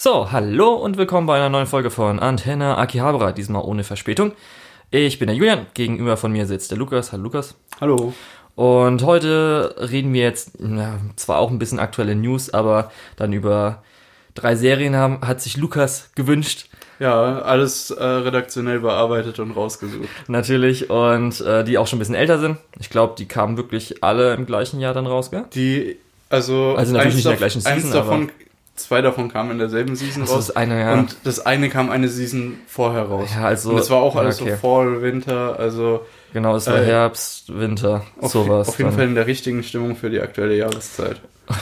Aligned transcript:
So, 0.00 0.30
hallo 0.30 0.74
und 0.74 0.96
willkommen 0.96 1.26
bei 1.26 1.34
einer 1.34 1.48
neuen 1.48 1.66
Folge 1.66 1.90
von 1.90 2.20
Antenne 2.20 2.78
Akihabara, 2.78 3.32
diesmal 3.32 3.64
ohne 3.64 3.82
Verspätung. 3.82 4.30
Ich 4.92 5.18
bin 5.18 5.26
der 5.26 5.34
Julian, 5.34 5.66
gegenüber 5.74 6.16
von 6.16 6.30
mir 6.30 6.46
sitzt 6.46 6.70
der 6.70 6.78
Lukas. 6.78 7.10
Hallo 7.10 7.24
Lukas. 7.24 7.56
Hallo. 7.80 8.14
Und 8.54 9.02
heute 9.02 9.74
reden 9.90 10.12
wir 10.12 10.22
jetzt, 10.22 10.52
ja, 10.60 11.00
zwar 11.16 11.38
auch 11.38 11.50
ein 11.50 11.58
bisschen 11.58 11.80
aktuelle 11.80 12.14
News, 12.14 12.54
aber 12.54 12.92
dann 13.16 13.32
über 13.32 13.82
drei 14.36 14.54
Serien 14.54 14.94
haben, 14.94 15.18
hat 15.22 15.40
sich 15.40 15.56
Lukas 15.56 16.12
gewünscht. 16.14 16.68
Ja, 17.00 17.40
alles 17.40 17.90
äh, 17.90 18.04
redaktionell 18.04 18.78
bearbeitet 18.78 19.40
und 19.40 19.50
rausgesucht. 19.50 20.08
Natürlich, 20.28 20.90
und 20.90 21.40
äh, 21.40 21.64
die 21.64 21.76
auch 21.76 21.88
schon 21.88 21.96
ein 21.96 21.98
bisschen 21.98 22.14
älter 22.14 22.38
sind. 22.38 22.58
Ich 22.78 22.90
glaube, 22.90 23.16
die 23.18 23.26
kamen 23.26 23.56
wirklich 23.56 24.04
alle 24.04 24.34
im 24.34 24.46
gleichen 24.46 24.78
Jahr 24.78 24.94
dann 24.94 25.08
raus, 25.08 25.32
gell? 25.32 25.46
Die, 25.54 25.96
also, 26.30 26.76
Also 26.76 26.92
natürlich 26.92 27.16
nicht 27.16 27.24
in 27.24 27.30
der 27.30 27.38
gleichen 27.38 27.60
Season, 27.60 27.72
eins 27.72 27.90
davon, 27.90 28.30
zwei 28.78 29.02
davon 29.02 29.30
kamen 29.30 29.50
in 29.52 29.58
derselben 29.58 29.96
Season 29.96 30.22
Ach 30.24 30.28
so, 30.28 30.34
raus. 30.34 30.46
das 30.48 30.56
eine, 30.56 30.80
ja. 30.80 30.92
Und 30.94 31.16
das 31.24 31.44
eine 31.44 31.68
kam 31.68 31.90
eine 31.90 32.08
Season 32.08 32.58
vorher 32.66 33.02
raus. 33.02 33.30
Ja, 33.34 33.46
also- 33.46 33.70
und 33.70 33.76
das 33.76 33.90
war 33.90 33.98
auch 33.98 34.14
ja, 34.14 34.20
alles 34.22 34.40
okay. 34.40 34.52
so 34.52 34.56
Fall, 34.56 35.02
Winter, 35.02 35.58
also 35.58 36.04
Genau, 36.32 36.56
es 36.56 36.66
war 36.66 36.78
Äh, 36.82 36.84
Herbst, 36.86 37.58
Winter, 37.58 38.04
auf, 38.20 38.32
sowas. 38.32 38.68
auf 38.68 38.78
jeden 38.78 38.90
dann. 38.90 38.98
Fall 38.98 39.08
in 39.08 39.14
der 39.14 39.26
richtigen 39.26 39.62
Stimmung 39.62 39.96
für 39.96 40.10
die 40.10 40.20
aktuelle 40.20 40.56
Jahreszeit. 40.56 41.20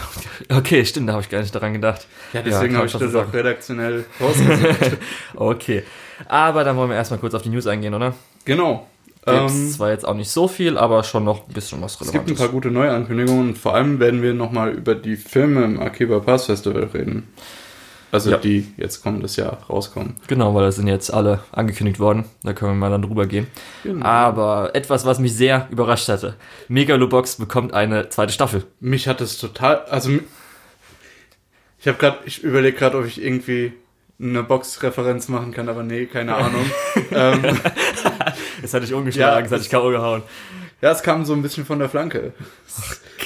Okay, 0.48 0.84
stimmt, 0.84 1.09
da 1.09 1.15
habe 1.15 1.23
ich 1.23 1.29
gar 1.30 1.41
nicht 1.41 1.55
daran 1.55 1.73
gedacht. 1.73 2.07
Ja, 2.33 2.43
deswegen 2.43 2.73
kann 2.74 2.77
habe 2.79 2.87
ich 2.87 2.93
das 2.93 3.15
auch 3.15 3.33
redaktionell 3.33 4.05
rausgesucht. 4.21 4.96
Okay. 5.35 5.83
Aber 6.29 6.62
dann 6.65 6.77
wollen 6.77 6.91
wir 6.91 6.96
erstmal 6.96 7.19
kurz 7.21 7.35
auf 7.35 7.43
die 7.43 7.48
News 7.48 7.66
eingehen, 7.66 7.95
oder? 7.95 8.15
genau. 8.45 8.87
Gibt's 9.27 9.55
Ähm, 9.55 9.71
zwar 9.71 9.91
jetzt 9.91 10.07
auch 10.07 10.15
nicht 10.15 10.30
so 10.30 10.47
viel, 10.48 10.79
aber 10.79 11.03
schon 11.03 11.25
noch 11.25 11.48
ein 11.48 11.53
bisschen 11.53 11.83
was 11.83 11.95
es 11.95 11.98
gibt 11.98 12.11
ein 12.12 12.16
Relevantes. 12.19 12.39
paar 12.39 12.48
gute 12.48 12.71
Neuankündigungen 12.71 13.49
und 13.49 13.59
vor 13.59 13.75
allem 13.75 13.99
werden 13.99 14.23
wir 14.23 14.33
nochmal 14.35 14.71
über 14.73 14.95
die 14.95 15.16
Filme 15.16 15.65
im 15.65 15.80
Akiba 15.80 16.21
Pass 16.21 16.47
Festival 16.47 16.85
reden. 16.95 17.29
Also 18.12 18.30
Ja. 18.30 18.37
die 18.39 18.69
jetzt 18.77 19.02
kommendes 19.02 19.35
Jahr 19.35 19.59
rauskommen. 19.69 20.15
Genau, 20.29 20.55
weil 20.55 20.65
das 20.65 20.77
sind 20.77 20.87
jetzt 20.87 21.12
alle 21.12 21.41
angekündigt 21.51 21.99
worden. 21.99 22.24
Da 22.45 22.52
können 22.52 22.71
wir 22.71 22.77
mal 22.77 22.88
dann 22.91 23.02
drüber 23.02 23.27
gehen. 23.27 23.49
Genau. 23.83 24.07
Aber 24.07 24.71
etwas, 24.74 25.05
was 25.05 25.18
mich 25.18 25.35
sehr 25.35 25.66
überrascht 25.71 26.09
hatte. 26.09 26.37
Megalobox 26.68 27.37
bekommt 27.37 27.74
eine 27.74 28.09
zweite 28.09 28.33
Staffel. 28.33 28.65
Mich 28.79 29.09
hat 29.09 29.21
es 29.21 29.38
total, 29.38 29.85
also 29.87 30.13
ich 31.80 31.88
habe 31.88 31.99
gerade, 31.99 32.18
ich 32.27 32.45
überlege 32.45 32.77
gerade, 32.79 32.96
ob 32.99 33.07
ich 33.07 33.21
irgendwie 33.23 33.73
eine 34.18 34.43
Box-Referenz 34.43 35.29
machen 35.29 35.52
kann, 35.52 35.68
aber 35.68 35.83
nee, 35.83 36.07
keine 36.07 36.37
Ahnung. 36.37 36.65
ähm, 37.11 37.43
Das 38.62 38.74
hatte 38.74 38.85
ich 38.85 38.90
Ja, 38.90 38.96
umgeschlagen, 38.96 39.45
das 39.45 39.52
hatte 39.52 39.62
ich 39.62 39.71
K.O. 39.71 39.90
gehauen. 39.90 40.23
ja, 40.80 40.90
es 40.90 41.02
kam 41.02 41.24
so 41.24 41.32
ein 41.35 41.43
bisschen 41.43 41.65
von 41.66 41.79
der 41.79 41.88
Flanke. 41.88 42.32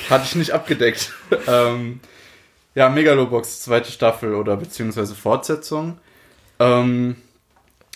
Hatte 0.09 0.25
ich 0.25 0.35
nicht 0.35 0.53
abgedeckt. 0.53 1.13
ähm, 1.47 2.01
ja, 2.75 2.89
Megalobox, 2.89 3.63
zweite 3.63 3.91
Staffel 3.91 4.35
oder 4.35 4.57
beziehungsweise 4.57 5.15
Fortsetzung. 5.15 5.99
Ähm, 6.59 7.17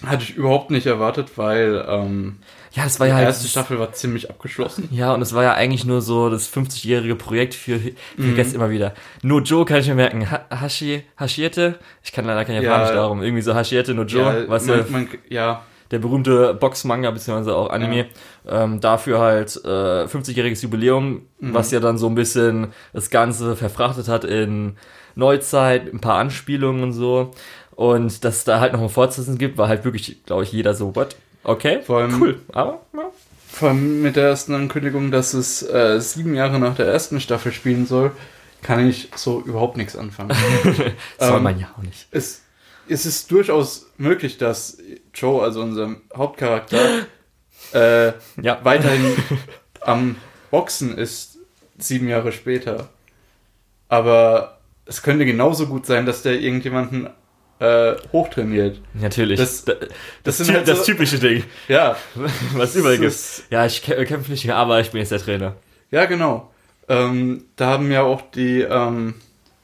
hatte 0.04 0.24
ich 0.24 0.34
überhaupt 0.36 0.70
nicht 0.70 0.86
erwartet, 0.86 1.30
weil 1.36 1.84
ähm, 1.88 2.38
Ja, 2.72 2.82
das 2.84 2.98
war 2.98 3.06
die 3.06 3.10
ja 3.10 3.16
halt. 3.16 3.26
erste 3.26 3.46
Staffel 3.46 3.78
war 3.78 3.92
ziemlich 3.92 4.28
abgeschlossen. 4.28 4.88
Ja, 4.90 5.12
und 5.14 5.22
es 5.22 5.32
war 5.34 5.44
ja 5.44 5.54
eigentlich 5.54 5.84
nur 5.84 6.02
so 6.02 6.28
das 6.30 6.52
50-jährige 6.52 7.14
Projekt 7.14 7.54
für, 7.54 7.76
ich 7.76 7.94
Mhm. 8.16 8.36
immer 8.54 8.70
wieder. 8.70 8.92
No 9.22 9.38
Joe 9.40 9.64
kann 9.64 9.78
ich 9.78 9.86
mir 9.86 9.94
merken. 9.94 10.28
Ha 10.30 10.44
Hashi, 10.50 11.04
Hashiete? 11.16 11.78
Ich 12.02 12.12
kann 12.12 12.24
leider 12.24 12.44
kein 12.44 12.60
Japanisch 12.60 12.88
Ja. 12.88 12.94
darum. 12.96 13.22
Irgendwie 13.22 13.42
so 13.42 13.54
Hashiete 13.54 13.94
no 13.94 14.02
Joe, 14.02 14.46
was 14.48 14.66
ja 14.66 14.78
man, 14.78 14.90
man, 14.90 15.08
ja, 15.28 15.62
der 15.94 16.00
berühmte 16.00 16.52
Box-Manga 16.54 17.10
beziehungsweise 17.10 17.56
auch 17.56 17.70
Anime. 17.70 18.06
Ähm, 18.46 18.80
dafür 18.80 19.20
halt 19.20 19.56
äh, 19.64 20.04
50-jähriges 20.04 20.62
Jubiläum, 20.62 21.22
Mhm. 21.38 21.54
was 21.54 21.70
ja 21.70 21.80
dann 21.80 21.96
so 21.98 22.06
ein 22.08 22.14
bisschen 22.14 22.68
das 22.92 23.10
Ganze 23.10 23.56
verfrachtet 23.56 24.08
hat 24.08 24.24
in 24.24 24.76
Neuzeit, 25.14 25.92
ein 25.92 26.00
paar 26.00 26.16
Anspielungen 26.18 26.82
und 26.82 26.92
so. 26.92 27.30
Und 27.76 28.24
dass 28.24 28.36
es 28.38 28.44
da 28.44 28.60
halt 28.60 28.72
noch 28.72 28.82
ein 28.82 28.88
Fortsetzen 28.88 29.38
gibt, 29.38 29.58
war 29.58 29.68
halt 29.68 29.84
wirklich, 29.84 30.24
glaube 30.26 30.42
ich, 30.44 30.52
jeder 30.52 30.74
so, 30.74 30.94
what? 30.94 31.16
Okay, 31.44 31.80
Vor 31.82 32.00
allem- 32.00 32.20
cool. 32.22 32.38
Aber, 32.52 32.80
ja. 32.94 33.00
Vor 33.48 33.68
allem 33.68 34.02
mit 34.02 34.16
der 34.16 34.24
ersten 34.28 34.54
Ankündigung, 34.54 35.10
dass 35.12 35.32
es 35.34 35.62
äh, 35.62 36.00
sieben 36.00 36.34
Jahre 36.34 36.58
nach 36.58 36.74
der 36.74 36.86
ersten 36.86 37.20
Staffel 37.20 37.52
spielen 37.52 37.86
soll, 37.86 38.10
kann 38.62 38.88
ich 38.88 39.10
so 39.14 39.40
überhaupt 39.44 39.76
nichts 39.76 39.94
anfangen. 39.96 40.30
das 41.18 41.28
soll 41.28 41.36
Ähm, 41.36 41.42
man 41.42 41.58
ja 41.60 41.66
auch 41.78 41.82
nicht. 41.82 42.06
es, 42.10 42.42
es 42.88 43.06
ist 43.06 43.30
durchaus 43.30 43.86
möglich, 43.98 44.38
dass 44.38 44.78
Joe, 45.14 45.42
also 45.42 45.62
unser 45.62 45.96
Hauptcharakter, 46.16 46.78
äh, 47.72 48.12
Ja, 48.42 48.60
weiterhin 48.62 49.16
am 49.80 50.16
Boxen 50.50 50.96
ist, 50.96 51.38
sieben 51.78 52.08
Jahre 52.08 52.32
später. 52.32 52.88
Aber 53.88 54.58
es 54.86 55.02
könnte 55.02 55.24
genauso 55.24 55.66
gut 55.66 55.86
sein, 55.86 56.06
dass 56.06 56.22
der 56.22 56.40
irgendjemanden 56.40 57.08
äh, 57.60 57.94
hochtrainiert. 58.12 58.80
natürlich. 58.94 59.38
Das- 59.38 59.64
Das, 59.64 59.76
das, 60.24 60.38
das 60.38 60.48
halt 60.50 60.68
das 60.68 60.78
so- 60.80 60.84
typische 60.84 61.18
Ding, 61.18 61.44
Ja, 61.68 61.96
was 62.54 62.74
überall 62.74 62.98
gibt. 62.98 63.14
Ja, 63.50 63.64
ich 63.66 63.78
kä- 63.78 64.04
kämpfe 64.04 64.30
nicht 64.32 64.44
mehr, 64.44 64.56
aber 64.56 64.80
ich 64.80 64.90
bin 64.90 65.00
jetzt 65.00 65.12
der 65.12 65.20
Trainer. 65.20 65.54
Ja, 65.90 66.04
genau. 66.06 66.50
Ähm, 66.88 67.44
da 67.56 67.66
haben 67.68 67.90
ja 67.90 68.02
auch 68.02 68.22
die, 68.32 68.60
ähm, 68.62 69.14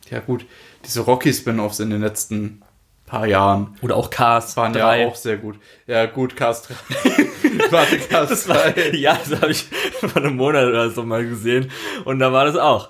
ja 0.09 0.21
gut, 0.21 0.47
diese 0.87 1.01
Rocky-Spin-Offs 1.01 1.81
in 1.81 1.91
den 1.91 2.01
letzten 2.01 2.63
paar 3.11 3.27
Jahren 3.27 3.77
Oder 3.83 3.97
auch 3.97 4.09
Cars 4.11 4.57
waren 4.57 4.73
3. 4.73 5.01
ja 5.03 5.07
auch 5.09 5.17
sehr 5.17 5.37
gut. 5.37 5.57
Ja, 5.87 6.07
gut, 6.07 6.37
Cast 6.37 6.71
3. 6.71 6.75
Warte, 7.71 7.99
Cast 8.09 8.31
Das 8.31 8.49
war, 8.49 8.57
3. 8.71 8.91
ja, 8.97 9.19
das 9.29 9.41
habe 9.41 9.53
ich 9.53 9.65
vor 10.01 10.17
einem 10.23 10.37
Monat 10.37 10.67
oder 10.67 10.91
so 10.91 11.03
mal 11.03 11.27
gesehen. 11.27 11.71
Und 12.05 12.19
da 12.21 12.33
war 12.33 12.45
das 12.45 12.57
auch. 12.57 12.89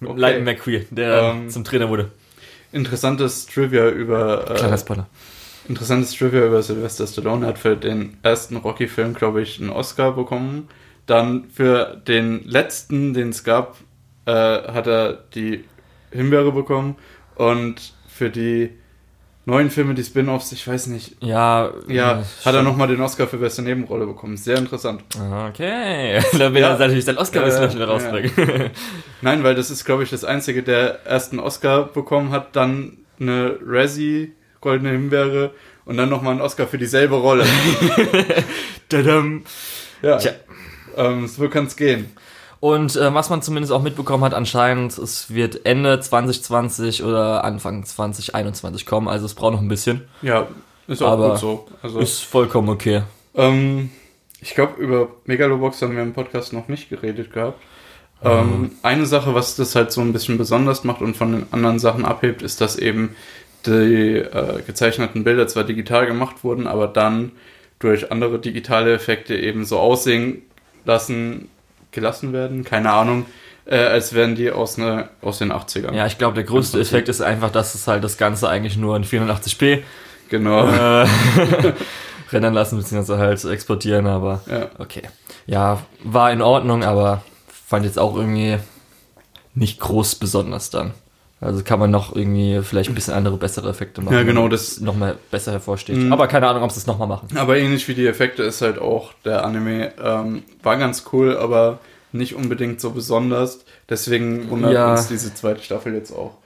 Mit 0.00 0.10
Okay. 0.10 0.20
Lightning 0.20 0.44
McQueen, 0.44 0.86
der 0.90 1.22
Ähm, 1.34 1.48
zum 1.48 1.64
Trainer 1.64 1.88
wurde. 1.88 2.10
Interessantes 2.72 3.46
Trivia 3.46 3.88
über 3.88 4.44
Kleiner 4.44 4.74
äh, 4.74 4.78
Spoiler. 4.78 5.06
interessantes 5.68 6.12
Trivia 6.12 6.44
über 6.46 6.62
Sylvester 6.62 7.06
Stallone 7.06 7.46
Er 7.46 7.50
hat 7.50 7.58
für 7.58 7.76
den 7.76 8.16
ersten 8.22 8.56
Rocky-Film, 8.56 9.14
glaube 9.14 9.42
ich, 9.42 9.60
einen 9.60 9.70
Oscar 9.70 10.12
bekommen. 10.12 10.68
Dann 11.06 11.44
für 11.50 12.00
den 12.08 12.42
letzten, 12.44 13.14
den 13.14 13.28
es 13.30 13.44
gab, 13.44 13.76
äh, 14.26 14.32
hat 14.32 14.86
er 14.86 15.12
die 15.34 15.64
Himbeere 16.10 16.52
bekommen. 16.52 16.96
Und 17.36 17.94
für 18.08 18.30
die 18.30 18.70
neuen 19.46 19.70
Filme, 19.70 19.94
die 19.94 20.02
Spin-Offs, 20.04 20.52
ich 20.52 20.66
weiß 20.66 20.86
nicht, 20.88 21.16
Ja, 21.20 21.70
Ja, 21.88 22.20
äh, 22.20 22.24
hat 22.44 22.54
er 22.54 22.62
nochmal 22.62 22.88
den 22.88 23.00
Oscar 23.00 23.26
für 23.26 23.36
beste 23.38 23.62
Nebenrolle 23.62 24.06
bekommen. 24.06 24.36
Sehr 24.36 24.56
interessant. 24.58 25.02
Okay. 25.48 26.20
Da 26.38 26.52
will 26.54 26.60
Ja. 26.62 26.70
er 26.72 26.78
natürlich 26.78 27.04
sein 27.04 27.18
oscar 27.18 27.46
Ja, 27.46 27.70
wieder 27.74 27.80
ja. 27.84 27.90
rausbringen. 27.90 28.30
Nein, 29.22 29.44
weil 29.44 29.54
das 29.54 29.70
ist, 29.70 29.84
glaube 29.84 30.02
ich, 30.02 30.10
das 30.10 30.24
Einzige, 30.24 30.62
der 30.62 31.04
ersten 31.06 31.38
Oscar 31.38 31.84
bekommen 31.84 32.30
hat, 32.30 32.56
dann 32.56 32.98
eine 33.20 33.58
Razzie, 33.64 34.32
Goldene 34.60 34.90
Himbeere 34.92 35.50
und 35.84 35.96
dann 35.98 36.08
nochmal 36.08 36.32
einen 36.32 36.40
Oscar 36.40 36.66
für 36.66 36.78
dieselbe 36.78 37.16
Rolle. 37.16 37.44
Tadam. 38.88 39.44
Ja, 40.02 40.18
Tja. 40.18 40.32
ähm, 40.96 41.26
so 41.26 41.48
kann 41.48 41.66
es 41.66 41.76
gehen. 41.76 42.06
Und 42.64 42.96
äh, 42.96 43.12
was 43.12 43.28
man 43.28 43.42
zumindest 43.42 43.74
auch 43.74 43.82
mitbekommen 43.82 44.24
hat, 44.24 44.32
anscheinend, 44.32 44.96
es 44.96 45.34
wird 45.34 45.66
Ende 45.66 46.00
2020 46.00 47.04
oder 47.04 47.44
Anfang 47.44 47.84
2021 47.84 48.86
kommen. 48.86 49.06
Also 49.06 49.26
es 49.26 49.34
braucht 49.34 49.52
noch 49.52 49.60
ein 49.60 49.68
bisschen. 49.68 50.08
Ja, 50.22 50.48
ist 50.86 51.02
auch 51.02 51.10
Aber 51.10 51.32
gut 51.32 51.38
so. 51.40 51.68
Also, 51.82 51.98
Ist 51.98 52.24
vollkommen 52.24 52.70
okay. 52.70 53.02
ähm, 53.34 53.90
ich 54.40 54.54
glaube, 54.54 54.80
über 54.80 55.08
Megalobox 55.26 55.82
haben 55.82 55.94
wir 55.94 56.02
im 56.02 56.14
Podcast 56.14 56.54
noch 56.54 56.68
nicht 56.68 56.88
geredet 56.88 57.34
gehabt. 57.34 57.60
Ähm, 58.22 58.70
eine 58.82 59.04
Sache, 59.04 59.34
was 59.34 59.56
das 59.56 59.74
halt 59.74 59.92
so 59.92 60.00
ein 60.00 60.14
bisschen 60.14 60.38
besonders 60.38 60.84
macht 60.84 61.02
und 61.02 61.18
von 61.18 61.32
den 61.32 61.46
anderen 61.50 61.78
Sachen 61.78 62.06
abhebt, 62.06 62.40
ist, 62.40 62.62
dass 62.62 62.78
eben 62.78 63.14
die 63.66 64.16
äh, 64.16 64.62
gezeichneten 64.66 65.22
Bilder 65.22 65.46
zwar 65.48 65.64
digital 65.64 66.06
gemacht 66.06 66.42
wurden, 66.44 66.66
aber 66.66 66.86
dann 66.86 67.32
durch 67.78 68.10
andere 68.10 68.38
digitale 68.38 68.94
Effekte 68.94 69.36
eben 69.36 69.66
so 69.66 69.78
aussehen 69.78 70.40
lassen, 70.86 71.50
gelassen 71.94 72.32
werden, 72.34 72.64
keine 72.64 72.92
Ahnung, 72.92 73.24
äh, 73.64 73.76
als 73.78 74.12
wären 74.12 74.34
die 74.34 74.50
aus, 74.50 74.76
ne, 74.76 75.08
aus 75.22 75.38
den 75.38 75.50
80ern. 75.52 75.94
Ja, 75.94 76.06
ich 76.06 76.18
glaube, 76.18 76.34
der 76.34 76.44
größte. 76.44 76.78
Effekt 76.78 77.08
ist 77.08 77.22
einfach, 77.22 77.50
dass 77.50 77.74
es 77.74 77.86
halt 77.86 78.04
das 78.04 78.18
Ganze 78.18 78.48
eigentlich 78.48 78.76
nur 78.76 78.96
in 78.96 79.04
480p 79.04 79.82
Genau. 80.28 80.66
äh, 80.68 81.06
rendern 82.32 82.52
lassen, 82.54 82.76
beziehungsweise 82.76 83.18
halt 83.18 83.42
exportieren, 83.44 84.06
aber 84.06 84.42
Ja. 84.50 84.68
okay. 84.78 85.02
Ja, 85.46 85.80
war 86.02 86.30
in 86.32 86.42
Ordnung, 86.42 86.84
aber 86.84 87.22
fand 87.66 87.84
jetzt 87.86 87.98
auch 87.98 88.16
irgendwie 88.16 88.58
nicht 89.54 89.80
groß 89.80 90.16
besonders 90.16 90.70
dann. 90.70 90.92
Also 91.40 91.62
kann 91.62 91.78
man 91.78 91.90
noch 91.90 92.14
irgendwie 92.16 92.60
vielleicht 92.62 92.88
ein 92.88 92.94
bisschen 92.94 93.12
andere, 93.14 93.36
bessere 93.36 93.68
Effekte 93.68 94.00
machen. 94.00 94.14
Ja, 94.14 94.22
genau, 94.22 94.48
das- 94.48 94.72
es 94.72 94.80
noch 94.80 94.96
mal 94.96 95.16
besser 95.30 95.52
hervorsteht. 95.52 95.96
Mhm. 95.96 96.12
Aber 96.12 96.26
keine 96.26 96.48
Ahnung, 96.48 96.62
ob 96.62 96.70
sie 96.70 96.78
es 96.78 96.86
nochmal 96.86 97.08
machen. 97.08 97.28
Aber 97.36 97.56
ähnlich 97.58 97.86
wie 97.88 97.94
die 97.94 98.06
Effekte 98.06 98.42
ist 98.44 98.62
halt 98.62 98.78
auch 98.78 99.12
der 99.24 99.44
Anime, 99.44 99.92
ähm, 100.02 100.42
war 100.62 100.76
ganz 100.78 101.04
cool, 101.12 101.36
aber 101.36 101.80
nicht 102.12 102.34
unbedingt 102.34 102.80
so 102.80 102.90
besonders. 102.92 103.64
Deswegen 103.90 104.48
wundert 104.48 104.72
Ja. 104.72 104.92
uns 104.92 105.08
diese 105.08 105.34
zweite 105.34 105.60
Staffel 105.62 105.92
jetzt 105.94 106.12
auch. 106.12 106.38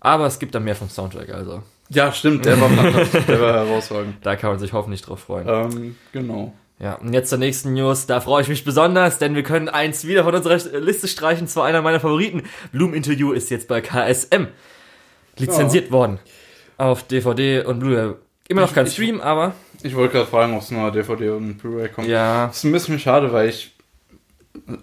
Aber 0.00 0.26
es 0.26 0.38
gibt 0.38 0.54
dann 0.54 0.64
mehr 0.64 0.76
vom 0.76 0.88
Soundtrack, 0.88 1.30
also 1.30 1.62
Ja, 1.88 2.12
stimmt, 2.12 2.44
der 2.44 2.60
war 2.60 2.68
fantastisch, 2.70 3.24
der 3.26 3.40
war 3.40 3.52
herausragend. 3.66 4.14
da 4.22 4.36
kann 4.36 4.50
man 4.50 4.58
sich 4.58 4.72
hoffentlich 4.72 5.02
drauf 5.02 5.20
freuen. 5.20 5.48
Ähm, 5.48 5.96
genau. 6.12 6.52
Ja, 6.82 6.94
und 6.96 7.12
jetzt 7.12 7.30
zur 7.30 7.38
nächsten 7.38 7.74
News. 7.74 8.06
Da 8.06 8.20
freue 8.20 8.42
ich 8.42 8.48
mich 8.48 8.64
besonders, 8.64 9.18
denn 9.18 9.36
wir 9.36 9.44
können 9.44 9.68
eins 9.68 10.04
wieder 10.04 10.24
von 10.24 10.34
unserer 10.34 10.56
Liste 10.80 11.06
streichen. 11.06 11.46
Zwar 11.46 11.64
einer 11.66 11.80
meiner 11.80 12.00
Favoriten. 12.00 12.42
Bloom 12.72 12.92
Interview 12.92 13.30
ist 13.32 13.50
jetzt 13.50 13.68
bei 13.68 13.80
KSM. 13.80 14.48
lizenziert 15.38 15.90
worden. 15.92 16.18
Auf 16.76 17.04
DVD 17.04 17.64
und 17.64 17.78
Blu-ray. 17.78 18.14
Immer 18.48 18.62
noch 18.62 18.74
kein 18.74 18.86
Ich- 18.86 18.92
Stream, 18.92 19.20
aber 19.20 19.54
Ich 19.82 19.94
wollte 19.94 20.14
gerade 20.14 20.26
fragen, 20.28 20.54
ob 20.54 20.62
es 20.62 20.70
nur 20.70 20.90
DVD 20.90 21.30
und 21.30 21.56
Blu-ray 21.58 21.88
kommt. 21.88 22.06
ja. 22.08 22.48
Das 22.48 22.58
ist 22.58 22.64
ein 22.64 22.72
bisschen 22.72 22.98
schade, 22.98 23.32
weil 23.32 23.48
ich 23.48 23.74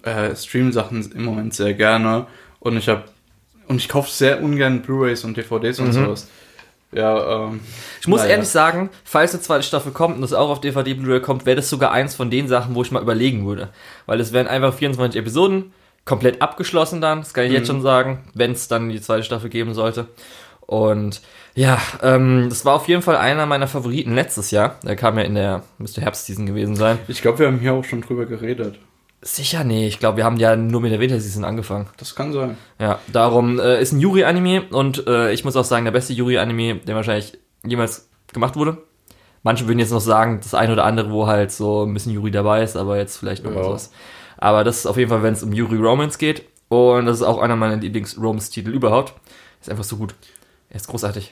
äh, 0.03 0.35
stream 0.35 0.71
Sachen 0.71 1.11
im 1.11 1.23
Moment 1.25 1.53
sehr 1.53 1.73
gerne 1.75 2.25
und 2.59 2.77
ich 2.77 2.87
habe 2.89 3.03
und 3.67 3.75
ich 3.77 3.87
kaufe 3.87 4.09
sehr 4.09 4.41
ungern 4.41 4.81
Blu-rays 4.81 5.23
und 5.25 5.37
DVDs 5.37 5.79
und 5.79 5.89
Mhm. 5.89 5.93
sowas. 5.93 6.27
Ja, 6.91 7.45
ähm, 7.47 7.59
Ich 8.01 8.07
muss 8.07 8.21
Naja. 8.21 8.31
ehrlich 8.33 8.49
sagen, 8.49 8.89
falls 9.03 9.33
eine 9.33 9.41
zweite 9.41 9.63
Staffel 9.63 9.91
kommt 9.91 10.15
und 10.15 10.21
das 10.21 10.33
auch 10.33 10.49
auf 10.49 10.59
DVD 10.61 10.93
Blu-ray 10.95 11.21
kommt, 11.21 11.45
wäre 11.45 11.57
das 11.57 11.69
sogar 11.69 11.91
eins 11.91 12.15
von 12.15 12.31
den 12.31 12.47
Sachen, 12.47 12.73
wo 12.75 12.81
ich 12.81 12.91
mal 12.91 13.01
überlegen 13.01 13.45
würde. 13.45 13.69
Weil 14.07 14.19
es 14.19 14.33
wären 14.33 14.47
einfach 14.47 14.73
24 14.73 15.19
Episoden, 15.19 15.71
komplett 16.05 16.41
abgeschlossen 16.41 17.01
dann, 17.01 17.19
das 17.19 17.33
kann 17.35 17.45
ich 17.45 17.51
jetzt 17.51 17.67
schon 17.67 17.83
sagen, 17.83 18.23
wenn 18.33 18.53
es 18.53 18.67
dann 18.67 18.89
die 18.89 19.01
zweite 19.01 19.23
Staffel 19.23 19.49
geben 19.49 19.75
sollte. 19.75 20.07
Und 20.61 21.21
ja, 21.55 21.79
ähm, 22.01 22.47
das 22.49 22.65
war 22.65 22.73
auf 22.75 22.87
jeden 22.87 23.01
Fall 23.01 23.17
einer 23.17 23.45
meiner 23.45 23.67
Favoriten 23.67 24.15
letztes 24.15 24.49
Jahr. 24.51 24.75
Der 24.83 24.95
kam 24.95 25.17
ja 25.17 25.23
in 25.23 25.35
der, 25.35 25.63
müsste 25.77 26.01
Herbstseason 26.01 26.45
gewesen 26.45 26.75
sein. 26.75 26.97
ich 27.07 27.21
glaube, 27.21 27.39
wir 27.39 27.47
haben 27.47 27.59
hier 27.59 27.73
auch 27.73 27.83
schon 27.83 28.01
drüber 28.01 28.25
geredet. 28.25 28.79
Sicher, 29.21 29.63
nee, 29.65 29.85
ich 29.87 29.99
glaube, 29.99 30.17
wir 30.17 30.23
haben 30.23 30.37
ja 30.37 30.55
nur 30.55 30.79
mit 30.79 30.91
der 30.93 30.99
Winterseason 31.01 31.43
angefangen. 31.43 31.87
Das 31.97 32.15
kann 32.15 32.31
sein. 32.31 32.57
Ja, 32.79 32.99
darum 33.11 33.59
äh, 33.59 33.81
ist 33.81 33.91
ein 33.91 33.99
Yuri-Anime 33.99 34.63
und 34.71 35.05
äh, 35.07 35.33
ich 35.33 35.43
muss 35.43 35.57
auch 35.57 35.65
sagen, 35.65 35.83
der 35.85 35.91
beste 35.91 36.13
Yuri-Anime, 36.13 36.75
der 36.75 36.95
wahrscheinlich 36.95 37.37
jemals 37.65 38.09
gemacht 38.31 38.55
wurde. 38.55 38.77
Manche 39.43 39.67
würden 39.67 39.79
jetzt 39.79 39.91
noch 39.91 39.99
sagen, 40.01 40.39
das 40.41 40.53
eine 40.53 40.71
oder 40.73 40.85
andere, 40.85 41.11
wo 41.11 41.27
halt 41.27 41.51
so 41.51 41.83
ein 41.85 41.93
bisschen 41.93 42.13
Yuri 42.13 42.31
dabei 42.31 42.63
ist, 42.63 42.77
aber 42.77 42.97
jetzt 42.97 43.17
vielleicht 43.17 43.43
noch 43.43 43.51
Ja. 43.51 43.57
mal 43.57 43.63
sowas. 43.65 43.91
Aber 44.37 44.63
das 44.63 44.79
ist 44.79 44.85
auf 44.85 44.95
jeden 44.97 45.09
Fall, 45.09 45.21
wenn 45.23 45.33
es 45.33 45.43
um 45.43 45.51
Yuri 45.51 45.77
Romance 45.77 46.17
geht. 46.17 46.43
Und 46.69 47.05
das 47.05 47.17
ist 47.17 47.23
auch 47.23 47.39
einer 47.39 47.55
meiner 47.57 47.75
Lieblings-Romance-Titel 47.77 48.69
überhaupt. 48.69 49.13
Ist 49.59 49.69
einfach 49.69 49.83
so 49.83 49.97
gut. 49.97 50.13
Er 50.69 50.77
ist 50.77 50.87
großartig. 50.87 51.31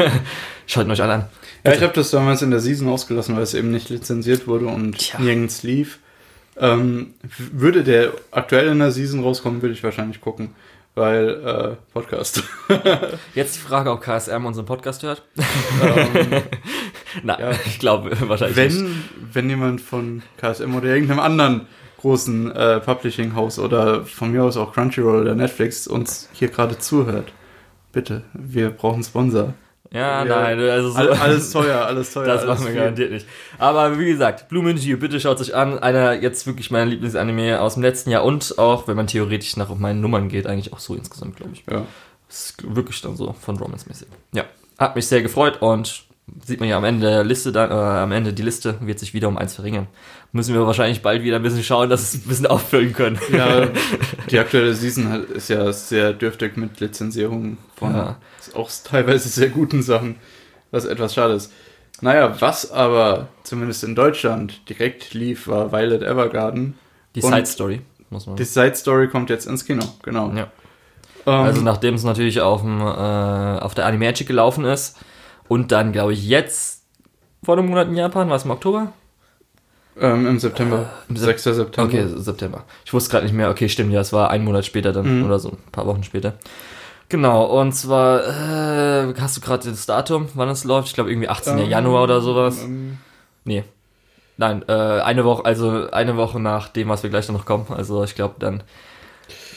Schaut 0.66 0.84
ihn 0.86 0.90
euch 0.90 1.00
alle 1.02 1.12
an. 1.14 1.24
Ja, 1.64 1.72
ich 1.72 1.82
habe 1.82 1.92
das 1.92 2.10
damals 2.10 2.42
in 2.42 2.50
der 2.50 2.60
Season 2.60 2.88
ausgelassen, 2.88 3.34
weil 3.36 3.42
es 3.42 3.54
eben 3.54 3.70
nicht 3.70 3.88
lizenziert 3.88 4.46
wurde 4.46 4.66
und 4.66 4.98
Tja. 4.98 5.20
nirgends 5.20 5.62
lief. 5.62 6.00
Ähm, 6.60 7.14
würde 7.52 7.84
der 7.84 8.12
aktuell 8.30 8.68
in 8.68 8.78
der 8.78 8.90
Season 8.90 9.22
rauskommen, 9.22 9.62
würde 9.62 9.74
ich 9.74 9.82
wahrscheinlich 9.84 10.20
gucken, 10.20 10.50
weil 10.94 11.28
äh, 11.44 11.76
Podcast. 11.92 12.42
Jetzt 13.34 13.56
die 13.56 13.60
Frage, 13.60 13.90
ob 13.92 14.00
KSM 14.00 14.44
unseren 14.44 14.66
Podcast 14.66 15.02
hört. 15.02 15.22
ähm, 15.82 16.42
Na, 17.22 17.38
Ja. 17.38 17.50
ich 17.64 17.78
glaube 17.78 18.10
wahrscheinlich 18.28 18.56
nicht. 18.56 18.80
wenn, 18.80 19.04
wenn 19.32 19.48
jemand 19.50 19.80
von 19.80 20.22
KSM 20.36 20.74
oder 20.74 20.86
irgendeinem 20.88 21.20
anderen 21.20 21.66
großen 22.00 22.52
äh, 22.52 22.80
Publishing-Haus 22.80 23.58
oder 23.58 24.04
von 24.04 24.30
mir 24.32 24.44
aus 24.44 24.56
auch 24.56 24.72
Crunchyroll 24.72 25.20
oder 25.22 25.34
Netflix 25.34 25.86
uns 25.86 26.28
hier 26.32 26.48
gerade 26.48 26.78
zuhört, 26.78 27.32
bitte, 27.92 28.22
wir 28.34 28.70
brauchen 28.70 29.02
Sponsor. 29.02 29.54
Ja, 29.92 30.24
Ja. 30.24 30.24
nein, 30.24 30.60
also 30.60 30.90
so. 30.90 30.98
All, 30.98 31.12
alles 31.12 31.50
teuer, 31.50 31.86
alles 31.86 32.12
teuer. 32.12 32.26
Das 32.26 32.42
alles 32.42 32.46
machen 32.48 32.64
wir 32.66 32.72
viel. 32.72 32.80
garantiert 32.80 33.10
nicht. 33.12 33.26
Aber 33.58 33.98
wie 33.98 34.06
gesagt, 34.06 34.48
Blue 34.48 34.62
Minji, 34.62 34.94
bitte 34.96 35.18
schaut 35.18 35.40
euch 35.40 35.54
an. 35.54 35.78
Einer 35.78 36.12
jetzt 36.14 36.46
wirklich 36.46 36.70
meiner 36.70 36.86
Lieblingsanime 36.86 37.60
aus 37.60 37.74
dem 37.74 37.82
letzten 37.82 38.10
Jahr 38.10 38.24
und 38.24 38.58
auch, 38.58 38.86
wenn 38.86 38.96
man 38.96 39.06
theoretisch 39.06 39.56
nach 39.56 39.74
meinen 39.76 40.00
Nummern 40.00 40.28
geht, 40.28 40.46
eigentlich 40.46 40.72
auch 40.72 40.78
so 40.78 40.94
insgesamt, 40.94 41.36
glaube 41.36 41.52
ich. 41.54 41.64
Ja. 41.70 41.84
Das 42.28 42.50
ist 42.50 42.74
wirklich 42.76 43.00
dann 43.00 43.16
so 43.16 43.32
von 43.40 43.56
Romance-mäßig. 43.56 44.08
Ja, 44.32 44.44
hat 44.78 44.94
mich 44.94 45.06
sehr 45.06 45.22
gefreut 45.22 45.62
und 45.62 46.04
sieht 46.44 46.60
man 46.60 46.68
ja 46.68 46.76
am 46.76 46.84
Ende 46.84 47.06
der 47.06 47.24
Liste 47.24 47.52
dann, 47.52 47.70
äh, 47.70 47.74
am 47.74 48.12
Ende 48.12 48.32
die 48.32 48.42
Liste 48.42 48.76
wird 48.80 48.98
sich 48.98 49.14
wieder 49.14 49.28
um 49.28 49.36
eins 49.38 49.54
verringern. 49.54 49.86
Müssen 50.32 50.54
wir 50.54 50.66
wahrscheinlich 50.66 51.00
bald 51.02 51.22
wieder 51.22 51.36
ein 51.36 51.42
bisschen 51.42 51.62
schauen, 51.64 51.88
dass 51.90 52.00
wir 52.12 52.18
es 52.18 52.24
ein 52.24 52.28
bisschen 52.28 52.46
auffüllen 52.48 52.92
können. 52.92 53.18
Ja, 53.32 53.68
die 54.30 54.38
aktuelle 54.38 54.74
Season 54.74 55.10
hat- 55.10 55.24
ist 55.30 55.48
ja 55.48 55.72
sehr 55.72 56.12
dürftig 56.12 56.56
mit 56.56 56.80
Lizenzierungen 56.80 57.58
von 57.76 57.94
Ja. 57.94 58.16
auch 58.54 58.70
teilweise 58.84 59.28
sehr 59.28 59.48
guten 59.48 59.82
Sachen, 59.82 60.16
was 60.70 60.84
etwas 60.84 61.14
schade 61.14 61.34
ist. 61.34 61.52
Naja, 62.00 62.36
was 62.40 62.70
aber 62.70 63.28
zumindest 63.42 63.82
in 63.84 63.94
Deutschland 63.94 64.68
direkt 64.68 65.14
lief, 65.14 65.48
war 65.48 65.72
Violet 65.72 66.02
Evergarden. 66.02 66.74
Die 67.14 67.22
Side 67.22 67.46
Story, 67.46 67.80
muss 68.10 68.26
man 68.26 68.36
Die 68.36 68.44
Side 68.44 68.76
Story 68.76 69.08
kommt 69.08 69.30
jetzt 69.30 69.46
ins 69.46 69.64
Kino, 69.64 69.84
genau. 70.02 70.30
Ja. 70.32 70.42
Ähm, 71.26 71.32
Also 71.32 71.62
nachdem 71.62 71.94
es 71.94 72.04
natürlich 72.04 72.40
auf, 72.40 72.60
dem, 72.60 72.80
äh, 72.80 72.84
auf 72.84 73.74
der 73.74 73.86
Animagic 73.86 74.28
gelaufen 74.28 74.64
ist 74.64 74.96
und 75.48 75.72
dann, 75.72 75.92
glaube 75.92 76.12
ich, 76.12 76.26
jetzt 76.28 76.84
vor 77.42 77.56
einem 77.56 77.66
Monat 77.68 77.88
in 77.88 77.96
Japan, 77.96 78.28
war 78.28 78.36
es 78.36 78.44
im 78.44 78.50
Oktober? 78.50 78.92
ähm, 80.00 80.26
im 80.28 80.38
September, 80.38 80.90
im 81.08 81.16
Sep- 81.16 81.38
6. 81.40 81.42
September. 81.56 81.88
Okay, 81.88 82.06
September. 82.16 82.64
Ich 82.84 82.92
wusste 82.92 83.10
gerade 83.10 83.24
nicht 83.24 83.34
mehr. 83.34 83.50
Okay, 83.50 83.68
stimmt, 83.68 83.92
ja, 83.92 84.00
es 84.00 84.12
war 84.12 84.30
ein 84.30 84.44
Monat 84.44 84.64
später 84.64 84.92
dann 84.92 85.18
Mhm. 85.20 85.24
oder 85.24 85.38
so, 85.40 85.50
ein 85.50 85.72
paar 85.72 85.86
Wochen 85.86 86.04
später. 86.04 86.34
Genau, 87.08 87.46
und 87.46 87.72
zwar, 87.72 88.20
äh, 89.08 89.14
hast 89.18 89.36
du 89.36 89.40
gerade 89.40 89.68
das 89.70 89.86
Datum, 89.86 90.28
wann 90.34 90.48
es 90.50 90.62
läuft? 90.64 90.88
Ich 90.88 90.94
glaube 90.94 91.10
irgendwie 91.10 91.28
18. 91.28 91.58
Ähm, 91.58 91.68
Januar 91.70 92.04
oder 92.04 92.20
sowas. 92.20 92.62
ähm, 92.62 92.98
Nee. 93.44 93.64
Nein, 94.36 94.62
äh, 94.68 94.72
eine 94.72 95.24
Woche, 95.24 95.44
also 95.44 95.90
eine 95.90 96.16
Woche 96.16 96.38
nach 96.38 96.68
dem, 96.68 96.88
was 96.90 97.02
wir 97.02 97.10
gleich 97.10 97.28
noch 97.30 97.44
kommen. 97.44 97.66
Also 97.70 98.04
ich 98.04 98.14
glaube 98.14 98.36
dann 98.38 98.62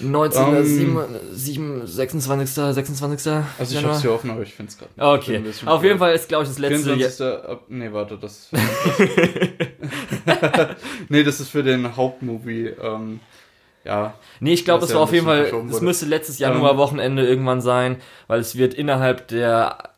19. 0.02 0.56
Ähm, 0.56 0.66
7, 0.66 1.06
7, 1.34 1.88
26. 1.88 2.56
26. 2.74 3.32
Also 3.32 3.46
ich 3.62 3.72
Januar. 3.72 3.94
hab's 3.94 4.02
hier 4.02 4.14
offen, 4.14 4.32
aber 4.32 4.42
ich 4.42 4.54
find's 4.54 4.78
gerade 4.78 4.92
nicht. 4.96 5.04
Okay, 5.04 5.44
auf 5.66 5.84
jeden. 5.84 6.00
Fall 6.00 6.14
ist, 6.14 6.28
glaube 6.28 6.44
ich, 6.44 6.50
das 6.50 6.60
letzte. 6.60 6.96
24. 6.96 7.22
Ab, 7.50 7.64
nee, 7.70 7.92
warte, 7.92 8.18
das. 8.18 8.50
nee, 11.10 11.24
das 11.24 11.40
ist 11.40 11.50
für 11.50 11.64
den 11.64 11.96
Hauptmovie. 11.96 12.68
Ähm, 12.82 13.20
ja, 13.84 14.14
Nee, 14.40 14.54
ich 14.54 14.66
glaube, 14.66 14.84
es 14.84 14.92
ja 14.92 14.96
war 14.98 15.04
auf 15.04 15.14
jeden 15.14 15.26
Fall, 15.26 15.52
es 15.70 15.82
müsste 15.82 16.06
letztes 16.06 16.40
Januarwochenende 16.40 17.26
irgendwann 17.26 17.62
sein, 17.62 17.98
weil 18.28 18.40
es 18.40 18.56
wird 18.56 18.74
innerhalb 18.74 19.28
der, 19.28 19.92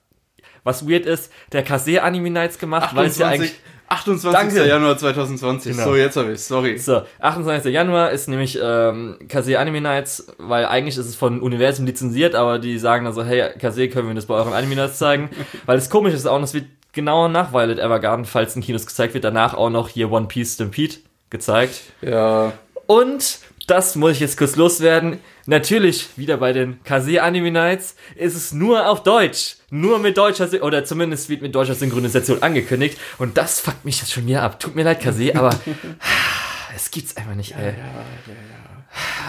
was 0.63 0.87
weird 0.87 1.05
ist, 1.05 1.31
der 1.51 1.63
Kase 1.63 2.01
Anime 2.01 2.29
Nights 2.29 2.59
gemacht, 2.59 2.95
weil 2.95 3.07
es 3.07 3.17
ja 3.17 3.27
eigentlich, 3.27 3.55
28. 3.93 4.31
Danke. 4.31 4.67
Januar 4.67 4.97
2020. 4.97 5.73
Genau. 5.73 5.83
So, 5.89 5.95
jetzt 5.95 6.17
habe 6.17 6.33
ich 6.33 6.41
sorry. 6.41 6.77
so, 6.77 7.03
28. 7.19 7.73
Januar 7.73 8.11
ist 8.11 8.27
nämlich 8.27 8.59
ähm, 8.61 9.17
Kase 9.29 9.59
Anime 9.59 9.81
Nights, 9.81 10.27
weil 10.37 10.65
eigentlich 10.65 10.97
ist 10.97 11.07
es 11.07 11.15
von 11.15 11.41
Universum 11.41 11.85
lizenziert, 11.85 12.35
aber 12.35 12.59
die 12.59 12.77
sagen 12.79 13.05
dann 13.05 13.13
so, 13.13 13.23
hey, 13.23 13.51
Kase, 13.59 13.87
können 13.89 14.07
wir 14.07 14.15
das 14.15 14.25
bei 14.25 14.35
euren 14.35 14.53
Anime 14.53 14.75
Nights 14.75 14.97
zeigen? 14.97 15.29
weil 15.65 15.77
es 15.77 15.89
komisch 15.89 16.13
ist 16.13 16.25
auch, 16.25 16.37
und 16.37 16.43
es 16.43 16.53
wird 16.53 16.65
genau 16.91 17.27
nach 17.27 17.53
Violet 17.53 17.79
Evergarden, 17.79 18.25
falls 18.25 18.55
in 18.55 18.61
Kinos 18.61 18.85
gezeigt 18.85 19.13
wird, 19.13 19.23
danach 19.23 19.53
auch 19.53 19.69
noch 19.69 19.89
hier 19.89 20.11
One 20.11 20.27
Piece 20.27 20.55
Stampede 20.55 20.95
gezeigt. 21.29 21.81
Ja, 22.01 22.53
Und 22.87 23.39
das 23.67 23.95
muss 23.95 24.13
ich 24.13 24.19
jetzt 24.19 24.37
kurz 24.37 24.55
loswerden. 24.55 25.19
Natürlich, 25.45 26.17
wieder 26.17 26.37
bei 26.37 26.53
den 26.53 26.83
Kase 26.83 27.21
Anime 27.21 27.51
Nights, 27.51 27.95
ist 28.15 28.35
es 28.35 28.53
nur 28.53 28.87
auf 28.89 29.03
Deutsch. 29.03 29.57
Nur 29.75 29.97
mit 29.97 30.17
deutscher, 30.17 30.47
oder 30.61 30.85
zumindest 30.85 31.29
wird 31.29 31.41
mit 31.41 31.55
deutscher 31.55 31.73
Synchronisation 31.73 32.43
angekündigt. 32.43 32.95
Und 33.17 33.39
das 33.39 33.59
fuckt 33.59 33.83
mich 33.85 33.99
jetzt 34.01 34.11
schon 34.11 34.27
wieder 34.27 34.43
ab. 34.43 34.59
Tut 34.59 34.75
mir 34.75 34.83
leid, 34.83 35.01
Kase, 35.01 35.35
aber 35.35 35.49
es 36.75 36.91
gibt's 36.91 37.17
einfach 37.17 37.33
nicht, 37.33 37.55
ey. 37.57 37.73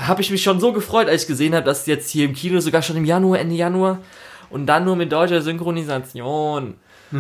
Habe 0.06 0.20
ich 0.20 0.30
mich 0.30 0.42
schon 0.42 0.60
so 0.60 0.74
gefreut, 0.74 1.08
als 1.08 1.22
ich 1.22 1.28
gesehen 1.28 1.54
habe, 1.54 1.64
dass 1.64 1.86
jetzt 1.86 2.10
hier 2.10 2.26
im 2.26 2.34
Kino 2.34 2.60
sogar 2.60 2.82
schon 2.82 2.98
im 2.98 3.06
Januar, 3.06 3.38
Ende 3.38 3.54
Januar 3.54 4.00
und 4.50 4.66
dann 4.66 4.84
nur 4.84 4.96
mit 4.96 5.10
deutscher 5.10 5.40
Synchronisation. 5.40 6.74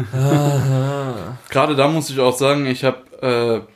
gerade 1.48 1.76
da 1.76 1.88
muss 1.88 2.10
ich 2.10 2.20
auch 2.20 2.36
sagen, 2.36 2.66
ich 2.66 2.84
habe, 2.84 3.64
äh, 3.66 3.72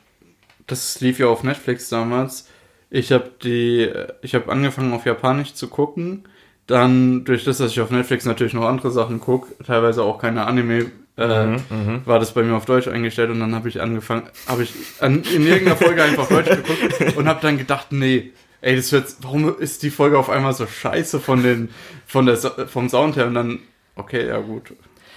das 0.67 1.01
lief 1.01 1.17
ja 1.17 1.25
auf 1.25 1.41
Netflix 1.41 1.89
damals. 1.89 2.47
Ich 2.91 3.11
habe 3.11 3.31
die, 3.41 3.81
äh, 3.81 4.13
ich 4.21 4.35
habe 4.35 4.51
angefangen 4.51 4.93
auf 4.93 5.07
Japanisch 5.07 5.55
zu 5.55 5.69
gucken. 5.69 6.25
Dann 6.69 7.25
durch 7.25 7.45
das, 7.45 7.57
dass 7.57 7.71
ich 7.71 7.81
auf 7.81 7.89
Netflix 7.89 8.25
natürlich 8.25 8.53
noch 8.53 8.65
andere 8.65 8.91
Sachen 8.91 9.19
gucke, 9.19 9.47
teilweise 9.63 10.03
auch 10.03 10.19
keine 10.19 10.45
Anime, 10.45 10.91
äh, 11.17 11.45
Mhm, 11.47 12.01
war 12.05 12.19
das 12.19 12.33
bei 12.33 12.43
mir 12.43 12.55
auf 12.55 12.65
Deutsch 12.65 12.87
eingestellt 12.87 13.31
und 13.31 13.39
dann 13.39 13.55
habe 13.55 13.67
ich 13.69 13.81
angefangen, 13.81 14.29
habe 14.47 14.61
ich 14.61 14.73
an, 14.99 15.23
in 15.23 15.47
irgendeiner 15.47 15.75
Folge 15.75 16.03
einfach 16.03 16.29
Deutsch 16.29 16.49
geguckt 16.49 17.17
und 17.17 17.27
habe 17.27 17.41
dann 17.41 17.57
gedacht, 17.57 17.87
nee, 17.91 18.33
ey, 18.61 18.75
das 18.75 18.91
wird, 18.91 19.15
warum 19.21 19.57
ist 19.57 19.81
die 19.81 19.89
Folge 19.89 20.19
auf 20.19 20.29
einmal 20.29 20.53
so 20.53 20.67
scheiße 20.67 21.19
von 21.19 21.41
den, 21.41 21.69
von 22.05 22.27
der, 22.27 22.37
vom 22.37 22.87
Sound 22.87 23.15
her? 23.15 23.25
Und 23.25 23.33
dann, 23.33 23.59
okay, 23.95 24.27
ja 24.27 24.37
gut, 24.37 24.71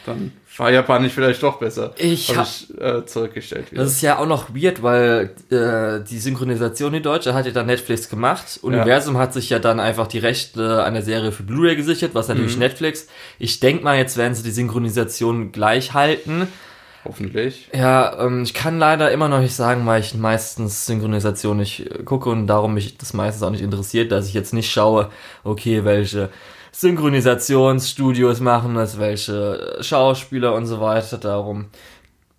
dann 0.06 0.32
war 0.58 0.70
Japanisch 0.70 1.12
vielleicht 1.12 1.42
doch 1.42 1.58
besser. 1.58 1.94
Ich 1.96 2.28
Hab 2.30 2.38
hab- 2.38 2.46
ich 2.46 2.80
äh, 2.80 3.06
zurückgestellt 3.06 3.72
wieder. 3.72 3.82
Das 3.82 3.92
ist 3.92 4.02
ja 4.02 4.18
auch 4.18 4.26
noch 4.26 4.50
weird, 4.54 4.82
weil 4.82 5.30
äh, 5.50 6.04
die 6.04 6.18
Synchronisation, 6.18 6.92
die 6.92 7.00
deutsche, 7.00 7.32
hat 7.32 7.46
ja 7.46 7.52
dann 7.52 7.66
Netflix 7.66 8.08
gemacht. 8.10 8.58
Universum 8.62 9.16
hat 9.16 9.32
sich 9.32 9.48
ja 9.48 9.58
dann 9.58 9.80
einfach 9.80 10.06
die 10.08 10.18
Rechte 10.18 10.84
an 10.84 10.94
der 10.94 11.02
Serie 11.02 11.32
für 11.32 11.42
Blu-ray 11.42 11.76
gesichert, 11.76 12.14
was 12.14 12.28
natürlich 12.28 12.58
Netflix. 12.58 13.06
Ich 13.38 13.60
denk 13.60 13.82
mal, 13.82 13.96
jetzt 13.96 14.16
werden 14.16 14.34
sie 14.34 14.42
die 14.42 14.50
Synchronisation 14.50 15.52
gleich 15.52 15.94
halten. 15.94 16.48
Hoffentlich. 17.04 17.68
Ja, 17.74 18.16
ähm, 18.20 18.44
ich 18.44 18.54
kann 18.54 18.78
leider 18.78 19.10
immer 19.10 19.28
noch 19.28 19.40
nicht 19.40 19.54
sagen, 19.56 19.84
weil 19.86 20.00
ich 20.00 20.14
meistens 20.14 20.86
Synchronisation 20.86 21.56
nicht 21.56 21.80
äh, 21.80 22.02
gucke 22.04 22.30
und 22.30 22.46
darum 22.46 22.74
mich 22.74 22.96
das 22.96 23.12
meistens 23.12 23.42
auch 23.42 23.50
nicht 23.50 23.62
interessiert, 23.62 24.12
dass 24.12 24.28
ich 24.28 24.34
jetzt 24.34 24.54
nicht 24.54 24.70
schaue, 24.70 25.10
okay, 25.42 25.84
welche 25.84 26.30
Synchronisationsstudios 26.72 28.40
machen 28.40 28.74
das, 28.74 28.98
welche 28.98 29.78
Schauspieler 29.80 30.54
und 30.54 30.66
so 30.66 30.80
weiter. 30.80 31.18
Darum 31.18 31.66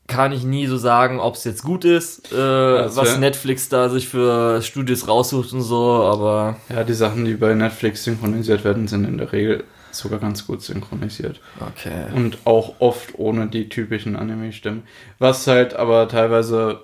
kann 0.07 0.31
ich 0.31 0.43
nie 0.43 0.67
so 0.67 0.77
sagen, 0.77 1.19
ob 1.19 1.35
es 1.35 1.43
jetzt 1.43 1.63
gut 1.63 1.85
ist, 1.85 2.31
äh, 2.33 2.35
was 2.35 3.17
Netflix 3.19 3.69
da 3.69 3.89
sich 3.89 4.09
für 4.09 4.61
Studios 4.61 5.07
raussucht 5.07 5.53
und 5.53 5.61
so, 5.61 6.03
aber 6.03 6.57
Ja, 6.69 6.83
die 6.83 6.93
Sachen, 6.93 7.25
die 7.25 7.35
bei 7.35 7.53
Netflix 7.53 8.03
synchronisiert 8.03 8.65
werden, 8.65 8.87
sind 8.87 9.05
in 9.05 9.17
der 9.17 9.31
Regel 9.31 9.63
sogar 9.91 10.19
ganz 10.19 10.45
gut 10.45 10.61
synchronisiert. 10.61 11.39
Okay. 11.59 12.05
Und 12.13 12.39
auch 12.45 12.75
oft 12.79 13.17
ohne 13.17 13.47
die 13.47 13.69
typischen 13.69 14.15
Anime-Stimmen. 14.15 14.83
Was 15.19 15.47
halt 15.47 15.75
aber 15.75 16.07
teilweise 16.07 16.81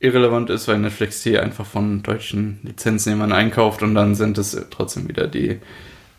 irrelevant 0.00 0.48
ist, 0.48 0.68
weil 0.68 0.78
Netflix 0.78 1.22
die 1.22 1.38
einfach 1.38 1.66
von 1.66 2.02
deutschen 2.02 2.60
Lizenznehmern 2.62 3.32
einkauft 3.32 3.82
und 3.82 3.94
dann 3.94 4.14
sind 4.14 4.38
es 4.38 4.56
trotzdem 4.70 5.08
wieder 5.08 5.26
die, 5.26 5.58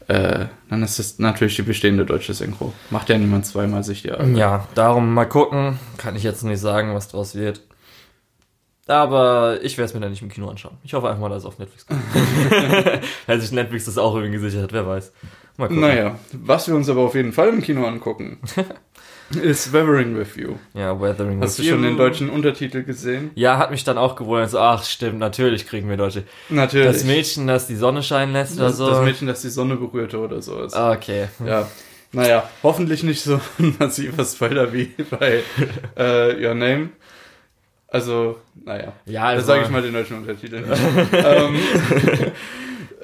äh, 0.09 0.47
dann 0.69 0.81
ist 0.81 0.97
es 0.97 1.19
natürlich 1.19 1.55
die 1.55 1.61
bestehende 1.61 2.03
deutsche 2.03 2.33
Synchro. 2.33 2.73
Macht 2.89 3.09
ja 3.09 3.17
niemand 3.17 3.45
zweimal 3.45 3.83
sich 3.83 4.01
die 4.01 4.11
Arbeit. 4.11 4.35
Ja, 4.35 4.67
darum 4.73 5.13
mal 5.13 5.25
gucken. 5.25 5.77
Kann 5.97 6.15
ich 6.15 6.23
jetzt 6.23 6.43
nicht 6.43 6.59
sagen, 6.59 6.95
was 6.95 7.09
draus 7.09 7.35
wird. 7.35 7.61
Aber 8.87 9.59
ich 9.61 9.77
werde 9.77 9.85
es 9.85 9.93
mir 9.93 9.99
dann 9.99 10.09
nicht 10.09 10.23
im 10.23 10.29
Kino 10.29 10.49
anschauen. 10.49 10.77
Ich 10.83 10.95
hoffe 10.95 11.07
einfach 11.07 11.21
mal, 11.21 11.29
dass 11.29 11.43
es 11.43 11.45
auf 11.45 11.59
Netflix 11.59 11.85
kommt. 11.85 12.01
Weil 13.27 13.39
sich 13.39 13.51
Netflix 13.51 13.85
das 13.85 13.99
auch 13.99 14.15
irgendwie 14.15 14.39
gesichert 14.39 14.63
hat, 14.63 14.73
wer 14.73 14.87
weiß. 14.87 15.13
Mal 15.57 15.67
gucken. 15.67 15.81
Naja, 15.81 16.17
was 16.31 16.67
wir 16.67 16.73
uns 16.73 16.89
aber 16.89 17.01
auf 17.01 17.13
jeden 17.13 17.31
Fall 17.31 17.49
im 17.49 17.61
Kino 17.61 17.85
angucken, 17.85 18.39
ist 19.35 19.73
Weathering 19.73 20.17
with 20.17 20.35
You. 20.35 20.55
Ja, 20.73 20.99
Weathering 20.99 21.41
Hast 21.41 21.59
du 21.59 21.63
with 21.63 21.69
schon 21.69 21.83
You. 21.83 21.89
den 21.89 21.97
deutschen 21.97 22.29
Untertitel 22.29 22.83
gesehen? 22.83 23.31
Ja, 23.35 23.57
hat 23.57 23.71
mich 23.71 23.83
dann 23.83 23.97
auch 23.97 24.15
gewundert. 24.15 24.49
So, 24.49 24.59
ach, 24.59 24.83
stimmt, 24.83 25.19
natürlich 25.19 25.67
kriegen 25.67 25.89
wir 25.89 25.97
Deutsche. 25.97 26.23
Natürlich. 26.49 26.87
Das 26.87 27.03
Mädchen, 27.03 27.47
das 27.47 27.67
die 27.67 27.75
Sonne 27.75 28.03
scheinen 28.03 28.33
lässt 28.33 28.57
oder 28.57 28.67
das, 28.67 28.77
so. 28.77 28.89
das 28.89 29.03
Mädchen, 29.03 29.27
das 29.27 29.41
die 29.41 29.49
Sonne 29.49 29.75
berührte 29.75 30.19
oder 30.19 30.41
so 30.41 30.61
ist. 30.61 30.73
Ah, 30.75 30.91
okay. 30.91 31.27
Ja. 31.45 31.67
Naja, 32.11 32.49
hoffentlich 32.63 33.03
nicht 33.03 33.21
so 33.21 33.39
ein 33.59 33.75
massiver 33.79 34.25
Spoiler 34.25 34.73
wie 34.73 34.91
bei 35.09 35.43
äh, 35.97 36.45
Your 36.45 36.55
Name. 36.55 36.89
Also, 37.87 38.37
naja. 38.65 38.93
Ja, 39.05 39.21
Da 39.21 39.27
also, 39.29 39.47
sage 39.47 39.63
ich 39.63 39.69
mal 39.69 39.81
den 39.81 39.93
deutschen 39.93 40.17
Untertitel 40.17 40.63
ähm, 41.13 41.55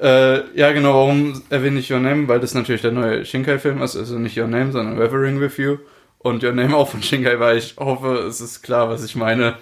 äh, 0.00 0.58
ja, 0.58 0.72
genau, 0.72 0.94
warum 0.94 1.42
erwähne 1.50 1.80
ich 1.80 1.90
Your 1.90 2.00
Name? 2.00 2.28
Weil 2.28 2.40
das 2.40 2.54
natürlich 2.54 2.82
der 2.82 2.92
neue 2.92 3.24
Shinkai-Film 3.24 3.82
ist. 3.82 3.96
Also 3.96 4.18
nicht 4.18 4.38
Your 4.38 4.46
Name, 4.46 4.72
sondern 4.72 4.98
Weathering 4.98 5.40
with 5.40 5.56
You. 5.56 5.78
Und 6.26 6.42
Your 6.44 6.52
Name 6.52 6.76
auch 6.76 6.88
von 6.88 7.02
Shinkai, 7.02 7.38
weil 7.38 7.58
ich 7.58 7.74
hoffe, 7.78 8.24
es 8.28 8.40
ist 8.40 8.62
klar, 8.62 8.88
was 8.88 9.04
ich 9.04 9.14
meine. 9.16 9.54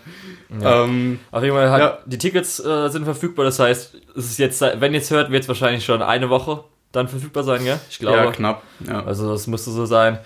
Ja. 0.61 0.85
Ähm, 0.85 1.21
Auf 1.31 1.43
jeden 1.43 1.55
Fall, 1.55 1.71
halt, 1.71 1.83
Ja. 1.83 1.99
die 2.07 2.19
Tickets 2.19 2.59
äh, 2.65 2.89
sind 2.89 3.05
verfügbar. 3.05 3.45
Das 3.45 3.59
heißt, 3.59 3.95
es 4.17 4.25
ist 4.25 4.39
jetzt, 4.39 4.61
wenn 4.61 4.95
ihr 4.95 5.01
es 5.01 5.11
hört, 5.11 5.31
wird 5.31 5.43
es 5.43 5.49
wahrscheinlich 5.49 5.85
schon 5.85 6.01
eine 6.03 6.31
Woche 6.31 6.65
dann 6.93 7.09
verfügbar 7.09 7.43
sein, 7.43 7.65
gell? 7.65 7.79
Ich 7.91 7.99
glaube. 7.99 8.19
ja, 8.19 8.31
knapp. 8.31 8.63
Ja. 8.87 9.05
Also 9.05 9.31
das 9.33 9.47
müsste 9.47 9.71
so 9.73 9.85
sein. 9.87 10.19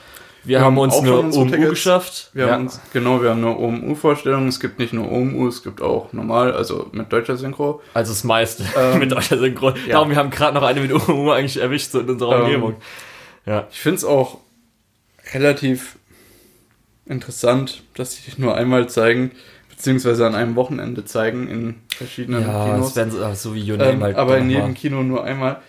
Wir, 0.45 0.59
Wir 0.59 0.65
haben 0.65 0.77
haben 0.77 0.79
uns 0.79 1.01
nur 1.03 1.19
unsere 1.19 1.45
OMU 1.45 1.69
geschafft. 1.71 2.31
Wir 2.33 2.47
ja. 2.47 2.53
haben 2.53 2.65
uns, 2.65 2.81
genau, 2.93 3.21
wir 3.21 3.31
haben 3.31 3.45
eine 3.45 3.57
OMU-Vorstellung. 3.59 4.47
Es 4.49 4.61
gibt 4.61 4.79
nicht 4.79 4.93
nur 4.93 5.11
OMU, 5.11 5.49
es 5.49 5.63
gibt 5.63 5.83
auch 5.83 6.13
normal, 6.13 6.53
also 6.53 6.89
mit 6.93 7.13
deutscher 7.13 7.37
Synchro. 7.37 7.83
also 7.93 8.13
das 8.13 8.23
meiste 8.25 8.65
Ähm, 8.79 9.01
mit 9.01 9.11
deutscher 9.11 9.39
Synchron. 9.39 9.75
ja. 9.87 9.95
Darum, 9.95 10.11
wir 10.11 10.17
haben 10.17 10.31
gerade 10.31 10.55
noch 10.55 10.63
eine 10.63 10.81
mit 10.81 10.93
OMU 10.93 11.31
eigentlich 11.33 11.61
erwischt 11.61 11.91
so 11.91 12.01
in 12.01 12.09
unserer 12.09 12.37
Ähm, 12.37 12.45
Umgebung. 12.45 12.75
Ja. 13.47 13.67
Ich 13.73 13.81
finde 13.81 13.97
es 13.97 14.05
auch 14.05 14.39
relativ 15.35 15.98
interessant, 17.09 17.83
dass 17.95 18.17
sie 18.17 18.23
dich 18.23 18.39
nur 18.39 18.55
einmal 18.57 18.89
zeigen, 18.89 19.33
beziehungsweise 19.71 20.27
an 20.27 20.35
einem 20.35 20.57
Wochenende 20.57 21.05
zeigen 21.05 21.49
in 21.49 21.75
verschiedenen 21.97 22.43
Ja, 22.43 22.65
Kinos. 22.67 22.97
werden 22.97 23.35
so, 23.35 23.55
wie 23.55 23.71
Your 23.71 23.79
Name 23.79 23.91
Ähm, 23.93 24.03
halt. 24.03 24.17
aber 24.17 24.35
dann 24.37 24.45
in 24.45 24.51
jedem. 24.51 24.75
Kino 24.75 25.03
nur 25.03 25.25
einmal. 25.25 25.61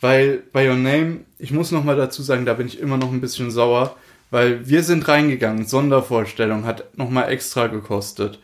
Weil 0.00 0.42
bei 0.52 0.68
Your 0.68 0.76
Name, 0.76 1.18
ich 1.38 1.50
muss 1.52 1.70
noch 1.72 1.84
mal 1.84 1.96
dazu 1.96 2.22
sagen, 2.22 2.44
da 2.44 2.54
bin 2.54 2.66
ich 2.66 2.80
immer 2.80 2.96
noch 2.98 3.10
ein 3.12 3.20
bisschen 3.20 3.50
sauer, 3.50 3.96
weil 4.30 4.68
wir 4.68 4.82
sind 4.82 5.06
reingegangen, 5.08 5.66
Sondervorstellung 5.66 6.64
hat 6.66 6.96
noch 6.98 7.08
mal 7.10 7.24
extra 7.30 7.66
gekostet. 7.68 8.38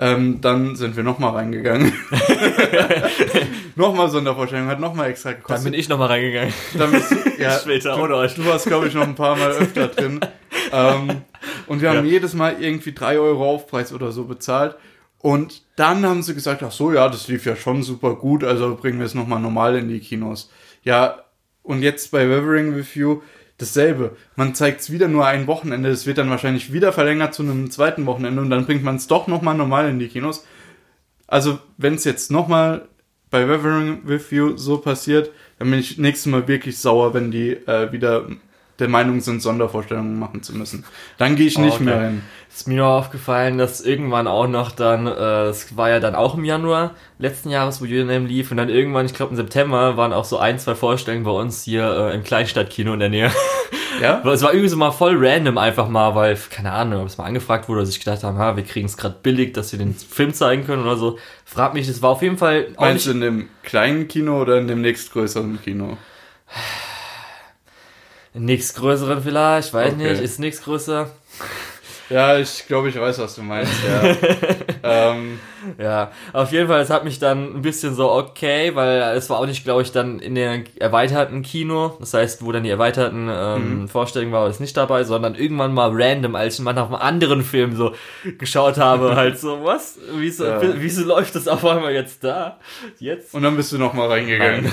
Ähm, 0.00 0.40
dann 0.40 0.74
sind 0.76 0.96
wir 0.96 1.04
noch 1.04 1.18
mal 1.18 1.30
reingegangen. 1.30 1.92
noch 3.76 3.94
mal 3.94 4.08
Sondervorstellung 4.08 4.66
hat 4.68 4.80
noch 4.80 4.94
mal 4.94 5.06
extra 5.08 5.30
Dann 5.30 5.38
gekostet. 5.40 5.64
bin 5.70 5.78
ich 5.78 5.88
nochmal 5.88 6.08
reingegangen. 6.08 6.52
Dann 6.76 6.90
bist 6.90 7.10
du, 7.12 7.16
ja, 7.42 7.58
Später, 7.60 7.96
du, 7.96 8.02
ohne 8.02 8.16
euch. 8.16 8.34
Du 8.34 8.44
warst, 8.44 8.66
glaube 8.66 8.88
ich, 8.88 8.94
noch 8.94 9.02
ein 9.06 9.14
paar 9.14 9.36
Mal 9.36 9.50
öfter 9.52 9.88
drin. 9.88 10.20
Ähm, 10.72 11.22
und 11.66 11.80
wir 11.82 11.90
haben 11.90 12.04
Ja. 12.06 12.12
jedes 12.12 12.34
Mal 12.34 12.56
irgendwie 12.60 12.92
3 12.92 13.18
Euro 13.18 13.48
Aufpreis 13.48 13.92
oder 13.92 14.12
so 14.12 14.24
bezahlt. 14.24 14.76
Und 15.18 15.62
dann 15.76 16.04
haben 16.04 16.22
sie 16.22 16.34
gesagt, 16.34 16.62
ach 16.62 16.72
so, 16.72 16.92
ja, 16.92 17.08
das 17.08 17.28
lief 17.28 17.46
ja 17.46 17.56
schon 17.56 17.82
super 17.82 18.14
gut, 18.16 18.44
also 18.44 18.76
bringen 18.76 18.98
wir 18.98 19.06
es 19.06 19.14
nochmal 19.14 19.40
normal 19.40 19.76
in 19.76 19.88
die 19.88 20.00
Kinos. 20.00 20.50
Ja, 20.82 21.20
und 21.62 21.82
jetzt 21.82 22.10
bei 22.10 22.28
Weathering 22.28 22.74
With 22.76 22.94
You 22.94 23.22
dasselbe. 23.56 24.16
Man 24.36 24.54
zeigt 24.54 24.82
es 24.82 24.90
wieder 24.90 25.08
nur 25.08 25.26
ein 25.26 25.46
Wochenende, 25.46 25.88
es 25.88 26.06
wird 26.06 26.18
dann 26.18 26.28
wahrscheinlich 26.28 26.72
wieder 26.72 26.92
verlängert 26.92 27.32
zu 27.32 27.42
einem 27.42 27.70
zweiten 27.70 28.04
Wochenende 28.04 28.42
und 28.42 28.50
dann 28.50 28.66
bringt 28.66 28.84
man 28.84 28.96
es 28.96 29.06
doch 29.06 29.26
nochmal 29.26 29.54
normal 29.54 29.88
in 29.88 29.98
die 29.98 30.08
Kinos. 30.08 30.44
Also, 31.26 31.58
wenn 31.78 31.94
es 31.94 32.04
jetzt 32.04 32.30
nochmal 32.30 32.86
bei 33.30 33.48
Weathering 33.48 34.02
With 34.04 34.30
You 34.30 34.56
so 34.58 34.76
passiert, 34.78 35.30
dann 35.58 35.70
bin 35.70 35.80
ich 35.80 35.96
nächstes 35.96 36.30
Mal 36.30 36.46
wirklich 36.48 36.78
sauer, 36.78 37.14
wenn 37.14 37.30
die 37.30 37.52
äh, 37.52 37.90
wieder 37.92 38.26
der 38.78 38.88
Meinung 38.88 39.20
sind, 39.20 39.40
Sondervorstellungen 39.40 40.18
machen 40.18 40.42
zu 40.42 40.54
müssen. 40.54 40.84
Dann 41.18 41.36
gehe 41.36 41.46
ich 41.46 41.58
nicht 41.58 41.74
okay. 41.74 41.84
mehr 41.84 42.00
hin. 42.08 42.22
Ist 42.52 42.68
mir 42.68 42.78
noch 42.78 42.98
aufgefallen, 42.98 43.58
dass 43.58 43.80
irgendwann 43.80 44.26
auch 44.26 44.46
noch 44.46 44.70
dann, 44.70 45.06
äh, 45.06 45.14
das 45.16 45.76
war 45.76 45.90
ja 45.90 46.00
dann 46.00 46.14
auch 46.14 46.36
im 46.36 46.44
Januar 46.44 46.92
letzten 47.18 47.50
Jahres, 47.50 47.80
wo 47.80 47.84
Your 47.84 48.04
Name 48.04 48.26
lief, 48.26 48.50
und 48.50 48.56
dann 48.56 48.68
irgendwann, 48.68 49.06
ich 49.06 49.14
glaube 49.14 49.30
im 49.30 49.36
September, 49.36 49.96
waren 49.96 50.12
auch 50.12 50.24
so 50.24 50.38
ein, 50.38 50.58
zwei 50.58 50.74
Vorstellungen 50.74 51.24
bei 51.24 51.30
uns 51.30 51.62
hier 51.64 51.84
äh, 51.84 52.14
im 52.14 52.22
Kleinstadtkino 52.22 52.92
in 52.94 53.00
der 53.00 53.08
Nähe. 53.08 53.30
Ja? 54.00 54.20
Es 54.28 54.42
war 54.42 54.52
irgendwie 54.52 54.68
so 54.68 54.76
mal 54.76 54.90
voll 54.90 55.14
random 55.16 55.56
einfach 55.56 55.88
mal, 55.88 56.16
weil, 56.16 56.36
keine 56.50 56.72
Ahnung, 56.72 57.02
ob 57.02 57.06
es 57.06 57.16
mal 57.16 57.26
angefragt 57.26 57.68
wurde 57.68 57.80
oder 57.80 57.86
sich 57.86 58.00
gedacht 58.00 58.24
haben, 58.24 58.38
ha, 58.38 58.56
wir 58.56 58.64
kriegen 58.64 58.86
es 58.86 58.96
gerade 58.96 59.16
billig, 59.22 59.52
dass 59.52 59.70
wir 59.70 59.78
den 59.78 59.94
Film 59.94 60.34
zeigen 60.34 60.66
können 60.66 60.82
oder 60.82 60.96
so. 60.96 61.18
Frag 61.44 61.74
mich, 61.74 61.86
das 61.86 62.02
war 62.02 62.10
auf 62.10 62.22
jeden 62.22 62.36
Fall 62.36 62.68
Meinst 62.78 63.06
du 63.06 63.12
in 63.12 63.20
dem 63.20 63.48
kleinen 63.62 64.08
Kino 64.08 64.40
oder 64.40 64.58
in 64.58 64.66
dem 64.66 64.80
nächstgrößeren 64.80 65.60
Kino? 65.62 65.96
nichts 68.34 68.74
größeren 68.74 69.22
vielleicht, 69.22 69.72
weiß 69.72 69.94
Okay. 69.94 70.10
nicht, 70.10 70.20
ist 70.22 70.38
nichts 70.40 70.62
größer. 70.62 71.08
Ja, 72.10 72.36
ich 72.36 72.66
glaube, 72.66 72.90
ich 72.90 73.00
weiß, 73.00 73.18
was 73.18 73.34
du 73.34 73.42
meinst, 73.42 73.72
ja. 73.88 74.14
ähm, 75.14 75.40
Ja, 75.78 76.12
auf 76.34 76.52
jeden 76.52 76.68
Fall, 76.68 76.82
es 76.82 76.90
hat 76.90 77.02
mich 77.04 77.18
dann 77.18 77.56
ein 77.56 77.62
bisschen 77.62 77.94
so 77.94 78.12
okay, 78.12 78.74
weil 78.74 79.16
es 79.16 79.30
war 79.30 79.38
auch 79.38 79.46
nicht, 79.46 79.64
glaube 79.64 79.80
ich, 79.80 79.90
dann 79.90 80.18
in 80.18 80.34
der 80.34 80.64
erweiterten 80.78 81.40
Kino, 81.40 81.96
das 82.00 82.12
heißt, 82.12 82.44
wo 82.44 82.52
dann 82.52 82.62
die 82.64 82.68
erweiterten 82.68 83.30
ähm, 83.32 83.88
Vorstellungen 83.88 84.32
war, 84.34 84.42
war 84.42 84.50
es 84.50 84.60
nicht 84.60 84.76
dabei, 84.76 85.04
sondern 85.04 85.34
irgendwann 85.34 85.72
mal 85.72 85.90
random, 85.94 86.34
als 86.34 86.58
ich 86.58 86.60
mal 86.60 86.74
nach 86.74 86.86
einem 86.88 86.96
anderen 86.96 87.42
Film 87.42 87.74
so 87.74 87.94
geschaut 88.36 88.76
habe, 88.76 89.16
halt 89.16 89.38
so, 89.38 89.64
was? 89.64 89.98
Wieso, 90.14 90.44
Ja. 90.44 90.60
wieso 90.76 91.06
läuft 91.06 91.34
das 91.36 91.48
auf 91.48 91.64
einmal 91.64 91.94
jetzt 91.94 92.22
da? 92.22 92.58
Jetzt? 92.98 93.32
und 93.32 93.42
dann 93.42 93.56
bist 93.56 93.72
du 93.72 93.78
nochmal 93.78 94.08
reingegangen. 94.08 94.70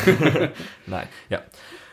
Nein, 0.85 1.07
ja. 1.29 1.39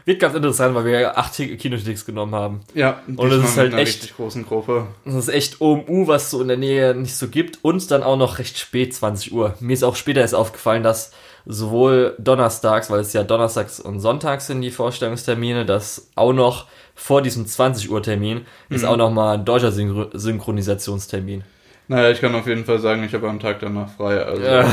Wird 0.08 0.20
ganz 0.20 0.34
interessant, 0.34 0.74
weil 0.74 0.86
wir 0.86 1.18
acht 1.18 1.34
Kinotickets 1.36 2.06
genommen 2.06 2.34
haben. 2.34 2.60
Ja, 2.74 3.02
Und 3.06 3.20
diesmal 3.20 3.40
ist 3.44 3.56
halt 3.58 3.74
echt- 3.74 4.16
großen 4.16 4.42
Gruppe. 4.46 4.86
Das 5.04 5.14
ist 5.14 5.28
echt 5.28 5.60
OMU, 5.60 6.06
was 6.06 6.30
so 6.30 6.40
in 6.40 6.48
der 6.48 6.56
Nähe 6.56 6.94
nicht 6.94 7.14
so 7.14 7.28
gibt. 7.28 7.58
Und 7.62 7.90
dann 7.90 8.02
auch 8.02 8.16
noch 8.16 8.38
recht 8.38 8.58
spät, 8.58 8.94
20 8.94 9.34
Uhr. 9.34 9.54
Mir 9.60 9.74
ist 9.74 9.82
auch 9.84 9.96
später 9.96 10.22
erst 10.22 10.34
aufgefallen, 10.34 10.82
dass 10.82 11.12
sowohl 11.44 12.14
donnerstags, 12.18 12.90
weil 12.90 13.00
es 13.00 13.12
ja 13.12 13.22
donnerstags 13.22 13.80
und 13.80 14.00
sonntags 14.00 14.46
sind 14.46 14.62
die 14.62 14.70
Vorstellungstermine, 14.70 15.66
dass 15.66 16.08
auch 16.14 16.32
noch 16.32 16.66
vor 16.94 17.20
diesem 17.20 17.46
20 17.46 17.90
Uhr 17.90 18.02
Termin 18.02 18.46
ist 18.70 18.86
auch 18.86 18.96
noch 18.96 19.10
mal 19.10 19.34
ein 19.34 19.44
deutscher 19.44 19.72
Synchro 19.72 20.06
Synchronisationstermin. 20.14 21.44
Naja, 21.88 22.10
ich 22.10 22.20
kann 22.20 22.34
auf 22.34 22.46
jeden 22.46 22.64
Fall 22.66 22.78
sagen, 22.78 23.02
ich 23.02 23.14
habe 23.14 23.28
am 23.28 23.40
Tag 23.40 23.60
danach 23.60 23.88
frei. 23.90 24.22
Also, 24.22 24.42
Ja. 24.42 24.70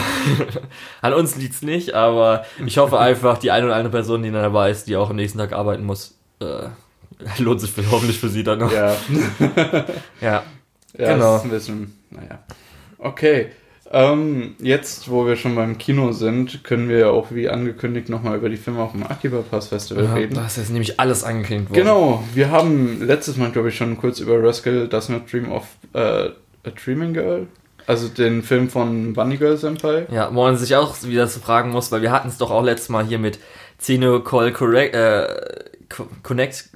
An 1.02 1.14
uns 1.14 1.36
liegt's 1.38 1.62
nicht, 1.62 1.94
aber 1.94 2.46
ich 2.66 2.78
hoffe 2.78 3.00
einfach, 3.00 3.38
die 3.38 3.52
eine 3.52 3.66
oder 3.68 3.76
andere 3.76 3.92
Person, 3.92 4.22
die 4.22 4.32
dann 4.32 4.42
dabei 4.44 4.70
ist, 4.70 4.88
die 4.88 4.98
auch 4.98 5.10
am 5.10 5.16
nächsten 5.16 5.38
Tag 5.40 5.54
arbeiten 5.54 5.84
muss, 5.86 6.18
äh, 6.42 6.68
lohnt 7.42 7.62
sich 7.62 7.72
für, 7.72 7.90
hoffentlich 7.90 8.20
für 8.20 8.28
sie 8.30 8.44
dann 8.44 8.60
noch. 8.60 8.72
ja. 8.74 8.96
Ja. 10.22 10.44
Ja, 10.98 11.14
Genau. 11.14 11.34
das 11.34 11.38
ist 11.38 11.44
ein 11.46 11.50
bisschen, 11.52 12.00
naja. 12.12 12.40
Okay. 13.00 13.48
Ähm, 13.92 14.56
jetzt, 14.60 15.12
wo 15.12 15.28
wir 15.28 15.36
schon 15.36 15.56
beim 15.56 15.78
Kino 15.78 16.12
sind, 16.12 16.64
können 16.64 16.90
wir 16.90 16.98
ja 16.98 17.10
auch 17.10 17.28
wie 17.32 17.48
angekündigt 17.50 18.10
nochmal 18.10 18.36
über 18.38 18.50
die 18.50 18.58
Filme 18.58 18.82
auf 18.82 18.94
dem 18.94 19.04
Akiba 19.04 19.44
Pass 19.50 19.68
Festival 19.68 20.06
Ja, 20.06 20.14
reden. 20.16 20.34
da 20.34 20.46
ist 20.46 20.70
nämlich 20.72 21.00
alles 21.00 21.24
angekündigt 21.24 21.70
worden. 21.70 21.80
Genau, 21.82 22.24
wir 22.34 22.50
haben 22.50 23.06
letztes 23.06 23.38
Mal, 23.38 23.52
glaube 23.52 23.70
ich, 23.70 23.78
schon 23.78 23.96
kurz 23.98 24.20
über 24.20 24.42
Rascal 24.44 24.88
Does 24.88 25.10
Not 25.10 25.32
Dream 25.32 25.52
of 25.52 25.66
äh, 25.94 26.30
a 26.66 26.72
Dreaming 26.72 27.14
Girl, 27.14 27.48
also 27.88 28.08
den 28.08 28.42
Film 28.44 28.70
von 28.70 29.14
Bunny 29.14 29.38
Girl 29.38 29.58
Senpai. 29.58 30.08
Ja, 30.12 30.30
wo 30.34 30.44
man 30.44 30.58
sich 30.58 30.76
auch 30.76 30.96
wieder 31.04 31.28
so 31.28 31.40
fragen 31.40 31.72
muss, 31.72 31.92
weil 31.92 32.02
wir 32.02 32.12
hatten 32.12 32.30
es 32.30 32.38
doch 32.38 32.52
auch 32.52 32.64
letztes 32.64 32.90
Mal 32.90 33.06
hier 33.06 33.20
mit 33.20 33.40
Zeno 33.78 34.22
Call 34.22 34.52
Correct, 34.54 34.96
äh, 34.96 35.28
Co- 35.90 36.08
Connect, 36.24 36.70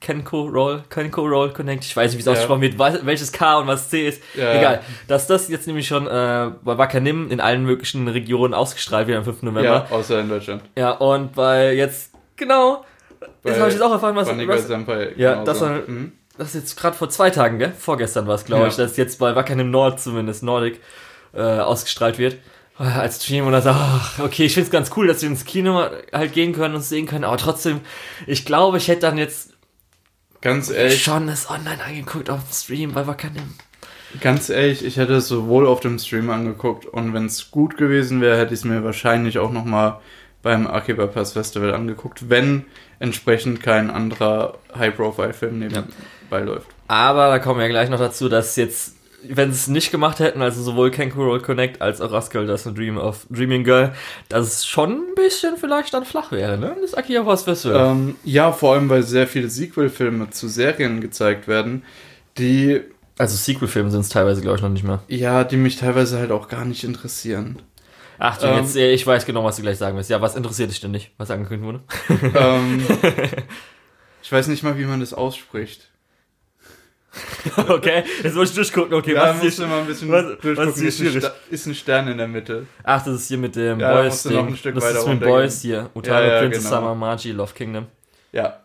Kenko 0.00 0.42
Roll, 0.46 0.82
Kenko 0.88 1.22
Roll 1.22 1.52
Connect, 1.52 1.84
ich 1.84 1.96
weiß 1.96 2.12
nicht, 2.12 2.18
wie 2.18 2.20
es 2.20 2.26
Ja. 2.26 2.32
ausgesprochen 2.32 2.60
wird, 2.62 2.78
welches 3.04 3.32
K 3.32 3.58
und 3.58 3.66
was 3.66 3.90
C 3.90 4.08
ist. 4.08 4.22
Ja. 4.34 4.54
Egal. 4.56 4.80
Dass 5.08 5.26
das 5.26 5.48
jetzt 5.48 5.66
nämlich 5.66 5.86
schon 5.86 6.06
äh, 6.06 6.50
bei 6.62 6.78
Wakanim 6.78 7.30
in 7.30 7.40
allen 7.40 7.64
möglichen 7.64 8.08
Regionen 8.08 8.54
ausgestrahlt 8.54 9.06
wird 9.08 9.18
am 9.18 9.24
5. 9.24 9.42
November. 9.42 9.62
Ja, 9.64 9.86
außer 9.90 10.20
in 10.20 10.28
Deutschland. 10.28 10.62
Ja, 10.76 10.92
und 10.92 11.34
bei 11.34 11.74
jetzt, 11.74 12.12
genau, 12.36 12.84
jetzt 13.20 13.30
Bei 13.42 13.50
habe 13.58 13.68
ich 13.68 13.74
jetzt 13.74 13.82
auch 13.82 13.92
erfahren, 13.92 14.16
was, 14.16 14.28
Bunny 14.28 14.46
Girl 14.46 14.58
Senpai. 14.58 15.12
Ja, 15.16 15.32
genauso. 15.32 15.44
das 15.52 15.60
war- 15.60 15.70
Mhm. 15.88 16.12
Das 16.42 16.54
ist 16.54 16.62
jetzt 16.62 16.76
gerade 16.76 16.96
vor 16.96 17.08
zwei 17.10 17.30
Tagen, 17.30 17.58
gell? 17.58 17.72
Vorgestern 17.78 18.26
war 18.26 18.34
es, 18.34 18.44
glaube 18.44 18.62
Ja. 18.64 18.68
ich, 18.68 18.76
dass 18.76 18.96
jetzt 18.96 19.18
bei 19.18 19.34
Wackern 19.34 19.58
im 19.60 19.70
Nord 19.70 20.00
zumindest, 20.00 20.42
Nordic, 20.42 20.80
äh, 21.34 21.40
ausgestrahlt 21.40 22.18
wird. 22.18 22.36
äh, 22.78 22.84
als 22.84 23.22
Stream 23.22 23.46
und 23.46 23.52
dann 23.52 23.62
so, 23.62 23.68
ach, 23.70 24.18
okay, 24.20 24.46
ich 24.46 24.54
find's 24.54 24.70
ganz 24.70 24.90
cool, 24.96 25.06
dass 25.06 25.20
wir 25.22 25.28
ins 25.28 25.44
Kino 25.44 25.84
halt 26.12 26.32
gehen 26.32 26.52
können 26.54 26.74
und 26.74 26.80
sehen 26.82 27.06
können, 27.06 27.24
aber 27.24 27.36
trotzdem, 27.36 27.80
ich 28.26 28.44
glaube, 28.44 28.78
ich 28.78 28.88
hätte 28.88 29.02
dann 29.02 29.18
jetzt 29.18 29.50
Ganz 30.40 30.70
ehrlich, 30.70 31.02
schon 31.02 31.28
es 31.28 31.48
online 31.50 31.82
angeguckt 31.84 32.28
auf 32.30 32.40
dem 32.40 32.52
Stream, 32.52 32.94
weil 32.94 33.06
wir 33.06 33.14
keine. 33.14 33.40
ganz 34.20 34.48
ehrlich, 34.48 34.84
ich 34.84 34.96
hätte 34.96 35.14
es 35.16 35.28
sowohl 35.28 35.66
auf 35.66 35.80
dem 35.80 35.98
Stream 35.98 36.30
angeguckt 36.30 36.86
und 36.86 37.14
wenn 37.14 37.26
es 37.26 37.50
gut 37.50 37.76
gewesen 37.76 38.20
wäre, 38.20 38.36
hätte 38.38 38.54
ich 38.54 38.60
es 38.60 38.64
mir 38.64 38.82
wahrscheinlich 38.82 39.38
auch 39.38 39.52
nochmal 39.52 40.00
beim 40.42 40.66
Akiba 40.66 41.06
Pass 41.06 41.34
Festival 41.34 41.72
angeguckt, 41.74 42.28
wenn 42.30 42.64
entsprechend 42.98 43.62
kein 43.62 43.90
anderer 43.90 44.58
High-Profile-Film 44.76 45.58
nebenbei 46.32 46.52
läuft. 46.52 46.66
Aber 46.88 47.28
da 47.28 47.38
kommen 47.38 47.58
wir 47.60 47.66
ja 47.66 47.70
gleich 47.70 47.88
noch 47.90 47.98
dazu, 47.98 48.28
dass 48.28 48.56
jetzt, 48.56 48.96
wenn 49.26 49.50
sie 49.52 49.56
es 49.56 49.68
nicht 49.68 49.90
gemacht 49.90 50.18
hätten, 50.18 50.42
also 50.42 50.62
sowohl 50.62 50.90
Kangaroo 50.90 51.24
Roll 51.24 51.40
Connect 51.40 51.80
als 51.80 52.00
auch 52.00 52.12
Rascal 52.12 52.46
Does 52.46 52.66
a 52.66 52.70
Dream 52.70 52.98
of 52.98 53.26
Dreaming 53.30 53.64
Girl, 53.64 53.92
dass 54.28 54.46
es 54.46 54.66
schon 54.66 54.92
ein 54.92 55.14
bisschen 55.14 55.56
vielleicht 55.56 55.94
dann 55.94 56.04
flach 56.04 56.32
wäre, 56.32 56.58
ne? 56.58 56.76
Das 56.80 56.94
Akiba 56.94 57.22
Pass 57.22 57.44
Festival. 57.44 57.92
Ähm, 57.92 58.16
ja, 58.24 58.52
vor 58.52 58.74
allem, 58.74 58.88
weil 58.88 59.02
sehr 59.02 59.26
viele 59.26 59.48
Sequel-Filme 59.48 60.30
zu 60.30 60.48
Serien 60.48 61.00
gezeigt 61.00 61.48
werden, 61.48 61.84
die, 62.38 62.80
also 63.18 63.36
Sequel-Filme 63.36 63.90
sind 63.90 64.00
es 64.00 64.08
teilweise, 64.08 64.40
glaube 64.40 64.56
ich, 64.56 64.62
noch 64.62 64.70
nicht 64.70 64.84
mehr. 64.84 65.02
ja, 65.08 65.44
die 65.44 65.56
mich 65.56 65.76
teilweise 65.76 66.18
halt 66.18 66.32
auch 66.32 66.48
gar 66.48 66.64
nicht 66.64 66.82
interessieren. 66.84 67.62
Achtung, 68.18 68.50
Ähm, 68.50 68.56
jetzt, 68.58 68.76
ich 68.76 69.06
weiß 69.06 69.24
genau, 69.26 69.42
was 69.44 69.56
du 69.56 69.62
gleich 69.62 69.78
sagen 69.78 69.96
willst. 69.96 70.10
Ja, 70.10 70.20
was 70.20 70.36
interessiert 70.36 70.70
dich 70.70 70.80
denn 70.80 70.90
nicht, 70.92 71.10
was 71.18 71.30
angekündigt 71.30 71.66
wurde? 71.66 72.34
ähm, 72.38 72.82
ich 74.22 74.30
weiß 74.30 74.46
nicht 74.48 74.62
mal, 74.62 74.78
wie 74.78 74.84
man 74.84 75.00
das 75.00 75.12
ausspricht. 75.14 75.88
okay, 77.68 78.04
jetzt 78.22 78.34
muss 78.34 78.48
ich 78.50 78.54
durchgucken, 78.54 78.94
okay, 78.94 79.14
Ja, 79.14 79.34
was 79.38 79.54
hier? 79.54 79.66
mal 79.66 79.80
ein 79.80 79.86
bisschen 79.86 80.10
was- 80.10 80.24
was 80.42 80.68
ist 80.68 80.80
hier 80.80 81.10
schwierig? 81.10 81.30
Ist 81.50 81.66
ein 81.66 81.74
Stern 81.74 82.08
in 82.08 82.16
der 82.18 82.28
Mitte. 82.28 82.66
Ach, 82.82 83.04
das 83.04 83.14
ist 83.22 83.28
hier 83.28 83.36
mit 83.38 83.54
dem 83.54 83.80
Ja, 83.80 83.92
Boys 84.00 84.22
du 84.22 84.30
noch 84.30 84.36
Ding. 84.38 84.46
ein 84.48 84.56
Stück 84.56 84.74
das 84.76 84.84
weiter 84.84 84.98
ist 85.00 85.06
mit. 85.08 85.20
Boys 85.20 85.60
hier. 85.60 85.90
Utano 85.94 86.20
Ja, 86.26 86.32
ja, 86.34 86.40
Princess 86.40 86.64
genau. 86.64 86.76
Summer 86.76 86.94
Margie 86.94 87.32
Love 87.32 87.52
Kingdom. 87.54 87.86
Ja. 88.32 88.60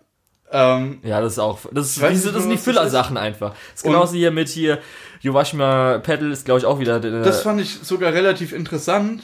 Ähm, 0.50 1.00
Ja, 1.04 1.20
das 1.20 1.34
ist 1.34 1.40
auch, 1.40 1.60
das, 1.74 1.88
ist, 1.98 2.10
diese, 2.10 2.32
das 2.32 2.44
sind 2.44 2.52
die 2.52 2.58
Füller-Sachen 2.58 3.18
einfach. 3.18 3.50
Das 3.52 3.60
ist 3.76 3.84
genauso 3.84 4.14
hier 4.16 4.32
mit 4.32 4.48
hier, 4.48 4.80
Yuwashima 5.22 5.98
Pedal 6.00 6.32
ist, 6.32 6.46
glaube 6.46 6.60
ich, 6.62 6.66
auch 6.66 6.80
wieder. 6.80 7.02
der- 7.02 7.22
das 7.24 7.42
fand 7.42 7.60
ich 7.60 7.80
sogar 7.84 8.14
relativ 8.14 8.54
interessant. 8.54 9.24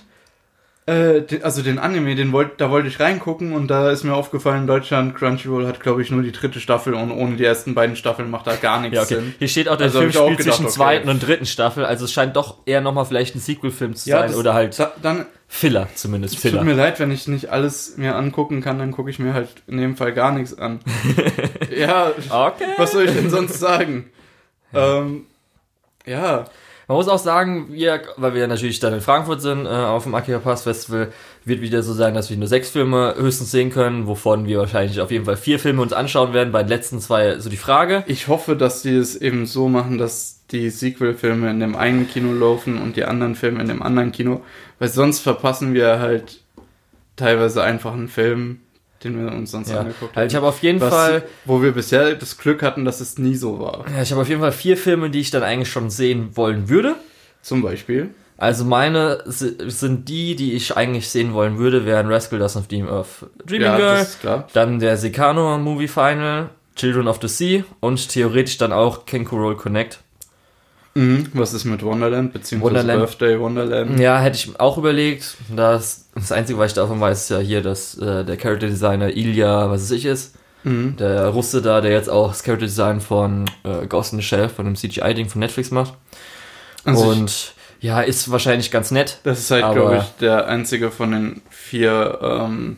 Äh, 0.85 1.21
also 1.43 1.61
den 1.61 1.79
Anime, 1.79 2.13
den 2.15 2.33
wollt, 2.33 2.59
da 2.59 2.69
wollte 2.69 2.89
ich 2.89 2.99
reingucken 2.99 3.53
und 3.53 3.69
da 3.69 3.89
ist 3.89 4.03
mir 4.03 4.13
aufgefallen, 4.13 4.67
Deutschland 4.67 5.15
Crunchyroll 5.15 5.65
hat, 5.65 5.79
glaube 5.79 6.01
ich, 6.01 6.11
nur 6.11 6.21
die 6.23 6.33
dritte 6.33 6.59
Staffel 6.59 6.93
und 6.93 7.09
ohne 7.11 7.37
die 7.37 7.45
ersten 7.45 7.73
beiden 7.73 7.95
Staffeln 7.95 8.29
macht 8.29 8.47
da 8.47 8.55
gar 8.57 8.81
nichts 8.81 8.95
ja, 8.97 9.03
okay. 9.03 9.15
Sinn. 9.15 9.35
Hier 9.39 9.47
steht 9.47 9.69
auch, 9.69 9.77
der 9.77 9.85
Also 9.85 9.99
Film 9.99 10.11
spielt 10.11 10.37
gedacht, 10.39 10.43
zwischen 10.55 10.65
okay. 10.65 10.73
zweiten 10.73 11.07
und 11.09 11.25
dritten 11.25 11.45
Staffel. 11.45 11.85
Also 11.85 12.03
es 12.03 12.11
scheint 12.11 12.35
doch 12.35 12.57
eher 12.65 12.81
nochmal 12.81 13.05
vielleicht 13.05 13.33
ein 13.35 13.39
Sequel-Film 13.39 13.95
zu 13.95 14.09
sein 14.09 14.27
das- 14.27 14.35
oder 14.35 14.53
halt 14.53 14.77
da, 14.77 14.91
dann 15.01 15.25
Filler 15.47 15.87
zumindest. 15.95 16.35
Es 16.35 16.41
tut 16.41 16.51
Filler. 16.51 16.63
mir 16.65 16.73
leid, 16.73 16.99
wenn 16.99 17.11
ich 17.11 17.27
nicht 17.29 17.49
alles 17.49 17.95
mir 17.95 18.15
angucken 18.15 18.59
kann, 18.59 18.77
dann 18.79 18.91
gucke 18.91 19.09
ich 19.09 19.19
mir 19.19 19.33
halt 19.33 19.49
in 19.67 19.77
dem 19.77 19.95
Fall 19.95 20.11
gar 20.11 20.31
nichts 20.33 20.57
an. 20.57 20.79
ja, 21.77 22.11
Okay. 22.29 22.65
was 22.75 22.91
soll 22.91 23.05
ich 23.05 23.11
denn 23.13 23.29
sonst 23.29 23.57
sagen? 23.59 24.09
Ähm, 24.73 25.27
ja, 26.05 26.45
Man 26.87 26.97
muss 26.97 27.07
auch 27.07 27.19
sagen, 27.19 27.67
wir, 27.71 28.01
weil 28.17 28.33
wir 28.33 28.47
natürlich 28.47 28.79
dann 28.79 28.93
in 28.93 29.01
Frankfurt 29.01 29.41
sind, 29.41 29.65
äh, 29.65 29.69
auf 29.69 30.03
dem 30.03 30.15
Akira 30.15 30.39
Pass 30.39 30.63
Festival, 30.63 31.11
wird 31.45 31.61
wieder 31.61 31.81
so 31.81 31.93
sein, 31.93 32.13
dass 32.13 32.29
wir 32.29 32.37
nur 32.37 32.47
sechs 32.47 32.69
Filme 32.69 33.15
höchstens 33.17 33.51
sehen 33.51 33.69
können, 33.69 34.07
wovon 34.07 34.47
wir 34.47 34.59
wahrscheinlich 34.59 34.99
auf 34.99 35.11
jeden 35.11 35.25
Fall 35.25 35.37
vier 35.37 35.59
Filme 35.59 35.81
uns 35.81 35.93
anschauen 35.93 36.33
werden. 36.33 36.51
Bei 36.51 36.63
den 36.63 36.69
letzten 36.69 36.99
zwei 36.99 37.39
so 37.39 37.49
die 37.49 37.57
Frage. 37.57 38.03
ich 38.07 38.27
hoffe, 38.27 38.55
dass 38.55 38.81
die 38.81 38.95
es 38.95 39.15
eben 39.15 39.45
so 39.45 39.69
machen, 39.69 39.97
dass 39.97 40.41
die 40.51 40.69
Sequel-Filme 40.69 41.49
in 41.49 41.59
dem 41.59 41.75
einen 41.75 42.07
Kino 42.07 42.33
laufen 42.33 42.81
und 42.81 42.95
die 42.95 43.05
anderen 43.05 43.35
Filme 43.35 43.61
in 43.61 43.67
dem 43.67 43.81
anderen 43.81 44.11
Kino, 44.11 44.41
weil 44.79 44.89
sonst 44.89 45.19
verpassen 45.19 45.73
wir 45.73 45.99
halt 45.99 46.41
teilweise 47.15 47.63
einfach 47.63 47.93
einen 47.93 48.07
Film, 48.07 48.59
den 49.03 49.19
wir 49.19 49.31
uns 49.31 49.51
sonst 49.51 49.69
Ja. 49.71 49.79
angeguckt 49.81 50.15
Also 50.17 50.27
ich 50.27 50.35
habe 50.35 50.47
auf 50.47 50.61
jeden 50.63 50.79
Was, 50.81 50.89
Fall, 50.89 51.23
wo 51.45 51.61
wir 51.61 51.71
bisher 51.71 52.15
das 52.15 52.37
Glück 52.37 52.61
hatten, 52.63 52.85
dass 52.85 53.01
es 53.01 53.17
nie 53.17 53.35
so 53.35 53.59
war. 53.59 53.85
ja, 53.95 54.01
ich 54.01 54.11
habe 54.11 54.21
auf 54.21 54.29
jeden 54.29 54.41
Fall 54.41 54.51
vier 54.51 54.77
Filme, 54.77 55.09
die 55.09 55.19
ich 55.19 55.31
dann 55.31 55.43
eigentlich 55.43 55.69
schon 55.69 55.89
sehen 55.89 56.35
wollen 56.35 56.69
würde. 56.69 56.95
Zum 57.41 57.61
Beispiel. 57.61 58.09
Also 58.37 58.65
meine 58.65 59.21
si- 59.25 59.55
sind 59.67 60.09
die, 60.09 60.35
die 60.35 60.53
ich 60.53 60.75
eigentlich 60.75 61.07
sehen 61.09 61.33
wollen 61.33 61.57
würde, 61.59 61.85
wären 61.85 62.11
Rascal 62.11 62.39
Does 62.39 62.55
of 62.55 62.67
Dream 62.67 62.87
of 62.87 63.25
Dreaming 63.45 63.67
Ja, 63.67 63.77
Girl, 63.77 63.95
das 63.97 64.09
ist 64.09 64.21
klar. 64.21 64.47
dann 64.53 64.79
der 64.79 64.97
Secano 64.97 65.57
Movie 65.59 65.87
Final, 65.87 66.49
Children 66.75 67.07
of 67.07 67.19
the 67.21 67.27
Sea 67.27 67.63
und 67.79 68.09
theoretisch 68.09 68.57
dann 68.57 68.73
auch 68.73 69.05
Kenku 69.05 69.35
Roll 69.37 69.55
Connect. 69.55 69.99
Mhm. 70.95 71.27
Was 71.33 71.53
ist 71.53 71.65
mit 71.65 71.81
Wonderland, 71.83 72.33
beziehungsweise 72.33 72.75
Wonderland. 72.75 72.99
Birthday 73.01 73.39
Wonderland? 73.39 73.99
Ja, 73.99 74.19
hätte 74.19 74.37
ich 74.37 74.59
auch 74.59 74.77
überlegt. 74.77 75.35
Das, 75.55 76.05
das 76.13 76.31
Einzige, 76.31 76.59
was 76.59 76.71
ich 76.71 76.75
davon 76.75 76.99
weiß, 77.01 77.23
ist 77.23 77.29
ja 77.29 77.39
hier, 77.39 77.61
dass 77.61 77.97
äh, 77.97 78.23
der 78.23 78.37
Character 78.37 78.67
Designer 78.67 79.09
Ilya, 79.15 79.69
was 79.69 79.81
es 79.83 79.91
ich 79.91 80.05
ist, 80.05 80.35
Mhm. 80.65 80.95
der 80.95 81.27
Russe 81.27 81.61
da, 81.61 81.81
der 81.81 81.91
jetzt 81.91 82.09
auch 82.09 82.29
das 82.29 82.41
Character 82.43 82.67
Design 82.67 83.01
von 83.01 83.45
äh, 83.65 83.85
Ghost 83.85 84.13
in 84.13 84.19
the 84.19 84.25
Shell, 84.25 84.47
von 84.47 84.63
dem 84.63 84.75
CGI-Ding 84.77 85.27
von 85.27 85.39
Netflix 85.39 85.71
macht. 85.71 85.93
An 86.85 86.95
sich, 86.95 87.05
und 87.05 87.53
ja, 87.81 87.99
ist 87.99 88.31
wahrscheinlich 88.31 88.71
ganz 88.71 88.89
nett. 88.91 89.19
das 89.23 89.39
ist 89.39 89.51
halt, 89.51 89.73
glaube 89.73 89.97
ich, 89.97 90.03
der 90.21 90.47
einzige 90.47 90.89
von 90.89 91.11
den 91.11 91.41
vier 91.49 92.17
ähm, 92.21 92.77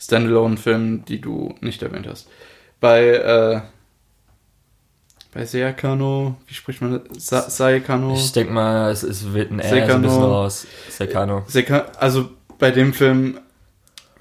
Standalone-Filmen, 0.00 1.04
die 1.04 1.20
du 1.20 1.54
nicht 1.60 1.82
erwähnt 1.82 2.06
hast. 2.10 2.28
Bei, 2.80 3.04
äh, 3.06 3.60
bei 5.36 5.44
Seakano, 5.44 6.36
wie 6.46 6.54
spricht 6.54 6.80
man 6.80 7.00
das? 7.12 7.26
Sa 7.26 7.50
Saekano? 7.50 8.14
Ich 8.14 8.32
denke 8.32 8.52
mal, 8.52 8.90
es, 8.90 9.02
es 9.02 9.32
wird 9.34 9.50
ein 9.50 9.60
R 9.60 9.68
so 9.68 9.74
ein 9.74 9.80
Sekano. 9.82 10.02
bisschen 10.02 10.22
raus. 10.22 10.66
Sekano. 10.88 11.44
Seka 11.46 11.86
also 11.98 12.30
bei 12.58 12.70
dem 12.70 12.92
Film 12.94 13.38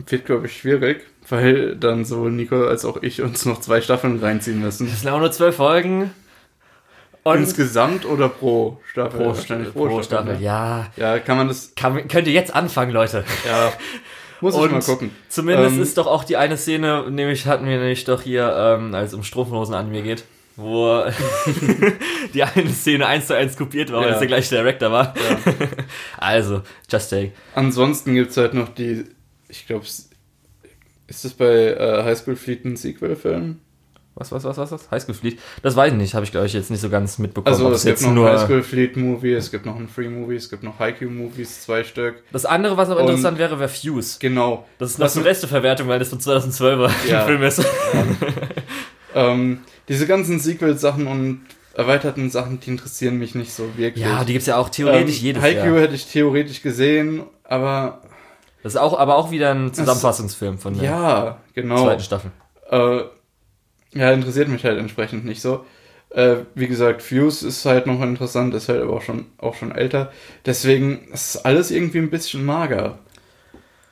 wird, 0.07 0.25
glaube 0.25 0.47
ich, 0.47 0.57
schwierig, 0.57 1.05
weil 1.29 1.75
dann 1.77 2.03
sowohl 2.03 2.31
Nico 2.31 2.65
als 2.67 2.83
auch 2.83 3.01
ich 3.01 3.21
uns 3.21 3.45
noch 3.45 3.61
zwei 3.61 3.79
Staffeln 3.81 4.19
reinziehen 4.19 4.59
müssen. 4.59 4.87
Das 4.89 5.01
sind 5.01 5.09
auch 5.11 5.19
nur 5.19 5.31
zwölf 5.31 5.55
Folgen. 5.55 6.11
Und 7.23 7.37
Insgesamt 7.37 8.05
oder 8.05 8.29
pro 8.29 8.79
Staffel? 8.91 9.19
pro, 9.19 9.27
Wahrscheinlich 9.29 9.73
pro, 9.73 10.03
Staffel, 10.03 10.33
ne? 10.35 10.41
ja. 10.43 10.87
Ja, 10.95 11.17
kann 11.19 11.37
man 11.37 11.47
das, 11.47 11.73
Kann, 11.75 12.07
könnt 12.07 12.27
ihr 12.27 12.33
jetzt 12.33 12.53
anfangen, 12.53 12.91
Leute. 12.91 13.23
ja, 13.47 13.71
muss 14.41 14.53
ich 14.53 14.61
Und 14.61 14.71
mal 14.73 14.81
gucken. 14.81 15.09
Zumindest 15.29 15.75
Ähm, 15.75 15.81
ist 15.81 15.97
doch 15.97 16.05
auch 16.05 16.23
die 16.23 16.37
eine 16.37 16.55
Szene, 16.57 17.09
nämlich 17.09 17.47
hatten 17.47 17.65
wir 17.65 17.77
nämlich 17.77 18.03
doch 18.03 18.21
hier, 18.21 18.53
ähm, 18.55 18.93
als 18.93 19.09
es 19.09 19.13
um 19.15 19.23
Strumpfhosen-Anime 19.23 20.03
geht, 20.03 20.23
wo 20.55 21.03
die 22.33 22.43
eine 22.43 22.69
Szene 22.69 23.05
eins 23.07 23.27
zu 23.27 23.35
eins 23.35 23.57
kopiert 23.57 23.91
war, 23.91 24.01
weil 24.01 24.07
Ja. 24.09 24.13
es 24.13 24.19
der 24.19 24.27
gleiche 24.27 24.55
Director 24.55 24.91
war. 24.91 25.13
also, 26.17 26.61
just 26.89 27.09
take. 27.09 27.31
Ansonsten 27.55 28.13
gibt's 28.15 28.37
halt 28.37 28.53
noch 28.53 28.69
die, 28.69 29.03
ich 29.49 29.67
glaube, 29.67 29.85
ist 29.85 30.09
das 31.25 31.33
bei 31.33 31.45
äh, 31.73 32.03
High 32.03 32.17
School 32.17 32.35
Fleet 32.35 32.65
ein 32.65 32.75
Sequel-Film? 32.77 33.59
Was, 34.17 34.31
was, 34.31 34.45
was, 34.45 34.55
was, 34.57 34.71
was? 34.71 34.89
Highschool 34.89 35.13
Fleet? 35.13 35.39
Das 35.61 35.75
weiß 35.75 35.91
ich 35.91 35.97
nicht, 35.97 36.13
habe 36.13 36.23
ich 36.23 36.31
glaube 36.31 36.47
ich 36.47 36.53
jetzt 36.53 36.71
nicht 36.71 36.79
so 36.79 36.89
ganz 36.89 37.19
mitbekommen. 37.19 37.53
Also 37.53 37.69
es 37.69 37.83
gibt 37.83 38.01
noch 38.01 38.13
nur 38.13 38.31
High 38.31 38.45
School 38.45 38.63
Fleet 38.63 38.95
Movie, 38.95 39.33
es 39.33 39.51
gibt 39.51 39.65
noch 39.65 39.75
ein 39.75 39.89
Free 39.89 40.07
Movie, 40.07 40.35
es 40.37 40.49
gibt 40.49 40.63
noch 40.63 40.79
Haikyuu 40.79 41.09
Movies, 41.09 41.63
zwei 41.63 41.83
Stück. 41.83 42.23
Das 42.31 42.45
andere, 42.45 42.77
was 42.77 42.89
aber 42.89 43.01
Und- 43.01 43.07
interessant 43.09 43.37
wäre, 43.37 43.59
wäre 43.59 43.67
Fuse. 43.67 44.15
Genau. 44.21 44.65
Das 44.77 44.91
ist 44.91 44.99
noch 44.99 45.07
Was 45.07 45.17
eine 45.17 45.25
Resteverwertung, 45.25 45.89
weil 45.89 45.99
das 45.99 46.07
von 46.07 46.19
2012er 46.21 46.89
Ja. 47.09 47.25
Film 47.25 47.43
ist. 47.43 47.61
Ähm, 49.13 49.59
diese 49.87 50.07
ganzen 50.07 50.39
Sequel-Sachen 50.39 51.07
und 51.07 51.41
erweiterten 51.73 52.29
Sachen, 52.29 52.59
die 52.59 52.69
interessieren 52.69 53.17
mich 53.17 53.35
nicht 53.35 53.53
so 53.53 53.77
wirklich. 53.77 54.05
Ja, 54.05 54.23
die 54.23 54.33
gibt's 54.33 54.47
ja 54.47 54.57
auch 54.57 54.69
theoretisch 54.69 55.19
ähm, 55.19 55.25
jedes 55.25 55.43
Haikyuu 55.43 55.73
Jahr. 55.73 55.81
hätte 55.81 55.95
ich 55.95 56.05
theoretisch 56.07 56.61
gesehen, 56.61 57.23
aber 57.43 58.01
Das 58.63 58.73
ist 58.73 58.79
auch, 58.79 58.97
aber 58.97 59.17
auch 59.17 59.31
wieder 59.31 59.51
ein 59.53 59.73
Zusammenfassungsfilm 59.73 60.57
von 60.57 60.75
der 60.75 60.83
ja, 60.83 61.37
genau. 61.53 61.83
zweiten 61.83 62.01
Staffel. 62.03 62.31
Äh, 62.71 63.01
ja, 63.93 64.11
interessiert 64.11 64.47
mich 64.47 64.63
halt 64.63 64.79
entsprechend 64.79 65.25
nicht 65.25 65.41
so. 65.41 65.65
Äh, 66.09 66.37
wie 66.55 66.67
gesagt, 66.67 67.01
Fuse 67.01 67.45
ist 67.45 67.65
halt 67.65 67.87
noch 67.87 68.01
interessant, 68.01 68.53
ist 68.53 68.69
halt 68.69 68.81
aber 68.81 68.93
auch 68.93 69.01
schon, 69.01 69.25
auch 69.37 69.55
schon 69.55 69.71
älter. 69.73 70.11
Deswegen 70.45 71.09
ist 71.13 71.45
alles 71.45 71.71
irgendwie 71.71 71.97
ein 71.97 72.09
bisschen 72.09 72.45
mager. 72.45 72.99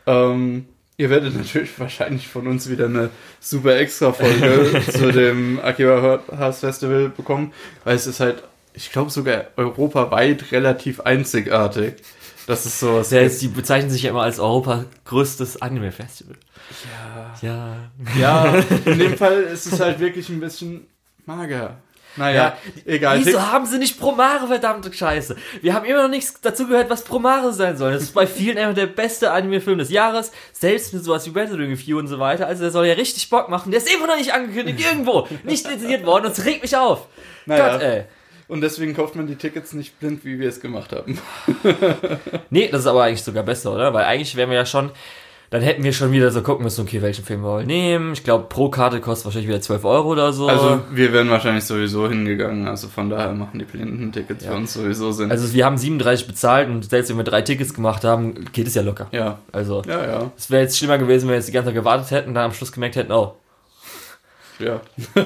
Ähm, 0.06 0.68
ihr 0.98 1.10
werdet 1.10 1.36
natürlich 1.36 1.78
wahrscheinlich 1.80 2.28
von 2.28 2.48
uns 2.48 2.70
wieder 2.70 2.86
eine 2.86 3.10
super 3.40 3.78
extra 3.78 4.14
Folge 4.14 4.82
zu 4.92 5.12
dem 5.12 5.60
Akiba 5.60 6.22
House 6.38 6.60
Festival 6.60 7.10
bekommen, 7.10 7.54
weil 7.84 7.96
es 7.96 8.08
ist 8.08 8.20
halt, 8.20 8.44
ich 8.74 8.92
glaube 8.92 9.12
sogar 9.12 9.46
europaweit 9.56 10.52
relativ 10.52 11.02
einzigartig. 11.02 11.96
Das 12.46 12.66
ist. 12.66 12.84
Das 12.84 13.12
heißt, 13.12 13.42
die 13.42 13.48
bezeichnen 13.48 13.90
sich 13.90 14.04
ja 14.04 14.10
immer 14.10 14.24
als 14.24 14.40
Europas 14.40 14.86
größtes 15.06 15.62
Anime-Festival. 15.62 16.36
ja. 17.42 17.42
Ja. 17.42 17.78
Ja, 18.20 18.56
in 18.86 19.00
dem 19.00 19.18
Fall 19.18 19.44
ist 19.44 19.66
es 19.66 19.80
halt 19.80 20.00
wirklich 20.00 20.28
ein 20.30 20.42
bisschen 20.42 20.88
mager. 21.26 21.78
Naja, 22.16 22.58
egal. 22.86 23.20
Wieso 23.20 23.42
haben 23.52 23.66
sie 23.66 23.80
nicht 23.80 24.00
Promare, 24.00 24.48
verdammte 24.48 24.94
Scheiße? 24.94 25.36
Wir 25.62 25.74
haben 25.74 25.86
immer 25.86 26.04
noch 26.04 26.10
nichts 26.10 26.40
dazu 26.42 26.68
gehört, 26.68 26.90
was 26.90 27.04
Promare 27.04 27.54
sein 27.54 27.78
soll. 27.78 27.94
Das 27.94 28.04
ist 28.04 28.14
bei 28.14 28.28
vielen 28.28 28.58
einfach 28.58 28.76
der 28.76 28.88
beste 28.88 29.32
Anime-Film 29.32 29.80
des 29.80 29.90
Jahres. 29.90 30.32
Selbst 30.52 30.94
mit 30.94 31.04
sowas 31.04 31.26
wie 31.26 31.34
Weathering 31.34 31.72
Review 31.72 31.98
und 31.98 32.08
so 32.08 32.20
weiter. 32.20 32.48
Also 32.48 32.62
der 32.64 32.72
soll 32.72 32.86
ja 32.86 32.94
richtig 32.94 33.30
Bock 33.30 33.50
machen. 33.50 33.72
Der 33.72 33.80
ist 33.80 33.94
immer 33.94 34.08
noch 34.08 34.18
nicht 34.18 34.34
angekündigt, 34.34 34.80
irgendwo. 34.80 35.28
Nicht 35.44 35.68
lizenziert 35.68 36.06
worden 36.06 36.28
und 36.28 36.32
es 36.38 36.46
regt 36.46 36.62
mich 36.62 36.78
auf. 36.78 37.08
Naja. 37.46 37.72
Gott, 37.72 37.82
ey. 37.82 38.04
Und 38.48 38.62
deswegen 38.62 38.94
kauft 38.94 39.16
man 39.16 39.26
die 39.26 39.36
Tickets 39.36 39.74
nicht 39.74 40.00
blind, 40.00 40.26
wie 40.26 40.38
wir 40.40 40.50
es 40.50 40.60
gemacht 40.60 40.92
haben. 40.92 41.18
Nee, 42.50 42.68
das 42.68 42.82
ist 42.82 42.88
aber 42.88 43.04
eigentlich 43.04 43.24
sogar 43.24 43.44
besser, 43.44 43.74
oder? 43.74 43.94
Weil 43.94 44.06
eigentlich 44.06 44.36
wären 44.36 44.50
wir 44.50 44.58
ja 44.58 44.66
schon, 44.66 44.92
dann 45.54 45.62
hätten 45.62 45.84
wir 45.84 45.94
schon 45.94 46.12
wieder 46.12 46.32
so 46.32 46.42
gucken 46.42 46.64
müssen, 46.64 46.82
okay, 46.82 47.04
welchen 47.04 47.24
Film 47.24 47.44
wir 47.44 47.50
wollen 47.50 47.68
nehmen. 47.68 48.14
Ich 48.14 48.24
glaube, 48.24 48.46
pro 48.50 48.70
Karte 48.70 49.00
kostet 49.00 49.26
wahrscheinlich 49.26 49.50
wieder 49.50 49.62
12 49.62 49.86
Euro 49.86 50.10
oder 50.14 50.34
so. 50.34 50.48
Also 50.48 50.82
wir 50.90 51.14
wären 51.14 51.30
wahrscheinlich 51.30 51.64
sowieso 51.64 52.10
hingegangen. 52.10 52.68
Also 52.68 52.88
von 52.88 53.08
daher 53.08 53.34
machen 53.34 53.60
die 53.60 53.66
blinden 53.66 54.12
Tickets 54.12 54.44
für 54.44 54.54
uns 54.54 54.74
sowieso 54.74 55.12
Sinn. 55.12 55.30
Also 55.30 55.54
wir 55.54 55.64
haben 55.64 55.78
37 55.78 56.26
bezahlt 56.26 56.70
und 56.70 56.90
selbst 56.90 57.12
wenn 57.12 57.18
wir 57.18 57.24
drei 57.24 57.44
Tickets 57.44 57.76
gemacht 57.76 58.04
haben, 58.04 58.46
geht 58.52 58.66
es 58.66 58.74
ja 58.74 58.82
locker. 58.82 59.06
ja. 59.12 59.38
Also 59.52 59.84
Ja, 59.86 60.04
ja. 60.04 60.32
es 60.36 60.50
wäre 60.50 60.64
jetzt 60.64 60.76
schlimmer 60.76 60.98
gewesen, 60.98 61.26
wenn 61.26 61.34
wir 61.34 61.36
jetzt 61.36 61.50
die 61.50 61.52
ganze 61.52 61.68
Zeit 61.68 61.76
gewartet 61.76 62.10
hätten 62.10 62.30
und 62.30 62.34
dann 62.34 62.46
am 62.46 62.54
Schluss 62.54 62.72
gemerkt 62.72 62.96
hätten, 62.96 63.12
oh, 63.12 63.36
Ja. 64.58 64.82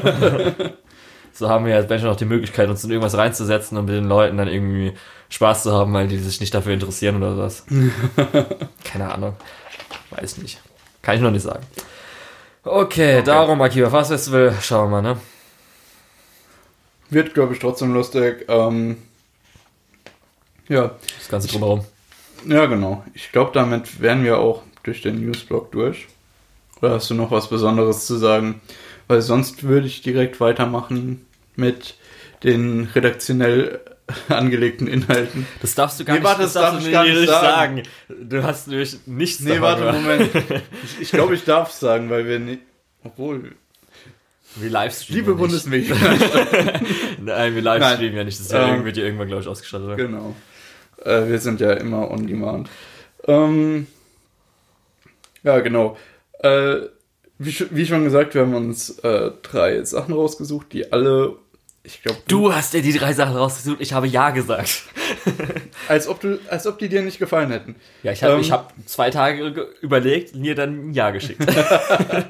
so 1.31 1.47
haben 1.47 1.65
wir 1.65 1.73
jetzt 1.73 1.89
Menschen 1.89 2.09
noch 2.09 2.17
die 2.17 2.25
Möglichkeit, 2.25 2.67
uns 2.67 2.83
in 2.83 2.91
irgendwas 2.91 3.15
reinzusetzen 3.15 3.77
und 3.77 3.85
mit 3.85 3.95
den 3.95 4.09
Leuten 4.09 4.35
dann 4.35 4.49
irgendwie 4.49 4.91
Spaß 5.29 5.63
zu 5.63 5.71
haben, 5.71 5.93
weil 5.93 6.09
die 6.09 6.17
sich 6.17 6.41
nicht 6.41 6.53
dafür 6.53 6.73
interessieren 6.73 7.15
oder 7.15 7.37
was. 7.37 7.65
Keine 8.83 9.13
Ahnung. 9.13 9.37
Weiß 10.12 10.38
nicht. 10.38 10.60
Kann 11.02 11.15
ich 11.15 11.21
noch 11.21 11.32
nicht 11.32 11.43
sagen. 11.43 11.65
Okay, 12.63 13.21
darum 13.23 13.62
Akiba 13.62 13.89
Fast 13.89 14.12
Festival, 14.12 14.54
schauen 14.62 14.89
wir 14.91 15.02
mal, 15.02 15.13
ne? 15.13 15.19
Wird, 17.10 17.34
glaube 17.34 17.54
ich, 17.54 17.60
trotzdem 17.60 17.93
lustig. 17.93 18.45
Ähm, 18.50 18.97
ja. 20.67 20.91
Das 21.17 21.30
Ganze 21.30 21.47
drumherum. 21.47 21.86
Ja, 22.45 22.65
genau. 22.65 23.04
Ich 23.13 23.32
glaube, 23.32 23.52
damit 23.54 24.02
wären 24.02 24.23
wir 24.23 24.39
auch 24.39 24.63
durch 24.84 25.02
den 25.02 25.21
Newsblog 25.21 25.71
durch. 25.71 26.08
Oder 26.82 26.91
hast 26.91 27.10
du 27.10 27.13
noch 27.13 27.32
was 27.32 27.50
Besonderes 27.50 28.06
zu 28.06 28.17
sagen? 28.17 28.62
Weil 29.08 29.21
sonst 29.21 29.63
würde 29.63 29.88
ich 29.88 30.02
direkt 30.02 30.39
weitermachen 30.39 31.26
mit 31.56 31.95
den 32.43 32.89
redaktionell 32.93 33.80
angelegten 34.30 34.88
Inhalten. 34.88 35.46
Das 35.62 35.76
darfst 35.76 36.00
du 36.00 36.06
gar 36.06 36.13
Nee, 36.13 36.20
nicht, 36.20 36.30
warte, 36.30 36.43
das 36.43 36.54
darf 36.54 36.80
ich 36.80 36.91
gar 36.91 37.04
nicht 37.04 37.28
sagen. 37.28 37.84
Du 38.08 38.43
hast 38.43 38.67
nämlich 38.67 38.98
nichts 39.06 39.41
Nee, 39.41 39.58
davon 39.60 39.62
warte. 39.84 39.98
Moment. 40.00 40.30
Ich, 40.84 41.02
ich 41.02 41.12
glaube, 41.12 41.36
ich 41.36 41.43
darf 41.43 41.72
es 41.72 41.80
sagen, 41.80 42.10
weil 42.10 42.26
wir 42.28 42.39
nicht. 42.39 42.62
Obwohl. 43.04 43.56
Wir 44.56 44.70
livestreamen 44.70 45.22
Liebe. 45.22 45.36
Bundesmedien. 45.36 45.98
Nein, 47.22 47.54
wir 47.56 47.62
livestreamen 47.62 48.15
ja 48.15 48.24
nicht. 48.24 48.39
Das 48.39 48.52
Ähm, 48.52 48.86
wird 48.86 48.98
ja 48.98 49.04
irgendwann, 49.04 49.28
glaube 49.28 49.43
ich, 49.43 49.48
ausgestattet. 49.48 49.88
Oder? 49.88 49.96
Genau. 49.98 50.36
Äh, 51.04 51.28
wir 51.28 51.39
sind 51.39 51.60
ja 51.60 51.74
immer 51.74 52.10
on 52.10 52.26
demand. 52.26 52.70
Ähm, 53.28 53.88
ja, 55.43 55.60
genau. 55.60 55.98
Äh, 56.39 56.78
wie, 57.39 57.56
wie 57.70 57.86
schon 57.86 58.04
gesagt, 58.04 58.34
wir 58.34 58.41
haben 58.41 58.56
uns 58.56 58.98
äh, 59.00 59.32
drei 59.43 59.84
Sachen 59.84 60.13
rausgesucht, 60.13 60.74
die 60.74 60.91
alle, 60.91 61.36
ich 61.88 62.04
glaube, 62.04 62.19
Du 62.28 62.54
hast 62.54 62.73
dir 62.73 62.82
die 62.82 62.93
drei 62.93 63.13
Sachen 63.13 63.36
rausgesucht, 63.36 63.78
ich 63.80 63.93
habe 63.93 64.06
Ja 64.08 64.30
gesagt. 64.32 64.84
als 65.88 66.08
ob 66.08 66.19
du, 66.19 66.38
als 66.50 66.67
ob 66.67 66.78
die 66.80 66.89
dir 66.89 67.02
nicht 67.02 67.17
gefallen 67.17 67.50
hätten. 67.50 67.76
Ja, 68.04 68.12
ich 68.12 68.21
habe 68.23 68.34
Ähm, 68.36 68.41
ich 68.41 68.52
hab 68.52 68.73
zwei 68.86 69.10
Tage 69.10 69.54
ge- 69.54 69.65
überlegt 69.82 70.36
und 70.36 70.43
dir 70.43 70.54
dann 70.56 70.89
ein 70.89 70.93
Ja 70.93 71.10
geschickt. 71.12 71.41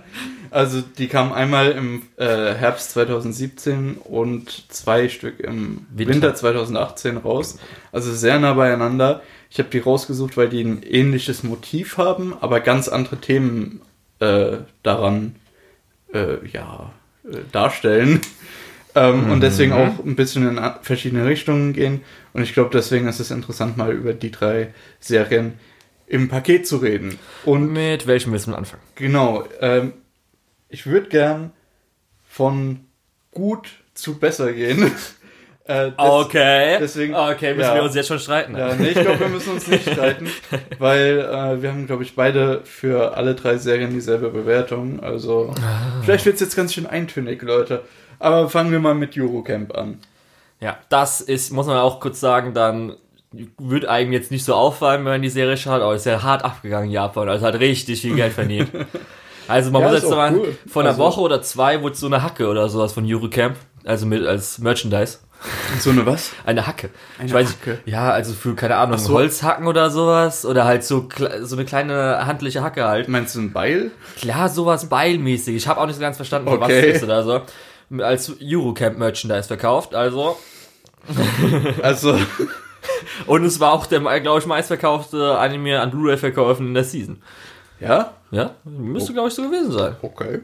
Also 0.50 0.80
die 0.82 1.10
kamen 1.10 1.34
einmal 1.34 1.72
im 1.72 2.04
äh, 2.16 2.54
Herbst 2.54 2.92
2017 2.92 3.96
und 3.96 4.72
zwei 4.72 5.10
Stück 5.10 5.42
im 5.42 5.86
Winter. 5.92 6.14
Winter, 6.14 6.36
2018 6.36 7.18
raus. 7.18 7.58
Also 7.92 8.14
sehr 8.14 8.40
nah 8.40 8.54
beieinander. 8.54 9.22
Ich 9.50 9.60
habe 9.60 9.68
die 9.70 9.80
rausgesucht, 9.80 10.38
weil 10.38 10.48
die 10.48 10.64
ein 10.64 10.84
ähnliches 10.84 11.44
Motiv 11.44 11.98
haben, 11.98 12.34
aber 12.40 12.62
ganz 12.62 12.88
andere 12.88 13.18
Themen 13.18 13.82
äh, 14.20 14.60
daran 14.84 15.36
äh, 16.14 16.38
ja, 16.48 16.94
äh, 17.30 17.40
darstellen. 17.52 18.22
Ähm, 18.98 19.32
Und 19.32 19.42
deswegen 19.42 19.74
auch 19.74 20.04
ein 20.04 20.16
bisschen 20.16 20.48
in 20.48 20.60
verschiedene 20.82 21.26
Richtungen 21.26 21.74
gehen. 21.74 22.02
Und 22.34 22.42
ich 22.44 22.54
glaube, 22.54 22.70
deswegen 22.74 23.08
ist 23.08 23.20
es 23.20 23.32
interessant, 23.32 23.78
mal 23.78 23.92
über 23.94 24.14
die 24.14 24.32
drei 24.32 24.74
Serien 25.00 25.54
im 26.08 26.30
Paket 26.30 26.66
zu 26.68 26.78
reden. 26.78 27.18
Und 27.46 27.72
Mit 27.74 28.08
welchem 28.08 28.32
willst 28.32 28.48
du 28.48 28.54
anfangen? 28.56 28.82
Genau. 28.96 29.44
Ähm, 29.62 29.94
ich 30.70 30.86
würde 30.88 31.10
gern 31.10 31.52
von 32.28 32.82
gut 33.32 33.70
zu 33.94 34.18
besser 34.20 34.54
gehen. 34.54 34.92
äh, 35.66 35.86
des- 35.88 35.94
Okay. 35.98 36.78
deswegen- 36.80 37.14
okay, 37.16 37.54
müssen 37.54 37.68
ja. 37.70 37.76
wir 37.76 37.84
uns 37.84 37.96
jetzt 37.96 38.08
schon 38.08 38.20
streiten. 38.20 38.56
Ja, 38.56 38.74
nee, 38.76 38.90
ich 38.90 38.94
glaube, 39.00 39.20
wir 39.20 39.28
müssen 39.28 39.54
uns 39.54 39.68
nicht 39.68 39.90
streiten, 39.92 40.28
weil 40.80 41.20
äh, 41.20 41.62
wir 41.62 41.72
haben, 41.72 41.88
glaube 41.88 42.04
ich, 42.04 42.16
beide 42.16 42.62
für 42.64 43.16
alle 43.18 43.36
drei 43.36 43.58
Serien 43.58 43.92
dieselbe 43.92 44.30
Bewertung. 44.30 45.02
Also 45.02 45.54
vielleicht 46.04 46.26
wird 46.26 46.36
es 46.36 46.42
jetzt 46.42 46.56
ganz 46.56 46.74
schön 46.74 46.86
eintönig, 46.88 47.42
Leute. 47.42 47.84
Aber 48.20 48.50
fangen 48.50 48.72
wir 48.72 48.80
mal 48.80 48.96
mit 48.96 49.18
Eurocamp 49.18 49.76
an. 49.78 50.00
Ja, 50.60 50.78
das 50.90 51.22
ist, 51.22 51.52
muss 51.52 51.68
man 51.68 51.78
auch 51.78 52.00
kurz 52.00 52.20
sagen, 52.20 52.54
dann 52.54 52.96
wird 53.60 53.86
einem 53.86 54.12
jetzt 54.14 54.32
nicht 54.32 54.44
so 54.46 54.56
auffallen, 54.56 55.06
wenn 55.06 55.12
man 55.14 55.22
die 55.22 55.30
Serie 55.30 55.58
schaut, 55.58 55.82
aber 55.82 55.94
ist 55.96 56.06
ja 56.06 56.24
hart 56.24 56.44
abgegangen 56.44 56.88
in 56.88 56.94
Japan, 56.94 57.30
also 57.30 57.46
hat 57.46 57.60
richtig 57.60 58.02
viel 58.02 58.16
Geld 58.16 58.34
verdient. 58.34 58.70
Also 59.50 59.72
man 59.72 59.82
Ja, 59.82 59.88
muss 59.92 60.02
jetzt 60.02 60.12
mal, 60.12 60.36
cool. 60.36 60.58
vor 60.68 60.82
einer 60.82 60.90
Also- 60.92 61.02
Woche 61.04 61.22
oder 61.22 61.42
zwei 61.42 61.82
wurde 61.82 61.96
so 61.96 62.08
eine 62.08 62.22
Hacke 62.22 62.50
oder 62.50 62.68
sowas 62.68 62.92
von 62.92 63.06
Eurocamp, 63.10 63.56
also 63.86 64.06
mit 64.06 64.26
als 64.28 64.58
Merchandise. 64.60 65.20
So 65.80 65.92
eine 65.92 66.06
was? 66.06 66.32
Eine 66.46 66.68
Hacke. 66.68 66.90
Eine 67.18 67.30
ich 67.30 67.34
weiß 67.34 67.50
Hacke? 67.52 67.70
nicht, 67.86 67.88
ja, 67.88 68.12
also 68.12 68.34
für, 68.34 68.56
keine 68.56 68.76
Ahnung, 68.76 68.98
so. 68.98 69.14
Holzhacken 69.14 69.66
oder 69.68 69.90
sowas, 69.90 70.46
oder 70.46 70.66
halt 70.66 70.84
so, 70.84 71.08
so 71.44 71.56
eine 71.56 71.64
kleine 71.64 72.26
handliche 72.26 72.62
Hacke 72.62 72.84
halt. 72.90 73.08
Meinst 73.08 73.36
du 73.36 73.40
ein 73.40 73.54
Beil? 73.54 73.92
Klar, 74.20 74.50
sowas 74.50 74.90
beilmäßig. 74.90 75.56
Ich 75.56 75.66
habe 75.70 75.80
auch 75.80 75.86
nicht 75.86 75.96
so 75.96 76.02
ganz 76.02 76.18
verstanden, 76.18 76.50
für 76.50 76.60
was 76.60 76.66
Okay. 76.70 76.90
es 76.90 76.98
ist 76.98 77.04
oder 77.06 77.24
so. 77.24 77.42
Als 78.00 78.32
Eurocamp 78.42 78.98
Merchandise 78.98 79.48
verkauft, 79.48 79.96
also. 79.96 80.38
Also, 81.82 82.18
Und 83.28 83.46
es 83.46 83.60
war 83.60 83.74
auch 83.74 83.86
der, 83.86 84.00
glaube 84.22 84.40
ich, 84.40 84.46
meistverkaufte 84.46 85.38
Anime 85.38 85.80
an 85.80 85.92
Blu-ray 85.92 86.18
verkaufen 86.18 86.68
in 86.68 86.74
der 86.74 86.84
Season. 86.84 87.22
ja? 87.80 88.14
Ja, 88.30 88.56
müsste, 88.66 89.14
glaube 89.14 89.30
ich, 89.30 89.34
so 89.34 89.44
gewesen 89.44 89.72
sein. 89.72 89.96
Okay. 90.02 90.42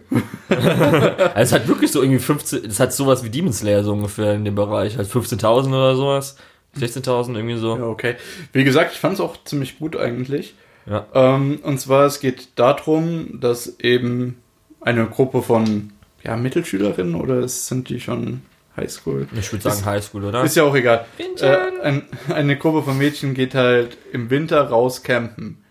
Also 0.48 1.30
es 1.36 1.52
hat 1.52 1.68
wirklich 1.68 1.92
so 1.92 2.02
irgendwie 2.02 2.20
15, 2.20 2.64
es 2.64 2.80
hat 2.80 2.94
sowas 2.94 3.26
wie 3.26 3.30
Demon 3.30 3.52
Slayer 3.52 3.84
so 3.84 3.92
ungefähr 3.92 4.36
in 4.36 4.46
dem 4.46 4.56
Bereich, 4.56 4.98
halt 4.98 5.10
15.000 5.10 5.68
oder 5.68 5.96
sowas. 5.98 6.38
16.000 6.78 7.36
irgendwie 7.36 7.58
so. 7.58 7.76
Ja, 7.78 7.84
okay. 7.84 8.16
Wie 8.54 8.64
gesagt, 8.64 8.94
ich 8.94 9.00
fand 9.00 9.16
es 9.16 9.20
auch 9.20 9.36
ziemlich 9.44 9.80
gut 9.80 9.98
eigentlich. 9.98 10.56
Ja. 10.86 11.06
Ähm, 11.14 11.60
und 11.64 11.78
zwar, 11.78 12.06
es 12.06 12.22
geht 12.22 12.58
darum, 12.58 13.42
dass 13.42 13.80
eben 13.80 14.42
eine 14.80 15.06
Gruppe 15.06 15.42
von 15.42 15.92
ja, 16.24 16.36
Mittelschülerinnen 16.38 17.16
oder 17.16 17.40
es 17.40 17.68
sind 17.68 17.90
die 17.90 18.00
schon 18.00 18.42
Highschool? 18.78 19.28
Ich 19.38 19.52
würde 19.52 19.64
sagen 19.64 19.86
Highschool, 19.86 20.24
oder? 20.24 20.44
Ist 20.44 20.56
ja 20.56 20.64
auch 20.64 20.76
egal. 20.76 21.06
Äh, 21.18 21.58
ein, 21.82 22.04
eine 22.30 22.58
Gruppe 22.58 22.84
von 22.84 22.98
Mädchen 22.98 23.34
geht 23.34 23.56
halt 23.56 23.98
im 24.12 24.30
Winter 24.30 24.62
raus 24.62 25.04
campen. 25.04 25.64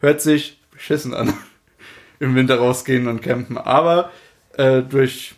Hört 0.00 0.20
sich 0.20 0.58
beschissen 0.72 1.14
an. 1.14 1.32
Im 2.20 2.34
Winter 2.34 2.58
rausgehen 2.58 3.08
und 3.08 3.22
campen. 3.22 3.56
Aber 3.56 4.10
äh, 4.58 4.82
durch 4.82 5.34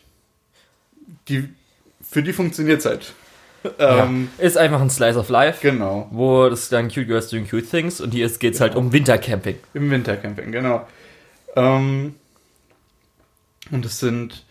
die 1.28 1.48
für 2.02 2.22
die 2.22 2.32
funktioniert 2.32 2.85
halt. 2.85 3.12
Ähm, 3.78 4.28
Ist 4.38 4.58
einfach 4.58 4.80
ein 4.80 4.90
Slice 4.90 5.16
of 5.18 5.28
Life, 5.28 5.61
Genau. 5.62 6.08
wo 6.11 6.48
das 6.48 6.68
dann 6.68 6.88
Cute 6.88 7.06
Girls 7.06 7.28
Doing 7.28 7.48
Cute 7.48 7.68
Things 7.70 8.00
und 8.00 8.11
hier 8.12 8.28
geht 8.28 8.54
es 8.54 8.61
halt 8.61 8.74
um 8.74 8.92
Wintercamping. 8.92 9.56
Im 9.74 9.90
Wintercamping, 9.90 10.50
genau. 10.52 10.87
Ähm, 11.54 12.16
und 13.70 13.85
es 13.87 14.00
sind, 14.00 14.44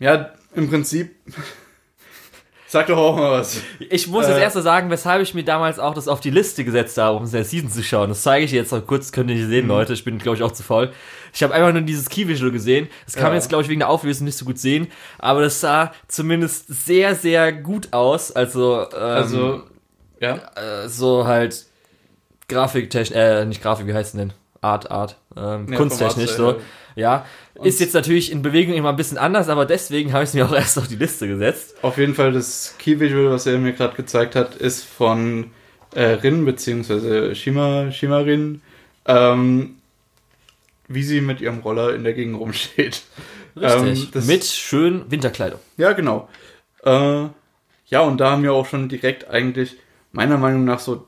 ja, 0.00 0.30
im 0.56 0.68
Prinzip, 0.68 1.14
sag 2.66 2.86
doch 2.86 2.96
auch 2.98 3.16
mal 3.16 3.30
was. 3.32 3.60
Ich 3.88 4.06
muss 4.08 4.26
als 4.26 4.36
Äh. 4.38 4.42
erstes 4.42 4.64
sagen, 4.64 4.90
weshalb 4.90 5.22
ich 5.22 5.34
mir 5.34 5.44
damals 5.44 5.78
auch 5.78 5.92
das 5.94 6.06
auf 6.08 6.20
die 6.20 6.30
Liste 6.30 6.64
gesetzt 6.64 6.98
habe, 6.98 7.16
um 7.18 7.30
der 7.30 7.44
Season 7.44 7.68
zu 7.70 7.82
schauen. 7.82 8.08
Das 8.10 8.22
zeige 8.22 8.44
ich 8.44 8.52
jetzt 8.52 8.70
noch 8.72 8.86
kurz, 8.86 9.10
könnt 9.12 9.28
ihr 9.30 9.36
nicht 9.36 9.46
Mhm. 9.46 9.50
sehen, 9.50 9.68
Leute. 9.68 9.92
Ich 9.92 10.04
bin, 10.04 10.18
glaube 10.18 10.36
ich, 10.36 10.42
auch 10.42 10.52
zu 10.52 10.62
voll. 10.62 10.92
Ich 11.32 11.42
habe 11.42 11.52
einfach 11.54 11.72
nur 11.72 11.82
dieses 11.82 12.08
Key-Visual 12.08 12.50
gesehen. 12.52 12.88
Das 13.06 13.14
kann 13.14 13.24
man 13.24 13.32
Ja. 13.32 13.38
jetzt, 13.38 13.48
glaube 13.48 13.62
ich, 13.62 13.68
wegen 13.68 13.80
der 13.80 13.88
Auflösung 13.88 14.24
nicht 14.24 14.36
so 14.38 14.44
gut 14.44 14.58
sehen. 14.58 14.88
Aber 15.18 15.40
das 15.42 15.60
sah 15.60 15.92
zumindest 16.08 16.66
sehr, 16.86 17.14
sehr 17.14 17.52
gut 17.52 17.92
aus. 17.92 18.30
Also, 18.32 18.82
ähm, 18.92 18.98
Also, 19.00 19.62
ja, 20.20 20.36
äh, 20.56 20.88
so 20.88 21.26
halt 21.26 21.66
Grafiktechnisch, 22.48 23.16
äh, 23.16 23.44
nicht 23.44 23.62
Grafik, 23.62 23.86
wie 23.86 23.94
heißt 23.94 24.14
denn 24.14 24.18
denn? 24.28 24.32
Art, 24.60 24.90
Art, 24.90 25.16
ähm, 25.36 25.66
Ja, 25.70 25.76
kunsttechnisch 25.76 26.32
so. 26.32 26.48
Artstyle, 26.48 26.66
Ja, 26.96 27.26
ist 27.62 27.80
jetzt 27.80 27.94
natürlich 27.94 28.32
in 28.32 28.42
Bewegung 28.42 28.74
immer 28.74 28.90
ein 28.90 28.96
bisschen 28.96 29.18
anders, 29.18 29.48
aber 29.48 29.66
deswegen 29.66 30.12
habe 30.12 30.24
ich 30.24 30.30
es 30.30 30.34
mir 30.34 30.46
auch 30.46 30.52
erst 30.54 30.78
auf 30.78 30.88
die 30.88 30.96
Liste 30.96 31.28
gesetzt. 31.28 31.74
auf 31.82 31.98
jeden 31.98 32.14
Fall 32.14 32.32
das 32.32 32.74
Key 32.78 33.00
Visual, 33.00 33.30
was 33.30 33.46
er 33.46 33.58
mir 33.58 33.72
gerade 33.72 33.96
gezeigt 33.96 34.34
hat, 34.34 34.54
ist 34.56 34.84
von 34.84 35.50
äh, 35.94 36.02
Rin, 36.02 36.44
beziehungsweise 36.44 37.34
Shima, 37.34 37.90
Shima 37.90 38.18
Rin, 38.18 38.62
ähm, 39.06 39.76
wie 40.88 41.02
sie 41.02 41.20
mit 41.20 41.40
ihrem 41.40 41.60
Roller 41.60 41.94
in 41.94 42.04
der 42.04 42.14
Gegend 42.14 42.38
rumsteht. 42.38 43.02
Richtig. 43.56 44.14
Ähm, 44.14 44.26
Mit 44.26 44.44
schön 44.44 45.10
Winterkleidung. 45.10 45.60
Ja, 45.76 45.92
genau. 45.92 46.28
Äh, 46.84 47.26
ja, 47.86 48.00
und 48.02 48.18
da 48.18 48.30
haben 48.30 48.42
wir 48.42 48.52
auch 48.52 48.66
schon 48.66 48.88
direkt 48.88 49.28
eigentlich 49.28 49.76
meiner 50.12 50.38
Meinung 50.38 50.64
nach 50.64 50.78
so 50.78 51.06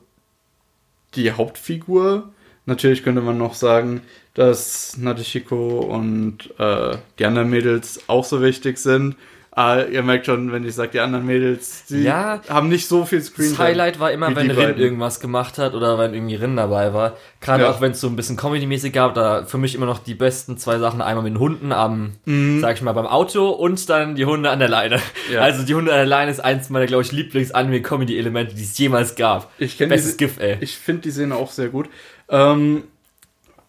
die 1.15 1.31
Hauptfigur. 1.31 2.33
Natürlich 2.65 3.03
könnte 3.03 3.21
man 3.21 3.37
noch 3.37 3.53
sagen, 3.55 4.01
dass 4.35 4.97
Nadeshiko 4.97 5.79
und 5.79 6.37
äh, 6.59 6.97
die 7.19 7.25
anderen 7.25 7.49
Mädels 7.49 8.01
auch 8.07 8.23
so 8.23 8.41
wichtig 8.41 8.77
sind. 8.77 9.15
Ah, 9.55 9.81
ihr 9.83 10.01
merkt 10.01 10.25
schon, 10.25 10.51
wenn 10.51 10.65
ich 10.65 10.73
sage, 10.73 10.93
die 10.93 10.99
anderen 10.99 11.27
Mädels, 11.27 11.83
die 11.87 12.01
Ja. 12.01 12.41
haben 12.49 12.69
nicht 12.69 12.87
so 12.87 13.05
viel 13.05 13.21
Screen. 13.21 13.51
Das 13.51 13.59
Highlight 13.59 13.99
war 13.99 14.11
immer, 14.11 14.35
wenn 14.35 14.45
die 14.49 14.55
Rin 14.55 14.69
beiden. 14.69 14.81
irgendwas 14.81 15.19
gemacht 15.19 15.59
hat 15.59 15.75
oder 15.75 15.99
wenn 15.99 16.15
irgendwie 16.15 16.33
Rin 16.33 16.55
dabei 16.55 16.91
war. 16.95 17.17
Gerade 17.39 17.65
Ja. 17.65 17.69
auch 17.69 17.79
wenn 17.79 17.91
es 17.91 18.01
so 18.01 18.07
ein 18.07 18.15
bisschen 18.15 18.35
Comedy-mäßig 18.35 18.91
gab, 18.91 19.13
da 19.13 19.45
für 19.45 19.59
mich 19.59 19.75
immer 19.75 19.85
noch 19.85 19.99
die 19.99 20.15
besten 20.15 20.57
zwei 20.57 20.79
Sachen. 20.79 21.03
Einmal 21.03 21.23
mit 21.25 21.33
den 21.35 21.39
Hunden 21.39 21.71
am, 21.71 22.13
sag 22.61 22.77
ich 22.77 22.81
mal, 22.81 22.93
beim 22.93 23.05
Auto 23.05 23.49
und 23.49 23.87
dann 23.91 24.15
die 24.15 24.25
Hunde 24.25 24.49
an 24.49 24.57
der 24.57 24.69
Leine. 24.69 24.95
Mhm. 24.95 25.33
Ja. 25.35 25.41
Also 25.41 25.61
die 25.63 25.75
Hunde 25.75 25.91
an 25.91 25.97
der 25.97 26.07
Leine 26.07 26.31
ist 26.31 26.39
eins 26.39 26.71
meiner, 26.71 26.87
glaube 26.87 27.03
ich, 27.03 27.11
Lieblings-Anime-Comedy-Elemente, 27.11 28.55
die 28.55 28.63
es 28.63 28.75
jemals 28.77 29.13
gab. 29.15 29.51
Ich 29.59 29.77
kenne 29.77 29.89
Bestes 29.89 30.17
diese, 30.17 30.31
GIF, 30.33 30.39
ey. 30.39 30.57
Ich 30.61 30.77
finde 30.77 31.03
die 31.03 31.11
Szene 31.11 31.35
auch 31.35 31.51
sehr 31.51 31.69
gut. 31.69 31.89
Ähm, 32.33 32.83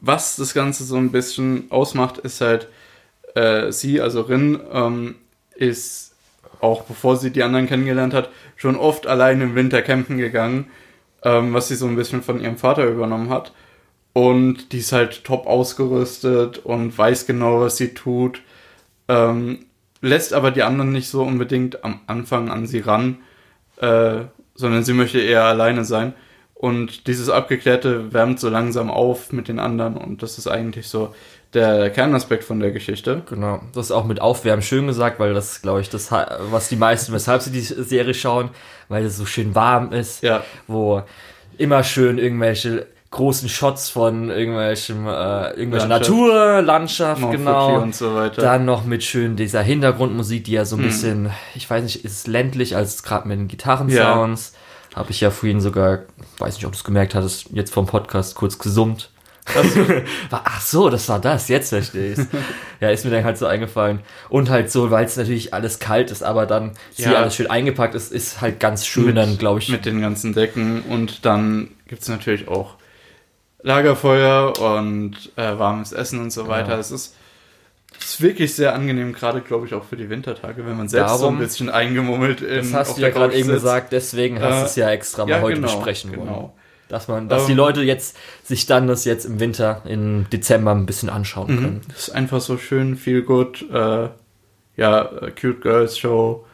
was 0.01 0.37
das 0.37 0.55
Ganze 0.55 0.85
so 0.85 0.97
ein 0.97 1.13
bisschen 1.13 1.71
ausmacht, 1.71 2.19
ist 2.19 2.41
halt, 2.41 2.69
äh, 3.35 3.71
sie, 3.71 4.01
also 4.01 4.23
Rin, 4.23 4.59
ähm, 4.73 5.15
ist 5.55 6.15
auch 6.61 6.85
bevor 6.85 7.17
sie 7.17 7.31
die 7.31 7.43
anderen 7.43 7.67
kennengelernt 7.67 8.15
hat, 8.15 8.31
schon 8.57 8.77
oft 8.77 9.07
allein 9.07 9.41
im 9.43 9.55
Winter 9.55 9.83
campen 9.83 10.17
gegangen, 10.17 10.71
ähm, 11.23 11.53
was 11.53 11.69
sie 11.69 11.75
so 11.77 11.87
ein 11.87 11.97
bisschen 11.97 12.23
von 12.23 12.41
ihrem 12.41 12.57
Vater 12.57 12.87
übernommen 12.87 13.29
hat. 13.29 13.53
Und 14.15 14.73
die 14.73 14.79
ist 14.79 14.93
halt 14.93 15.25
top 15.25 15.47
ausgerüstet 15.47 16.59
und 16.59 16.97
weiß 16.97 17.27
genau, 17.27 17.61
was 17.61 17.77
sie 17.77 17.95
tut. 17.95 18.41
Ähm, 19.09 19.67
lässt 20.01 20.33
aber 20.33 20.51
die 20.51 20.63
anderen 20.63 20.93
nicht 20.93 21.09
so 21.09 21.23
unbedingt 21.23 21.85
am 21.85 22.01
Anfang 22.07 22.49
an 22.49 22.67
sie 22.67 22.81
ran, 22.81 23.19
äh, 23.79 24.21
sondern 24.55 24.85
sie 24.85 24.95
möchte 24.95 25.21
eher 25.21 25.45
alleine 25.45 25.85
sein. 25.85 26.15
Und 26.65 27.07
dieses 27.09 27.29
Abgeklärte 27.29 28.13
wärmt 28.15 28.41
so 28.41 28.49
langsam 28.49 28.91
auf 28.91 29.33
mit 29.33 29.49
den 29.49 29.59
anderen 29.59 29.99
und 29.99 30.23
das 30.23 30.39
ist 30.39 30.47
eigentlich 30.47 30.89
so 30.89 31.15
der 31.53 31.91
Kernaspekt 31.91 32.43
von 32.43 32.59
der 32.59 32.71
Geschichte. 32.73 33.23
Genau, 33.29 33.61
das 33.75 33.87
ist 33.87 33.93
auch 33.93 34.07
mit 34.07 34.19
Aufwärmen 34.21 34.63
schön 34.63 34.87
gesagt, 34.87 35.21
weil 35.21 35.35
das, 35.35 35.61
glaube 35.61 35.83
ich, 35.83 35.91
das, 35.91 36.11
was 36.11 36.69
die 36.71 36.77
meisten, 36.77 37.13
weshalb 37.13 37.43
sie 37.43 37.51
die 37.53 37.61
Serie 37.61 38.15
schauen, 38.15 38.49
weil 38.89 39.05
es 39.05 39.19
so 39.19 39.27
schön 39.27 39.55
warm 39.55 39.93
ist, 39.93 40.23
Ja. 40.23 40.43
wo 40.67 41.03
immer 41.59 41.85
schön 41.85 42.17
irgendwelche 42.19 42.87
großen 43.11 43.49
Shots 43.51 43.91
von 43.91 44.31
irgendwelchem, 44.31 45.07
äh, 45.07 45.51
irgendwelcher 45.51 45.87
Landschaft. 45.87 46.11
Natur, 46.11 46.63
Landschaft, 46.63 47.21
Mount 47.21 47.37
genau. 47.37 47.81
Und 47.83 47.95
so 47.95 48.15
weiter. 48.15 48.41
Dann 48.43 48.65
noch 48.65 48.85
mit 48.85 49.05
schön 49.05 49.37
dieser 49.37 49.61
Hintergrundmusik, 49.63 50.45
die 50.45 50.53
ja 50.53 50.63
Hm. 50.63 50.67
so 50.67 50.77
ein 50.77 50.83
bisschen, 50.83 51.31
ich 51.55 51.69
weiß 51.69 51.85
nicht, 51.85 52.05
ist 52.07 52.13
es 52.21 52.27
ländlich, 52.27 52.75
als 52.75 53.03
gerade 53.03 53.29
mit 53.29 53.39
den 53.39 53.49
Gitarrensounds. 53.49 54.55
Habe 54.95 55.11
ich 55.11 55.21
ja 55.21 55.31
vorhin 55.31 55.61
sogar, 55.61 56.01
weiß 56.39 56.55
nicht, 56.55 56.67
ob 56.67 56.73
du 56.73 56.77
es 56.79 56.85
gemerkt 56.85 57.15
hattest, 57.15 57.47
jetzt 57.53 57.73
vom 57.73 57.87
Podcast 57.87 58.35
kurz 58.35 58.59
gesummt. 58.59 59.11
Ach 60.31 60.61
so, 60.63 60.89
das 60.89 61.07
war 61.11 61.21
das, 61.21 61.49
jetzt 61.49 61.69
verstehe 61.69 62.13
ich's. 62.13 62.27
ja, 62.81 62.89
ist 62.91 63.05
mir 63.05 63.11
dann 63.11 63.25
halt 63.25 63.37
so 63.37 63.47
eingefallen. 63.47 64.01
Und 64.31 64.49
halt 64.49 64.71
so, 64.71 64.91
weil 64.91 65.05
es 65.05 65.17
natürlich 65.19 65.53
alles 65.53 65.79
kalt 65.81 66.11
ist, 66.11 66.23
aber 66.23 66.47
dann 66.47 66.73
hier 66.95 67.11
Ja. 67.11 67.15
alles 67.19 67.35
schön 67.37 67.51
eingepackt 67.51 67.95
ist, 67.95 68.11
ist 68.13 68.41
halt 68.41 68.59
ganz 68.59 68.87
schön 68.87 69.15
dann, 69.15 69.37
glaube 69.37 69.59
ich. 69.61 69.69
Mit 69.69 69.85
den 69.85 70.01
ganzen 70.01 70.33
Decken 70.33 70.83
und 70.83 71.27
dann 71.27 71.69
gibt's 71.89 72.09
natürlich 72.09 72.49
auch 72.49 72.77
Lagerfeuer 73.63 74.59
und 74.59 75.33
äh, 75.37 75.59
warmes 75.59 75.93
Essen 75.93 76.21
und 76.21 76.31
so 76.31 76.49
weiter. 76.49 76.69
Genau. 76.69 76.79
Es 76.81 76.91
ist, 76.91 77.15
es 77.17 77.17
ist 78.05 78.21
wirklich 78.23 78.55
sehr 78.55 78.75
angenehm, 78.75 79.13
gerade 79.13 79.41
glaube 79.41 79.67
ich 79.67 79.75
auch 79.75 79.85
für 79.85 79.97
die 79.97 80.09
Wintertage, 80.11 80.67
wenn 80.67 80.77
man 80.77 80.89
selbst 80.89 81.15
so 81.15 81.19
Darum- 81.23 81.37
ein 81.37 81.41
bisschen 81.41 81.71
eingemummelt 81.71 82.41
in, 82.41 82.57
das 82.57 82.73
hast 82.75 82.97
du 82.99 83.03
ja 83.03 83.11
gerade 83.11 83.35
eben 83.35 83.49
gesagt, 83.49 83.93
deswegen 83.93 84.41
hast 84.41 84.57
Äh, 84.57 84.61
du 84.61 84.67
es 84.67 84.77
ja 84.77 84.91
extra 84.91 85.25
mal 85.25 85.31
ja, 85.33 85.41
heute 85.41 85.61
genau, 85.61 85.75
besprechen 85.75 86.11
wollen. 86.17 86.27
genau. 86.29 86.55
Dass 86.89 87.09
man, 87.09 87.29
dass 87.31 87.47
die 87.47 87.53
Ähm, 87.53 87.59
Leute 87.59 87.81
jetzt 87.83 88.17
sich 88.43 88.67
dann 88.67 88.87
das 88.87 89.05
jetzt 89.07 89.25
im 89.25 89.41
Winter, 89.41 89.81
im 89.87 90.27
Dezember 90.31 90.73
ein 90.73 90.85
bisschen 90.87 91.09
anschauen 91.09 91.47
können. 91.47 91.75
Mhm. 91.77 91.89
Das 91.89 92.09
ist 92.09 92.15
einfach 92.15 92.41
so 92.43 92.59
schön, 92.59 92.97
viel 92.97 93.23
gut, 93.23 93.65
äh, 93.73 94.09
ja, 94.77 95.03
äh, 95.03 95.31
Cute 95.31 95.61
Girls 95.63 95.99
Show. 95.99 96.45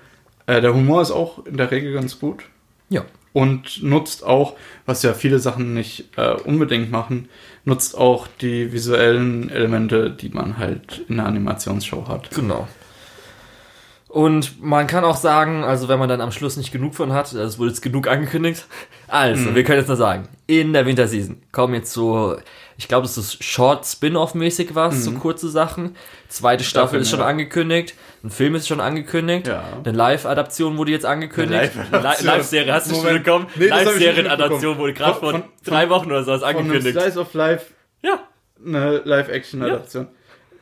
Äh, 0.46 0.60
der 0.60 0.72
Humor 0.72 1.02
ist 1.02 1.10
auch 1.10 1.44
in 1.46 1.56
der 1.56 1.70
Regel 1.70 1.92
ganz 1.92 2.18
gut 2.20 2.44
Ja. 2.90 3.04
Und 3.32 3.82
nutzt 3.82 4.24
auch, 4.24 4.54
was 4.86 5.02
ja 5.02 5.14
viele 5.14 5.38
Sachen 5.38 5.74
nicht 5.74 6.08
äh, 6.16 6.32
unbedingt 6.32 6.90
machen, 6.90 7.28
nutzt 7.64 7.96
auch 7.96 8.26
die 8.40 8.72
visuellen 8.72 9.50
Elemente, 9.50 10.10
die 10.10 10.30
man 10.30 10.58
halt 10.58 11.04
in 11.08 11.20
einer 11.20 11.28
Animationsshow 11.28 12.08
hat. 12.08 12.30
Genau. 12.30 12.66
Und 14.08 14.60
man 14.60 14.88
kann 14.88 15.04
auch 15.04 15.16
sagen, 15.16 15.62
also 15.62 15.88
wenn 15.88 16.00
man 16.00 16.08
dann 16.08 16.20
am 16.20 16.32
Schluss 16.32 16.56
nicht 16.56 16.72
genug 16.72 16.96
von 16.96 17.12
hat, 17.12 17.26
also 17.26 17.38
es 17.38 17.58
wurde 17.60 17.70
jetzt 17.70 17.82
genug 17.82 18.08
angekündigt. 18.08 18.66
Also, 19.12 19.56
wir 19.56 19.64
können 19.64 19.78
jetzt 19.78 19.88
nur 19.88 19.96
sagen, 19.96 20.28
in 20.46 20.72
der 20.72 20.86
Winterseason 20.86 21.42
kommen 21.50 21.74
jetzt 21.74 21.92
so, 21.92 22.36
ich 22.80 22.88
glaube, 22.88 23.02
das 23.06 23.18
ist 23.18 23.44
Short 23.44 23.84
Spin-off-mäßig 23.84 24.74
was, 24.74 25.04
so 25.04 25.12
kurze 25.12 25.50
Sachen. 25.50 25.96
Zweite 26.28 26.64
Staffel 26.64 26.86
Staffeln, 26.86 27.02
ist 27.02 27.10
schon 27.10 27.20
ja. 27.20 27.26
angekündigt, 27.26 27.94
ein 28.24 28.30
Film 28.30 28.54
ist 28.54 28.66
schon 28.68 28.80
angekündigt, 28.80 29.48
Ja. 29.48 29.62
eine 29.84 29.94
Live-Adaption 29.96 30.78
wurde 30.78 30.90
jetzt 30.90 31.04
angekündigt. 31.04 31.72
Live-Serie, 31.92 32.72
hast 32.72 32.90
du 32.90 32.94
schon 32.94 33.04
Moment. 33.04 33.24
bekommen? 33.24 33.46
Nee, 33.56 33.64
ich 33.64 33.70
Live-Serien-Adaption 33.70 34.78
wurde 34.78 34.94
gerade 34.94 35.12
Von- 35.12 35.20
vor 35.20 35.30
von- 35.32 35.42
drei 35.64 35.90
Wochen 35.90 36.06
oder 36.06 36.24
so 36.24 36.32
Von 36.38 36.42
einem 36.44 36.58
angekündigt. 36.58 36.98
Slice 36.98 37.18
of 37.20 37.34
Life 37.34 37.66
Ja. 38.02 38.20
eine 38.66 39.02
Live-Action-Adaption. 39.04 40.08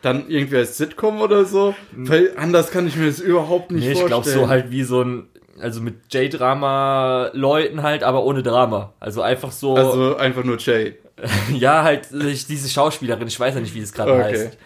Dann 0.03 0.29
irgendwie 0.29 0.57
als 0.57 0.77
Sitcom 0.77 1.21
oder 1.21 1.45
so, 1.45 1.75
weil 1.93 2.33
anders 2.37 2.71
kann 2.73 2.89
ich 2.89 2.97
mir 2.97 3.07
das 3.07 3.21
überhaupt 3.21 3.71
nicht 3.71 3.85
Nee, 3.85 3.93
ich 3.93 3.99
vorstellen. 4.01 4.23
glaube 4.23 4.41
so 4.43 4.49
halt 4.49 4.71
wie 4.73 4.83
so 4.83 5.03
ein, 5.03 5.29
also 5.61 5.81
mit 5.81 6.13
J-Drama-Leuten 6.13 7.83
halt, 7.83 8.03
aber 8.03 8.25
ohne 8.25 8.43
Drama. 8.43 8.93
Also 9.01 9.23
einfach 9.23 9.53
so, 9.53 9.75
Also 9.77 10.17
einfach 10.17 10.45
nur 10.45 10.59
Jay. 10.59 10.95
ja, 11.53 11.83
halt 11.83 12.09
diese 12.11 12.69
Schauspielerin, 12.69 13.27
ich 13.29 13.39
weiß 13.39 13.55
ja 13.55 13.61
nicht, 13.61 13.75
wie 13.75 13.81
es 13.81 13.93
gerade 13.93 14.13
Okay. 14.13 14.23
heißt. 14.23 14.59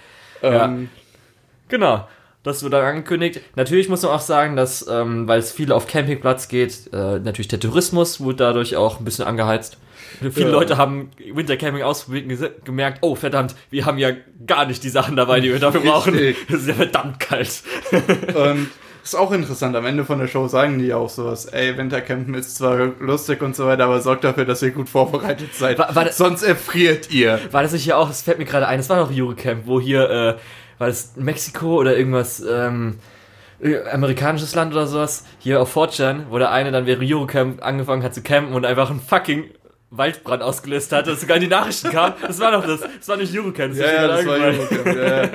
Ja. 0.43 0.65
Ähm, 0.67 0.89
Genau. 1.69 2.07
Das 2.43 2.61
dann 2.71 2.85
angekündigt. 2.85 3.41
Natürlich 3.55 3.89
muss 3.89 4.03
man 4.03 4.11
auch 4.11 4.21
sagen, 4.21 4.57
dass, 4.57 4.87
ähm, 4.89 5.29
weil 5.29 5.39
es 5.39 5.53
viel 5.53 5.71
auf 5.73 5.87
Campingplatz 5.87 6.49
geht, 6.49 6.93
äh, 6.93 7.21
natürlich 7.21 7.47
der 7.49 7.61
Tourismus 7.61 8.21
wurde 8.21 8.37
dadurch 8.39 8.75
auch 8.77 8.99
ein 8.99 9.05
bisschen 9.05 9.25
angeheizt. 9.27 9.79
Viele 10.21 10.47
Ja. 10.47 10.53
Leute 10.53 10.77
haben 10.77 11.11
Wintercamping 11.33 11.83
ausprobiert 11.85 12.25
und 12.29 12.65
gemerkt, 12.65 12.99
oh 13.03 13.15
verdammt, 13.15 13.55
wir 13.71 13.87
haben 13.87 13.97
ja 13.97 14.11
gar 14.45 14.67
nicht 14.67 14.83
die 14.83 14.89
Sachen 14.89 15.15
dabei, 15.17 15.39
die 15.41 15.51
wir 15.53 15.61
dafür 15.61 15.81
brauchen. 15.83 16.15
Es 16.19 16.35
ist 16.55 16.67
ja 16.69 16.75
verdammt 16.75 17.21
kalt. 17.21 17.63
Und 18.35 18.69
ist 19.03 19.15
auch 19.17 19.33
interessant, 19.33 19.75
am 19.77 19.85
Ende 19.87 20.05
von 20.05 20.19
der 20.19 20.29
Show 20.29 20.47
sagen 20.49 20.79
die 20.79 20.93
auch 20.95 21.09
sowas, 21.09 21.47
ey, 21.47 21.77
Wintercampen 21.77 22.35
ist 22.35 22.57
zwar 22.57 22.77
lustig 23.01 23.43
und 23.43 23.57
so 23.57 23.67
weiter, 23.67 23.85
aber 23.85 24.01
sorgt 24.01 24.25
dafür, 24.25 24.45
dass 24.45 24.63
ihr 24.63 24.71
gut 24.71 24.89
vorbereitet 24.89 25.55
seid. 25.55 25.79
War- 25.79 25.95
war 25.95 26.05
das- 26.05 26.17
Sonst 26.17 26.43
erfriert 26.43 27.11
ihr. 27.11 27.39
War 27.51 27.63
das 27.63 27.73
nicht 27.73 27.85
hier 27.85 27.99
auch, 27.99 28.09
das 28.09 28.23
fällt 28.23 28.39
mir 28.39 28.45
gerade 28.45 28.69
ein, 28.69 28.79
das 28.79 28.89
war 28.89 28.99
doch 28.99 29.11
Eurocamp, 29.15 29.67
wo 29.67 29.81
hier, 29.81 30.09
äh, 30.11 30.35
war 30.79 30.87
das 30.89 31.13
Mexiko 31.17 31.77
oder 31.79 31.97
irgendwas, 31.97 32.41
ähm, 32.49 32.99
äh, 33.61 33.79
amerikanisches 33.91 34.55
Land 34.55 34.73
oder 34.73 34.87
sowas, 34.87 35.25
hier 35.39 35.61
auf 35.61 35.71
Fortran, 35.71 36.27
wo 36.31 36.39
der 36.39 36.51
eine 36.51 36.73
dann 36.73 36.87
während 36.87 37.09
Eurocamp 37.09 37.65
angefangen 37.65 38.03
hat 38.03 38.15
zu 38.15 38.23
campen 38.23 38.55
und 38.55 38.65
einfach 38.67 38.91
einen 38.91 39.01
fucking 39.01 39.45
Waldbrand 39.95 40.43
ausgelöst 40.43 40.91
hat, 40.93 41.07
dass 41.07 41.21
sogar 41.21 41.37
in 41.37 41.43
die 41.43 41.49
Nachrichten 41.49 41.91
kam. 41.91 42.15
Das 42.27 42.41
war 42.41 42.51
doch 42.53 42.67
das, 42.67 42.81
das 42.81 43.07
war 43.09 43.17
nicht 43.19 43.37
Eurocamp, 43.37 43.75
Ja, 43.77 43.93
ja, 43.93 44.07
das 44.09 44.25
war. 44.27 44.35
Eurocamp. 44.39 44.87
Ja, 44.87 45.25
ja. 45.25 45.31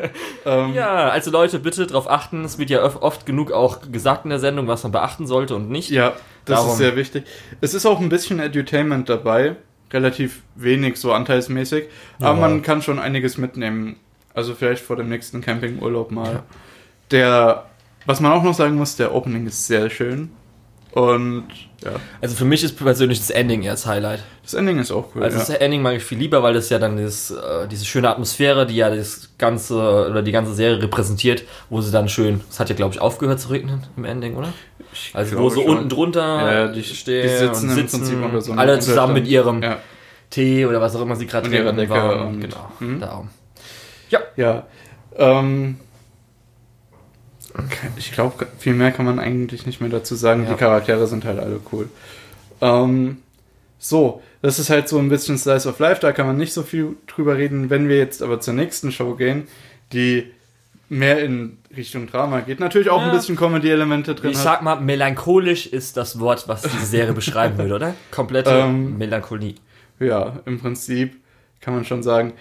Ähm, 0.45 0.73
Ja, 0.73 1.09
also 1.09 1.29
Leute, 1.29 1.59
bitte 1.59 1.85
darauf 1.85 2.09
achten, 2.09 2.43
es 2.43 2.57
wird 2.57 2.69
ja 2.71 2.83
oft 2.83 3.25
genug 3.27 3.51
auch 3.51 3.81
gesagt 3.91 4.25
in 4.25 4.31
der 4.31 4.39
Sendung, 4.39 4.67
was 4.67 4.81
man 4.83 4.91
beachten 4.91 5.27
sollte 5.27 5.55
und 5.55 5.69
nicht. 5.69 5.91
Ja, 5.91 6.13
das 6.45 6.57
Darum. 6.59 6.71
ist 6.71 6.77
sehr 6.77 6.95
wichtig. 6.95 7.25
Es 7.61 7.73
ist 7.75 7.85
auch 7.85 7.99
ein 7.99 8.09
bisschen 8.09 8.39
Edutainment 8.39 9.07
dabei, 9.09 9.57
relativ 9.93 10.41
wenig 10.55 10.97
so 10.97 11.13
anteilsmäßig, 11.13 11.85
aber 12.19 12.29
Ja. 12.29 12.47
man 12.47 12.61
kann 12.63 12.81
schon 12.81 12.97
einiges 12.99 13.37
mitnehmen. 13.37 13.97
Also 14.33 14.55
vielleicht 14.55 14.83
vor 14.83 14.95
dem 14.95 15.07
nächsten 15.09 15.41
Campingurlaub 15.41 16.11
mal. 16.11 16.41
Der, 17.11 17.65
was 18.05 18.19
man 18.19 18.31
auch 18.31 18.43
noch 18.43 18.53
sagen 18.53 18.75
muss, 18.75 18.95
der 18.95 19.13
Opening 19.13 19.45
ist 19.47 19.67
sehr 19.67 19.89
schön. 19.89 20.31
Und 20.91 21.47
ja, 21.83 21.91
Also 22.21 22.35
für 22.35 22.45
mich 22.45 22.63
ist 22.63 22.75
persönlich 22.77 23.19
das 23.19 23.29
Ending 23.29 23.61
eher 23.63 23.71
das 23.73 23.85
Highlight. 23.85 24.23
das 24.41 24.53
Ending 24.55 24.79
ist 24.79 24.91
auch 24.91 25.09
cool. 25.13 25.23
Also 25.23 25.37
ja. 25.37 25.45
das 25.45 25.49
Ending 25.55 25.81
mag 25.83 25.95
ich 25.97 26.03
viel 26.03 26.17
lieber, 26.17 26.41
weil 26.41 26.53
das 26.55 26.69
ja 26.69 26.79
dann 26.79 26.97
dieses, 26.97 27.29
äh, 27.31 27.67
diese 27.69 27.85
schöne 27.85 28.09
Atmosphäre, 28.09 28.65
die 28.65 28.75
ja 28.77 28.89
das 28.89 29.29
ganze 29.37 29.75
oder 30.09 30.23
die 30.23 30.31
ganze 30.31 30.53
Serie 30.55 30.81
repräsentiert, 30.81 31.43
wo 31.69 31.81
sie 31.81 31.91
dann 31.91 32.09
schön, 32.09 32.41
es 32.49 32.59
hat 32.59 32.69
ja 32.69 32.75
glaube 32.75 32.95
ich 32.95 33.01
aufgehört 33.01 33.39
zu 33.39 33.49
regnen 33.49 33.83
im 33.95 34.05
Ending, 34.05 34.35
oder? 34.37 34.53
Ich 34.91 35.11
Also 35.13 35.37
wo 35.37 35.49
so 35.49 35.61
schon. 35.61 35.69
unten 35.77 35.89
drunter 35.89 36.51
Ja, 36.51 36.67
die- 36.69 36.83
stehen 36.83 37.23
die 37.23 37.29
sitzen 37.29 37.69
und 37.69 37.75
sitzen 37.75 38.41
so 38.41 38.53
alle 38.53 38.79
zusammen 38.79 39.13
mit 39.13 39.27
ihrem 39.27 39.61
Ja, 39.61 39.77
Tee 40.31 40.65
oder 40.65 40.81
was 40.81 40.95
auch 40.95 41.01
immer 41.01 41.15
sie 41.15 41.27
gerade 41.27 41.47
trinken. 41.49 41.75
Genau, 42.41 42.71
Mhm. 42.79 42.99
darum. 42.99 43.29
ja. 44.35 44.65
Ähm, 45.19 45.77
ich 47.97 48.11
glaube, 48.11 48.47
viel 48.59 48.73
mehr 48.73 48.91
kann 48.91 49.05
man 49.05 49.19
eigentlich 49.19 49.65
nicht 49.65 49.81
mehr 49.81 49.89
dazu 49.89 50.15
sagen. 50.15 50.43
Ja. 50.43 50.51
Die 50.51 50.55
Charaktere 50.57 51.07
sind 51.07 51.25
halt 51.25 51.39
alle 51.39 51.59
cool. 51.71 51.89
Ähm, 52.61 53.17
so, 53.79 54.21
das 54.41 54.59
ist 54.59 54.69
halt 54.69 54.87
so 54.89 54.97
ein 54.99 55.09
bisschen 55.09 55.37
Slice 55.37 55.67
of 55.69 55.79
Life, 55.79 56.01
da 56.01 56.11
kann 56.11 56.25
man 56.27 56.37
nicht 56.37 56.53
so 56.53 56.63
viel 56.63 56.95
drüber 57.07 57.37
reden. 57.37 57.69
Wenn 57.69 57.87
wir 57.89 57.97
jetzt 57.97 58.21
aber 58.23 58.39
zur 58.39 58.53
nächsten 58.53 58.91
Show 58.91 59.15
gehen, 59.15 59.47
die 59.93 60.31
mehr 60.89 61.23
in 61.23 61.57
Richtung 61.75 62.07
Drama 62.07 62.39
geht, 62.39 62.59
natürlich 62.59 62.89
auch 62.89 63.01
Ja. 63.01 63.07
ein 63.07 63.11
bisschen 63.11 63.35
Comedy-Elemente 63.35 64.15
drin 64.15 64.31
Ich 64.31 64.37
hat. 64.37 64.43
sag 64.43 64.61
mal, 64.61 64.79
melancholisch 64.79 65.67
ist 65.67 65.97
das 65.97 66.19
Wort, 66.19 66.47
was 66.47 66.61
diese 66.63 66.85
Serie 66.85 67.13
beschreiben 67.13 67.57
würde, 67.57 67.75
oder? 67.75 67.93
Komplette 68.11 68.49
Ähm, 68.51 68.97
Melancholie. 68.97 69.55
Ja, 69.99 70.39
im 70.45 70.59
Prinzip 70.59 71.15
kann 71.59 71.73
man 71.75 71.83
schon 71.85 72.03
sagen. 72.03 72.33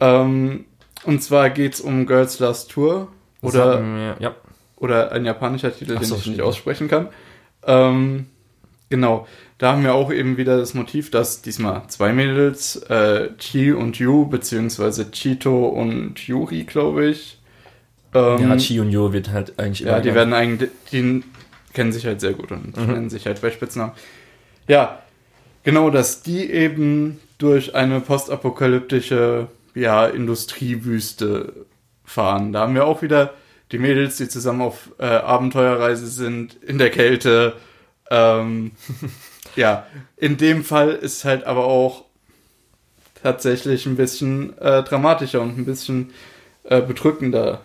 Ähm, 0.00 0.64
und 1.04 1.22
zwar 1.22 1.50
geht's 1.50 1.80
um 1.80 2.06
Girls 2.06 2.38
Last 2.40 2.70
Tour 2.72 3.08
oder 3.42 4.16
ja. 4.18 4.34
Oder 4.84 5.12
ein 5.12 5.24
japanischer 5.24 5.74
Titel, 5.76 5.94
Ach 5.96 6.00
den 6.00 6.08
so, 6.08 6.16
ich 6.16 6.26
nicht 6.26 6.42
aussprechen 6.42 6.88
kann. 6.88 7.08
Ähm, 7.66 8.26
genau, 8.90 9.26
da 9.58 9.72
haben 9.72 9.82
wir 9.82 9.94
auch 9.94 10.12
eben 10.12 10.36
wieder 10.36 10.56
das 10.58 10.74
Motiv, 10.74 11.10
dass 11.10 11.42
diesmal 11.42 11.82
zwei 11.88 12.12
Mädels, 12.12 12.76
äh, 12.88 13.30
Chi 13.38 13.72
und 13.72 13.98
Yu, 13.98 14.26
beziehungsweise 14.26 15.10
Chito 15.10 15.66
und 15.66 16.20
Yuri, 16.26 16.64
glaube 16.64 17.06
ich. 17.06 17.38
Ähm, 18.14 18.38
ja, 18.50 18.56
Chi 18.56 18.78
und 18.80 18.90
Yo 18.90 19.12
wird 19.12 19.30
halt 19.30 19.58
eigentlich 19.58 19.80
ja, 19.80 20.00
die 20.00 20.14
werden 20.14 20.34
eigentlich, 20.34 20.70
die 20.92 21.24
kennen 21.72 21.92
sich 21.92 22.06
halt 22.06 22.20
sehr 22.20 22.34
gut 22.34 22.52
und 22.52 22.76
Mhm. 22.76 22.86
nennen 22.92 23.10
sich 23.10 23.26
halt 23.26 23.40
bei 23.40 23.50
Spitznamen. 23.50 23.92
Ja, 24.68 25.00
genau, 25.64 25.90
dass 25.90 26.22
die 26.22 26.50
eben 26.50 27.18
durch 27.38 27.74
eine 27.74 28.00
postapokalyptische, 28.00 29.48
ja, 29.74 30.06
Industriewüste 30.06 31.66
fahren. 32.04 32.52
Da 32.52 32.60
haben 32.60 32.74
wir 32.74 32.86
auch 32.86 33.02
wieder 33.02 33.34
die 33.72 33.78
Mädels, 33.78 34.16
die 34.16 34.28
zusammen 34.28 34.62
auf 34.62 34.90
äh, 34.98 35.04
Abenteuerreise 35.04 36.06
sind, 36.06 36.54
in 36.62 36.78
der 36.78 36.90
Kälte. 36.90 37.54
Ähm, 38.10 38.72
ja, 39.56 39.86
in 40.16 40.36
dem 40.36 40.64
Fall 40.64 40.90
ist 40.90 41.24
halt 41.24 41.44
aber 41.44 41.64
auch 41.64 42.04
tatsächlich 43.22 43.86
ein 43.86 43.96
bisschen 43.96 44.56
äh, 44.58 44.82
dramatischer 44.82 45.40
und 45.40 45.58
ein 45.58 45.64
bisschen 45.64 46.12
äh, 46.64 46.80
bedrückender 46.80 47.62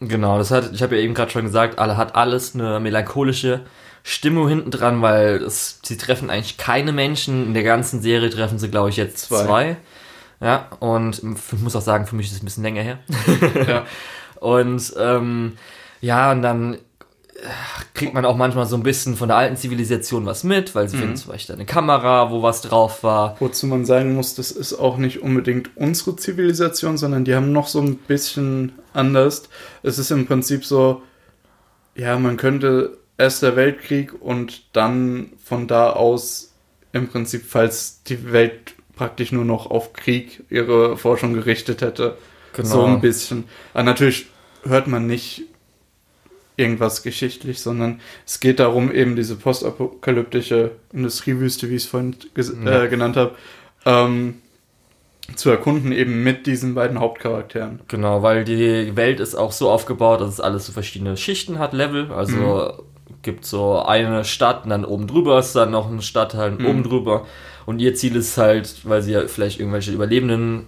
Genau, 0.00 0.38
das 0.38 0.50
hat, 0.50 0.72
ich 0.72 0.82
habe 0.82 0.96
ja 0.96 1.02
eben 1.02 1.14
gerade 1.14 1.30
schon 1.30 1.44
gesagt, 1.44 1.78
alle 1.78 1.96
hat 1.96 2.16
alles 2.16 2.54
eine 2.54 2.80
melancholische 2.80 3.60
Stimmung 4.02 4.48
hinten 4.48 4.70
dran, 4.70 5.02
weil 5.02 5.36
es, 5.36 5.80
sie 5.84 5.96
treffen 5.96 6.30
eigentlich 6.30 6.56
keine 6.56 6.92
Menschen. 6.92 7.46
In 7.46 7.54
der 7.54 7.62
ganzen 7.62 8.02
Serie 8.02 8.28
treffen 8.28 8.58
sie, 8.58 8.70
glaube 8.70 8.90
ich, 8.90 8.96
jetzt 8.96 9.28
Zwei. 9.28 9.44
zwei. 9.44 9.76
Ja, 10.40 10.68
und 10.80 11.22
ich 11.22 11.60
muss 11.60 11.76
auch 11.76 11.80
sagen, 11.80 12.06
für 12.06 12.16
mich 12.16 12.26
ist 12.26 12.32
es 12.32 12.42
ein 12.42 12.44
bisschen 12.44 12.64
länger 12.64 12.82
her. 12.82 12.98
Ja. 13.66 13.86
Und 14.44 14.92
ähm, 14.98 15.52
ja, 16.02 16.30
und 16.30 16.42
dann 16.42 16.74
äh, 16.74 16.78
kriegt 17.94 18.12
man 18.12 18.26
auch 18.26 18.36
manchmal 18.36 18.66
so 18.66 18.76
ein 18.76 18.82
bisschen 18.82 19.16
von 19.16 19.28
der 19.28 19.38
alten 19.38 19.56
Zivilisation 19.56 20.26
was 20.26 20.44
mit, 20.44 20.74
weil 20.74 20.86
sie 20.86 20.98
finden 20.98 21.16
zum 21.16 21.32
Beispiel 21.32 21.54
eine 21.54 21.64
Kamera, 21.64 22.30
wo 22.30 22.42
was 22.42 22.60
drauf 22.60 23.02
war. 23.02 23.36
Wozu 23.40 23.66
man 23.66 23.86
sagen 23.86 24.14
muss, 24.14 24.34
das 24.34 24.50
ist 24.50 24.74
auch 24.74 24.98
nicht 24.98 25.22
unbedingt 25.22 25.70
unsere 25.76 26.14
Zivilisation, 26.16 26.98
sondern 26.98 27.24
die 27.24 27.34
haben 27.34 27.52
noch 27.52 27.66
so 27.68 27.80
ein 27.80 27.96
bisschen 27.96 28.72
anders. 28.92 29.44
Es 29.82 29.98
ist 29.98 30.10
im 30.10 30.26
Prinzip 30.26 30.66
so, 30.66 31.00
ja, 31.94 32.18
man 32.18 32.36
könnte 32.36 32.98
Erster 33.16 33.56
Weltkrieg 33.56 34.12
und 34.20 34.64
dann 34.76 35.32
von 35.42 35.68
da 35.68 35.90
aus 35.90 36.52
im 36.92 37.08
Prinzip, 37.08 37.44
falls 37.48 38.02
die 38.02 38.30
Welt 38.30 38.74
praktisch 38.94 39.32
nur 39.32 39.46
noch 39.46 39.70
auf 39.70 39.94
Krieg 39.94 40.44
ihre 40.50 40.98
Forschung 40.98 41.32
gerichtet 41.32 41.80
hätte, 41.80 42.18
Genau. 42.54 42.68
so 42.68 42.84
ein 42.84 43.00
bisschen. 43.00 43.44
Aber 43.72 43.82
natürlich 43.82 44.26
hört 44.64 44.86
man 44.86 45.06
nicht 45.06 45.42
irgendwas 46.56 47.02
geschichtlich, 47.02 47.60
sondern 47.60 48.00
es 48.26 48.38
geht 48.40 48.60
darum, 48.60 48.92
eben 48.92 49.16
diese 49.16 49.34
postapokalyptische 49.36 50.72
Industriewüste, 50.92 51.68
wie 51.68 51.76
ich 51.76 51.84
es 51.84 51.88
vorhin 51.88 52.16
Ja. 52.64 52.84
äh, 52.84 52.88
genannt 52.88 53.16
habe, 53.16 53.34
ähm, 53.84 54.36
zu 55.36 55.50
erkunden, 55.50 55.90
eben 55.90 56.22
mit 56.22 56.46
diesen 56.46 56.74
beiden 56.74 57.00
Hauptcharakteren. 57.00 57.80
Genau, 57.88 58.22
weil 58.22 58.44
die 58.44 58.94
Welt 58.94 59.20
ist 59.20 59.34
auch 59.34 59.52
so 59.52 59.70
aufgebaut, 59.70 60.20
dass 60.20 60.28
es 60.34 60.40
alles 60.40 60.66
so 60.66 60.72
verschiedene 60.72 61.16
Schichten 61.16 61.58
hat, 61.58 61.72
Level. 61.72 62.12
Also 62.12 62.84
gibt 63.22 63.46
so 63.46 63.80
eine 63.80 64.24
Stadt 64.24 64.64
und 64.64 64.70
dann 64.70 64.84
oben 64.84 65.06
drüber 65.06 65.38
ist 65.38 65.56
dann 65.56 65.70
noch 65.70 65.90
ein 65.90 66.02
Stadtteil 66.02 66.52
und 66.52 66.64
oben 66.66 66.82
drüber. 66.82 67.26
Und 67.66 67.80
ihr 67.80 67.94
Ziel 67.94 68.16
ist 68.16 68.36
halt, 68.36 68.80
weil 68.84 69.00
sie 69.00 69.12
ja 69.12 69.26
vielleicht 69.26 69.58
irgendwelche 69.58 69.92
Überlebenden 69.92 70.66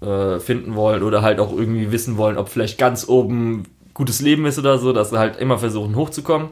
äh, 0.00 0.38
finden 0.38 0.74
wollen 0.74 1.02
oder 1.02 1.22
halt 1.22 1.40
auch 1.40 1.52
irgendwie 1.52 1.92
wissen 1.92 2.16
wollen, 2.16 2.38
ob 2.38 2.48
vielleicht 2.48 2.78
ganz 2.78 3.08
oben 3.08 3.64
gutes 3.94 4.20
Leben 4.20 4.46
ist 4.46 4.58
oder 4.58 4.78
so, 4.78 4.92
dass 4.92 5.10
sie 5.10 5.18
halt 5.18 5.38
immer 5.38 5.58
versuchen 5.58 5.96
hochzukommen. 5.96 6.50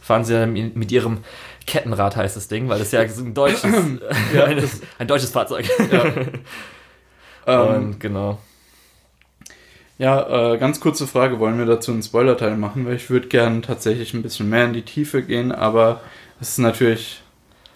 Fahren 0.00 0.24
sie 0.24 0.32
dann 0.32 0.52
mit 0.52 0.90
ihrem 0.90 1.18
Kettenrad 1.66 2.16
heißt 2.16 2.36
das 2.36 2.48
Ding, 2.48 2.68
weil 2.68 2.78
das 2.78 2.90
ja 2.90 3.00
ein 3.00 3.34
deutsches, 3.34 3.62
Ja, 4.34 4.44
ein, 4.44 4.62
ein 4.98 5.06
deutsches 5.06 5.30
Fahrzeug. 5.30 5.68
Ähm, 7.46 7.74
Und 7.74 8.00
genau. 8.00 8.38
Ja, 9.98 10.52
äh, 10.52 10.58
ganz 10.58 10.78
kurze 10.78 11.06
Frage, 11.06 11.40
wollen 11.40 11.58
wir 11.58 11.66
dazu 11.66 11.90
einen 11.90 12.02
Spoiler-Teil 12.02 12.56
machen? 12.56 12.86
Weil 12.86 12.96
ich 12.96 13.08
würde 13.08 13.28
gern 13.28 13.62
tatsächlich 13.62 14.14
ein 14.14 14.22
bisschen 14.22 14.48
mehr 14.50 14.66
in 14.66 14.74
die 14.74 14.82
Tiefe 14.82 15.22
gehen, 15.22 15.50
aber 15.50 16.00
es 16.40 16.50
ist 16.50 16.58
natürlich, 16.58 17.22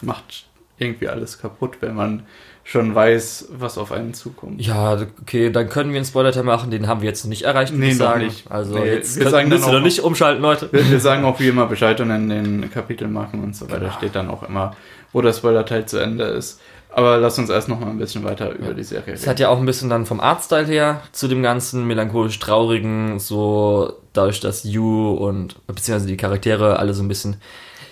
macht 0.02 0.46
irgendwie 0.78 1.08
alles 1.08 1.38
kaputt, 1.38 1.78
wenn 1.80 1.94
man 1.94 2.26
schon 2.66 2.94
weiß, 2.94 3.48
was 3.58 3.76
auf 3.76 3.92
einen 3.92 4.14
zukommt. 4.14 4.60
Ja, 4.60 4.96
okay, 5.20 5.50
dann 5.50 5.68
können 5.68 5.90
wir 5.90 5.96
einen 5.98 6.06
Spoiler-Teil 6.06 6.44
machen, 6.44 6.70
den 6.70 6.86
haben 6.88 7.02
wir 7.02 7.08
jetzt 7.08 7.22
noch 7.24 7.28
nicht 7.28 7.42
erreicht, 7.42 7.72
würde 7.72 7.84
Nee, 7.84 7.92
ich 7.92 7.98
noch 7.98 8.06
sagen. 8.06 8.24
nicht. 8.24 8.50
Also 8.50 8.78
Nee, 8.78 8.86
jetzt 8.94 9.18
wir 9.18 9.28
sagen 9.28 9.48
müsst 9.50 9.66
ihr 9.66 9.72
noch 9.72 9.80
nicht 9.82 10.00
umschalten, 10.00 10.42
Leute. 10.42 10.68
Wir, 10.72 10.90
wir 10.90 11.00
sagen 11.00 11.24
auch 11.24 11.38
wie 11.40 11.48
immer 11.48 11.66
Bescheid 11.66 12.00
und 12.00 12.10
in 12.10 12.28
den 12.30 12.70
Kapitelmarken 12.72 13.42
und 13.44 13.54
so 13.54 13.66
weiter 13.68 13.80
Genau. 13.80 13.92
steht 13.92 14.14
dann 14.14 14.30
auch 14.30 14.42
immer, 14.48 14.74
wo 15.12 15.20
der 15.20 15.32
Spoiler-Teil 15.34 15.84
zu 15.86 15.98
Ende 15.98 16.24
ist. 16.24 16.58
Aber 16.90 17.18
lass 17.18 17.38
uns 17.38 17.50
erst 17.50 17.68
noch 17.68 17.80
mal 17.80 17.90
ein 17.90 17.98
bisschen 17.98 18.22
weiter 18.24 18.52
über 18.52 18.72
die 18.72 18.84
Serie 18.84 19.14
Es 19.14 19.26
hat 19.26 19.40
ja 19.40 19.48
auch 19.48 19.58
ein 19.58 19.66
bisschen 19.66 19.90
dann 19.90 20.06
vom 20.06 20.20
Artstyle 20.20 20.64
her 20.66 21.00
zu 21.12 21.26
dem 21.28 21.42
ganzen 21.42 21.86
melancholisch 21.86 22.38
traurigen, 22.38 23.18
so 23.18 23.92
dadurch, 24.12 24.38
dass 24.40 24.62
Yu 24.64 25.10
und 25.12 25.56
beziehungsweise 25.66 26.06
die 26.06 26.16
Charaktere 26.16 26.78
alle 26.78 26.94
so 26.94 27.02
ein 27.02 27.08
bisschen, 27.08 27.36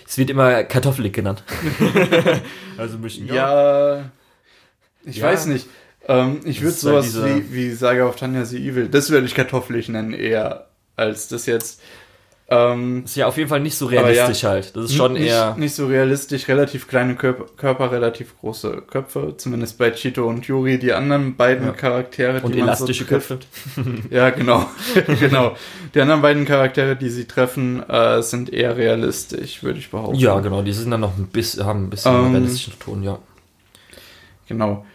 es 0.07 0.17
wird 0.17 0.29
immer 0.29 0.63
kartoffelig 0.63 1.11
genannt. 1.13 1.43
also 2.77 2.95
ein 2.95 3.01
bisschen, 3.01 3.27
Ja, 3.27 4.05
ich 5.05 5.17
Ja. 5.17 5.25
weiß 5.27 5.45
nicht. 5.47 5.67
Ähm, 6.07 6.41
ich 6.43 6.59
würde 6.61 6.71
halt 6.73 6.79
sowas 6.79 7.05
diese- 7.05 7.25
wie, 7.35 7.53
wie 7.53 7.71
Saga 7.71 8.05
of 8.07 8.15
Tanya 8.17 8.43
the 8.45 8.57
Evil, 8.57 8.87
das 8.89 9.09
würde 9.09 9.25
ich 9.25 9.35
kartoffelig 9.35 9.87
nennen, 9.89 10.13
eher 10.13 10.67
als 10.97 11.27
das 11.29 11.45
jetzt. 11.45 11.81
Ähm, 12.49 13.03
ist 13.05 13.15
ja 13.15 13.25
auf 13.27 13.37
jeden 13.37 13.47
Fall 13.49 13.61
nicht 13.61 13.75
so 13.77 13.85
Aber 13.87 13.95
ja, 13.95 14.01
realistisch 14.01 14.43
halt. 14.43 14.75
Das 14.75 14.85
ist 14.85 14.95
schon 14.95 15.13
nicht, 15.13 15.27
eher, 15.27 15.55
nicht 15.57 15.73
so 15.73 15.87
realistisch, 15.87 16.49
relativ 16.49 16.89
kleine 16.89 17.15
Körper, 17.15 17.45
Körper, 17.55 17.91
relativ 17.93 18.37
große 18.41 18.83
Köpfe, 18.85 19.35
zumindest 19.37 19.77
bei 19.77 19.91
Chito 19.91 20.27
und 20.27 20.45
Yuri, 20.45 20.77
die 20.77 20.91
anderen 20.91 21.37
beiden 21.37 21.67
Ja. 21.67 21.71
Charaktere, 21.71 22.41
und 22.41 22.53
die 22.53 22.59
man 22.59 22.67
elastische 22.67 23.05
so 23.05 23.09
trifft. 23.09 23.27
Köpfe. 23.29 23.47
Ja, 24.11 24.29
genau. 24.29 24.69
genau. 25.21 25.55
Die 25.95 26.01
anderen 26.01 26.21
beiden 26.21 26.43
Charaktere, 26.45 26.97
die 26.97 27.09
sie 27.09 27.25
treffen, 27.25 27.81
äh, 27.89 28.21
sind 28.21 28.51
eher 28.51 28.75
realistisch, 28.75 29.63
würde 29.63 29.79
ich 29.79 29.89
behaupten. 29.89 30.19
Ja, 30.19 30.37
genau, 30.41 30.61
die 30.61 30.73
sind 30.73 30.91
dann 30.91 30.99
noch 31.01 31.17
ein 31.17 31.27
bisschen, 31.27 31.65
haben 31.65 31.85
ein 31.85 31.89
bisschen 31.89 32.13
Ähm, 32.13 32.31
realistischen 32.33 32.77
Ton, 32.77 33.03
ja. 33.03 33.19
Genau. 34.49 34.85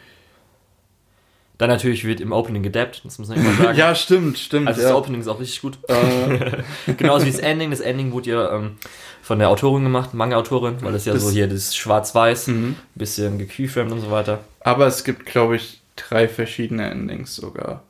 Dann 1.58 1.68
natürlich 1.70 2.04
wird 2.04 2.20
im 2.20 2.30
Opening 2.30 2.62
gedappt, 2.62 3.02
das 3.04 3.18
muss 3.18 3.28
man 3.28 3.38
immer 3.38 3.52
sagen. 3.54 3.76
Ja, 3.76 3.94
stimmt, 3.94 4.38
stimmt. 4.38 4.68
Also 4.68 4.80
ja. 4.80 4.88
das 4.88 4.96
Opening 4.96 5.20
ist 5.20 5.28
auch 5.28 5.40
richtig 5.40 5.60
gut. 5.60 5.78
Äh, 5.88 6.62
Genauso 6.96 7.26
wie 7.26 7.32
das 7.32 7.40
Ending. 7.40 7.70
Das 7.70 7.80
Ending 7.80 8.12
wurde 8.12 8.30
ja 8.30 8.54
ähm, 8.54 8.76
von 9.22 9.40
der 9.40 9.48
Autorin 9.48 9.82
gemacht, 9.82 10.14
Manga-Autorin, 10.14 10.76
weil 10.82 10.92
das 10.92 11.04
ja 11.04 11.12
Das- 11.14 11.22
so 11.24 11.30
hier 11.30 11.48
das 11.48 11.74
Schwarz-Weiß, 11.74 12.46
mhm. 12.46 12.76
bisschen 12.94 13.38
gekeyframed 13.38 13.92
und 13.92 14.00
so 14.00 14.10
weiter. 14.12 14.38
Aber 14.60 14.86
es 14.86 15.02
gibt, 15.02 15.26
glaube 15.26 15.56
ich, 15.56 15.80
drei 15.96 16.28
verschiedene 16.28 16.88
Endings 16.90 17.34
sogar. 17.34 17.82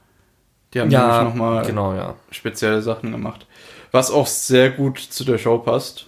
Die 0.73 0.81
haben 0.81 0.89
nämlich 0.89 1.23
nochmal 1.23 1.65
genau, 1.65 1.95
ja. 1.95 2.15
spezielle 2.31 2.83
Sachen 2.83 3.13
gemacht. 3.13 3.47
Was 3.91 4.11
auch 4.11 4.27
sehr 4.27 4.71
gut 4.71 4.99
zu 4.99 5.25
der 5.25 5.39
Show 5.39 5.59
passt, 5.59 6.07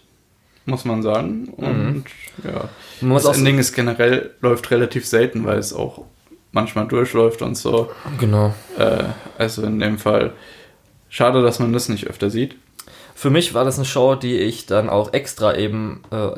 muss 0.67 0.85
man 0.85 1.03
sagen. 1.03 1.49
Und 1.57 2.05
ja, 2.45 2.69
Man 3.01 3.23
das 3.23 3.37
Ending 3.39 3.59
ist 3.59 3.73
generell, 3.73 4.35
läuft 4.41 4.71
relativ 4.71 5.07
selten, 5.07 5.45
weil 5.45 5.59
es 5.59 5.73
auch 5.73 6.05
manchmal 6.53 6.87
durchläuft 6.87 7.43
und 7.43 7.57
so. 7.57 7.91
genau. 8.19 8.55
Äh, 8.79 9.05
also 9.39 9.63
in 9.63 9.79
dem 9.79 9.99
Fall 9.99 10.33
schade, 11.09 11.43
dass 11.43 11.59
man 11.59 11.73
das 11.73 11.89
nicht 11.89 12.07
öfter 12.07 12.31
sieht. 12.31 12.57
Für 13.15 13.31
mich 13.31 13.55
war 13.55 13.65
das 13.65 13.77
eine 13.77 13.85
Show, 13.85 14.15
die 14.15 14.39
ich 14.39 14.67
dann 14.67 14.89
auch 14.89 15.13
extra 15.13 15.55
eben 15.57 16.03
äh, 16.11 16.31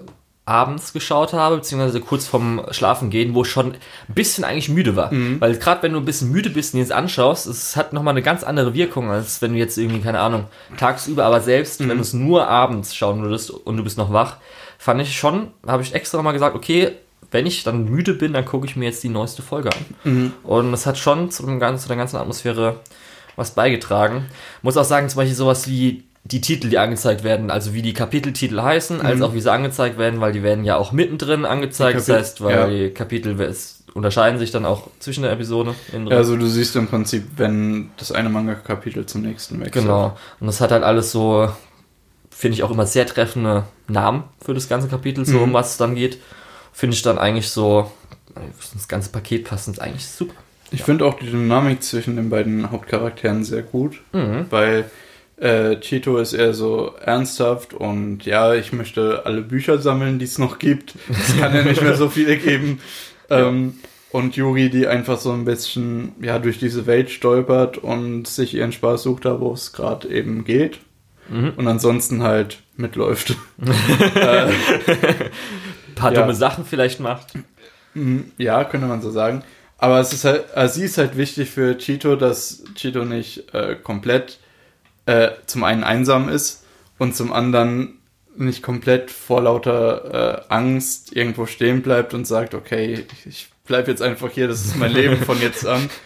abends 0.45 0.93
geschaut 0.93 1.33
habe, 1.33 1.57
beziehungsweise 1.57 2.01
kurz 2.01 2.27
vorm 2.27 2.63
Schlafen 2.73 3.11
gehen, 3.11 3.35
wo 3.35 3.43
ich 3.43 3.49
schon 3.49 3.75
ein 3.75 4.15
bisschen 4.15 4.43
eigentlich 4.43 4.69
müde 4.69 4.97
war. 4.97 5.13
Weil 5.41 5.57
gerade 5.57 5.85
wenn 5.85 5.93
du 5.93 5.99
ein 6.01 6.05
bisschen 6.05 6.33
müde 6.33 6.51
bist 6.51 6.75
und 6.75 6.81
jetzt 6.81 6.91
anschaust, 6.91 7.47
es 7.47 7.77
hat 7.77 7.93
nochmal 7.93 8.13
eine 8.13 8.23
ganz 8.23 8.43
andere 8.43 8.75
Wirkung, 8.75 9.11
als 9.11 9.41
wenn 9.41 9.53
du 9.53 9.59
jetzt 9.59 9.79
irgendwie, 9.79 10.01
keine 10.01 10.19
Ahnung, 10.19 10.47
tagsüber, 10.77 11.25
aber 11.25 11.41
selbst 11.41 11.81
wenn 11.81 11.97
du 11.97 12.03
es 12.03 12.13
nur 12.13 12.49
abends 12.49 12.95
schauen 12.95 13.23
würdest 13.23 13.51
und 13.51 13.77
du 13.77 13.85
bist 13.85 13.99
noch 13.99 14.13
wach, 14.13 14.39
fand 14.79 15.01
ich 15.01 15.17
schon, 15.17 15.53
habe 15.65 15.85
ich 15.85 15.95
extra 15.95 16.21
mal 16.23 16.33
gesagt, 16.33 16.57
okay, 16.57 16.93
wenn 17.31 17.47
ich 17.47 17.65
dann 17.65 17.85
müde 17.85 18.15
bin, 18.15 18.33
dann 18.33 18.45
gucke 18.45 18.67
ich 18.67 18.77
mir 18.77 18.87
jetzt 18.87 19.03
die 19.03 19.09
neueste 19.09 19.43
Folge 19.43 19.71
an. 20.05 20.33
Und 20.43 20.75
es 20.75 20.87
hat 20.87 20.99
schon 20.99 21.31
zu, 21.31 21.47
ganzen, 21.59 21.83
zu 21.83 21.89
der 21.89 21.97
ganzen 21.97 22.17
Atmosphäre 22.17 22.81
was 23.37 23.53
beigetragen. 23.53 24.27
Muss 24.63 24.77
auch 24.77 24.85
sagen, 24.85 25.09
zum 25.09 25.19
Beispiel 25.19 25.37
sowas 25.37 25.67
wie 25.67 26.05
die 26.25 26.41
Titel, 26.41 26.69
die 26.69 26.79
angezeigt 26.79 27.25
werden, 27.25 27.51
also 27.51 27.75
wie 27.75 27.83
die 27.83 27.95
Kapiteltitel 27.95 28.61
heißen, 28.61 29.01
als 29.01 29.21
auch 29.23 29.35
wie 29.35 29.41
sie 29.41 29.51
angezeigt 29.51 29.99
werden, 29.99 30.21
weil 30.21 30.33
die 30.33 30.43
werden 30.43 30.65
ja 30.65 30.77
auch 30.77 30.93
mittendrin 30.93 31.45
angezeigt. 31.45 31.97
Das 31.97 32.09
heißt, 32.09 32.43
weil 32.43 32.55
ja. 32.55 32.67
die 32.69 32.91
Kapitel 32.91 33.37
unterscheiden 33.95 34.39
sich 34.39 34.51
dann 34.53 34.65
auch 34.65 34.89
zwischen 35.01 35.23
der 35.23 35.33
Episode. 35.33 35.75
Ja, 35.93 36.17
also 36.17 36.37
du 36.37 36.47
siehst 36.47 36.77
im 36.77 36.87
Prinzip, 36.87 37.25
wenn 37.37 37.91
das 37.97 38.13
eine 38.13 38.29
Manga-Kapitel 38.29 39.05
zum 39.07 39.23
nächsten 39.23 39.59
wechselt. 39.61 39.85
Genau. 39.85 40.17
Und 40.39 40.47
das 40.47 40.61
hat 40.61 40.71
halt 40.71 40.85
alles 40.85 41.11
so, 41.11 41.51
finde 42.31 42.55
ich 42.55 42.63
auch 42.63 42.71
immer 42.71 42.87
sehr 42.87 43.07
treffende 43.07 43.65
Namen 43.89 44.25
für 44.41 44.55
das 44.55 44.69
ganze 44.69 44.89
Kapitel, 44.89 45.27
so 45.27 45.39
Mhm. 45.39 45.43
um 45.43 45.53
was 45.55 45.73
es 45.73 45.77
dann 45.77 45.95
geht. 45.97 46.19
Finde 46.73 46.95
ich 46.97 47.03
dann 47.03 47.19
eigentlich 47.19 47.51
so, 47.51 47.91
das 48.75 48.89
ganze 48.89 49.11
Paket 49.11 49.45
passend 49.45 49.81
eigentlich 49.81 50.07
super. 50.07 50.35
Ich 50.71 50.83
finde 50.83 51.05
auch 51.05 51.19
die 51.19 51.27
Dynamik 51.27 51.83
zwischen 51.83 52.17
den 52.17 52.31
beiden 52.31 52.71
Hauptcharakteren 52.71 53.45
sehr 53.45 53.63
gut, 53.63 54.01
Mhm. 54.13 54.47
weil 54.51 54.91
Äh, 55.39 55.81
Chito 55.81 56.19
ist 56.19 56.35
eher 56.35 56.55
so 56.55 56.95
ernsthaft 57.05 57.75
und 57.75 58.25
ja, 58.25 58.55
ich 58.55 58.73
möchte 58.73 59.23
alle 59.25 59.41
Bücher 59.43 59.79
sammeln, 59.79 60.21
die 60.21 60.25
es 60.27 60.39
noch 60.39 60.61
gibt. 60.61 60.95
Es 61.11 61.37
kann 61.37 61.53
ja 61.53 61.65
nicht 61.65 61.83
mehr 61.83 61.97
so 61.97 62.09
viele 62.09 62.37
geben. 62.37 62.81
Ähm, 63.31 63.77
und 64.11 64.37
Yuri, 64.37 64.69
die 64.69 64.87
einfach 64.87 65.19
so 65.19 65.33
ein 65.33 65.45
bisschen 65.47 66.13
ja 66.21 66.39
durch 66.39 66.59
diese 66.59 66.87
Welt 66.87 67.11
stolpert 67.11 67.79
und 67.79 68.29
sich 68.29 68.55
ihren 68.55 68.71
Spaß 68.73 69.03
sucht, 69.05 69.25
da 69.25 69.41
wo 69.41 69.53
es 69.55 69.73
gerade 69.73 70.07
eben 70.09 70.45
geht. 70.45 70.79
Mhm. 71.31 71.55
Und 71.57 71.67
ansonsten 71.67 72.23
halt 72.23 72.59
mitläuft. 72.77 73.35
Ein 73.59 74.53
paar 76.03 76.13
Ja. 76.13 76.21
dumme 76.21 76.35
Sachen 76.35 76.65
vielleicht 76.65 77.01
macht. 77.01 77.29
Mhm, 77.95 78.33
Ja, 78.39 78.65
könnte 78.65 78.87
man 78.87 79.03
so 79.03 79.11
sagen. 79.11 79.43
Aber 79.79 79.99
es 80.01 80.13
ist 80.13 80.25
halt, 80.25 80.45
also 80.55 80.75
sie 80.79 80.85
ist 80.85 80.99
halt 80.99 81.17
wichtig 81.17 81.51
für 81.51 81.77
Cheeto, 81.77 82.15
dass 82.17 82.63
Cheeto 82.77 83.05
nicht 83.05 83.53
äh, 83.55 83.75
komplett 83.75 84.39
äh, 85.07 85.31
zum 85.47 85.65
einen 85.65 85.83
einsam 85.83 86.29
ist 86.29 86.65
und 86.99 87.17
zum 87.17 87.33
anderen 87.33 87.99
nicht 88.37 88.63
komplett 88.63 89.11
vor 89.11 89.43
lauter 89.43 90.45
äh, 90.49 90.53
Angst 90.55 91.15
irgendwo 91.15 91.47
stehen 91.47 91.83
bleibt 91.83 92.15
und 92.15 92.27
sagt, 92.27 92.55
okay, 92.55 93.05
ich, 93.13 93.27
ich 93.27 93.49
bleib 93.67 93.89
jetzt 93.89 94.01
einfach 94.03 94.31
hier, 94.31 94.49
das 94.49 94.65
ist 94.65 94.77
mein 94.77 94.93
Leben 94.93 95.17
von 95.17 95.41
jetzt 95.41 95.67
an. 95.67 95.89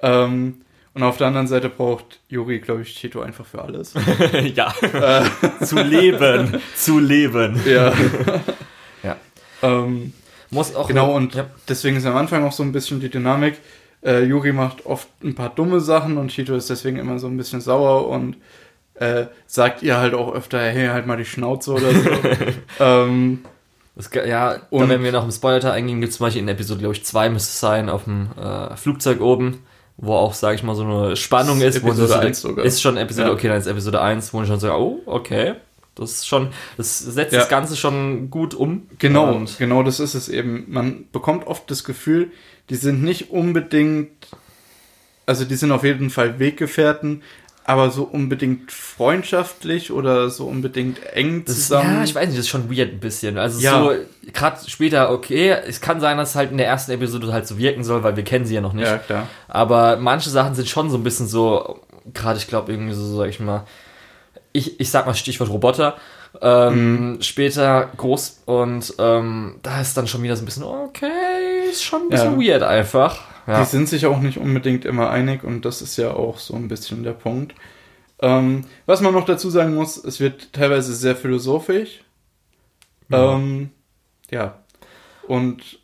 Ähm, 0.00 0.60
und 0.94 1.02
auf 1.02 1.16
der 1.16 1.26
anderen 1.26 1.48
Seite 1.48 1.68
braucht 1.68 2.20
Yuri, 2.28 2.60
glaube 2.60 2.82
ich, 2.82 2.94
Cheeto 2.94 3.20
einfach 3.20 3.44
für 3.44 3.60
alles. 3.62 3.94
ja. 4.54 4.72
zu 5.64 5.76
leben. 5.82 6.60
zu 6.76 7.00
leben. 7.00 7.60
ja. 7.66 7.92
Ähm, 9.62 10.12
Muss 10.50 10.74
auch. 10.74 10.88
Genau, 10.88 11.14
und 11.14 11.34
Ja. 11.34 11.46
deswegen 11.68 11.96
ist 11.96 12.06
am 12.06 12.16
Anfang 12.16 12.44
auch 12.44 12.52
so 12.52 12.62
ein 12.62 12.72
bisschen 12.72 13.00
die 13.00 13.10
Dynamik. 13.10 13.58
Äh, 14.02 14.24
Yuri 14.24 14.52
macht 14.52 14.86
oft 14.86 15.08
ein 15.22 15.34
paar 15.34 15.50
dumme 15.50 15.80
Sachen 15.80 16.16
und 16.18 16.28
Cheeto 16.30 16.54
ist 16.54 16.70
deswegen 16.70 16.98
immer 16.98 17.18
so 17.18 17.26
ein 17.26 17.36
bisschen 17.36 17.60
sauer 17.60 18.08
und 18.08 18.36
äh, 18.94 19.26
sagt 19.46 19.82
ihr 19.82 19.98
halt 19.98 20.14
auch 20.14 20.32
öfter, 20.32 20.58
hey, 20.60 20.88
halt 20.88 21.06
mal 21.06 21.16
die 21.16 21.24
Schnauze 21.24 21.72
oder 21.72 21.92
so. 21.92 22.10
ähm, 22.80 23.40
Das, 23.96 24.10
ja, 24.26 24.56
Und- 24.70 24.82
da 24.82 24.88
werden 24.88 25.02
wir 25.02 25.12
noch 25.12 25.24
im 25.24 25.32
Spoiler 25.32 25.72
eingehen, 25.72 26.00
gibt 26.00 26.12
es 26.12 26.18
zum 26.18 26.26
Beispiel 26.26 26.42
in 26.42 26.48
Episode, 26.48 26.80
glaube 26.80 26.94
ich, 26.94 27.04
2 27.04 27.28
müsste 27.30 27.48
es 27.50 27.60
sein, 27.60 27.88
auf 27.90 28.04
dem 28.04 28.28
äh, 28.40 28.76
Flugzeug 28.76 29.20
oben, 29.20 29.64
wo 29.96 30.14
auch, 30.14 30.34
sage 30.34 30.54
ich 30.54 30.62
mal, 30.62 30.74
so 30.76 30.84
eine 30.84 31.16
Spannung 31.16 31.60
ist. 31.60 31.82
wo 31.82 31.88
Episode 31.88 32.06
du 32.08 32.12
so- 32.14 32.18
1 32.20 32.40
sogar. 32.40 32.64
Ist 32.64 32.80
schon 32.80 32.96
Episode, 32.96 33.28
Ja. 33.28 33.34
okay, 33.34 33.48
dann 33.48 33.58
ist 33.58 33.66
Episode 33.66 34.00
1, 34.00 34.32
wo 34.32 34.40
ich 34.42 34.48
schon 34.48 34.60
so, 34.60 34.72
oh, 34.72 35.00
okay. 35.06 35.54
Das 36.02 36.12
ist 36.12 36.26
schon, 36.28 36.48
das 36.76 36.98
setzt 36.98 37.32
Ja. 37.32 37.40
das 37.40 37.48
Ganze 37.48 37.76
schon 37.76 38.30
gut 38.30 38.54
um. 38.54 38.86
genau, 38.98 39.32
Und, 39.34 39.58
genau 39.58 39.82
das 39.82 40.00
ist 40.00 40.14
es 40.14 40.28
eben. 40.28 40.64
Man 40.68 41.04
bekommt 41.12 41.46
oft 41.46 41.70
das 41.70 41.84
Gefühl, 41.84 42.30
die 42.70 42.76
sind 42.76 43.02
nicht 43.02 43.30
unbedingt, 43.30 44.10
also 45.26 45.44
die 45.44 45.56
sind 45.56 45.72
auf 45.72 45.84
jeden 45.84 46.10
Fall 46.10 46.38
Weggefährten, 46.38 47.22
aber 47.64 47.90
so 47.90 48.04
unbedingt 48.04 48.72
freundschaftlich 48.72 49.92
oder 49.92 50.30
so 50.30 50.46
unbedingt 50.46 51.04
eng 51.12 51.44
das, 51.44 51.56
zusammen. 51.56 51.96
ja, 51.96 52.04
ich 52.04 52.14
weiß 52.14 52.26
nicht, 52.28 52.38
das 52.38 52.46
ist 52.46 52.48
schon 52.50 52.70
weird 52.74 52.92
ein 52.92 53.00
bisschen. 53.00 53.36
Also 53.36 53.60
Ja. 53.60 53.82
so, 53.82 53.92
gerade 54.32 54.58
später, 54.70 55.10
okay, 55.10 55.50
es 55.66 55.80
kann 55.82 56.00
sein, 56.00 56.16
dass 56.16 56.30
es 56.30 56.34
halt 56.34 56.50
in 56.50 56.56
der 56.56 56.66
ersten 56.66 56.92
Episode 56.92 57.30
halt 57.32 57.46
so 57.46 57.58
wirken 57.58 57.84
soll, 57.84 58.02
weil 58.02 58.16
wir 58.16 58.24
kennen 58.24 58.46
sie 58.46 58.54
ja 58.54 58.60
noch 58.62 58.72
nicht. 58.72 58.86
ja, 58.86 58.96
klar. 58.98 59.28
Aber 59.48 59.96
manche 59.96 60.30
Sachen 60.30 60.54
sind 60.54 60.68
schon 60.68 60.88
so 60.88 60.96
ein 60.96 61.02
bisschen 61.04 61.26
so, 61.26 61.80
gerade 62.14 62.38
ich 62.38 62.46
glaube 62.46 62.72
irgendwie 62.72 62.94
so, 62.94 63.16
sag 63.18 63.28
ich 63.28 63.38
mal, 63.40 63.66
ich, 64.58 64.80
ich 64.80 64.90
sag 64.90 65.06
mal 65.06 65.14
Stichwort 65.14 65.50
Roboter, 65.50 65.96
ähm, 66.42 67.18
später 67.20 67.90
groß 67.96 68.42
und 68.46 68.92
ähm, 68.98 69.56
da 69.62 69.80
ist 69.80 69.96
dann 69.96 70.06
schon 70.06 70.22
wieder 70.22 70.36
so 70.36 70.42
ein 70.42 70.46
bisschen, 70.46 70.64
okay, 70.64 71.70
ist 71.70 71.82
schon 71.84 72.02
ein 72.02 72.08
bisschen 72.10 72.38
weird 72.40 72.62
einfach. 72.62 73.20
Die 73.46 73.52
Ja. 73.52 73.64
sind 73.64 73.88
sich 73.88 74.04
auch 74.04 74.20
nicht 74.20 74.36
unbedingt 74.36 74.84
immer 74.84 75.08
einig 75.10 75.42
und 75.42 75.64
das 75.64 75.80
ist 75.80 75.96
ja 75.96 76.10
auch 76.12 76.38
so 76.38 76.54
ein 76.54 76.68
bisschen 76.68 77.02
der 77.02 77.12
Punkt. 77.12 77.54
Ähm, 78.20 78.64
was 78.84 79.00
man 79.00 79.14
noch 79.14 79.24
dazu 79.24 79.48
sagen 79.48 79.74
muss, 79.74 79.96
es 79.96 80.20
wird 80.20 80.52
teilweise 80.52 80.92
sehr 80.94 81.16
philosophisch. 81.16 82.00
Ja. 83.08 83.34
Ähm, 83.34 83.70
ja. 84.30 84.58
Und 85.26 85.78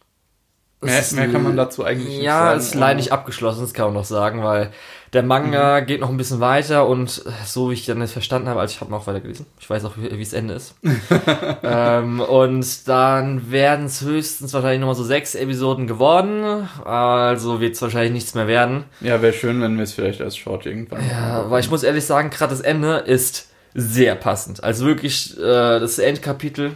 mehr, 0.84 1.02
mehr 1.14 1.28
kann 1.28 1.42
man 1.42 1.56
dazu 1.56 1.84
eigentlich 1.84 2.08
nicht 2.08 2.22
Ja, 2.22 2.46
sagen. 2.46 2.58
es 2.58 2.66
ist 2.66 2.74
leider 2.74 2.96
nicht 2.96 3.12
abgeschlossen, 3.12 3.60
das 3.62 3.72
kann 3.74 3.86
man 3.86 3.94
noch 3.94 4.04
sagen, 4.04 4.42
weil 4.42 4.70
der 5.12 5.22
Manga 5.22 5.78
geht 5.80 6.00
noch 6.00 6.08
ein 6.10 6.16
bisschen 6.16 6.40
weiter 6.40 6.88
und 6.88 7.22
so 7.46 7.70
wie 7.70 7.74
ich 7.74 7.86
dann 7.86 8.00
jetzt 8.00 8.12
verstanden 8.12 8.48
habe, 8.48 8.58
also 8.60 8.72
ich 8.74 8.80
habe 8.80 8.90
noch 8.90 9.06
weitergelesen, 9.06 9.46
ich 9.60 9.70
weiß 9.70 9.84
auch, 9.84 9.92
wie 9.96 10.18
das 10.18 10.32
Ende 10.32 10.54
ist. 10.54 10.74
ähm, 11.62 12.20
und 12.20 12.88
dann 12.88 13.50
werden 13.50 13.86
es 13.86 14.00
höchstens 14.02 14.52
wahrscheinlich 14.52 14.80
nochmal 14.80 14.96
so 14.96 15.04
sechs 15.04 15.34
Episoden 15.34 15.86
geworden, 15.86 16.68
also 16.84 17.60
wird 17.60 17.74
es 17.74 17.82
wahrscheinlich 17.82 18.12
nichts 18.12 18.34
mehr 18.34 18.48
werden. 18.48 18.84
Ja, 19.00 19.22
wäre 19.22 19.32
schön, 19.32 19.60
wenn 19.62 19.76
wir 19.76 19.84
es 19.84 19.92
vielleicht 19.92 20.20
als 20.20 20.36
Short 20.36 20.66
irgendwann. 20.66 21.00
Ja, 21.08 21.48
weil 21.48 21.60
ich 21.60 21.70
muss 21.70 21.84
ehrlich 21.84 22.04
sagen, 22.04 22.30
gerade 22.30 22.50
das 22.50 22.60
Ende 22.60 22.96
ist 22.98 23.50
sehr 23.74 24.14
passend. 24.16 24.62
Also 24.64 24.86
wirklich, 24.86 25.36
äh, 25.38 25.40
das 25.78 25.98
Endkapitel 25.98 26.72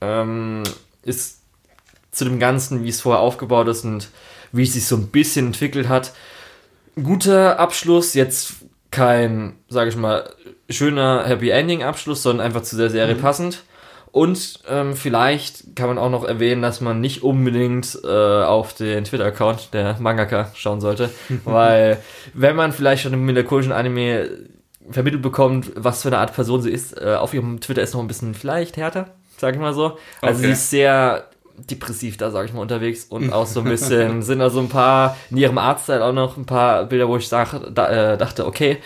ähm, 0.00 0.62
ist 1.02 1.37
zu 2.10 2.24
dem 2.24 2.38
Ganzen, 2.38 2.84
wie 2.84 2.88
es 2.88 3.00
vorher 3.00 3.20
aufgebaut 3.20 3.68
ist 3.68 3.84
und 3.84 4.08
wie 4.52 4.62
es 4.64 4.72
sich 4.72 4.86
so 4.86 4.96
ein 4.96 5.08
bisschen 5.08 5.46
entwickelt 5.46 5.88
hat. 5.88 6.12
Guter 7.02 7.58
Abschluss, 7.60 8.14
jetzt 8.14 8.54
kein, 8.90 9.56
sage 9.68 9.90
ich 9.90 9.96
mal, 9.96 10.28
schöner 10.68 11.24
Happy 11.26 11.50
Ending 11.50 11.82
Abschluss, 11.82 12.22
sondern 12.22 12.44
einfach 12.46 12.62
zu 12.62 12.76
der 12.76 12.90
Serie 12.90 13.14
passend. 13.14 13.62
Und 14.10 14.60
ähm, 14.68 14.96
vielleicht 14.96 15.76
kann 15.76 15.88
man 15.88 15.98
auch 15.98 16.08
noch 16.10 16.24
erwähnen, 16.24 16.62
dass 16.62 16.80
man 16.80 17.00
nicht 17.00 17.22
unbedingt 17.22 17.98
äh, 18.02 18.08
auf 18.08 18.72
den 18.72 19.04
Twitter-Account 19.04 19.74
der 19.74 19.96
Mangaka 20.00 20.50
schauen 20.54 20.80
sollte, 20.80 21.10
weil 21.44 21.98
wenn 22.32 22.56
man 22.56 22.72
vielleicht 22.72 23.02
schon 23.02 23.22
mit 23.24 23.36
der 23.36 23.44
koreanischen 23.44 23.72
Anime 23.72 24.30
vermittelt 24.90 25.22
bekommt, 25.22 25.70
was 25.76 26.02
für 26.02 26.08
eine 26.08 26.18
Art 26.18 26.34
Person 26.34 26.62
sie 26.62 26.70
ist, 26.70 26.98
äh, 26.98 27.14
auf 27.16 27.34
ihrem 27.34 27.60
Twitter 27.60 27.82
ist 27.82 27.92
noch 27.92 28.00
ein 28.00 28.08
bisschen 28.08 28.34
vielleicht 28.34 28.78
härter, 28.78 29.10
sag 29.36 29.54
ich 29.54 29.60
mal 29.60 29.74
so. 29.74 29.98
Also 30.22 30.38
Okay. 30.38 30.46
sie 30.46 30.52
ist 30.52 30.70
sehr 30.70 31.28
depressiv 31.70 32.16
da, 32.16 32.30
sag 32.30 32.46
ich 32.46 32.52
mal, 32.52 32.60
unterwegs 32.62 33.04
und 33.04 33.32
auch 33.32 33.46
so 33.46 33.60
ein 33.60 33.66
bisschen, 33.66 34.22
sind 34.22 34.40
also 34.40 34.60
ein 34.60 34.68
paar, 34.68 35.16
in 35.30 35.36
ihrem 35.36 35.58
Artstyle 35.58 36.04
auch 36.04 36.12
noch 36.12 36.36
ein 36.36 36.46
paar 36.46 36.84
Bilder, 36.86 37.08
wo 37.08 37.16
ich 37.16 37.28
sag, 37.28 37.60
da, 37.74 38.12
äh, 38.14 38.18
dachte, 38.18 38.46
okay, 38.46 38.78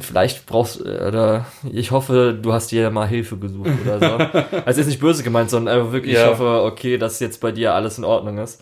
vielleicht 0.00 0.46
brauchst 0.46 0.80
oder 0.82 1.46
ich 1.72 1.90
hoffe, 1.90 2.38
du 2.40 2.52
hast 2.52 2.70
dir 2.70 2.90
mal 2.90 3.08
Hilfe 3.08 3.36
gesucht 3.38 3.70
oder 3.84 3.98
so. 3.98 4.40
also 4.66 4.80
ist 4.80 4.86
nicht 4.86 5.00
böse 5.00 5.22
gemeint, 5.22 5.50
sondern 5.50 5.74
einfach 5.78 5.92
wirklich, 5.92 6.14
Ja. 6.14 6.24
ich 6.24 6.30
hoffe, 6.30 6.62
okay, 6.64 6.98
dass 6.98 7.18
jetzt 7.20 7.40
bei 7.40 7.50
dir 7.52 7.74
alles 7.74 7.98
in 7.98 8.04
Ordnung 8.04 8.38
ist. 8.38 8.60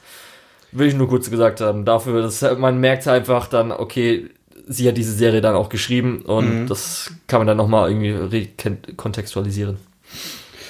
Will 0.72 0.87
ich 0.89 0.95
nur 0.95 1.09
kurz 1.09 1.30
gesagt 1.30 1.61
haben. 1.61 1.84
Dafür, 1.84 2.22
dass 2.22 2.41
man 2.59 2.78
merkt 2.78 3.07
einfach 3.09 3.47
dann, 3.49 3.72
okay, 3.72 4.28
sie 4.68 4.87
hat 4.89 4.97
diese 4.97 5.12
Serie 5.12 5.41
dann 5.41 5.55
auch 5.55 5.68
geschrieben 5.68 6.22
und 6.22 6.62
Mhm. 6.62 6.66
das 6.68 7.12
kann 7.26 7.41
man 7.41 7.47
dann 7.47 7.57
nochmal 7.57 7.91
irgendwie 7.91 8.11
rekontextualisieren. 8.11 9.78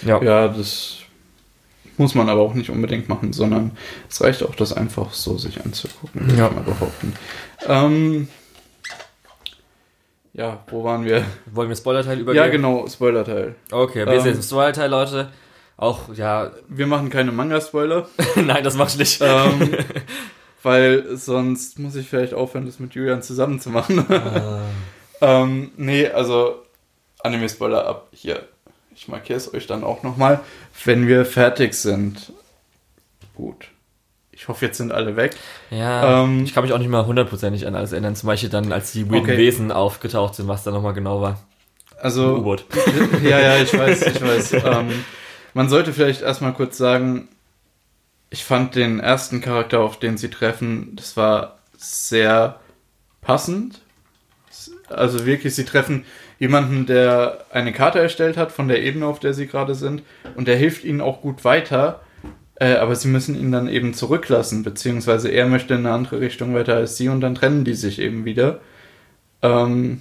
Ja. 0.07 0.23
Ja, 0.23 0.49
das 0.49 0.99
muss 1.99 2.15
man 2.15 2.29
aber 2.29 2.41
auch 2.43 2.55
nicht 2.55 2.71
unbedingt 2.71 3.09
machen, 3.09 3.33
sondern 3.33 3.73
es 4.09 4.21
reicht 4.23 4.43
auch, 4.43 4.55
das 4.55 4.73
einfach 4.73 5.13
so 5.13 5.39
sich 5.39 5.65
anzugucken, 5.65 6.23
würde 6.27 6.37
Ja. 6.39 6.49
ich 6.49 6.55
mal 6.55 6.63
behaupten. 6.63 7.15
Ähm, 7.67 8.29
ja, 10.33 10.63
wo 10.69 10.85
waren 10.85 11.05
wir? 11.05 11.25
Wollen 11.47 11.69
wir 11.71 11.77
Spoiler-Teil 11.77 12.21
übergehen? 12.21 12.45
Ja, 12.45 12.51
genau, 12.51 12.87
Spoiler-Teil. 12.87 13.55
Okay, 13.71 14.05
wir 14.05 14.13
Ähm, 14.13 14.21
sind 14.21 14.27
jetzt 14.29 14.37
im 14.37 14.43
Spoiler-Teil, 14.43 14.91
Leute. 14.91 15.29
Auch, 15.79 16.15
ja, 16.15 16.51
Wir 16.69 16.87
machen 16.87 17.11
keine 17.11 17.33
Manga-Spoiler, 17.33 18.09
nein, 18.37 18.63
das 18.65 18.77
mach 18.77 18.89
ich 18.89 18.99
nicht. 18.99 19.21
ähm, 19.23 19.77
weil 20.63 21.17
sonst 21.17 21.79
muss 21.79 21.95
ich 21.97 22.09
vielleicht 22.09 22.35
aufhören, 22.35 22.67
das 22.67 22.79
mit 22.81 22.95
Julian 22.95 23.23
zusammen 23.23 23.61
zu 23.61 23.71
machen. 23.71 24.05
Ah. 24.11 24.61
ähm, 25.21 25.71
nee, 25.77 26.07
also 26.09 26.63
Anime-Spoiler 27.23 27.87
ab 27.87 28.09
hier. 28.13 28.47
Ich 28.97 29.09
markiere 29.09 29.37
es 29.37 29.53
euch 29.53 29.67
dann 29.67 29.85
auch 29.85 30.03
nochmal, 30.03 30.41
wenn 30.85 31.07
wir 31.07 31.25
fertig 31.27 31.75
sind. 31.75 32.33
Gut. 33.35 33.69
Ich 34.33 34.49
hoffe, 34.49 34.67
jetzt 34.67 34.79
sind 34.79 34.91
alle 34.93 35.17
weg. 35.17 35.37
Ja, 35.71 36.23
Ähm, 36.25 36.45
ich 36.45 36.55
kann 36.55 36.65
mich 36.65 36.73
auch 36.73 36.79
nicht 36.79 36.89
mal 36.89 37.07
hundertprozentig 37.07 37.67
an 37.67 37.75
alles 37.75 37.93
erinnern. 37.93 38.17
Zum 38.17 38.27
Beispiel 38.27 38.49
dann, 38.49 38.73
als 38.73 38.93
die 38.93 39.07
weirden 39.11 39.21
Okay. 39.25 39.37
Wesen 39.39 39.71
aufgetaucht 39.71 40.35
sind, 40.35 40.49
was 40.49 40.65
da 40.65 40.71
nochmal 40.71 40.95
genau 40.95 41.21
war. 41.21 41.39
Also, 42.01 42.37
U-Boot. 42.37 42.65
ja, 43.23 43.39
ja, 43.39 43.57
ich 43.59 43.73
weiß, 43.79 44.03
ich 44.03 44.21
weiß. 44.21 44.53
ähm, 44.65 45.05
man 45.55 45.69
sollte 45.69 45.93
vielleicht 45.93 46.23
erstmal 46.23 46.53
kurz 46.53 46.77
sagen, 46.77 47.29
ich 48.31 48.45
fand 48.45 48.75
den 48.75 49.01
ersten 49.01 49.41
Charakter, 49.41 49.81
auf 49.81 49.99
den 49.99 50.19
sie 50.19 50.29
treffen, 50.31 50.97
das 50.97 51.17
war 51.17 51.59
sehr 51.77 52.61
passend. 53.23 53.81
Also 54.89 55.25
wirklich, 55.27 55.55
sie 55.55 55.65
treffen 55.65 56.05
jemanden, 56.39 56.87
der 56.87 57.45
eine 57.51 57.73
Karte 57.73 57.99
erstellt 57.99 58.37
hat 58.37 58.53
von 58.53 58.69
der 58.69 58.83
Ebene, 58.83 59.07
auf 59.07 59.21
der 59.21 59.35
sie 59.35 59.47
gerade 59.47 59.75
sind, 59.75 60.03
und 60.35 60.49
der 60.49 60.57
hilft 60.57 60.85
ihnen 60.85 61.01
auch 61.01 61.21
gut 61.21 61.45
weiter. 61.45 62.01
Äh, 62.59 62.77
aber 62.77 62.97
sie 62.97 63.09
müssen 63.09 63.39
ihn 63.39 63.53
dann 63.53 63.69
eben 63.69 63.93
zurücklassen, 63.93 64.63
beziehungsweise 64.63 65.29
er 65.29 65.47
möchte 65.47 65.75
in 65.75 65.81
eine 65.81 65.95
andere 65.95 66.21
Richtung 66.21 66.55
weiter 66.55 66.75
als 66.75 66.97
sie 66.97 67.09
und 67.09 67.21
dann 67.21 67.35
trennen 67.35 67.65
die 67.65 67.75
sich 67.75 67.99
eben 67.99 68.25
wieder. 68.25 68.61
Ähm, 69.43 70.01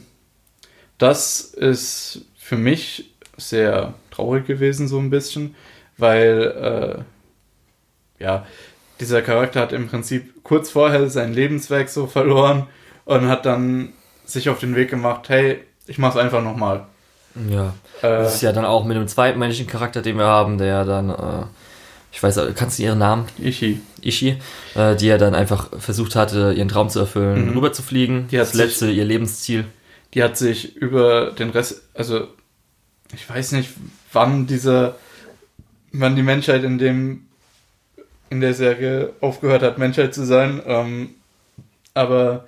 das 0.98 1.42
ist 1.42 2.22
für 2.38 2.56
mich 2.56 3.14
sehr 3.36 3.94
traurig 4.12 4.48
gewesen, 4.48 4.88
so 4.88 5.00
ein 5.00 5.10
bisschen, 5.10 5.56
weil 5.98 7.06
äh, 8.20 8.24
ja, 8.24 8.46
dieser 9.02 9.22
Charakter 9.22 9.60
hat 9.60 9.74
im 9.74 9.88
Prinzip 9.88 10.44
kurz 10.44 10.70
vorher 10.70 11.10
sein 11.10 11.34
Lebenswerk 11.34 11.90
so 11.90 12.08
verloren 12.08 12.68
und 13.04 13.28
hat 13.28 13.46
dann 13.46 13.92
sich 14.24 14.48
auf 14.48 14.60
den 14.60 14.76
Weg 14.76 14.90
gemacht, 14.90 15.28
hey, 15.28 15.60
ich 15.88 15.98
mach's 15.98 16.18
einfach 16.18 16.44
nochmal. 16.44 16.86
Ja. 17.50 17.74
Äh, 18.02 18.24
das 18.24 18.36
ist 18.36 18.42
ja 18.42 18.52
dann 18.52 18.66
auch 18.66 18.86
mit 18.86 18.96
einem 18.96 19.08
zweiten 19.08 19.40
männlichen 19.40 19.68
Charakter, 19.68 20.02
den 20.02 20.18
wir 20.18 20.26
haben, 20.26 20.58
der 20.58 20.86
dann, 20.86 21.10
äh, 21.10 21.46
ich 22.12 22.24
weiß, 22.24 22.40
kannst 22.56 22.80
du 22.80 22.84
ihren 22.84 23.00
Namen? 23.00 23.26
Ishi. 23.38 23.82
Ishi, 24.02 24.38
äh, 24.76 24.96
die 24.96 25.08
ja 25.08 25.18
dann 25.18 25.36
einfach 25.36 25.70
versucht 25.80 26.16
hatte, 26.16 26.54
ihren 26.56 26.70
Traum 26.70 26.90
zu 26.90 27.00
erfüllen, 27.00 27.50
mhm. 27.50 27.54
rüber 27.54 27.74
zu 27.74 27.84
fliegen. 27.84 28.28
Die 28.32 28.38
das 28.38 28.54
letzte, 28.54 28.90
ihr 28.90 29.06
Lebensziel. 29.06 29.66
Die 30.14 30.24
hat 30.24 30.38
sich 30.38 30.76
über 30.78 31.32
den 31.32 31.50
Rest, 31.50 31.82
also 31.94 32.28
ich 33.14 33.30
weiß 33.30 33.52
nicht, 33.52 33.72
wann 34.14 34.48
dieser, 34.48 34.96
wann 35.92 36.16
die 36.16 36.24
Menschheit 36.24 36.64
in 36.64 36.78
dem, 36.78 37.26
in 38.30 38.40
der 38.40 38.54
Serie 38.54 39.12
aufgehört 39.20 39.62
hat, 39.62 39.78
Menschheit 39.78 40.14
zu 40.14 40.26
sein, 40.26 40.62
ähm, 40.66 41.10
aber 41.94 42.48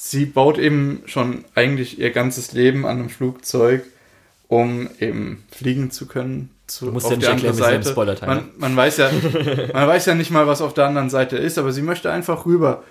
sie 0.00 0.26
baut 0.26 0.58
eben 0.58 1.02
schon 1.06 1.44
eigentlich 1.56 1.98
ihr 1.98 2.12
ganzes 2.12 2.52
Leben 2.52 2.86
an 2.86 3.00
einem 3.00 3.08
Flugzeug, 3.10 3.82
um 4.46 4.88
eben 5.00 5.44
fliegen 5.50 5.90
zu 5.90 6.06
können. 6.06 6.50
Zu, 6.68 6.86
du 6.86 6.92
musst 6.92 7.06
auf 7.06 7.12
ja 7.12 7.18
nicht 7.18 7.44
erklären, 7.44 7.54
Seite. 7.54 7.90
Spoiler 7.90 8.16
man, 8.24 8.36
ne? 8.36 8.44
man 8.58 8.76
weiß 8.76 8.98
ja, 8.98 9.10
man 9.72 9.88
weiß 9.88 10.06
ja 10.06 10.14
nicht 10.14 10.30
mal, 10.30 10.46
was 10.46 10.62
auf 10.62 10.72
der 10.72 10.86
anderen 10.86 11.10
Seite 11.10 11.36
ist, 11.36 11.58
aber 11.58 11.72
sie 11.72 11.82
möchte 11.82 12.12
einfach 12.12 12.46
rüber. 12.46 12.84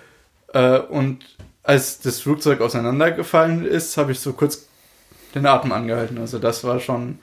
Äh, 0.52 0.80
und 0.80 1.24
als 1.62 2.00
das 2.00 2.20
Flugzeug 2.20 2.60
auseinandergefallen 2.60 3.64
ist, 3.64 3.96
habe 3.96 4.12
ich 4.12 4.20
so 4.20 4.34
kurz 4.34 4.66
den 5.34 5.46
Atem 5.46 5.72
angehalten. 5.72 6.18
Also 6.18 6.38
das 6.38 6.62
war 6.62 6.78
schon 6.78 7.20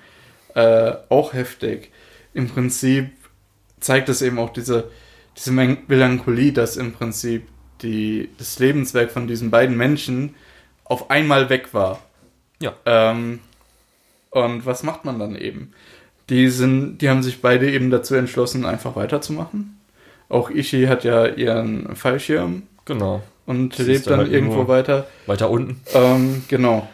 äh, 0.56 0.94
auch 1.10 1.34
heftig. 1.34 1.92
Im 2.34 2.50
Prinzip 2.50 3.12
zeigt 3.80 4.10
es 4.10 4.24
eben 4.24 4.40
auch 4.40 4.52
diese, 4.52 4.90
diese 5.38 5.52
Melancholie, 5.52 6.54
dass 6.54 6.76
im 6.76 6.94
Prinzip 6.94 7.48
die, 7.82 8.30
das 8.38 8.60
Lebenswerk 8.60 9.12
von 9.12 9.28
diesen 9.28 9.52
beiden 9.52 9.76
Menschen 9.78 10.36
auf 10.84 11.10
einmal 11.10 11.50
weg 11.50 11.74
war. 11.74 12.00
Ja. 12.60 12.74
Ähm, 12.86 13.40
und 14.30 14.66
was 14.66 14.84
macht 14.84 15.06
man 15.06 15.20
dann 15.20 15.36
eben? 15.36 15.74
Die, 16.30 16.50
sind, 16.50 17.00
die 17.00 17.10
haben 17.10 17.24
sich 17.24 17.42
beide 17.42 17.72
eben 17.72 17.92
dazu 17.92 18.16
entschlossen, 18.16 18.66
einfach 18.66 18.96
weiterzumachen. 18.96 19.80
Auch 20.30 20.50
Ishi 20.50 20.86
hat 20.86 21.04
ja 21.04 21.28
ihren 21.28 21.96
Fallschirm. 21.96 22.64
Genau. 22.86 23.22
Und 23.46 23.78
das 23.78 23.86
lebt 23.86 24.08
dann 24.08 24.20
halt 24.20 24.32
irgendwo 24.32 24.68
weiter. 24.68 25.08
Weiter 25.28 25.50
unten. 25.50 25.82
Ähm, 25.94 26.44
genau. 26.48 26.88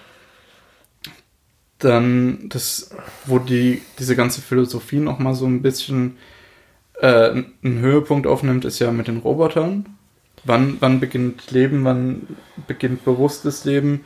Dann, 1.80 2.50
das, 2.50 2.94
wo 3.26 3.40
die, 3.40 3.82
diese 3.98 4.16
ganze 4.16 4.42
Philosophie 4.42 5.00
nochmal 5.00 5.34
so 5.34 5.46
ein 5.46 5.62
bisschen 5.62 6.18
äh, 7.00 7.32
einen 7.32 7.80
Höhepunkt 7.80 8.28
aufnimmt, 8.28 8.66
ist 8.66 8.80
ja 8.80 8.92
mit 8.92 9.08
den 9.08 9.18
Robotern. 9.18 9.98
Wann, 10.44 10.78
wann 10.80 11.00
beginnt 11.00 11.52
Leben, 11.52 11.86
wann 11.86 12.28
beginnt 12.68 13.06
bewusstes 13.06 13.66
Leben, 13.66 14.06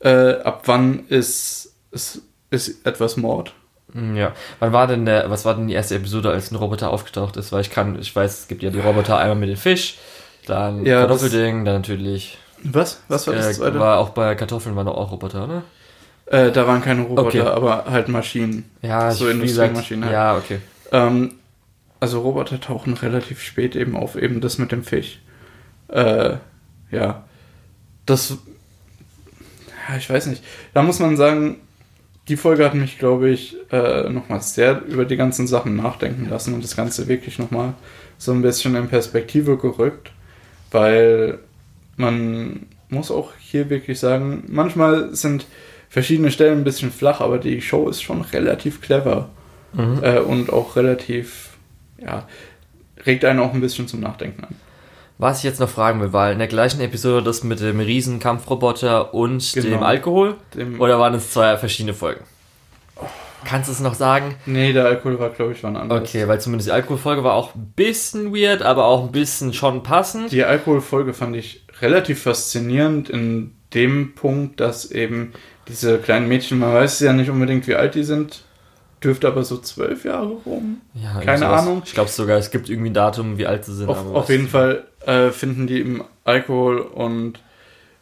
äh, 0.00 0.34
ab 0.40 0.62
wann 0.66 1.06
ist, 1.08 1.74
ist, 1.92 2.22
ist 2.50 2.86
etwas 2.86 3.16
Mord? 3.16 3.54
Hm, 3.92 4.16
ja. 4.16 4.32
Wann 4.58 4.72
war 4.72 4.86
denn 4.86 5.06
der, 5.06 5.30
was 5.30 5.44
war 5.44 5.54
denn 5.54 5.68
die 5.68 5.74
erste 5.74 5.96
Episode, 5.96 6.30
als 6.30 6.50
ein 6.50 6.56
Roboter 6.56 6.90
aufgetaucht 6.90 7.36
ist? 7.36 7.52
Weil 7.52 7.60
ich 7.60 7.70
kann, 7.70 7.98
ich 7.98 8.14
weiß, 8.14 8.40
es 8.40 8.48
gibt 8.48 8.62
ja 8.62 8.70
die 8.70 8.80
Roboter 8.80 9.18
einmal 9.18 9.36
mit 9.36 9.48
dem 9.48 9.56
Fisch, 9.56 9.98
dann 10.46 10.84
ja, 10.84 11.00
Kartoffelding, 11.00 11.64
dann 11.64 11.76
natürlich. 11.76 12.38
Was? 12.62 13.02
Was 13.08 13.26
war 13.26 13.34
das 13.34 13.48
äh, 13.48 13.52
zweite? 13.52 13.78
War 13.78 13.98
auch 13.98 14.10
bei 14.10 14.34
Kartoffeln 14.34 14.76
waren 14.76 14.88
auch 14.88 15.12
Roboter, 15.12 15.46
ne? 15.46 15.62
Äh, 16.26 16.52
da 16.52 16.66
waren 16.66 16.80
keine 16.82 17.02
Roboter, 17.02 17.26
okay. 17.26 17.40
aber 17.40 17.86
halt 17.86 18.08
Maschinen. 18.08 18.70
Ja, 18.82 19.10
so 19.10 19.28
Industriemaschinen 19.28 20.04
halt. 20.04 20.12
Ja, 20.12 20.36
okay. 20.36 20.60
Ähm, 20.92 21.34
also 21.98 22.20
Roboter 22.20 22.60
tauchen 22.60 22.94
relativ 22.94 23.42
spät 23.42 23.74
eben 23.74 23.96
auf, 23.96 24.16
eben 24.16 24.40
das 24.40 24.58
mit 24.58 24.72
dem 24.72 24.84
Fisch. 24.84 25.20
Äh, 25.92 26.36
ja. 26.90 27.24
Das. 28.06 28.36
Ja, 29.88 29.96
ich 29.96 30.08
weiß 30.08 30.26
nicht. 30.26 30.42
Da 30.74 30.82
muss 30.82 30.98
man 30.98 31.16
sagen, 31.16 31.56
die 32.28 32.36
Folge 32.36 32.64
hat 32.64 32.74
mich, 32.74 32.98
glaube 32.98 33.30
ich, 33.30 33.56
äh, 33.72 34.08
nochmal 34.08 34.40
sehr 34.40 34.82
über 34.86 35.04
die 35.04 35.16
ganzen 35.16 35.46
Sachen 35.46 35.76
nachdenken 35.76 36.28
lassen 36.28 36.54
und 36.54 36.62
das 36.62 36.76
Ganze 36.76 37.08
wirklich 37.08 37.38
nochmal 37.38 37.74
so 38.18 38.32
ein 38.32 38.42
bisschen 38.42 38.76
in 38.76 38.88
Perspektive 38.88 39.56
gerückt, 39.56 40.12
weil 40.70 41.38
man 41.96 42.66
muss 42.88 43.10
auch 43.10 43.32
hier 43.38 43.70
wirklich 43.70 43.98
sagen, 43.98 44.44
manchmal 44.48 45.14
sind 45.14 45.46
verschiedene 45.88 46.30
Stellen 46.30 46.58
ein 46.58 46.64
bisschen 46.64 46.92
flach, 46.92 47.20
aber 47.20 47.38
die 47.38 47.60
Show 47.60 47.88
ist 47.88 48.02
schon 48.02 48.20
relativ 48.20 48.80
clever 48.80 49.28
mhm. 49.72 50.00
äh, 50.02 50.18
und 50.18 50.52
auch 50.52 50.76
relativ, 50.76 51.56
ja, 51.98 52.28
regt 53.06 53.24
einen 53.24 53.40
auch 53.40 53.54
ein 53.54 53.60
bisschen 53.60 53.88
zum 53.88 54.00
Nachdenken 54.00 54.44
an. 54.44 54.54
Was 55.20 55.38
ich 55.38 55.44
jetzt 55.44 55.60
noch 55.60 55.68
fragen 55.68 56.00
will, 56.00 56.14
weil 56.14 56.32
in 56.32 56.38
der 56.38 56.48
gleichen 56.48 56.80
Episode 56.80 57.22
das 57.22 57.44
mit 57.44 57.60
dem 57.60 57.78
Riesenkampfroboter 57.78 59.12
und 59.12 59.52
genau. 59.52 59.68
dem 59.68 59.82
Alkohol? 59.82 60.36
Dem 60.54 60.80
oder 60.80 60.98
waren 60.98 61.12
es 61.12 61.30
zwei 61.30 61.58
verschiedene 61.58 61.92
Folgen? 61.92 62.24
Kannst 63.44 63.68
du 63.68 63.72
es 63.72 63.80
noch 63.80 63.92
sagen? 63.92 64.36
Nee, 64.46 64.72
der 64.72 64.86
Alkohol 64.86 65.18
war, 65.18 65.28
glaube 65.28 65.52
ich, 65.52 65.62
wann 65.62 65.76
anders. 65.76 66.00
Okay, 66.00 66.26
weil 66.26 66.40
zumindest 66.40 66.68
die 66.68 66.72
Alkoholfolge 66.72 67.22
war 67.22 67.34
auch 67.34 67.54
ein 67.54 67.72
bisschen 67.76 68.34
weird, 68.34 68.62
aber 68.62 68.86
auch 68.86 69.04
ein 69.04 69.12
bisschen 69.12 69.52
schon 69.52 69.82
passend. 69.82 70.32
Die 70.32 70.44
Alkoholfolge 70.44 71.12
fand 71.12 71.36
ich 71.36 71.66
relativ 71.82 72.22
faszinierend 72.22 73.10
in 73.10 73.52
dem 73.74 74.14
Punkt, 74.14 74.58
dass 74.60 74.90
eben 74.90 75.34
diese 75.68 75.98
kleinen 75.98 76.28
Mädchen, 76.28 76.58
man 76.58 76.72
weiß 76.72 76.98
ja 77.00 77.12
nicht 77.12 77.28
unbedingt, 77.28 77.66
wie 77.66 77.74
alt 77.74 77.94
die 77.94 78.04
sind, 78.04 78.44
dürfte 79.04 79.28
aber 79.28 79.44
so 79.44 79.58
zwölf 79.58 80.04
Jahre 80.04 80.32
rum. 80.46 80.80
Ja, 80.94 81.20
Keine 81.20 81.46
Ahnung. 81.46 81.82
Ich 81.84 81.92
glaube 81.92 82.10
sogar, 82.10 82.38
es 82.38 82.50
gibt 82.50 82.70
irgendwie 82.70 82.90
ein 82.90 82.94
Datum, 82.94 83.36
wie 83.36 83.46
alt 83.46 83.66
sie 83.66 83.74
sind. 83.74 83.88
Auf, 83.88 84.14
auf 84.14 84.28
jeden 84.30 84.48
Fall 84.48 84.84
äh, 85.06 85.30
finden 85.30 85.66
die 85.66 85.80
im 85.80 86.04
Alkohol 86.24 86.80
und 86.80 87.40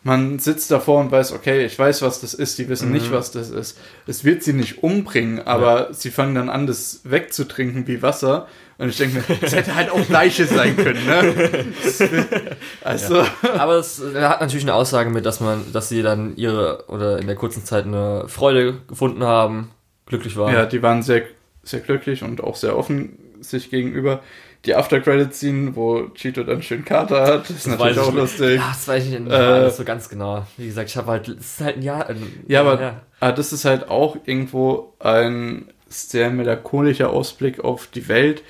man 0.03 0.39
sitzt 0.39 0.71
davor 0.71 1.01
und 1.01 1.11
weiß, 1.11 1.33
okay, 1.33 1.67
ich 1.67 1.79
weiß, 1.79 2.03
was 2.03 2.21
das 2.21 2.33
ist, 2.33 2.59
die 2.59 2.69
wissen 2.69 2.89
mhm. 2.89 2.95
nicht, 2.95 3.13
was 3.13 3.33
das 3.33 3.51
ist. 3.51 3.79
Es 4.07 4.25
wird 4.25 4.43
sie 4.43 4.53
nicht 4.53 4.83
umbringen, 4.83 5.47
aber 5.47 5.89
ja. 5.89 5.93
sie 5.93 6.11
fangen 6.11 6.35
dann 6.35 6.49
an, 6.49 6.67
das 6.67 7.01
wegzutrinken 7.05 7.87
wie 7.87 8.01
Wasser. 8.01 8.47
Und 8.79 8.89
ich 8.89 8.97
denke 8.97 9.17
mir, 9.17 9.39
es 9.43 9.55
hätte 9.55 9.75
halt 9.75 9.91
auch 9.91 10.01
Leiche 10.09 10.47
sein 10.47 10.77
können, 10.77 11.05
ne? 11.05 11.67
also. 12.85 13.17
Ja. 13.17 13.27
Aber 13.59 13.75
es 13.75 14.01
hat 14.15 14.41
natürlich 14.41 14.65
eine 14.65 14.75
Aussage 14.75 15.11
mit, 15.11 15.27
dass 15.27 15.41
man, 15.41 15.73
dass 15.73 15.89
sie 15.89 16.03
dann 16.03 16.37
ihre 16.37 16.85
oder 16.87 17.19
in 17.19 17.27
der 17.27 17.35
kurzen 17.35 17.65
Zeit 17.65 17.85
eine 17.85 18.29
Freude 18.29 18.79
gefunden 18.87 19.25
haben, 19.25 19.73
glücklich 20.07 20.37
waren. 20.37 20.55
Ja, 20.55 20.65
die 20.65 20.81
waren 20.81 21.03
sehr, 21.03 21.23
sehr 21.65 21.81
glücklich 21.81 22.23
und 22.23 22.43
auch 22.43 22.55
sehr 22.55 22.79
offen 22.79 23.19
sich 23.41 23.71
gegenüber 23.71 24.23
die 24.65 24.75
After-Credit-Scene, 24.75 25.77
wo 25.77 26.09
Cheeto 26.15 26.43
dann 26.43 26.63
schön 26.63 26.85
Kater 26.85 27.23
hat. 27.23 27.43
Das 27.43 27.51
ist 27.51 27.67
das 27.67 27.79
natürlich 27.79 27.99
auch 27.99 28.13
lustig. 28.13 28.57
Ja, 28.57 28.69
das 28.69 28.89
weiß 28.89 29.05
ich 29.07 29.19
nicht 29.19 29.33
äh, 29.33 29.71
so 29.71 29.85
ganz 29.85 30.09
genau. 30.09 30.47
Wie 30.57 30.67
gesagt, 30.67 30.91
ich 30.91 30.97
habe 30.97 31.11
halt, 31.11 31.29
es 31.29 31.59
ist 31.59 31.61
halt 31.61 31.77
ein 31.77 31.83
Jahr. 31.83 32.09
Ein, 32.09 32.45
ja, 32.49 32.61
aber 32.61 32.81
ja. 32.81 33.01
Ah, 33.21 33.33
das 33.33 33.53
ist 33.53 33.65
halt 33.65 33.89
auch 33.89 34.17
irgendwo 34.27 34.95
ein 34.99 35.69
sehr 35.89 36.31
melancholischer 36.31 37.11
Ausblick 37.11 37.61
auf 37.61 37.87
die 37.87 38.09
Welt. 38.09 38.43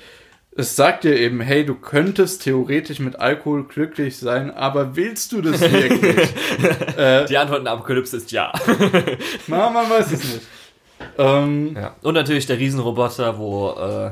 Es 0.55 0.75
sagt 0.75 1.05
dir 1.05 1.15
eben, 1.17 1.39
hey, 1.39 1.65
du 1.65 1.75
könntest 1.75 2.43
theoretisch 2.43 2.99
mit 2.99 3.17
Alkohol 3.17 3.63
glücklich 3.63 4.17
sein, 4.17 4.51
aber 4.51 4.95
willst 4.95 5.31
du 5.31 5.41
das 5.41 5.61
wirklich? 5.61 6.33
äh, 6.97 7.25
die 7.25 7.37
Antwort 7.37 7.61
in 7.61 7.67
Apokalypse 7.67 8.17
ist 8.17 8.31
ja. 8.31 8.51
Man 9.47 9.73
weiß 9.73 10.11
es 10.11 10.23
nicht. 10.23 10.41
Ähm, 11.17 11.75
ja. 11.75 11.95
Und 12.01 12.13
natürlich 12.13 12.45
der 12.45 12.57
Riesenroboter, 12.59 13.37
wo 13.37 13.71
äh, 13.71 14.11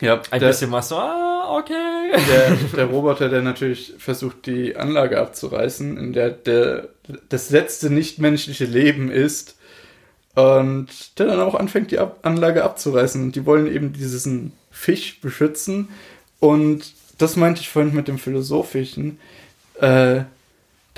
ja, 0.00 0.22
ein 0.30 0.40
der, 0.40 0.48
bisschen 0.48 0.70
was 0.72 0.88
so, 0.88 0.96
ah, 0.96 1.56
okay. 1.58 2.12
Der, 2.28 2.56
der 2.76 2.84
Roboter, 2.86 3.28
der 3.28 3.42
natürlich 3.42 3.94
versucht, 3.98 4.46
die 4.46 4.76
Anlage 4.76 5.18
abzureißen, 5.18 5.96
in 5.96 6.12
der, 6.12 6.30
der 6.30 6.88
das 7.28 7.50
letzte 7.50 7.90
nichtmenschliche 7.90 8.64
Leben 8.64 9.10
ist 9.10 9.56
und 10.34 11.18
der 11.18 11.26
dann 11.26 11.40
auch 11.40 11.54
anfängt, 11.54 11.90
die 11.90 11.98
Ab 11.98 12.20
Anlage 12.22 12.62
abzureißen. 12.62 13.22
Und 13.22 13.34
die 13.34 13.44
wollen 13.44 13.66
eben 13.66 13.92
diesen 13.92 14.52
Fisch 14.70 15.20
beschützen. 15.20 15.88
Und 16.38 16.92
das 17.18 17.34
meinte 17.34 17.60
ich 17.60 17.68
vorhin 17.68 17.94
mit 17.94 18.06
dem 18.06 18.18
Philosophischen. 18.18 19.18
Äh, 19.80 20.20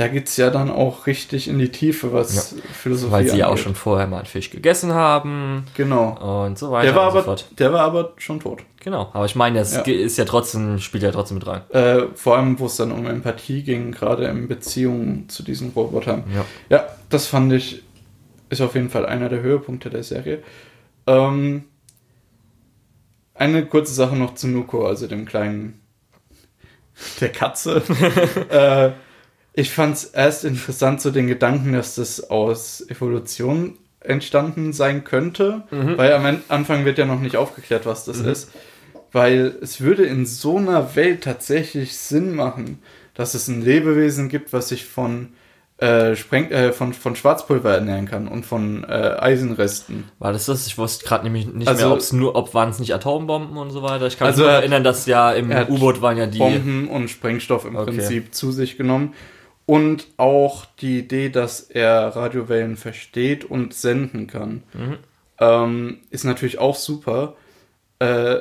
da 0.00 0.08
geht 0.08 0.28
es 0.28 0.38
ja 0.38 0.48
dann 0.48 0.70
auch 0.70 1.06
richtig 1.06 1.46
in 1.46 1.58
die 1.58 1.68
Tiefe, 1.68 2.10
was 2.10 2.52
ja. 2.52 2.62
Philosophie 2.72 3.12
Weil 3.12 3.28
sie 3.28 3.36
ja 3.36 3.48
auch 3.48 3.58
schon 3.58 3.74
vorher 3.74 4.06
mal 4.06 4.16
einen 4.16 4.26
Fisch 4.26 4.48
gegessen 4.48 4.94
haben. 4.94 5.66
Genau. 5.74 6.46
Und 6.46 6.58
so 6.58 6.70
weiter. 6.70 6.86
Der 6.86 6.96
war, 6.96 7.08
aber, 7.08 7.20
so 7.20 7.24
fort. 7.26 7.44
Der 7.58 7.70
war 7.74 7.80
aber 7.82 8.14
schon 8.16 8.40
tot. 8.40 8.62
Genau. 8.82 9.10
Aber 9.12 9.26
ich 9.26 9.36
meine, 9.36 9.58
das 9.58 9.74
ja. 9.74 9.82
ist 9.82 10.16
ja 10.16 10.24
trotzdem, 10.24 10.78
spielt 10.78 11.02
ja 11.02 11.10
trotzdem 11.10 11.36
mit 11.36 11.46
rein. 11.46 11.68
Äh, 11.68 12.06
vor 12.14 12.38
allem, 12.38 12.58
wo 12.58 12.64
es 12.64 12.76
dann 12.76 12.92
um 12.92 13.06
Empathie 13.06 13.62
ging, 13.62 13.92
gerade 13.92 14.24
in 14.24 14.48
Beziehungen 14.48 15.28
zu 15.28 15.42
diesen 15.42 15.68
Robotern. 15.72 16.24
Ja. 16.34 16.46
ja, 16.70 16.86
das 17.10 17.26
fand 17.26 17.52
ich, 17.52 17.82
ist 18.48 18.62
auf 18.62 18.76
jeden 18.76 18.88
Fall 18.88 19.04
einer 19.04 19.28
der 19.28 19.42
Höhepunkte 19.42 19.90
der 19.90 20.02
Serie. 20.02 20.42
Ähm, 21.06 21.64
eine 23.34 23.66
kurze 23.66 23.92
Sache 23.92 24.16
noch 24.16 24.34
zu 24.34 24.48
Nuko, 24.48 24.86
also 24.86 25.06
dem 25.06 25.26
kleinen, 25.26 25.82
der 27.20 27.28
Katze. 27.28 27.82
äh, 28.48 28.92
ich 29.52 29.70
fand 29.70 29.96
es 29.96 30.04
erst 30.04 30.44
interessant, 30.44 31.00
so 31.00 31.10
den 31.10 31.26
Gedanken, 31.26 31.72
dass 31.72 31.96
das 31.96 32.30
aus 32.30 32.84
Evolution 32.88 33.78
entstanden 34.00 34.72
sein 34.72 35.04
könnte, 35.04 35.62
mhm. 35.70 35.98
weil 35.98 36.12
am 36.12 36.42
Anfang 36.48 36.84
wird 36.84 36.98
ja 36.98 37.04
noch 37.04 37.20
nicht 37.20 37.36
aufgeklärt, 37.36 37.86
was 37.86 38.04
das 38.04 38.22
mhm. 38.22 38.28
ist. 38.28 38.50
Weil 39.12 39.56
es 39.60 39.80
würde 39.80 40.04
in 40.04 40.24
so 40.24 40.56
einer 40.56 40.94
Welt 40.94 41.24
tatsächlich 41.24 41.96
Sinn 41.96 42.34
machen, 42.34 42.78
dass 43.14 43.34
es 43.34 43.48
ein 43.48 43.60
Lebewesen 43.60 44.28
gibt, 44.28 44.52
was 44.52 44.68
sich 44.68 44.86
von 44.86 45.30
äh, 45.78 46.14
Spreng 46.14 46.50
äh, 46.50 46.72
von, 46.72 46.92
von 46.92 47.16
Schwarzpulver 47.16 47.72
ernähren 47.72 48.06
kann 48.06 48.28
und 48.28 48.44
von 48.44 48.84
äh, 48.84 49.16
Eisenresten. 49.18 50.04
War 50.18 50.32
das 50.32 50.46
das? 50.46 50.66
Ich 50.66 50.76
wusste 50.78 51.06
gerade 51.06 51.24
nämlich 51.24 51.46
nicht 51.46 51.68
Also- 51.68 51.86
mehr, 51.86 51.92
ob 51.92 52.00
es 52.00 52.12
nur, 52.12 52.36
ob 52.36 52.54
waren 52.54 52.68
es 52.68 52.78
nicht 52.78 52.94
Atombomben 52.94 53.56
und 53.56 53.70
so 53.70 53.82
weiter. 53.82 54.06
Ich 54.06 54.18
kann 54.18 54.28
Also 54.28 54.42
mich 54.42 54.50
hat- 54.52 54.60
erinnern, 54.60 54.84
dass 54.84 55.06
ja 55.06 55.32
im 55.32 55.50
U-Boot 55.50 56.02
waren 56.02 56.18
ja 56.18 56.26
die. 56.26 56.38
Bomben 56.38 56.88
und 56.88 57.08
Sprengstoff 57.08 57.64
im 57.64 57.76
Okay. 57.76 57.92
Prinzip 57.92 58.34
zu 58.34 58.52
sich 58.52 58.76
genommen. 58.76 59.14
Und 59.70 60.08
auch 60.16 60.64
die 60.80 60.98
Idee, 60.98 61.28
dass 61.28 61.60
er 61.60 62.08
Radiowellen 62.16 62.76
versteht 62.76 63.44
und 63.44 63.72
senden 63.72 64.26
kann, 64.26 64.64
Mhm. 64.74 64.96
ähm, 65.38 65.98
ist 66.10 66.24
natürlich 66.24 66.58
auch 66.58 66.74
super. 66.74 67.36
Äh, 68.00 68.38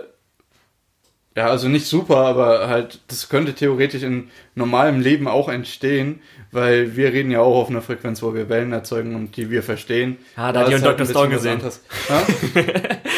ja, 1.37 1.45
also 1.47 1.67
nicht 1.69 1.85
super, 1.85 2.17
aber 2.17 2.67
halt, 2.67 3.01
das 3.09 3.29
könnte 3.29 3.53
theoretisch 3.53 4.01
in 4.01 4.31
normalem 4.55 4.99
Leben 5.01 5.27
auch 5.27 5.49
entstehen, 5.49 6.21
weil 6.51 6.95
wir 6.97 7.13
reden 7.13 7.29
ja 7.29 7.41
auch 7.41 7.61
auf 7.61 7.69
einer 7.69 7.83
Frequenz, 7.83 8.23
wo 8.23 8.33
wir 8.33 8.49
Wellen 8.49 8.71
erzeugen 8.73 9.13
und 9.15 9.37
die 9.37 9.51
wir 9.51 9.61
verstehen. 9.61 10.17
Ah, 10.35 10.51
da 10.51 10.61
hat 10.61 10.69
jemand 10.69 10.85
halt 10.87 10.99
Dr. 10.99 11.05
Stone 11.11 11.35
was 11.35 11.45
anderes. 11.45 11.81
Ha? 12.09 12.23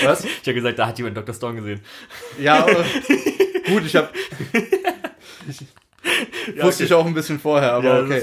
Was? 0.03 0.25
Ich 0.41 0.47
habe 0.47 0.53
gesagt, 0.55 0.77
da 0.79 0.87
hat 0.87 0.97
jemand 0.97 1.15
Dr. 1.15 1.33
Stone 1.33 1.55
gesehen. 1.61 1.79
Ja, 2.39 2.63
aber 2.63 2.83
gut, 3.67 3.85
ich 3.85 3.95
habe 3.95 4.09
wusste 6.61 6.83
ich 6.85 6.93
auch 6.93 7.05
ein 7.05 7.13
bisschen 7.13 7.39
vorher, 7.39 7.73
aber 7.73 7.85
Ja, 7.85 8.03
okay. 8.03 8.17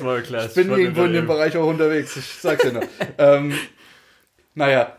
Ich 0.47 0.55
bin 0.55 0.71
irgendwo 0.71 1.05
in 1.05 1.13
dem 1.13 1.27
Bereich 1.27 1.57
auch 1.57 1.67
unterwegs, 1.67 2.17
ich 2.17 2.25
sag's 2.41 2.63
dir 2.65 2.73
nur. 2.73 2.83
ähm, 3.19 3.55
naja, 4.55 4.93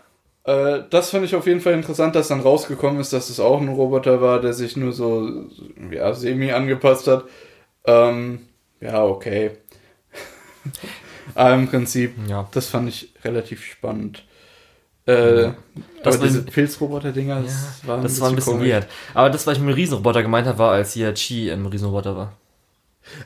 äh, 0.45 0.83
das 0.89 1.09
fand 1.11 1.25
ich 1.25 1.35
auf 1.35 1.45
jeden 1.45 1.61
Fall 1.61 1.73
interessant, 1.73 2.15
dass 2.15 2.29
dann 2.29 2.39
rausgekommen 2.39 2.99
ist, 3.01 3.11
dass 3.13 3.29
es 3.29 3.39
auch 3.39 3.59
ein 3.59 3.67
Roboter 3.69 4.21
war, 4.21 4.39
der 4.39 4.53
sich 4.53 4.77
nur 4.77 4.93
so 4.93 5.29
ja, 5.91 6.13
semi 6.13 6.51
angepasst 6.51 7.07
hat. 7.07 7.25
Ähm, 7.85 8.47
ja, 8.79 9.03
okay. 9.03 9.51
aber 11.35 11.53
im 11.55 11.67
Prinzip, 11.67 12.13
Ja. 12.27 12.47
das 12.51 12.67
fand 12.67 12.89
ich 12.89 13.13
relativ 13.23 13.63
spannend. 13.63 14.23
Äh, 15.05 15.51
Das 16.03 16.17
aber 16.17 16.27
diese 16.27 16.43
Pilzroboter-Dinger, 16.43 17.41
das 17.41 17.81
war 17.85 17.97
ein 17.97 18.03
Das 18.03 18.21
war 18.21 18.29
ein 18.29 18.35
bisschen 18.35 18.53
komisch. 18.53 18.69
weird. 18.69 18.87
Aber 19.13 19.29
das, 19.29 19.47
was 19.47 19.57
ich 19.57 19.63
mit 19.63 19.71
dem 19.73 19.75
Riesenroboter 19.75 20.21
gemeint 20.21 20.47
habe, 20.47 20.59
war, 20.59 20.71
als 20.71 20.93
hier 20.93 21.13
Chi 21.15 21.49
im 21.49 21.65
Riesenroboter 21.65 22.15
war. 22.15 22.33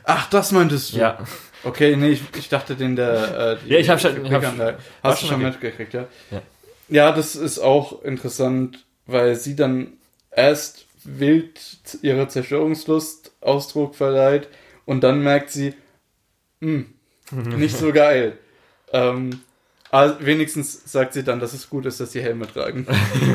Ach, 0.04 0.28
das 0.30 0.52
meintest 0.52 0.94
du? 0.94 0.98
Ja. 0.98 1.18
Okay, 1.62 1.96
nee, 1.96 2.10
ich, 2.10 2.22
ich 2.36 2.48
dachte 2.48 2.76
den 2.76 2.94
der. 2.96 3.58
Äh, 3.62 3.64
die 3.64 3.70
Ja, 3.72 3.78
ich 3.78 3.88
hab 3.88 4.00
schon- 4.00 4.24
ich 4.24 4.32
hab 4.32 4.42
war 4.58 4.74
Hast 5.02 5.22
du 5.22 5.26
schon 5.26 5.36
schon 5.36 5.42
mitgekriegt, 5.42 5.94
ja? 5.94 6.06
Ja. 6.30 6.42
Ja, 6.88 7.12
das 7.12 7.34
ist 7.36 7.58
auch 7.58 8.02
interessant, 8.02 8.84
weil 9.06 9.36
sie 9.36 9.56
dann 9.56 9.94
erst 10.30 10.84
wild 11.04 11.60
ihrer 12.02 12.28
Zerstörungslust 12.28 13.32
Ausdruck 13.40 13.94
verleiht 13.94 14.48
und 14.84 15.02
dann 15.02 15.22
merkt 15.22 15.50
sie, 15.50 15.74
hm, 16.60 16.92
nicht 17.32 17.76
so 17.76 17.92
geil. 17.92 18.38
ähm, 18.92 19.40
aber 19.90 20.18
wenigstens 20.26 20.90
sagt 20.90 21.12
sie 21.14 21.22
dann, 21.22 21.38
dass 21.40 21.52
es 21.52 21.70
gut 21.70 21.86
ist, 21.86 22.00
dass 22.00 22.10
sie 22.12 22.20
Helme 22.20 22.46
tragen. 22.52 22.86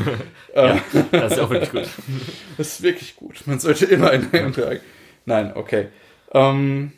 ähm, 0.54 0.82
Das 1.12 1.32
ist 1.32 1.38
ja 1.38 1.44
auch 1.46 1.50
wirklich 1.50 1.72
gut. 1.72 1.88
Das 2.58 2.68
ist 2.68 2.82
wirklich 2.84 3.16
gut. 3.16 3.44
Man 3.46 3.60
sollte 3.60 3.86
immer 3.86 4.10
einen 4.12 4.30
Helm 4.32 4.52
tragen. 4.54 4.82
Nein, 5.26 5.54
okay. 5.56 5.88
Ähm, 6.34 6.92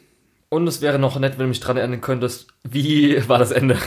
Und 0.49 0.67
es 0.67 0.81
wäre 0.81 0.99
noch 0.99 1.17
nett, 1.19 1.33
wenn 1.33 1.45
du 1.45 1.49
mich 1.49 1.59
dran 1.61 1.77
erinnern 1.77 2.01
könntest, 2.01 2.47
wie 2.63 3.17
war 3.29 3.39
das 3.39 3.51
Ende? 3.51 3.77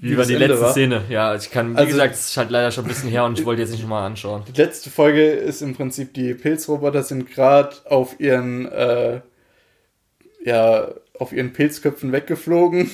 Wie, 0.00 0.10
Wie 0.12 0.16
war 0.18 0.24
die 0.26 0.34
Ende 0.34 0.46
letzte 0.48 0.62
war? 0.62 0.70
Szene? 0.72 1.02
Ja, 1.08 1.34
ich 1.34 1.50
kann, 1.50 1.72
wie 1.74 1.78
Also- 1.78 1.90
gesagt, 1.92 2.14
es 2.14 2.28
ist 2.30 2.36
halt 2.36 2.50
leider 2.50 2.70
schon 2.70 2.84
ein 2.84 2.88
bisschen 2.88 3.08
her 3.10 3.24
und 3.24 3.38
ich 3.38 3.44
wollte 3.46 3.62
jetzt 3.62 3.70
nicht 3.72 3.82
nochmal 3.82 4.04
anschauen. 4.06 4.42
Die 4.46 4.60
letzte 4.60 4.90
Folge 4.90 5.30
ist 5.30 5.62
im 5.62 5.74
Prinzip, 5.74 6.12
die 6.14 6.34
Pilzroboter 6.34 7.02
sind 7.02 7.28
gerade 7.30 7.74
auf 7.86 8.20
ihren, 8.20 8.66
äh, 8.70 9.20
ja, 10.44 10.88
auf 11.18 11.32
ihren 11.32 11.52
Pilzköpfen 11.52 12.12
weggeflogen. 12.12 12.90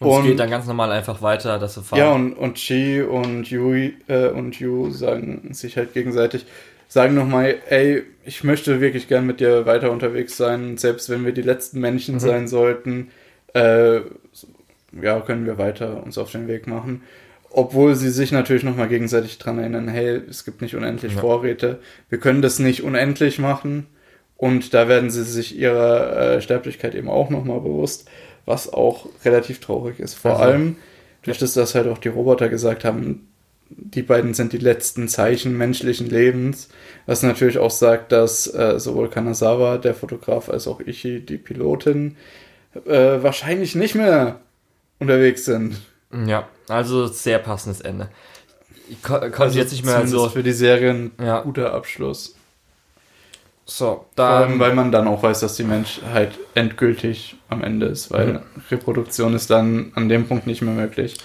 Und, 0.00 0.08
es 0.10 0.16
Und- 0.18 0.24
geht 0.24 0.40
dann 0.40 0.50
ganz 0.50 0.66
normal 0.66 0.90
einfach 0.90 1.22
weiter, 1.22 1.58
dass 1.58 1.74
sie 1.74 1.82
fahren. 1.82 1.98
Ja, 2.00 2.12
und, 2.12 2.32
und 2.32 2.54
Chi 2.56 3.02
und 3.02 3.48
Yui 3.50 3.94
äh, 4.08 4.28
und 4.28 4.58
Yu 4.58 4.90
sagen 4.90 5.52
sich 5.54 5.76
halt 5.76 5.92
gegenseitig, 5.94 6.44
sagen 6.92 7.14
nochmal, 7.14 7.54
ey, 7.70 8.02
ich 8.22 8.44
möchte 8.44 8.82
wirklich 8.82 9.08
gern 9.08 9.24
mit 9.26 9.40
dir 9.40 9.64
weiter 9.64 9.90
unterwegs 9.90 10.36
sein, 10.36 10.76
selbst 10.76 11.08
wenn 11.08 11.24
wir 11.24 11.32
die 11.32 11.40
letzten 11.40 11.80
Menschen 11.80 12.16
Mhm. 12.16 12.20
sein 12.20 12.48
sollten, 12.48 13.08
äh, 13.54 14.00
ja, 15.00 15.20
können 15.20 15.46
wir 15.46 15.56
weiter 15.56 16.02
uns 16.04 16.18
auf 16.18 16.30
den 16.32 16.48
Weg 16.48 16.66
machen. 16.66 17.02
Obwohl 17.48 17.94
sie 17.94 18.10
sich 18.10 18.30
natürlich 18.30 18.62
nochmal 18.62 18.88
gegenseitig 18.88 19.38
dran 19.38 19.58
erinnern, 19.58 19.88
hey, 19.88 20.20
es 20.28 20.44
gibt 20.44 20.60
nicht 20.60 20.74
unendlich 20.76 21.14
Ja. 21.14 21.20
Vorräte, 21.20 21.80
wir 22.10 22.18
können 22.18 22.42
das 22.42 22.58
nicht 22.58 22.82
unendlich 22.82 23.38
machen. 23.38 23.86
Und 24.36 24.74
da 24.74 24.86
werden 24.86 25.10
sie 25.10 25.22
sich 25.24 25.56
ihrer 25.58 26.34
äh, 26.36 26.40
Sterblichkeit 26.42 26.94
eben 26.94 27.08
auch 27.08 27.30
nochmal 27.30 27.60
bewusst, 27.60 28.06
was 28.44 28.70
auch 28.70 29.08
relativ 29.24 29.60
traurig 29.60 29.98
ist. 29.98 30.12
Vor 30.14 30.32
Also- 30.32 30.42
allem, 30.44 30.76
durch 31.22 31.38
das, 31.38 31.54
dass 31.54 31.74
halt 31.74 31.86
auch 31.86 31.98
die 31.98 32.08
Roboter 32.08 32.48
gesagt 32.50 32.84
haben, 32.84 33.28
die 33.76 34.02
beiden 34.02 34.34
sind 34.34 34.52
die 34.52 34.58
letzten 34.58 35.08
Zeichen 35.08 35.56
menschlichen 35.56 36.08
Lebens, 36.08 36.68
was 37.06 37.22
natürlich 37.22 37.58
auch 37.58 37.70
sagt, 37.70 38.12
dass 38.12 38.46
äh, 38.52 38.78
sowohl 38.78 39.08
Kanazawa, 39.08 39.78
der 39.78 39.94
Fotograf, 39.94 40.48
als 40.48 40.66
auch 40.68 40.80
Ichi, 40.80 41.20
die 41.20 41.38
Pilotin, 41.38 42.16
äh, 42.86 43.22
wahrscheinlich 43.22 43.74
nicht 43.74 43.94
mehr 43.94 44.40
unterwegs 44.98 45.44
sind. 45.44 45.76
Ja, 46.26 46.48
also 46.68 47.06
sehr 47.06 47.38
passendes 47.38 47.80
Ende. 47.80 48.08
Ich 48.88 49.02
ko 49.02 49.14
konnte 49.20 49.38
Also 49.40 49.58
jetzt 49.58 49.72
nicht 49.72 49.84
mehr 49.84 50.06
so. 50.06 50.28
für 50.28 50.42
die 50.42 50.52
Serie 50.52 50.90
ein 50.90 51.12
Ja. 51.20 51.40
guter 51.40 51.72
Abschluss. 51.72 52.34
So, 53.64 54.06
Vor 54.16 54.24
allem, 54.26 54.50
dann. 54.50 54.58
weil 54.58 54.74
man 54.74 54.92
dann 54.92 55.06
auch 55.06 55.22
weiß, 55.22 55.40
dass 55.40 55.54
die 55.56 55.62
Menschheit 55.64 56.32
endgültig 56.54 57.36
am 57.48 57.62
Ende 57.62 57.86
ist, 57.86 58.10
weil 58.10 58.34
Mhm. 58.34 58.40
Reproduktion 58.70 59.34
ist 59.34 59.50
dann 59.50 59.92
an 59.94 60.08
dem 60.08 60.26
Punkt 60.26 60.46
nicht 60.46 60.62
mehr 60.62 60.74
möglich. 60.74 61.16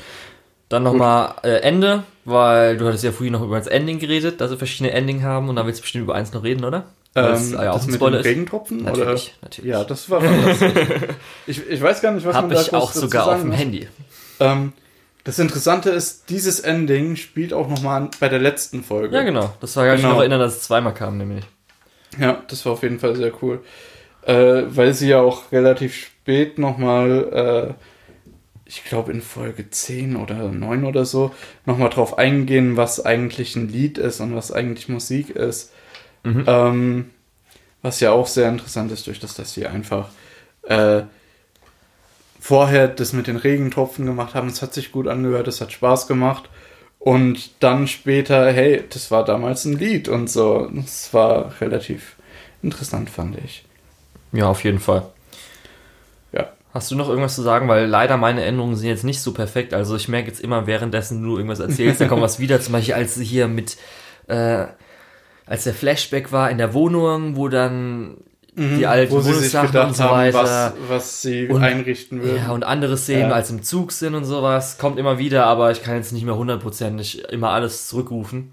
Dann 0.70 0.84
nochmal 0.84 1.36
äh, 1.44 1.60
Ende, 1.62 2.04
weil 2.26 2.78
du 2.78 2.86
hattest 2.88 3.04
ja 3.04 3.12
vorhin 3.12 3.34
noch 3.34 3.42
über 3.42 3.58
das 3.58 3.68
Ending 3.68 4.00
geredet, 4.00 4.42
dass 4.42 4.52
wir 4.52 4.58
verschiedene 4.58 4.92
Ending 4.92 5.24
haben 5.24 5.48
und 5.50 5.56
dann 5.56 5.66
willst 5.66 5.80
du 5.80 5.84
bestimmt 5.84 6.04
über 6.04 6.16
eins 6.16 6.34
noch 6.34 6.44
reden, 6.44 6.66
oder? 6.66 6.86
Weil 7.14 7.36
Ähm, 7.36 7.56
ah 7.58 7.64
ja, 7.64 7.72
auch 7.72 7.78
das 7.78 7.88
mit 7.88 8.02
ist. 8.02 8.26
Regentropfen? 8.26 8.84
Natürlich, 8.84 9.02
Oder? 9.02 9.44
natürlich. 9.44 9.72
Ja, 9.72 9.84
das 9.86 10.10
war 10.10 10.22
ich, 11.48 11.68
ich 11.70 11.82
weiß 11.82 12.02
gar 12.02 12.12
nicht, 12.12 12.26
was 12.26 12.34
man 12.36 12.44
Habe 12.44 12.54
da 12.56 12.62
ich 12.62 12.74
auch 12.74 12.92
sogar 12.92 13.28
auf 13.28 13.40
dem 13.40 13.50
muss. 13.50 13.58
Handy. 13.58 13.88
Ähm, 14.40 14.74
das 15.24 15.40
Interessante 15.40 15.90
ist, 15.90 16.30
dieses 16.30 16.60
Ending 16.60 17.16
spielt 17.16 17.54
auch 17.54 17.68
nochmal 17.68 18.10
bei 18.20 18.30
der 18.30 18.40
letzten 18.40 18.84
Folge. 18.84 19.16
Ja, 19.16 19.24
genau. 19.24 19.54
Das 19.62 19.76
war 19.76 19.86
gar 19.86 19.94
nicht 19.94 20.02
Genau. 20.04 20.14
noch 20.14 20.20
erinnern, 20.22 20.40
dass 20.40 20.58
es 20.58 20.62
zweimal 20.64 20.94
kam, 20.94 21.18
nämlich. 21.18 21.44
Ja, 22.20 22.42
das 22.50 22.66
war 22.66 22.74
auf 22.74 22.84
jeden 22.84 23.00
Fall 23.00 23.16
sehr 23.16 23.32
cool. 23.42 23.62
Äh, 24.26 24.64
weil 24.68 24.94
sie 24.94 25.10
ja 25.10 25.20
auch 25.22 25.52
relativ 25.52 25.96
spät 25.96 26.58
nochmal, 26.60 27.74
äh, 27.76 27.84
ich 28.68 28.84
glaube 28.84 29.12
in 29.12 29.22
Folge 29.22 29.70
10 29.70 30.16
oder 30.16 30.50
9 30.50 30.86
oder 30.86 31.06
so, 31.06 31.34
nochmal 31.66 31.90
drauf 31.90 32.18
eingehen, 32.18 32.78
was 32.78 33.04
eigentlich 33.06 33.56
ein 33.56 33.70
Lied 33.70 33.98
ist 33.98 34.20
und 34.20 34.36
was 34.36 34.52
eigentlich 34.52 34.90
Musik 34.90 35.30
ist. 35.30 35.72
Mhm. 36.24 36.44
Ähm, 36.48 37.10
was 37.82 38.00
ja 38.00 38.12
auch 38.12 38.28
sehr 38.28 38.50
interessant 38.50 38.92
ist, 38.92 39.08
durch 39.08 39.20
das, 39.20 39.36
dass 39.36 39.54
sie 39.54 39.66
einfach 39.66 40.10
äh, 40.64 41.04
vorher 42.40 42.88
das 42.88 43.14
mit 43.14 43.28
den 43.28 43.38
Regentropfen 43.38 44.06
gemacht 44.06 44.34
haben. 44.34 44.48
Es 44.48 44.62
hat 44.62 44.74
sich 44.74 44.92
gut 44.92 45.08
angehört, 45.08 45.48
es 45.48 45.62
hat 45.62 45.72
Spaß 45.72 46.08
gemacht. 46.08 46.50
Und 47.00 47.52
dann 47.64 47.88
später, 47.88 48.52
hey, 48.52 48.84
das 48.90 49.12
war 49.12 49.24
damals 49.24 49.64
ein 49.66 49.78
Lied 49.78 50.10
und 50.10 50.30
so. 50.30 50.70
Das 50.74 51.14
war 51.14 51.62
relativ 51.62 52.16
interessant, 52.62 53.10
fand 53.10 53.38
ich. 53.46 53.64
Ja, 54.34 54.48
auf 54.48 54.64
jeden 54.64 54.80
Fall. 54.80 55.08
Hast 56.74 56.92
du 56.92 56.96
noch 56.96 57.10
irgendwas 57.10 57.36
zu 57.36 57.42
sagen? 57.42 57.68
Weil 57.68 57.86
leider 57.88 58.18
meine 58.18 58.44
Änderungen 58.44 58.76
sind 58.76 58.90
jetzt 58.90 59.04
nicht 59.04 59.22
so 59.22 59.34
perfekt. 59.34 59.74
Also 59.74 59.96
ich 59.96 60.08
merke 60.10 60.28
jetzt 60.28 60.40
immer, 60.42 60.68
währenddessen 60.68 61.24
du 61.24 61.36
irgendwas 61.38 61.60
erzählst, 61.60 62.02
dann 62.02 62.08
kommt 62.10 62.22
was 62.22 62.40
wieder. 62.40 62.60
Zum 62.62 62.74
Beispiel 62.74 62.94
als 62.94 63.20
hier 63.20 63.48
mit, 63.48 63.78
äh, 64.28 64.66
als 65.46 65.64
der 65.64 65.74
Flashback 65.74 66.32
war 66.32 66.52
in 66.52 66.58
der 66.58 66.74
Wohnung, 66.74 67.36
wo 67.36 67.48
dann 67.48 68.18
die 68.56 68.88
alten 68.88 69.14
Mhm. 69.14 69.18
Wo 69.18 69.22
sie 69.22 69.34
sich 69.36 69.52
gedacht 69.62 69.88
und 69.90 69.96
so 69.96 70.04
haben, 70.06 70.18
weiter. 70.18 70.44
was, 70.44 70.74
was 70.90 71.22
sie 71.22 71.48
Und- 71.48 71.64
einrichten 71.64 72.22
würden. 72.24 72.38
Ja, 72.38 72.52
und 72.52 72.64
andere 72.64 72.98
Szenen 72.98 73.30
Ja. 73.30 73.36
als 73.36 73.52
im 73.52 73.62
Zug 73.62 73.92
sind 73.92 74.16
und 74.16 74.26
sowas. 74.26 74.80
Kommt 74.80 74.98
immer 74.98 75.20
wieder, 75.20 75.46
aber 75.46 75.70
ich 75.72 75.84
kann 75.84 75.96
jetzt 75.96 76.12
nicht 76.12 76.26
mehr 76.26 76.36
hundertprozentig 76.36 77.24
immer 77.32 77.52
alles 77.52 77.88
zurückrufen. 77.88 78.52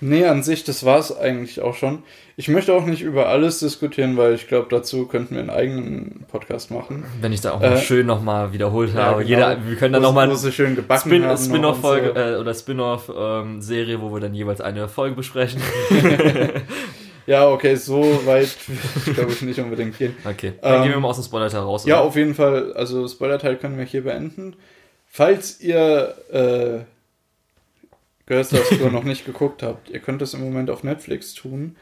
Nee, 0.00 0.24
an 0.26 0.42
sich, 0.44 0.62
das 0.64 0.84
war 0.84 0.98
es 0.98 1.16
eigentlich 1.16 1.60
auch 1.60 1.74
schon. 1.74 2.04
Ich 2.36 2.46
möchte 2.46 2.72
auch 2.72 2.86
nicht 2.86 3.02
über 3.02 3.28
alles 3.28 3.58
diskutieren, 3.58 4.16
weil 4.16 4.34
ich 4.34 4.46
glaube, 4.46 4.68
dazu 4.70 5.06
könnten 5.08 5.34
wir 5.34 5.40
einen 5.40 5.50
eigenen 5.50 6.24
Podcast 6.30 6.70
machen. 6.70 7.04
Wenn 7.20 7.32
ich 7.32 7.40
da 7.40 7.52
auch 7.54 7.60
Äh, 7.60 7.70
mal 7.70 7.78
schön 7.78 8.06
nochmal 8.06 8.52
wiederholt 8.52 8.94
Ja, 8.94 9.06
habe. 9.06 9.24
genau. 9.24 9.48
Jeder, 9.50 9.66
wir 9.66 9.76
können 9.76 9.94
dann 9.94 10.02
nochmal 10.02 10.34
sie 10.36 10.52
schön 10.52 10.76
gebacken 10.76 11.08
Spin- 11.10 11.36
Spin-off-Folge 11.36 12.12
so. 12.14 12.20
äh, 12.20 12.36
oder 12.36 12.54
Spin-off-Serie, 12.54 14.00
wo 14.00 14.12
wir 14.14 14.20
dann 14.20 14.34
jeweils 14.34 14.60
eine 14.60 14.88
Folge 14.88 15.16
besprechen. 15.16 15.60
Ja, 17.26 17.46
okay, 17.50 17.74
so 17.74 18.22
weit 18.24 18.48
glaube 19.14 19.32
ich 19.32 19.42
nicht 19.42 19.58
unbedingt 19.60 19.98
gehen. 19.98 20.16
Okay, 20.24 20.54
dann 20.62 20.76
Ähm, 20.76 20.82
gehen 20.84 20.92
wir 20.92 21.00
mal 21.00 21.08
aus 21.08 21.16
dem 21.16 21.24
Spoiler-Teil 21.24 21.60
raus. 21.60 21.84
Ja, 21.84 21.96
oder? 21.96 22.04
auf 22.04 22.16
jeden 22.16 22.34
Fall. 22.34 22.72
Also 22.72 23.06
Spoiler-Teil 23.06 23.56
können 23.56 23.76
wir 23.76 23.84
hier 23.84 24.02
beenden. 24.04 24.56
Falls 25.06 25.60
ihr 25.60 26.14
äh, 26.32 26.84
Ghostbusters 28.28 28.78
Tour 28.78 28.90
noch 28.90 29.04
nicht 29.04 29.24
geguckt 29.24 29.62
habt, 29.62 29.90
ihr 29.90 30.00
könnt 30.00 30.20
das 30.22 30.34
im 30.34 30.40
Moment 30.40 30.70
auf 30.70 30.82
Netflix 30.84 31.34
tun. 31.34 31.76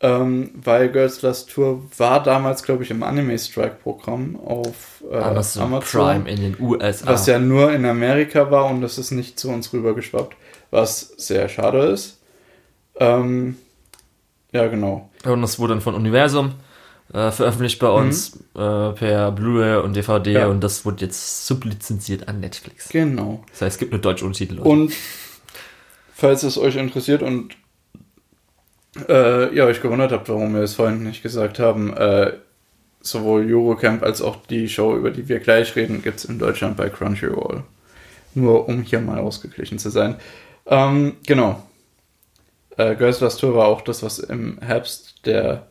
ähm, 0.00 0.50
weil 0.54 0.90
Girls 0.90 1.22
Last 1.22 1.50
Tour 1.50 1.82
war 1.96 2.22
damals, 2.22 2.62
glaube 2.62 2.82
ich, 2.82 2.90
im 2.90 3.02
Anime 3.02 3.38
Strike 3.38 3.76
Programm 3.82 4.38
auf 4.44 5.02
äh, 5.10 5.16
Amazon, 5.16 5.62
Amazon, 5.62 6.00
Prime 6.02 6.30
in 6.30 6.40
den 6.42 6.56
USA. 6.60 7.06
was 7.06 7.26
ja 7.26 7.38
nur 7.38 7.72
in 7.72 7.86
Amerika 7.86 8.50
war 8.50 8.66
und 8.66 8.82
das 8.82 8.98
ist 8.98 9.10
nicht 9.12 9.40
zu 9.40 9.48
uns 9.48 9.72
rübergeschwappt, 9.72 10.36
was 10.70 11.00
sehr 11.16 11.48
schade 11.48 11.78
ist. 11.86 12.18
Ähm, 12.98 13.56
ja, 14.52 14.66
genau. 14.66 15.08
Und 15.24 15.40
das 15.42 15.58
wurde 15.58 15.72
dann 15.74 15.80
von 15.82 15.94
Universum 15.94 16.52
äh, 17.14 17.30
veröffentlicht 17.30 17.78
bei 17.78 17.88
uns 17.88 18.36
äh, 18.54 18.90
per 18.92 19.32
Blu-ray 19.32 19.82
und 19.82 19.94
DVD 19.96 20.32
Ja. 20.32 20.46
und 20.48 20.62
das 20.62 20.84
wurde 20.84 21.04
jetzt 21.06 21.46
sublizenziert 21.46 22.28
an 22.28 22.40
Netflix. 22.40 22.88
Genau. 22.90 23.42
Das 23.50 23.62
heißt, 23.62 23.74
es 23.76 23.78
gibt 23.78 23.92
nur 23.92 24.00
deutsche 24.00 24.24
Untertitel. 24.26 24.58
Und 24.60 24.92
falls 26.16 26.42
es 26.44 26.56
euch 26.56 26.76
interessiert 26.76 27.20
und 27.20 27.56
äh, 29.06 29.54
ihr 29.54 29.66
euch 29.66 29.82
gewundert 29.82 30.12
habt, 30.12 30.30
warum 30.30 30.54
wir 30.54 30.62
es 30.62 30.74
vorhin 30.74 31.02
nicht 31.02 31.22
gesagt 31.22 31.58
haben, 31.58 31.94
äh, 31.94 32.32
sowohl 33.02 33.44
Eurocamp 33.52 34.02
als 34.02 34.22
auch 34.22 34.36
die 34.46 34.66
Show, 34.70 34.96
über 34.96 35.10
die 35.10 35.28
wir 35.28 35.40
gleich 35.40 35.76
reden, 35.76 36.02
gibt 36.02 36.16
es 36.16 36.24
in 36.24 36.38
Deutschland 36.38 36.78
bei 36.78 36.88
Crunchyroll. 36.88 37.64
Nur 38.34 38.66
um 38.66 38.80
hier 38.80 39.00
mal 39.00 39.18
ausgeglichen 39.18 39.78
zu 39.78 39.90
sein. 39.90 40.16
Ähm, 40.64 41.16
genau. 41.26 41.62
Äh, 42.78 42.96
Girls 42.96 43.20
Last 43.20 43.40
Tour 43.40 43.54
war 43.54 43.68
auch 43.68 43.82
das, 43.82 44.02
was 44.02 44.18
im 44.18 44.58
Herbst 44.62 45.26
der 45.26 45.66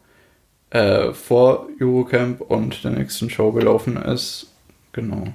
äh, 0.69 1.11
vor 1.11 1.67
Eurocamp 1.81 2.41
und 2.41 2.83
der 2.83 2.91
nächsten 2.91 3.31
Show 3.31 3.51
gelaufen 3.51 3.97
ist. 3.97 4.51
Genau. 4.93 5.27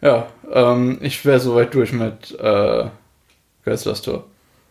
Ja, 0.00 0.26
ähm, 0.52 0.98
ich 1.00 1.24
wäre 1.24 1.38
soweit 1.38 1.74
durch 1.74 1.92
mit 1.92 2.36
äh, 2.40 2.86
Tour. 3.76 4.24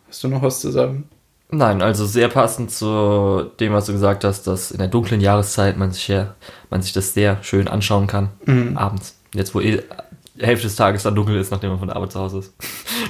Hast 0.07 0.23
du 0.23 0.27
noch 0.27 0.41
was 0.41 0.61
zu 0.61 0.71
sagen? 0.71 1.09
Nein, 1.49 1.81
also 1.81 2.05
sehr 2.05 2.27
passend 2.27 2.71
zu 2.71 3.49
dem, 3.59 3.71
was 3.71 3.85
du 3.85 3.93
gesagt 3.93 4.23
hast, 4.23 4.47
dass 4.47 4.71
in 4.71 4.79
der 4.79 4.89
dunklen 4.89 5.21
Jahreszeit 5.21 5.77
man 5.77 5.91
sich, 5.91 6.09
ja, 6.09 6.35
man 6.69 6.81
sich 6.81 6.91
das 6.91 7.13
sehr 7.13 7.41
schön 7.41 7.67
anschauen 7.67 8.07
kann. 8.07 8.29
Mhm. 8.45 8.77
Abends. 8.77 9.15
Jetzt, 9.33 9.55
wo 9.55 9.61
eh 9.61 9.81
die 10.35 10.45
Hälfte 10.45 10.67
des 10.67 10.75
Tages 10.75 11.03
dann 11.03 11.15
dunkel 11.15 11.37
ist, 11.37 11.51
nachdem 11.51 11.69
man 11.69 11.79
von 11.79 11.87
der 11.87 11.95
Arbeit 11.95 12.11
zu 12.11 12.19
Hause 12.19 12.39
ist. 12.39 12.53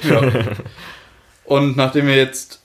Ja. 0.08 0.22
Und 1.44 1.76
nachdem 1.76 2.08
ihr 2.08 2.16
jetzt 2.16 2.60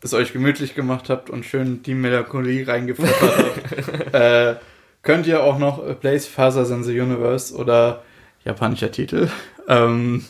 es 0.00 0.14
euch 0.14 0.32
gemütlich 0.32 0.76
gemacht 0.76 1.10
habt 1.10 1.28
und 1.28 1.44
schön 1.44 1.82
die 1.82 1.94
Melancholie 1.94 2.66
reingepfeffert 2.68 3.36
habt, 3.36 4.14
äh, 4.14 4.54
könnt 5.02 5.26
ihr 5.26 5.42
auch 5.42 5.58
noch 5.58 5.84
A 5.84 5.94
Place 5.94 6.26
Father 6.28 6.64
Than 6.64 6.84
the 6.84 7.00
Universe 7.00 7.52
oder 7.52 8.04
japanischer 8.44 8.92
Titel. 8.92 9.28
Ähm, 9.66 10.24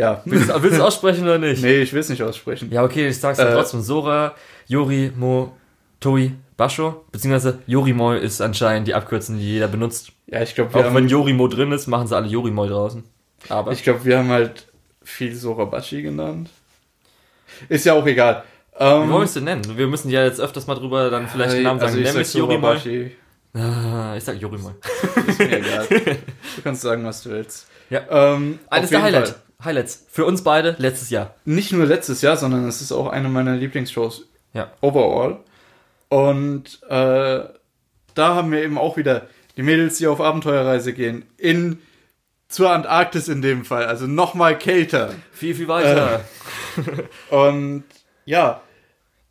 ja. 0.00 0.22
Willst 0.24 0.48
du 0.50 0.54
es 0.68 0.80
aussprechen 0.80 1.24
oder 1.24 1.38
nicht? 1.38 1.62
Nee, 1.62 1.82
ich 1.82 1.92
will 1.92 2.00
es 2.00 2.08
nicht 2.08 2.22
aussprechen. 2.22 2.70
Ja, 2.72 2.82
okay, 2.84 3.08
ich 3.08 3.18
sag's 3.20 3.38
ja 3.38 3.48
Äh, 3.48 3.54
trotzdem. 3.54 3.80
Sora, 3.82 4.34
Yori, 4.66 5.12
Mo, 5.16 5.56
Toi, 6.00 6.30
Basho, 6.56 7.04
beziehungsweise 7.12 7.58
Yorimo 7.66 8.12
ist 8.14 8.40
anscheinend 8.40 8.88
die 8.88 8.94
Abkürzung, 8.94 9.38
die 9.38 9.44
jeder 9.54 9.68
benutzt. 9.68 10.12
Ja, 10.26 10.42
ich 10.42 10.54
glaube, 10.54 10.70
Auch 10.74 10.84
wenn 10.84 10.94
haben, 11.04 11.08
Yorimo 11.08 11.48
drin 11.48 11.72
ist, 11.72 11.86
machen 11.86 12.06
sie 12.06 12.16
alle 12.16 12.26
Yorimo 12.28 12.66
draußen. 12.66 13.02
Aber 13.48 13.72
ich 13.72 13.82
glaub, 13.82 14.04
wir 14.04 14.18
haben 14.18 14.28
halt 14.28 14.66
viel 15.02 15.34
Sorabashi 15.34 16.02
genannt. 16.02 16.50
Ist 17.68 17.84
ja 17.86 17.94
auch 17.94 18.06
egal. 18.06 18.44
Ähm, 18.78 18.88
wie 19.08 19.08
wollen 19.08 19.20
wir 19.20 19.22
es 19.24 19.34
denn 19.34 19.44
nennen? 19.44 19.62
Wir 19.76 19.86
müssen 19.86 20.10
ja 20.10 20.24
jetzt 20.24 20.40
öfters 20.40 20.66
mal 20.66 20.74
drüber 20.74 21.10
dann 21.10 21.28
vielleicht 21.28 21.54
den 21.54 21.62
Namen 21.64 21.80
sagen. 21.80 21.88
also 21.92 21.98
ich 21.98 22.04
Nenn 22.04 22.12
sag 22.12 22.18
mich 22.20 22.34
Yorimo. 22.34 22.66
Sorabashi. 22.66 23.10
Ah, 23.54 24.14
Ich 24.16 24.24
sag 24.24 24.40
Yorimo. 24.40 24.72
Ist 25.26 25.38
mir 25.38 25.58
egal. 25.58 25.86
Du 26.56 26.62
kannst 26.62 26.82
sagen, 26.82 27.04
was 27.04 27.22
du 27.22 27.30
willst. 27.30 27.66
Ja. 27.90 28.00
Ähm, 28.10 28.58
Eines 28.70 28.90
der 28.90 28.98
jeden 29.00 29.06
Highlight, 29.06 29.28
Fall. 29.28 29.36
Highlights 29.64 30.06
für 30.10 30.24
uns 30.24 30.42
beide 30.42 30.76
letztes 30.78 31.10
Jahr. 31.10 31.34
Nicht 31.44 31.72
nur 31.72 31.86
letztes 31.86 32.22
Jahr, 32.22 32.36
sondern 32.36 32.66
es 32.66 32.80
ist 32.80 32.92
auch 32.92 33.08
eine 33.08 33.28
meiner 33.28 33.56
Lieblingsshows 33.56 34.26
Ja. 34.54 34.70
overall. 34.80 35.38
Und 36.08 36.80
äh, 36.88 37.40
da 38.14 38.34
haben 38.34 38.50
wir 38.52 38.62
eben 38.62 38.78
auch 38.78 38.96
wieder 38.96 39.28
die 39.56 39.62
Mädels, 39.62 39.98
die 39.98 40.06
auf 40.06 40.20
Abenteuerreise 40.20 40.92
gehen. 40.92 41.24
In 41.36 41.78
zur 42.48 42.70
Antarktis 42.72 43.28
in 43.28 43.42
dem 43.42 43.64
Fall, 43.64 43.84
also 43.86 44.06
nochmal 44.08 44.58
kälter. 44.58 45.14
Viel, 45.32 45.54
viel 45.54 45.68
weiter. 45.68 46.24
Und 47.30 47.84
ja, 48.24 48.60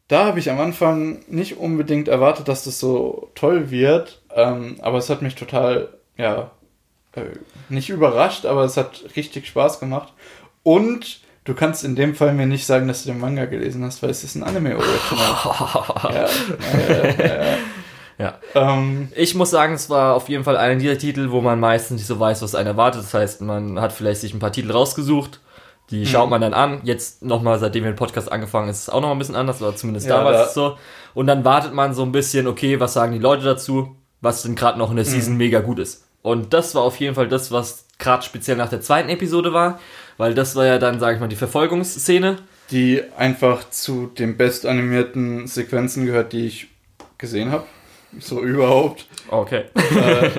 da 0.07 0.25
habe 0.25 0.39
ich 0.39 0.49
am 0.49 0.59
Anfang 0.59 1.23
nicht 1.27 1.57
unbedingt 1.57 2.07
erwartet, 2.07 2.47
dass 2.47 2.63
das 2.63 2.79
so 2.79 3.29
toll 3.35 3.71
wird. 3.71 4.21
Ähm, 4.33 4.77
aber 4.81 4.97
es 4.99 5.09
hat 5.09 5.21
mich 5.21 5.35
total, 5.35 5.89
ja, 6.17 6.51
äh, 7.15 7.23
nicht 7.67 7.89
überrascht, 7.89 8.45
aber 8.45 8.63
es 8.63 8.77
hat 8.77 9.03
richtig 9.15 9.47
Spaß 9.47 9.79
gemacht. 9.81 10.13
Und 10.73 11.19
du 11.45 11.53
kannst 11.55 11.83
in 11.83 11.95
dem 11.95 12.13
Fall 12.15 12.33
mir 12.33 12.45
nicht 12.45 12.65
sagen, 12.65 12.87
dass 12.87 13.03
du 13.03 13.09
den 13.11 13.19
Manga 13.19 13.45
gelesen 13.45 13.83
hast, 13.83 14.03
weil 14.03 14.09
es 14.11 14.23
ist 14.23 14.35
ein 14.35 14.43
Anime-Original. 14.43 15.35
ja, 16.03 16.27
ja, 16.87 17.25
ja, 17.25 17.57
ja. 18.17 18.33
Ähm, 18.53 19.09
Ich 19.15 19.33
muss 19.35 19.49
sagen, 19.49 19.73
es 19.73 19.89
war 19.89 20.13
auf 20.15 20.29
jeden 20.29 20.43
Fall 20.43 20.57
einer 20.57 20.75
dieser 20.75 20.97
Titel, 20.97 21.31
wo 21.31 21.41
man 21.41 21.59
meistens 21.59 21.97
nicht 21.97 22.07
so 22.07 22.19
weiß, 22.19 22.41
was 22.41 22.53
einen 22.55 22.67
erwartet. 22.67 23.01
Das 23.01 23.13
heißt, 23.13 23.41
man 23.41 23.79
hat 23.79 23.93
vielleicht 23.93 24.21
sich 24.21 24.33
ein 24.33 24.39
paar 24.39 24.51
Titel 24.51 24.71
rausgesucht, 24.71 25.39
die 25.89 26.05
schaut 26.05 26.29
man 26.29 26.41
dann 26.41 26.53
an. 26.53 26.81
Jetzt 26.83 27.23
nochmal, 27.23 27.57
seitdem 27.57 27.83
wir 27.83 27.91
den 27.91 27.97
Podcast 27.97 28.31
angefangen, 28.31 28.69
ist 28.69 28.83
es 28.83 28.89
auch 28.89 29.01
noch 29.01 29.09
ein 29.11 29.17
bisschen 29.17 29.35
anders, 29.35 29.59
oder 29.61 29.75
zumindest 29.75 30.07
Ja, 30.07 30.17
da 30.19 30.25
war 30.25 30.33
da- 30.33 30.43
es 30.45 30.53
so. 30.53 30.77
Und 31.15 31.25
dann 31.27 31.43
wartet 31.45 31.73
man 31.73 31.93
so 31.95 32.03
ein 32.03 32.11
bisschen, 32.11 32.45
okay, 32.45 32.79
was 32.79 32.93
sagen 32.93 33.13
die 33.13 33.17
Leute 33.19 33.43
dazu, 33.43 33.95
was 34.21 34.43
denn 34.43 34.53
gerade 34.55 34.77
noch 34.77 34.91
in 34.91 34.97
der 34.97 35.05
Season 35.05 35.35
mega 35.35 35.61
gut 35.61 35.79
ist. 35.79 36.05
Und 36.21 36.53
das 36.53 36.75
war 36.75 36.83
auf 36.83 36.97
jeden 36.99 37.15
Fall 37.15 37.27
das, 37.29 37.51
was 37.51 37.85
gerade 37.97 38.21
speziell 38.23 38.57
nach 38.57 38.69
der 38.69 38.81
zweiten 38.81 39.09
Episode 39.09 39.51
war, 39.53 39.79
weil 40.19 40.35
das 40.35 40.55
war 40.55 40.67
ja 40.67 40.77
dann, 40.77 40.99
sage 40.99 41.15
ich 41.15 41.19
mal, 41.19 41.27
die 41.27 41.35
Verfolgungsszene. 41.35 42.37
die 42.69 43.01
einfach 43.17 43.67
zu 43.71 44.05
den 44.15 44.37
bestanimierten 44.37 45.47
Sequenzen 45.47 46.05
gehört, 46.05 46.33
die 46.33 46.45
ich 46.45 46.67
gesehen 47.17 47.51
habe. 47.51 47.63
So 48.19 48.41
überhaupt. 48.41 49.07
Okay. 49.29 49.63
äh, 49.75 50.29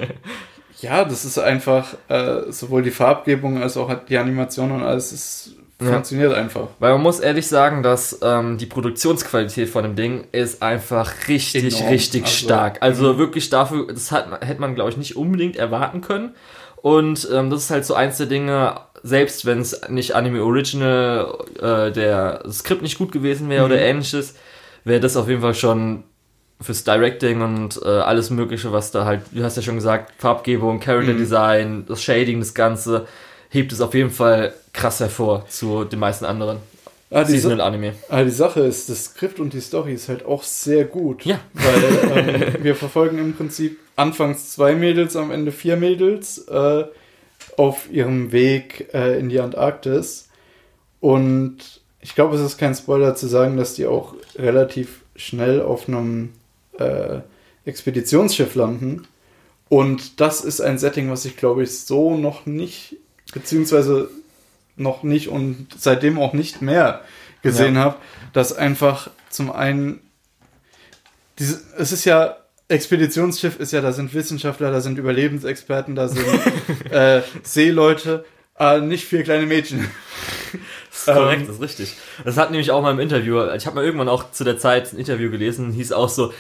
ja, 0.81 1.05
das 1.05 1.25
ist 1.25 1.39
einfach 1.39 1.95
äh, 2.09 2.51
sowohl 2.51 2.83
die 2.83 2.91
Farbgebung 2.93 3.61
als 3.63 3.77
auch 3.77 3.93
die 4.09 4.17
Animation 4.19 4.71
und 4.71 4.83
alles, 4.83 5.13
es 5.13 5.53
Ja. 5.81 5.93
funktioniert 5.93 6.35
einfach. 6.35 6.69
Weil 6.79 6.93
man 6.93 7.03
muss 7.03 7.21
ehrlich 7.21 7.47
sagen, 7.47 7.83
dass 7.83 8.19
ähm, 8.23 8.59
die 8.59 8.67
Produktionsqualität 8.67 9.69
von 9.69 9.83
dem 9.83 9.95
Ding 9.97 10.27
ist 10.33 10.63
einfach 10.63 11.13
richtig, 11.29 11.75
Enorm. 11.77 11.93
richtig 11.93 12.23
Also, 12.25 12.35
stark. 12.47 12.79
Also 12.81 13.19
wirklich 13.19 13.51
dafür, 13.51 13.87
das 13.89 14.11
hat, 14.13 14.45
hätte 14.45 14.61
man, 14.61 14.75
glaube 14.75 14.91
ich, 14.91 14.97
nicht 14.97 15.17
unbedingt 15.17 15.57
erwarten 15.57 16.01
können. 16.01 16.35
Und 16.83 17.29
ähm, 17.33 17.51
das 17.51 17.65
ist 17.65 17.71
halt 17.71 17.85
so 17.85 17.95
eins 17.95 18.17
der 18.17 18.27
Dinge, 18.27 18.81
selbst 19.03 19.47
wenn 19.47 19.61
es 19.61 19.81
nicht 19.89 20.15
Anime 20.15 20.43
Original, 20.43 21.39
äh, 21.61 21.93
der 21.93 22.43
Skript 22.51 22.83
nicht 22.83 22.99
gut 22.99 23.13
gewesen 23.13 23.49
wäre 23.49 23.65
oder 23.65 23.81
ähnliches, 23.81 24.35
wäre 24.85 25.01
das 25.01 25.17
auf 25.17 25.29
jeden 25.29 25.41
Fall 25.41 25.55
schon 25.55 26.05
fürs 26.61 26.85
Directing 26.85 27.41
und 27.41 27.81
äh, 27.83 27.89
alles 27.89 28.31
Mögliche, 28.31 28.73
was 28.73 28.91
da 28.91 29.05
halt, 29.05 29.23
du 29.33 29.43
hast 29.43 29.57
ja 29.57 29.63
schon 29.63 29.77
gesagt, 29.77 30.13
Farbgebung, 30.19 30.81
Character 30.81 31.15
Design, 31.15 31.85
das 31.89 32.03
Shading, 32.03 32.41
das 32.41 32.53
Ganze, 32.53 33.07
hebt 33.49 33.73
es 33.73 33.81
auf 33.81 33.95
jeden 33.95 34.11
Fall 34.11 34.53
krass 34.73 35.01
hervor 35.01 35.47
zu 35.49 35.85
den 35.85 35.99
meisten 35.99 36.25
anderen 36.25 36.59
Ah, 37.13 37.25
die, 37.25 37.33
Sa 37.33 37.49
Seasonal 37.49 37.61
Anime. 37.63 37.95
ah, 38.09 38.23
die 38.23 38.31
Sache 38.31 38.61
ist, 38.61 38.89
das 38.89 39.07
Skript 39.07 39.41
und 39.41 39.53
die 39.53 39.61
Story 39.61 39.95
ist 39.95 40.09
halt 40.09 40.25
auch 40.25 40.45
sehr 40.45 40.85
gut. 40.85 41.25
Ja. 41.25 41.41
Weil 41.55 42.53
ähm, 42.55 42.65
wir 42.65 42.77
verfolgen 42.77 43.19
im 43.19 43.35
Prinzip 43.35 43.81
anfangs 43.97 44.53
zwei 44.53 44.77
Mädels, 44.77 45.17
am 45.17 45.33
Ende 45.33 45.51
vier 45.51 45.77
Mädels 45.77 46.47
äh, 46.47 46.85
auf 47.59 47.91
ihrem 47.91 48.33
Weg 48.33 48.93
äh, 48.95 49.19
in 49.19 49.29
die 49.29 49.41
Antarktis. 49.41 50.29
Und 51.01 51.81
ich 52.01 52.15
glaube, 52.15 52.37
es 52.37 52.43
ist 52.43 52.59
kein 52.59 52.75
Spoiler 52.75 53.15
zu 53.15 53.27
sagen, 53.27 53.57
dass 53.57 53.75
die 53.75 53.87
auch 53.87 54.15
relativ 54.37 55.03
schnell 55.17 55.61
auf 55.61 55.89
einem 55.89 56.33
äh, 56.79 57.21
Expeditionsschiff 57.65 58.55
landen. 58.55 59.07
Und 59.69 60.21
das 60.21 60.43
ist 60.43 60.61
ein 60.61 60.79
Setting, 60.79 61.11
was 61.11 61.25
ich 61.25 61.37
glaube 61.37 61.63
ich 61.63 61.79
so 61.81 62.17
noch 62.17 62.47
nicht, 62.47 62.97
beziehungsweise 63.33 64.11
noch 64.77 65.03
nicht 65.03 65.29
und 65.29 65.69
seitdem 65.79 66.19
auch 66.19 66.33
nicht 66.33 66.63
mehr 66.63 67.03
gesehen 67.43 67.79
habe, 67.79 67.97
dass 68.33 68.53
einfach 68.53 69.11
zum 69.29 69.53
einen 69.53 70.01
diese, 71.39 71.61
es 71.79 71.93
ist 71.93 72.05
ja 72.05 72.37
Expeditionsschiff 72.71 73.59
ist 73.59 73.73
ja, 73.73 73.81
da 73.81 73.93
sind 73.93 74.15
Wissenschaftler, 74.15 74.71
da 74.71 74.81
sind 74.81 74.99
Überlebensexperten, 74.99 75.95
da 75.95 76.09
sind 76.09 76.25
äh, 76.91 77.23
Seeleute, 77.43 78.25
aber 78.55 78.81
nicht 78.81 79.05
vier 79.05 79.23
kleine 79.23 79.47
Mädchen. 79.47 79.91
Das 80.91 81.01
ist 81.01 81.07
korrekt, 81.07 81.43
Ähm, 81.43 81.47
das 81.47 81.57
ist 81.57 81.63
richtig. 81.63 81.97
Das 82.25 82.37
hat 82.37 82.51
nämlich 82.51 82.71
auch 82.71 82.83
mal 82.83 82.93
im 82.93 83.01
Interview, 83.01 83.43
ich 83.55 83.67
habe 83.67 83.77
mal 83.77 83.85
irgendwann 83.85 84.09
auch 84.09 84.31
zu 84.33 84.45
der 84.45 84.59
Zeit 84.59 84.93
ein 84.93 84.99
Interview 84.99 85.31
gelesen, 85.31 85.73
hieß 85.73 85.93
auch 85.93 86.09
so, 86.09 86.33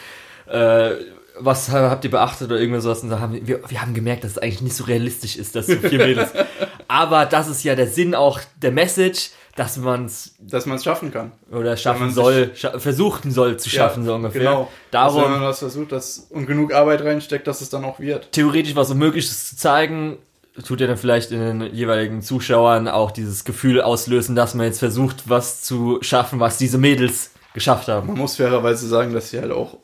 äh, 0.47 0.93
was 1.39 1.70
habt 1.70 2.05
ihr 2.05 2.11
beachtet 2.11 2.51
oder 2.51 2.61
irgendwas 2.61 2.85
sowas? 2.85 3.03
Und 3.03 3.11
da 3.11 3.20
haben 3.20 3.33
wir, 3.33 3.47
wir, 3.47 3.61
wir 3.68 3.81
haben 3.81 3.95
gemerkt, 3.95 4.24
dass 4.24 4.33
es 4.33 4.39
eigentlich 4.39 4.62
nicht 4.62 4.76
so 4.76 4.85
realistisch 4.85 5.37
ist, 5.37 5.57
dass 5.57 5.66
so 5.66 5.76
vier 5.76 5.99
Mädels. 5.99 6.31
Aber 6.89 7.24
das 7.24 7.49
ist 7.49 7.64
ja 7.64 7.74
der 7.74 7.87
Sinn 7.87 8.14
auch 8.14 8.41
der 8.61 8.72
Message, 8.72 9.31
dass 9.61 9.76
man 9.76 10.06
es 10.06 10.36
Dass 10.40 10.64
man 10.64 10.78
es 10.78 10.84
schaffen 10.84 11.12
kann. 11.12 11.32
oder 11.52 11.76
schaffen 11.76 12.11
soll, 12.12 12.52
scha 12.54 12.78
versuchen 12.78 13.30
soll 13.30 13.58
zu 13.58 13.68
schaffen, 13.68 14.06
so 14.06 14.14
ungefähr. 14.14 14.40
Genau. 14.40 14.70
Dass, 14.90 15.14
wenn 15.14 15.20
Darum, 15.20 15.32
man 15.32 15.42
das 15.42 15.58
versucht 15.58 15.92
dass, 15.92 16.28
und 16.30 16.46
genug 16.46 16.72
Arbeit 16.72 17.02
reinsteckt, 17.02 17.46
dass 17.46 17.61
es 17.61 17.68
dann 17.68 17.84
auch 17.84 18.00
wird. 18.00 18.32
theoretisch 18.32 18.74
was 18.74 18.90
Unmögliches 18.90 19.50
zu 19.50 19.56
zeigen, 19.58 20.16
tut 20.64 20.80
ja 20.80 20.86
dann 20.86 20.96
vielleicht 20.96 21.30
in 21.30 21.40
den 21.40 21.74
jeweiligen 21.74 22.22
Zuschauern 22.22 22.88
auch 22.88 23.11
dieses 23.11 23.44
Gefühl 23.44 23.82
auslösen, 23.82 24.34
dass 24.34 24.54
man 24.54 24.64
jetzt 24.64 24.78
versucht, 24.78 25.28
was 25.28 25.62
zu 25.62 25.98
schaffen, 26.00 26.40
was 26.40 26.56
diese 26.56 26.78
Mädels 26.78 27.32
geschafft 27.52 27.88
haben. 27.88 28.06
Man 28.06 28.16
muss 28.16 28.36
fairerweise 28.36 28.88
sagen, 28.88 29.12
dass 29.12 29.28
sie 29.28 29.40
halt 29.40 29.52
auch 29.52 29.76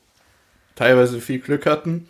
teilweise 0.74 1.20
viel 1.20 1.40
Glück 1.40 1.66
hatten 1.66 2.08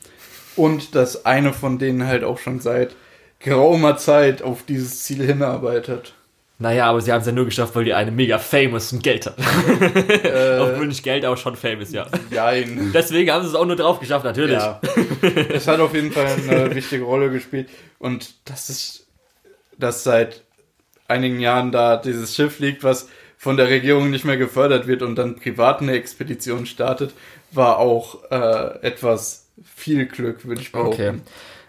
und 0.54 0.94
dass 0.94 1.26
eine 1.26 1.52
von 1.52 1.80
denen 1.80 2.06
halt 2.06 2.22
auch 2.22 2.38
schon 2.38 2.60
seit 2.60 2.94
geraumer 3.40 3.96
Zeit 3.96 4.40
auf 4.42 4.62
dieses 4.62 5.02
Ziel 5.02 5.26
hinarbeitet. 5.26 6.14
Naja, 6.58 6.86
aber 6.86 7.02
sie 7.02 7.12
haben 7.12 7.20
es 7.20 7.26
ja 7.26 7.32
nur 7.32 7.44
geschafft, 7.44 7.74
weil 7.76 7.84
die 7.84 7.92
eine 7.92 8.10
mega 8.10 8.38
famous 8.38 8.90
und 8.92 9.02
Geld 9.02 9.26
hat. 9.26 9.36
Äh, 10.24 10.58
Obwohl 10.60 10.86
nicht 10.86 11.02
Geld, 11.02 11.24
aber 11.26 11.36
schon 11.36 11.54
famous, 11.54 11.92
ja. 11.92 12.06
Jein. 12.30 12.92
Deswegen 12.94 13.30
haben 13.30 13.42
sie 13.42 13.50
es 13.50 13.54
auch 13.54 13.66
nur 13.66 13.76
drauf 13.76 14.00
geschafft, 14.00 14.24
natürlich. 14.24 14.56
Ja. 14.56 14.80
Es 15.50 15.68
hat 15.68 15.80
auf 15.80 15.92
jeden 15.94 16.12
Fall 16.12 16.26
eine 16.48 16.74
wichtige 16.74 17.04
Rolle 17.04 17.30
gespielt. 17.30 17.68
Und 17.98 18.34
das 18.46 18.70
ist, 18.70 19.06
dass 19.76 20.02
seit 20.02 20.44
einigen 21.08 21.40
Jahren 21.40 21.72
da 21.72 21.98
dieses 21.98 22.34
Schiff 22.34 22.58
liegt, 22.58 22.82
was 22.82 23.08
von 23.36 23.58
der 23.58 23.68
Regierung 23.68 24.10
nicht 24.10 24.24
mehr 24.24 24.38
gefördert 24.38 24.86
wird 24.86 25.02
und 25.02 25.16
dann 25.16 25.36
privat 25.36 25.82
eine 25.82 25.92
Expedition 25.92 26.64
startet, 26.64 27.12
war 27.52 27.78
auch 27.78 28.30
äh, 28.30 28.80
etwas 28.80 29.46
viel 29.62 30.06
Glück, 30.06 30.46
würde 30.46 30.62
ich 30.62 30.72
behaupten. 30.72 31.02
Okay. 31.02 31.20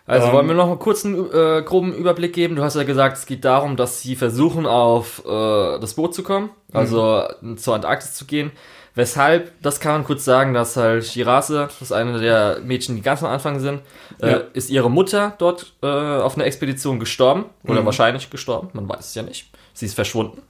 Also 0.08 0.28
Ähm, 0.28 0.34
wollen 0.34 0.48
wir 0.48 0.56
noch 0.56 0.70
einen 0.70 1.32
äh, 1.32 1.62
groben 1.64 1.94
Überblick 1.94 2.34
geben. 2.34 2.56
Du 2.56 2.64
hast 2.64 2.76
ja 2.76 2.84
gesagt, 2.84 3.18
es 3.18 3.26
geht 3.26 3.44
darum, 3.46 3.76
dass 3.76 4.02
sie 4.02 4.16
versuchen, 4.16 4.66
auf 4.66 5.22
äh, 5.26 5.80
das 5.80 5.94
Boot 5.96 6.16
zu 6.16 6.24
kommen, 6.24 6.50
also 6.74 7.24
zur 7.58 7.76
Antarktis 7.76 8.14
zu 8.16 8.26
gehen. 8.26 8.52
Weshalb, 8.96 9.52
das 9.62 9.80
kann 9.80 9.92
man 9.92 10.04
kurz 10.06 10.26
sagen, 10.26 10.56
dass 10.56 10.76
halt 10.76 11.06
Shirase, 11.06 11.66
das 11.68 11.82
ist 11.84 11.92
eine 11.92 12.20
der 12.20 12.62
Mädchen, 12.64 12.96
die 12.96 13.04
ganz 13.04 13.22
am 13.22 13.30
Anfang 13.30 13.60
sind, 13.60 13.82
äh, 14.22 14.32
Ja. 14.32 14.42
ist 14.54 14.72
ihre 14.72 14.90
Mutter 14.90 15.34
dort 15.38 15.74
äh, 15.84 15.88
auf 15.88 16.36
einer 16.36 16.46
Expedition 16.46 17.00
gestorben 17.00 17.46
oder 17.64 17.86
wahrscheinlich 17.86 18.32
gestorben, 18.32 18.70
man 18.74 18.90
weiß 18.90 19.10
es 19.10 19.14
ja 19.16 19.22
nicht. 19.22 19.52
Sie 19.74 19.86
ist 19.86 19.94
verschwunden. 19.94 20.42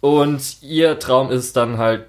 Und 0.00 0.62
ihr 0.62 1.00
Traum 1.00 1.32
ist 1.32 1.56
dann 1.56 1.78
halt 1.78 2.04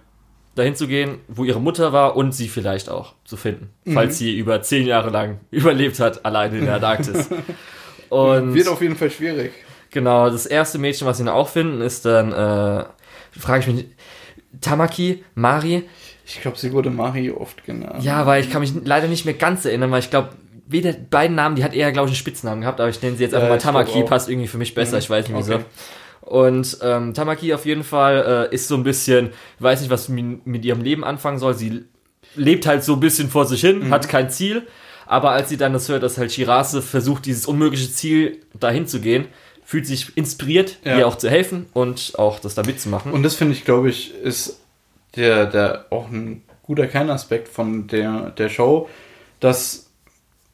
dahin 0.59 0.75
zu 0.75 0.87
gehen, 0.87 1.17
wo 1.27 1.43
ihre 1.43 1.59
Mutter 1.59 1.91
war 1.93 2.15
und 2.15 2.31
sie 2.33 2.47
vielleicht 2.47 2.89
auch 2.89 3.13
zu 3.25 3.35
finden, 3.37 3.69
falls 3.91 4.17
sie 4.19 4.37
über 4.37 4.61
zehn 4.61 4.85
Jahre 4.85 5.09
lang 5.09 5.39
überlebt 5.51 5.99
hat, 5.99 6.23
alleine 6.25 6.59
in 6.59 6.65
der 6.65 6.75
Antarktis. 6.75 7.29
Und 8.09 8.53
Wird 8.53 8.67
auf 8.67 8.81
jeden 8.81 8.95
Fall 8.95 9.09
schwierig. 9.11 9.51
genau, 9.91 10.29
das 10.29 10.45
erste 10.45 10.77
Mädchen, 10.77 11.07
was 11.07 11.17
sie 11.17 11.23
dann 11.25 11.33
auch 11.33 11.49
finden, 11.49 11.81
ist 11.81 12.05
dann, 12.05 12.31
äh, 12.31 12.85
frage 13.39 13.59
ich 13.61 13.67
mich, 13.67 13.85
Tamaki, 14.61 15.23
Mari. 15.35 15.83
Ich 16.25 16.41
glaube, 16.41 16.57
sie 16.57 16.71
wurde 16.73 16.89
Mari 16.89 17.31
oft 17.31 17.63
genannt. 17.65 18.03
Ja, 18.03 18.25
weil 18.25 18.43
ich 18.43 18.49
kann 18.51 18.61
mich 18.61 18.73
leider 18.83 19.07
nicht 19.07 19.25
mehr 19.25 19.33
ganz 19.35 19.65
erinnern, 19.65 19.91
weil 19.91 19.99
ich 19.99 20.09
glaube, 20.09 20.29
weder 20.67 20.93
beiden 20.93 21.35
Namen, 21.35 21.55
die 21.55 21.63
hat 21.63 21.73
eher, 21.73 21.91
glaube 21.91 22.07
ich, 22.07 22.11
einen 22.11 22.17
Spitznamen 22.17 22.61
gehabt, 22.61 22.79
aber 22.79 22.89
ich 22.89 23.01
nenne 23.01 23.15
sie 23.15 23.23
jetzt 23.23 23.33
einfach 23.33 23.45
Ja, 23.47 23.49
mal 23.49 23.57
ich 23.57 23.63
glaub 23.63 23.73
Tamaki, 23.85 24.03
passt 24.03 24.29
irgendwie 24.29 24.47
für 24.47 24.57
mich 24.59 24.75
besser, 24.75 24.97
Mhm. 24.97 24.99
ich 24.99 25.09
weiß 25.09 25.27
nicht 25.27 25.37
wieso. 25.37 25.53
Okay. 25.55 25.65
Und 26.29 26.77
ähm, 26.83 27.13
Tamaki 27.15 27.53
auf 27.55 27.65
jeden 27.65 27.83
Fall 27.83 28.47
äh, 28.51 28.53
ist 28.53 28.67
so 28.67 28.75
ein 28.75 28.83
bisschen, 28.83 29.31
weiß 29.59 29.81
nicht, 29.81 29.89
was 29.89 30.05
sie 30.05 30.13
mit, 30.13 30.45
mit 30.45 30.63
ihrem 30.63 30.81
Leben 30.81 31.03
anfangen 31.03 31.39
soll. 31.39 31.55
Sie 31.55 31.85
lebt 32.35 32.67
halt 32.67 32.83
so 32.83 32.93
ein 32.93 32.99
bisschen 32.99 33.29
vor 33.29 33.45
sich 33.45 33.61
hin, 33.61 33.87
Mhm. 33.87 33.89
hat 33.89 34.07
kein 34.07 34.29
Ziel. 34.29 34.67
Aber 35.07 35.31
als 35.31 35.49
sie 35.49 35.57
dann 35.57 35.73
das 35.73 35.89
hört, 35.89 36.03
dass 36.03 36.19
halt 36.19 36.31
Shirase 36.31 36.83
versucht, 36.83 37.25
dieses 37.25 37.47
unmögliche 37.47 37.91
Ziel 37.91 38.37
dahin 38.53 38.85
zu 38.85 38.99
gehen, 39.01 39.25
fühlt 39.65 39.87
sich 39.87 40.15
inspiriert, 40.15 40.77
Ja. 40.83 40.99
ihr 40.99 41.07
auch 41.07 41.17
zu 41.17 41.29
helfen 41.31 41.65
und 41.73 42.13
auch 42.19 42.37
das 42.39 42.53
da 42.53 42.61
mitzumachen. 42.61 43.11
Und 43.11 43.23
das 43.23 43.33
finde 43.33 43.53
ich, 43.53 43.65
glaube 43.65 43.89
ich, 43.89 44.13
ist 44.23 44.59
der, 45.15 45.47
der 45.47 45.85
auch 45.89 46.09
ein 46.11 46.43
guter 46.61 46.85
Kernaspekt 46.85 47.47
von 47.47 47.87
der, 47.87 48.29
der 48.37 48.49
Show. 48.49 48.87
Das 49.39 49.89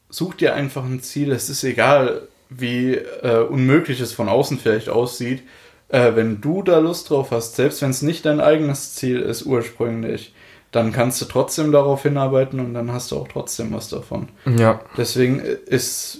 sucht 0.08 0.40
dir 0.40 0.54
einfach 0.54 0.84
ein 0.86 1.02
Ziel. 1.02 1.32
Es 1.32 1.50
ist 1.50 1.62
egal, 1.64 2.22
wie 2.48 2.94
äh, 2.94 3.40
unmöglich 3.46 4.00
es 4.00 4.14
von 4.14 4.28
außen 4.30 4.58
vielleicht 4.58 4.88
aussieht. 4.88 5.42
Äh, 5.88 6.16
wenn 6.16 6.40
du 6.40 6.62
da 6.62 6.78
Lust 6.78 7.10
drauf 7.10 7.30
hast, 7.30 7.56
selbst 7.56 7.80
wenn 7.82 7.90
es 7.90 8.02
nicht 8.02 8.24
dein 8.26 8.40
eigenes 8.40 8.94
Ziel 8.94 9.20
ist 9.20 9.44
ursprünglich, 9.46 10.34
dann 10.72 10.92
kannst 10.92 11.20
du 11.20 11.26
trotzdem 11.26 11.70
darauf 11.72 12.02
hinarbeiten 12.02 12.58
und 12.60 12.74
dann 12.74 12.92
hast 12.92 13.12
du 13.12 13.16
auch 13.16 13.28
trotzdem 13.28 13.72
was 13.72 13.88
davon. 13.88 14.28
ja. 14.58 14.80
Deswegen 14.96 15.38
ist, 15.40 16.18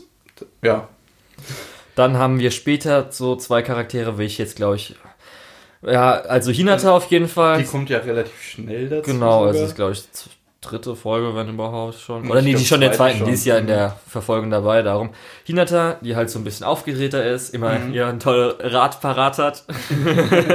ja, 0.63 0.89
Dann 1.97 2.17
haben 2.17 2.39
wir 2.39 2.51
später 2.51 3.09
so 3.11 3.37
zwei 3.37 3.63
Charaktere, 3.63 4.19
wie 4.19 4.25
ich 4.25 4.39
jetzt 4.39 4.57
glaube 4.57 4.77
ich. 4.77 4.95
Ja, 5.83 6.13
also 6.13 6.51
Hinata 6.53 6.93
auf 6.93 7.07
jeden 7.11 7.29
Fall. 7.29 7.59
die 7.59 7.65
kommt 7.65 7.91
ja 7.91 7.99
relativ 7.99 8.41
schnell 8.41 8.89
dazu. 8.89 9.11
Genau, 9.11 9.45
also 9.45 9.53
sogar. 9.53 9.63
das 9.63 9.71
ist, 9.71 9.77
glaube 9.77 9.93
ich, 9.93 10.05
dritte 10.69 10.95
Folge, 10.97 11.35
wenn 11.35 11.49
überhaupt 11.49 11.99
schon. 11.99 12.29
Oder 12.31 12.43
nee, 12.43 12.55
die 12.55 12.65
schon 12.65 12.81
der 12.81 12.93
zweite 12.93 13.15
zweiten, 13.15 13.19
die 13.25 13.31
schon. 13.31 13.35
ist 13.35 13.45
ja 13.47 13.59
in 13.59 13.67
der 13.67 13.97
Verfolgung 14.09 14.51
dabei, 14.51 14.83
darum. 14.83 15.11
Hinata, 15.45 15.97
die 16.01 16.17
halt 16.17 16.31
so 16.31 16.39
ein 16.39 16.45
bisschen 16.45 16.67
aufgeräter 16.67 17.25
ist, 17.25 17.55
immer 17.55 17.79
Mhm. 17.79 17.93
ihren 17.95 18.21
tollen 18.21 18.55
Rat 18.61 19.01
parat 19.01 19.39
hat. 19.39 19.65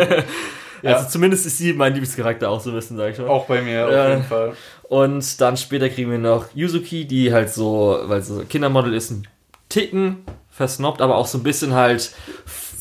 Ja. 0.83 0.95
Also 0.95 1.09
zumindest 1.09 1.45
ist 1.45 1.59
sie 1.59 1.73
mein 1.73 1.93
Lieblingscharakter 1.93 2.49
auch 2.49 2.59
so 2.59 2.71
ein 2.71 2.75
bisschen, 2.75 2.97
sag 2.97 3.11
ich 3.11 3.19
mal. 3.19 3.27
auch 3.27 3.45
bei 3.45 3.61
mir 3.61 3.85
auf 3.85 3.91
Ja. 3.93 4.09
jeden 4.09 4.23
Fall. 4.23 4.53
Und 4.81 5.39
dann 5.39 5.55
später 5.55 5.89
kriegen 5.89 6.09
wir 6.09 6.17
noch 6.17 6.45
Yuzuki, 6.55 7.05
die 7.05 7.31
halt 7.31 7.51
so, 7.53 7.99
weil 8.05 8.23
sie 8.23 8.33
so 8.33 8.41
Kindermodel 8.41 8.95
ist, 8.95 9.11
ein 9.11 9.27
Ticken 9.69 10.25
versnobbt, 10.49 10.99
aber 11.01 11.17
auch 11.17 11.27
so 11.27 11.37
ein 11.37 11.43
bisschen 11.43 11.75
halt 11.75 12.11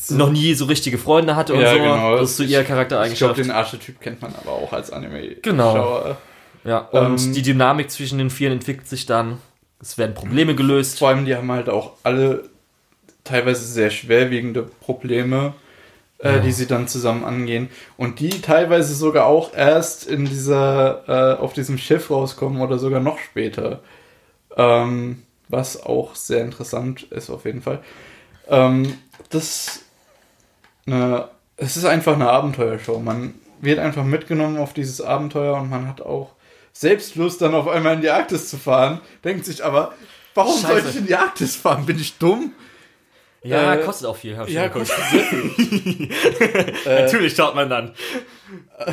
noch 0.09 0.31
nie 0.31 0.55
so 0.55 0.65
richtige 0.65 0.97
Freunde 0.97 1.35
hatte 1.35 1.53
und 1.53 1.61
Ja, 1.61 1.73
so. 1.73 1.77
genau. 1.77 2.17
Das 2.17 2.31
ist 2.31 2.37
so 2.37 2.41
ihr 2.43 2.49
Ich 2.49 2.53
glaube, 2.55 2.67
Charaktereigenschaft. 2.69 3.37
den 3.37 3.51
Archetyp 3.51 4.01
kennt 4.01 4.19
man 4.19 4.33
aber 4.33 4.51
auch 4.53 4.73
als 4.73 4.91
Anime. 4.91 5.35
Genau. 5.43 6.15
Ja, 6.63 6.79
und 6.79 7.19
Ähm, 7.27 7.33
die 7.33 7.41
Dynamik 7.41 7.89
zwischen 7.89 8.17
den 8.17 8.29
Vieren 8.29 8.53
entwickelt 8.53 8.87
sich 8.87 9.05
dann. 9.05 9.39
Es 9.81 9.97
werden 9.97 10.13
Probleme 10.13 10.53
gelöst. 10.55 10.99
Vor 10.99 11.09
allem, 11.09 11.25
die 11.25 11.35
haben 11.35 11.51
halt 11.51 11.69
auch 11.69 11.93
alle 12.03 12.49
teilweise 13.23 13.65
sehr 13.65 13.89
schwerwiegende 13.89 14.63
Probleme, 14.63 15.53
äh, 16.19 16.35
Ja. 16.35 16.39
die 16.39 16.51
sie 16.51 16.67
dann 16.67 16.87
zusammen 16.87 17.23
angehen. 17.23 17.69
Und 17.97 18.19
die 18.19 18.41
teilweise 18.41 18.93
sogar 18.93 19.25
auch 19.25 19.53
erst 19.55 20.07
in 20.07 20.25
dieser, 20.25 21.03
äh, 21.07 21.41
auf 21.41 21.53
diesem 21.53 21.77
Schiff 21.79 22.11
rauskommen 22.11 22.61
oder 22.61 22.77
sogar 22.77 22.99
noch 22.99 23.17
später. 23.19 23.79
Ähm, 24.55 25.23
was 25.49 25.81
auch 25.81 26.15
sehr 26.15 26.43
interessant 26.43 27.03
ist 27.03 27.29
auf 27.29 27.45
jeden 27.45 27.61
Fall. 27.61 27.79
Ähm, 28.47 28.93
das 29.29 29.81
eine, 30.85 31.29
es 31.57 31.77
ist 31.77 31.85
einfach 31.85 32.13
eine 32.13 32.29
Abenteuershow. 32.29 32.99
Man 32.99 33.33
wird 33.61 33.79
einfach 33.79 34.03
mitgenommen 34.03 34.57
auf 34.57 34.73
dieses 34.73 35.01
Abenteuer 35.01 35.55
und 35.55 35.69
man 35.69 35.87
hat 35.87 36.01
auch 36.01 36.31
selbst 36.73 37.15
Lust, 37.15 37.41
dann 37.41 37.53
auf 37.55 37.67
einmal 37.67 37.95
in 37.95 38.01
die 38.01 38.09
Arktis 38.09 38.49
zu 38.49 38.57
fahren. 38.57 39.01
Denkt 39.23 39.45
sich 39.45 39.63
aber, 39.63 39.93
warum 40.35 40.57
soll 40.57 40.77
Scheiße. 40.77 40.89
ich 40.89 40.95
in 40.97 41.07
die 41.07 41.15
Arktis 41.15 41.55
fahren? 41.55 41.85
Bin 41.85 41.99
ich 41.99 42.17
dumm? 42.17 42.53
Ja, 43.43 43.73
Äh, 43.73 43.83
kostet 43.83 44.07
auch 44.07 44.15
viel. 44.15 44.37
Hab 44.37 44.47
ich 44.47 44.53
Ja, 44.53 44.63
schon 44.65 44.73
kostet 44.73 45.03
sehr 45.09 45.23
viel. 45.23 46.09
Äh, 46.85 47.03
Natürlich 47.05 47.35
schaut 47.35 47.55
man 47.55 47.69
dann. 47.69 47.93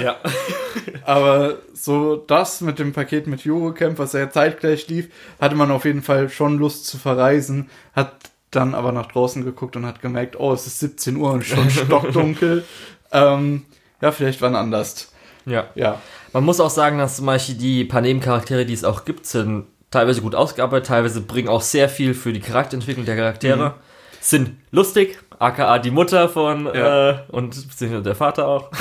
Ja. 0.00 0.16
Aber 1.04 1.58
so 1.74 2.16
das 2.16 2.60
mit 2.62 2.78
dem 2.78 2.92
Paket 2.92 3.26
mit 3.26 3.46
Eurocamp, 3.46 3.98
was 3.98 4.12
ja 4.14 4.30
zeitgleich 4.30 4.88
lief, 4.88 5.08
hatte 5.40 5.54
man 5.54 5.70
auf 5.70 5.84
jeden 5.84 6.02
Fall 6.02 6.28
schon 6.30 6.58
Lust 6.58 6.86
zu 6.86 6.96
verreisen, 6.98 7.68
hat 7.94 8.12
dann 8.50 8.74
aber 8.74 8.92
nach 8.92 9.06
draußen 9.12 9.44
geguckt 9.44 9.76
und 9.76 9.84
hat 9.84 10.00
gemerkt, 10.00 10.36
oh, 10.40 10.54
es 10.54 10.66
ist 10.66 10.78
17 10.80 11.16
Uhr 11.16 11.30
und 11.32 11.44
schon 11.44 11.68
stockdunkel. 11.70 12.64
ähm, 13.12 13.66
ja, 14.00 14.10
vielleicht 14.12 14.40
wann 14.40 14.54
anders. 14.56 15.12
ja. 15.44 15.66
Ja. 15.74 16.00
Man 16.32 16.44
muss 16.44 16.60
auch 16.60 16.70
sagen, 16.70 16.98
dass 16.98 17.16
zum 17.16 17.26
Beispiel 17.26 17.54
die 17.56 17.84
paar 17.84 18.00
Nebencharaktere, 18.00 18.66
die 18.66 18.74
es 18.74 18.84
auch 18.84 19.04
gibt, 19.04 19.26
sind 19.26 19.64
teilweise 19.90 20.20
gut 20.20 20.34
ausgearbeitet, 20.34 20.86
teilweise 20.88 21.20
bringen 21.20 21.48
auch 21.48 21.62
sehr 21.62 21.88
viel 21.88 22.14
für 22.14 22.32
die 22.32 22.40
Charakterentwicklung 22.40 23.06
der 23.06 23.16
Charaktere. 23.16 23.74
Sind 24.20 24.56
lustig, 24.70 25.18
aka 25.38 25.78
die 25.78 25.90
Mutter 25.90 26.28
von 26.28 26.66
Ja. 26.66 27.10
äh, 27.10 27.18
und 27.28 27.56
der 27.80 28.14
Vater 28.14 28.48
auch. 28.48 28.70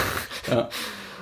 Ja. 0.49 0.69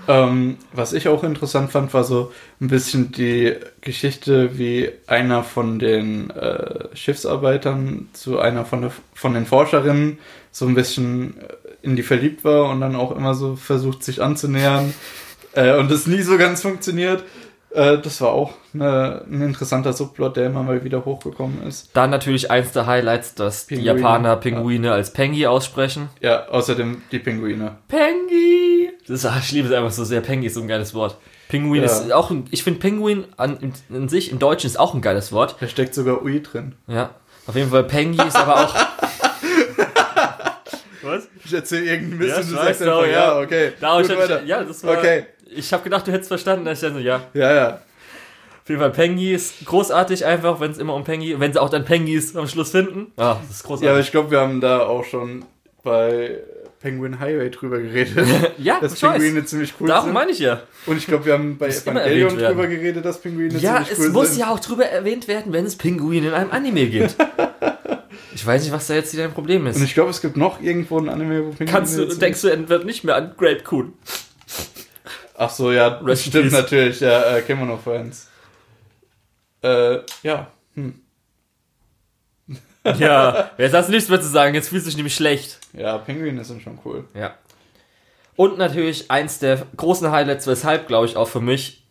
Ähm, 0.08 0.58
was 0.72 0.94
ich 0.94 1.08
auch 1.08 1.24
interessant 1.24 1.72
fand, 1.72 1.92
war 1.96 2.04
so 2.04 2.32
ein 2.62 2.68
bisschen 2.68 3.12
die 3.12 3.56
Geschichte, 3.82 4.56
wie 4.60 4.92
einer 5.08 5.44
von 5.44 5.80
den 5.80 6.30
äh, 6.30 6.96
Schiffsarbeitern 6.96 8.10
zu 8.14 8.38
einer 8.40 8.66
von, 8.66 8.82
der, 8.82 8.92
von 9.16 9.34
den 9.34 9.48
Forscherinnen 9.48 10.20
so 10.52 10.68
ein 10.68 10.76
bisschen 10.76 11.42
äh, 11.42 11.54
in 11.82 11.96
die 11.96 12.04
verliebt 12.04 12.44
war 12.44 12.70
und 12.70 12.82
dann 12.82 12.96
auch 12.96 13.16
immer 13.16 13.34
so 13.34 13.56
versucht, 13.56 14.04
sich 14.04 14.22
anzunähern 14.22 14.94
äh, 15.56 15.78
und 15.78 15.92
es 15.92 16.08
nie 16.08 16.22
so 16.22 16.38
ganz 16.38 16.62
funktioniert. 16.62 17.24
Äh, 17.72 17.98
das 17.98 18.22
war 18.22 18.30
auch 18.30 18.54
eine, 18.74 19.26
ein 19.30 19.42
interessanter 19.42 19.92
Subplot, 19.92 20.38
der 20.38 20.46
immer 20.46 20.64
mal 20.64 20.84
wieder 20.86 21.04
hochgekommen 21.04 21.64
ist. 21.68 21.90
Dann 21.94 22.10
natürlich 22.10 22.50
eins 22.50 22.72
der 22.72 22.86
Highlights, 22.88 23.36
dass 23.36 23.68
die 23.68 23.76
Pinguine, 23.76 24.00
Japaner 24.00 24.36
Pinguine 24.38 24.94
als 24.94 25.12
Pengi 25.12 25.46
aussprechen. 25.46 26.10
Ja, 26.22 26.48
außerdem 26.48 27.02
die 27.12 27.20
Pinguine. 27.20 27.78
Pengi! 27.90 28.92
Das 29.08 29.24
ist, 29.24 29.32
ich 29.42 29.52
liebe 29.52 29.68
es 29.68 29.74
einfach 29.74 29.92
so 29.92 30.06
sehr. 30.06 30.22
Pengi 30.22 30.48
ist 30.48 30.54
so 30.54 30.62
ein 30.62 30.68
geiles 30.68 30.94
Wort. 30.94 31.18
Pinguin 31.50 31.82
Ja. 31.84 31.86
ist 31.86 32.12
auch 32.12 32.32
ein, 32.32 32.46
ich 32.50 32.64
finde 32.64 32.80
Pinguin 32.80 33.26
an, 33.38 33.74
in, 33.90 34.08
sich 34.10 34.32
im 34.32 34.40
Deutschen 34.40 34.68
ist 34.68 34.80
auch 34.80 34.94
ein 34.94 35.02
geiles 35.02 35.32
Wort. 35.32 35.58
Da 35.60 35.68
steckt 35.68 35.94
sogar 35.94 36.24
Ui 36.24 36.42
drin. 36.42 36.76
Ja. 36.88 37.12
Auf 37.46 37.56
jeden 37.56 37.70
Fall 37.70 37.84
Pengi 37.84 38.18
ist 38.26 38.36
aber 38.36 38.56
auch. 38.66 38.76
Was? 41.04 41.28
Ich 41.44 41.54
erzähle 41.54 41.86
irgendeinen 41.86 42.18
Mist 42.18 42.32
Ja, 42.32 42.38
und 42.42 42.52
du 42.52 42.56
sagst 42.56 42.82
einfach, 42.82 42.96
auch, 42.96 43.06
ja, 43.06 43.12
ja. 43.12 43.40
okay. 43.40 43.74
Da 43.80 44.02
Gut, 44.02 44.10
ich, 44.10 44.48
ja, 44.48 44.64
das 44.64 44.84
war. 44.84 44.98
Okay. 44.98 45.26
Ich 45.50 45.72
habe 45.74 45.84
gedacht, 45.84 46.08
du 46.08 46.12
hättest 46.12 46.30
verstanden, 46.30 46.66
dass 46.66 46.80
ich 46.82 46.88
dann 46.88 46.94
so, 46.96 47.00
ja. 47.00 47.22
Ja, 47.34 47.54
ja. 47.54 47.68
Auf 48.64 48.70
jeden 48.70 48.82
Fall 48.82 48.92
Pengi 48.92 49.34
ist 49.34 49.64
großartig 49.66 50.26
einfach, 50.26 50.60
wenn 50.60 50.72
es 50.72 50.80
immer 50.80 50.96
um 50.96 51.04
Pengi, 51.04 51.40
wenn 51.40 51.54
sie 51.54 51.62
auch 51.62 51.70
dann 51.70 51.86
Pengis 51.86 52.36
am 52.36 52.48
Schluss 52.48 52.72
finden. 52.72 53.12
Ah, 53.16 53.38
das 53.48 53.58
ist 53.58 53.64
großartig. 53.64 53.86
Ja, 53.86 53.92
aber 53.92 54.00
ich 54.00 54.12
glaube, 54.12 54.32
wir 54.32 54.40
haben 54.40 54.60
da 54.60 54.80
auch 54.88 55.04
schon 55.06 55.46
bei 55.84 56.40
Penguin 56.82 57.20
Highway 57.20 57.50
drüber 57.52 57.80
geredet. 57.80 58.28
Ja, 58.58 58.80
dass 58.80 58.94
ich 58.94 59.04
weiß. 59.04 59.20
Pinguine 59.22 59.46
ziemlich 59.46 59.74
cool 59.80 59.88
Darum 59.88 60.06
sind. 60.06 60.14
meine 60.14 60.32
ich 60.32 60.40
ja. 60.40 60.62
Und 60.88 60.98
ich 60.98 61.06
glaube, 61.06 61.26
wir 61.26 61.34
haben 61.34 61.58
bei 61.58 61.68
Muss 61.68 61.84
Evangelion 61.86 62.38
drüber 62.38 62.68
geredet, 62.68 63.06
dass 63.06 63.22
Pinguine 63.22 63.58
Ja, 63.60 63.76
ziemlich 63.76 63.92
es 63.92 64.00
cool 64.00 64.10
muss 64.10 64.30
sind. 64.30 64.40
ja 64.40 64.52
auch 64.52 64.60
drüber 64.60 64.86
erwähnt 64.86 65.28
werden, 65.28 65.54
wenn 65.54 65.66
es 65.66 65.76
Pinguine 65.76 66.28
in 66.28 66.34
einem 66.34 66.52
Anime 66.52 66.88
gibt. 66.88 67.16
ich 68.36 68.46
weiß 68.46 68.64
nicht, 68.64 68.72
was 68.72 68.88
da 68.88 68.96
jetzt 68.96 69.16
dein 69.18 69.32
Problem 69.32 69.68
ist. 69.68 69.78
Und 69.78 69.84
ich 69.84 69.94
glaube, 69.94 70.10
es 70.10 70.22
gibt 70.22 70.38
noch 70.38 70.62
irgendwo 70.62 71.00
ein 71.00 71.10
Anime, 71.10 71.46
wo 71.46 71.50
Pinguine 71.50 71.72
Kannst 71.72 71.98
du, 71.98 72.06
denkst 72.06 72.42
du, 72.42 72.48
er 72.48 72.68
wird 72.68 72.86
nicht 72.86 73.04
mehr 73.04 73.16
an 73.16 73.34
Grape 73.38 73.64
Coon? 73.64 73.94
Ach 75.38 75.50
so, 75.50 75.72
ja, 75.72 75.88
Rest 75.88 76.28
stimmt 76.28 76.52
natürlich, 76.52 77.00
ja, 77.02 77.36
äh, 77.36 77.42
kennen 77.42 77.62
wir 77.62 77.66
noch 77.68 77.82
Friends. 77.82 78.30
Äh, 79.62 80.00
ja. 80.24 80.48
Hm. 80.76 81.02
Ja, 82.98 83.52
jetzt 83.58 83.74
hast 83.74 83.88
du 83.88 83.92
nichts 83.92 84.10
mehr 84.10 84.22
zu 84.22 84.28
sagen, 84.28 84.54
jetzt 84.54 84.70
fühlst 84.70 84.86
du 84.86 84.90
dich 84.90 84.98
nämlich 84.98 85.16
schlecht. 85.16 85.60
Ja, 85.74 85.98
Pinguine 85.98 86.44
sind 86.44 86.62
schon 86.62 86.80
cool. 86.86 87.06
Ja. 87.14 87.36
Und 88.36 88.58
natürlich 88.58 89.10
eins 89.10 89.40
der 89.40 89.66
großen 89.76 90.12
Highlights, 90.12 90.46
weshalb, 90.48 90.88
glaube 90.88 91.08
ich, 91.08 91.18
auch 91.18 91.28
für 91.28 91.42
mich 91.42 91.86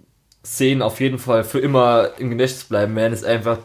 Szenen 0.45 0.83
auf 0.83 1.01
jeden 1.01 1.19
Fall 1.19 1.43
für 1.43 1.59
immer 1.59 2.11
im 2.19 2.31
Gedächtnis 2.31 2.65
bleiben 2.65 2.95
werden, 2.97 3.15
ist 3.15 3.25
einfach, 3.25 3.59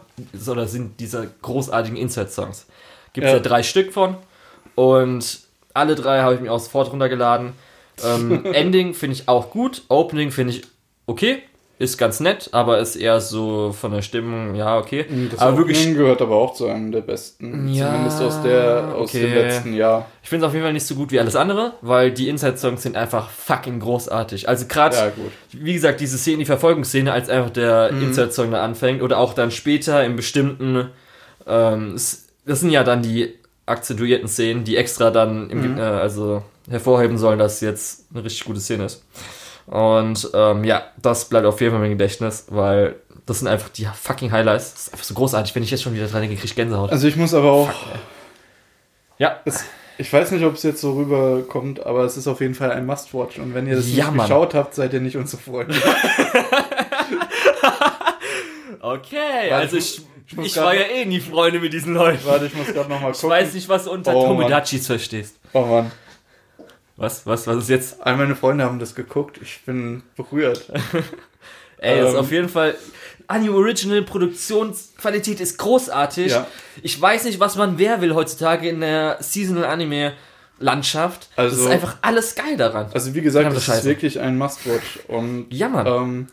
oder 0.48 0.66
sind 0.66 0.98
diese 0.98 1.30
großartigen 1.42 1.98
Inside-Songs. 1.98 2.66
Gibt 3.12 3.26
es 3.26 3.32
Ja. 3.32 3.36
ja. 3.36 3.42
drei 3.42 3.62
Stück 3.62 3.92
von 3.92 4.16
und 4.76 5.40
alle 5.74 5.94
drei 5.94 6.20
habe 6.20 6.34
ich 6.34 6.40
mir 6.40 6.50
auch 6.50 6.58
sofort 6.58 6.90
runtergeladen. 6.90 7.52
Ähm, 8.04 8.44
Ending 8.52 8.94
finde 8.94 9.14
ich 9.16 9.28
auch 9.28 9.50
gut, 9.50 9.82
Opening 9.88 10.30
finde 10.30 10.54
ich 10.54 10.62
okay, 11.06 11.38
ist 11.78 11.96
ganz 11.96 12.20
nett, 12.20 12.50
aber 12.52 12.78
ist 12.78 12.94
eher 12.94 13.22
so 13.22 13.72
von 13.72 13.90
der 13.92 14.02
Stimmung, 14.02 14.54
ja, 14.54 14.76
okay. 14.78 15.06
Hm, 15.08 15.30
Das 15.30 15.40
aber 15.40 15.52
Opening 15.54 15.68
wirklich 15.76 15.94
gehört 15.96 16.20
aber 16.20 16.36
auch 16.36 16.52
zu 16.52 16.66
einem 16.66 16.92
der 16.92 17.00
besten. 17.00 17.68
Ja, 17.72 17.86
Zumindest 17.86 18.20
aus, 18.20 18.42
der, 18.42 18.92
aus 18.94 19.12
dem 19.12 19.24
okay. 19.24 19.34
letzten 19.34 19.72
Jahr. 19.72 20.06
Ich 20.22 20.28
finde 20.28 20.44
es 20.44 20.48
auf 20.48 20.52
jeden 20.52 20.64
Fall 20.64 20.74
nicht 20.74 20.84
so 20.86 20.94
gut 20.94 21.10
wie 21.10 21.18
alles 21.18 21.36
andere, 21.36 21.72
weil 21.80 22.12
die 22.12 22.28
Inside-Songs 22.28 22.82
sind 22.82 22.96
einfach 22.96 23.30
fucking 23.30 23.80
großartig. 23.80 24.46
Also 24.46 24.66
gerade, 24.68 24.94
Ja, 24.94 25.10
wie 25.52 25.72
gesagt, 25.72 26.00
diese 26.00 26.18
Szene, 26.18 26.38
die 26.40 26.44
Verfolgungsszene, 26.44 27.10
als 27.12 27.30
einfach 27.30 27.50
der 27.50 27.90
Mhm. 27.92 28.02
Inside-Song 28.08 28.50
da 28.50 28.62
anfängt 28.62 29.00
oder 29.02 29.16
auch 29.16 29.32
dann 29.32 29.50
später 29.50 30.04
in 30.04 30.16
bestimmten, 30.16 30.90
ähm, 31.46 31.92
das 31.94 32.60
sind 32.60 32.70
ja 32.70 32.84
dann 32.84 33.00
die 33.02 33.34
akzentuierten 33.64 34.28
Szenen, 34.28 34.64
die 34.64 34.76
extra 34.76 35.10
dann 35.10 35.48
im, 35.48 35.72
Mhm. 35.72 35.78
äh, 35.78 35.82
also 35.82 36.42
hervorheben 36.70 37.18
sollen, 37.18 37.38
dass 37.38 37.54
es 37.56 37.60
jetzt 37.60 38.04
eine 38.14 38.24
richtig 38.24 38.44
gute 38.44 38.60
Szene 38.60 38.84
ist. 38.86 39.04
Und 39.66 40.30
ähm, 40.34 40.64
ja, 40.64 40.84
das 41.00 41.28
bleibt 41.28 41.46
auf 41.46 41.60
jeden 41.60 41.74
Fall 41.76 41.84
im 41.84 41.90
Gedächtnis, 41.92 42.46
weil 42.48 42.96
das 43.26 43.38
sind 43.40 43.48
einfach 43.48 43.68
die 43.68 43.84
fucking 43.86 44.32
Highlights. 44.32 44.72
Das 44.72 44.82
ist 44.86 44.92
einfach 44.94 45.04
so 45.04 45.14
großartig. 45.14 45.54
Wenn 45.54 45.62
ich 45.62 45.70
jetzt 45.70 45.82
schon 45.82 45.94
wieder 45.94 46.06
dran 46.06 46.22
denke, 46.22 46.36
krieg 46.36 46.46
ich 46.46 46.56
Gänsehaut. 46.56 46.90
Also 46.90 47.06
ich 47.06 47.16
muss 47.16 47.34
aber 47.34 47.52
auch. 47.52 47.70
ja, 49.18 49.38
Es, 49.44 49.64
ich 49.98 50.12
weiß 50.12 50.30
nicht, 50.32 50.44
ob 50.44 50.54
es 50.54 50.62
jetzt 50.64 50.80
so 50.80 50.94
rüberkommt, 50.94 51.84
aber 51.86 52.04
es 52.04 52.16
ist 52.16 52.26
auf 52.26 52.40
jeden 52.40 52.54
Fall 52.54 52.72
ein 52.72 52.86
Must-Watch. 52.86 53.38
Und 53.38 53.54
wenn 53.54 53.66
ihr 53.68 53.76
das 53.76 53.86
Ja, 53.94 54.06
nicht 54.06 54.16
Mann. 54.16 54.26
geschaut 54.26 54.54
habt, 54.54 54.74
seid 54.74 54.92
ihr 54.94 55.00
nicht 55.00 55.16
unsere 55.16 55.40
Freunde. 55.42 55.74
Okay, 58.82 59.50
also 59.52 59.76
ich 59.76 59.98
ich, 60.26 60.38
ich 60.38 60.46
ich 60.46 60.56
war 60.56 60.74
ja 60.74 60.82
eh 60.82 61.04
nie 61.04 61.20
Freunde 61.20 61.58
mit 61.60 61.72
diesen 61.72 61.92
Leuten. 61.94 62.20
Warte, 62.24 62.46
ich 62.46 62.54
muss 62.54 62.68
gerade 62.68 62.88
nochmal 62.88 63.10
Ich 63.10 63.16
gucken. 63.18 63.30
weiß 63.30 63.52
nicht, 63.54 63.68
was 63.68 63.84
du 63.84 63.90
unter 63.90 64.14
Oh, 64.14 64.26
Tomodachis 64.28 64.86
verstehst. 64.86 65.36
Oh 65.52 65.62
Mann. 65.62 65.90
Was, 67.00 67.26
was, 67.26 67.46
was 67.46 67.56
ist 67.56 67.68
jetzt? 67.70 67.96
All 68.06 68.16
meine 68.16 68.36
Freunde 68.36 68.62
haben 68.64 68.78
das 68.78 68.94
geguckt. 68.94 69.38
Ich 69.42 69.62
bin 69.64 70.02
berührt. 70.16 70.70
Ey, 71.78 71.98
das 71.98 72.10
ist 72.10 72.14
Ähm. 72.14 72.20
auf 72.20 72.30
jeden 72.30 72.48
Fall. 72.48 72.74
Anime 73.26 73.54
Original 73.56 74.02
Produktionsqualität 74.02 75.40
ist 75.40 75.56
großartig. 75.58 76.32
Ja. 76.32 76.46
Ich 76.82 77.00
weiß 77.00 77.24
nicht, 77.24 77.40
was 77.40 77.56
man 77.56 77.78
wer 77.78 78.00
will 78.02 78.14
heutzutage 78.14 78.68
in 78.68 78.80
der 78.80 79.16
Seasonal 79.20 79.64
Anime 79.64 80.12
Landschaft. 80.58 81.28
Also- 81.36 81.56
das 81.56 81.64
ist 81.66 81.70
einfach 81.70 81.96
alles 82.02 82.34
geil 82.34 82.56
daran. 82.58 82.88
Also 82.92 83.14
wie 83.14 83.22
gesagt, 83.22 83.50
das 83.56 83.66
ist 83.68 83.84
wirklich 83.84 84.20
ein 84.20 84.36
Must-Watch. 84.36 85.00
Und 85.08 85.46
Ja, 85.50 85.68
Mann. 85.70 85.86
ähm, 85.86 86.26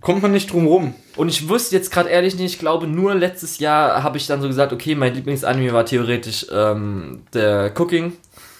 kommt 0.00 0.22
man 0.22 0.30
nicht 0.30 0.52
drum 0.52 0.66
rum. 0.68 0.94
Und 1.16 1.28
ich 1.28 1.48
wusste 1.48 1.74
jetzt 1.74 1.90
gerade 1.90 2.08
ehrlich 2.08 2.36
nicht, 2.36 2.52
ich 2.54 2.58
glaube, 2.60 2.86
nur 2.86 3.16
letztes 3.16 3.58
Jahr 3.58 4.02
habe 4.04 4.16
ich 4.16 4.26
dann 4.28 4.40
so 4.40 4.46
gesagt, 4.46 4.72
okay, 4.72 4.94
mein 4.94 5.12
Lieblingsanime 5.14 5.72
war 5.72 5.84
theoretisch 5.86 6.46
ähm, 6.52 7.22
der 7.34 7.72
Cooking 7.76 8.12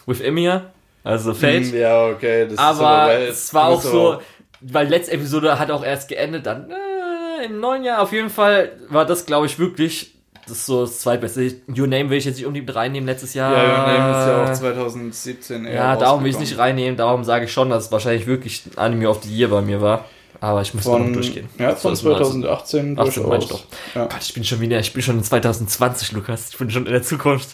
with 0.07 0.20
Emiya, 0.20 0.72
also 1.05 1.34
Fate. 1.34 1.64
Hm, 1.72 1.78
Ja, 1.78 2.07
okay. 2.09 2.44
Das 2.44 2.53
ist 2.55 2.59
aber 2.59 3.07
weil- 3.09 3.22
es 3.28 3.55
war 3.55 3.68
auch 3.68 3.82
so, 3.82 4.12
aber- 4.14 4.22
weil 4.61 4.88
letzte 4.88 5.12
Episode 5.12 5.59
hat 5.59 5.70
auch 5.70 5.84
erst 5.84 6.09
geendet, 6.09 6.46
dann 6.46 6.70
äh, 6.70 7.46
im 7.46 7.61
neuen 7.61 7.84
Jahr 7.84 8.03
auf 8.03 8.12
jeden 8.12 8.30
Fall 8.30 8.72
war 8.88 9.07
das, 9.07 9.24
glaube 9.26 9.46
ich, 9.46 9.59
wirklich 9.59 10.14
das 10.46 10.59
ist 10.59 10.66
so 10.66 10.80
das 10.80 10.98
zweitbeste. 11.01 11.55
Your 11.68 11.86
Name 11.86 12.11
will 12.11 12.18
ich 12.18 12.24
jetzt 12.24 12.36
nicht 12.36 12.46
unbedingt 12.46 12.74
reinnehmen 12.74 13.07
letztes 13.07 13.34
Jahr. 13.34 13.53
Ja, 13.53 13.62
Your 13.62 13.86
Name 13.86 14.11
ist 14.20 14.26
ja 14.26 14.44
auch 14.44 14.53
2017 14.53 15.64
eher 15.64 15.74
Ja, 15.74 15.96
darum 15.96 16.24
will 16.24 16.30
ich 16.30 16.38
nicht 16.40 16.59
reinnehmen, 16.59 16.96
darum 16.96 17.22
sage 17.22 17.44
ich 17.44 17.53
schon, 17.53 17.70
dass 17.70 17.84
es 17.86 17.92
wahrscheinlich 17.92 18.26
wirklich 18.26 18.64
ein 18.66 18.76
Anime 18.78 19.09
of 19.09 19.22
the 19.22 19.32
Year 19.34 19.48
bei 19.48 19.61
mir 19.61 19.80
war. 19.80 20.07
Aber 20.40 20.62
ich 20.62 20.72
muss 20.74 20.84
da 20.84 20.90
noch 20.92 20.98
Von, 21.01 21.12
durchgehen. 21.12 21.48
ja, 21.59 21.76
von 21.76 21.94
So 21.94 22.01
ist 22.01 22.03
man 22.05 22.14
also- 22.14 22.30
2018 22.32 22.48
18 22.48 22.94
meine 22.96 23.09
ich 23.11 23.14
durchaus. 23.14 23.48
doch. 23.48 23.62
Ja. 23.94 24.07
Gott, 24.07 24.22
ich 24.22 24.34
bin 24.34 24.42
schon 24.44 24.61
wieder, 24.61 24.80
ich 24.80 24.92
bin 24.92 25.03
schon 25.03 25.18
in 25.18 25.24
2020, 25.24 26.12
Lukas. 26.12 26.48
Ich 26.51 26.59
bin 26.59 26.70
schon 26.70 26.86
in 26.86 26.92
der 26.92 27.03
Zukunft. 27.03 27.51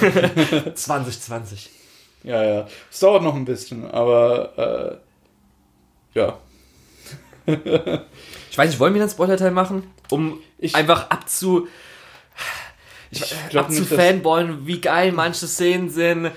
2020. 0.74 1.70
ja, 2.22 2.42
ja. 2.44 2.66
Es 2.90 3.00
dauert 3.00 3.22
noch 3.22 3.34
ein 3.34 3.44
bisschen, 3.44 3.90
aber 3.90 4.98
äh, 6.14 6.18
ja. 6.18 6.38
Ich 8.50 8.58
weiß 8.58 8.70
nicht, 8.70 8.78
wollen 8.80 8.94
wir 8.94 9.00
einen 9.02 9.10
Spoiler-Teil 9.10 9.50
machen? 9.50 9.84
Um 10.10 10.38
Ich- 10.58 10.74
einfach 10.74 11.10
abzu. 11.10 11.66
Ich 13.10 13.20
glaube 13.50 13.72
ich 13.72 13.78
abzufanboyen, 13.80 14.66
wie 14.66 14.80
geil 14.80 15.12
manche 15.12 15.46
Szenen 15.46 15.90
sind. 15.90 16.30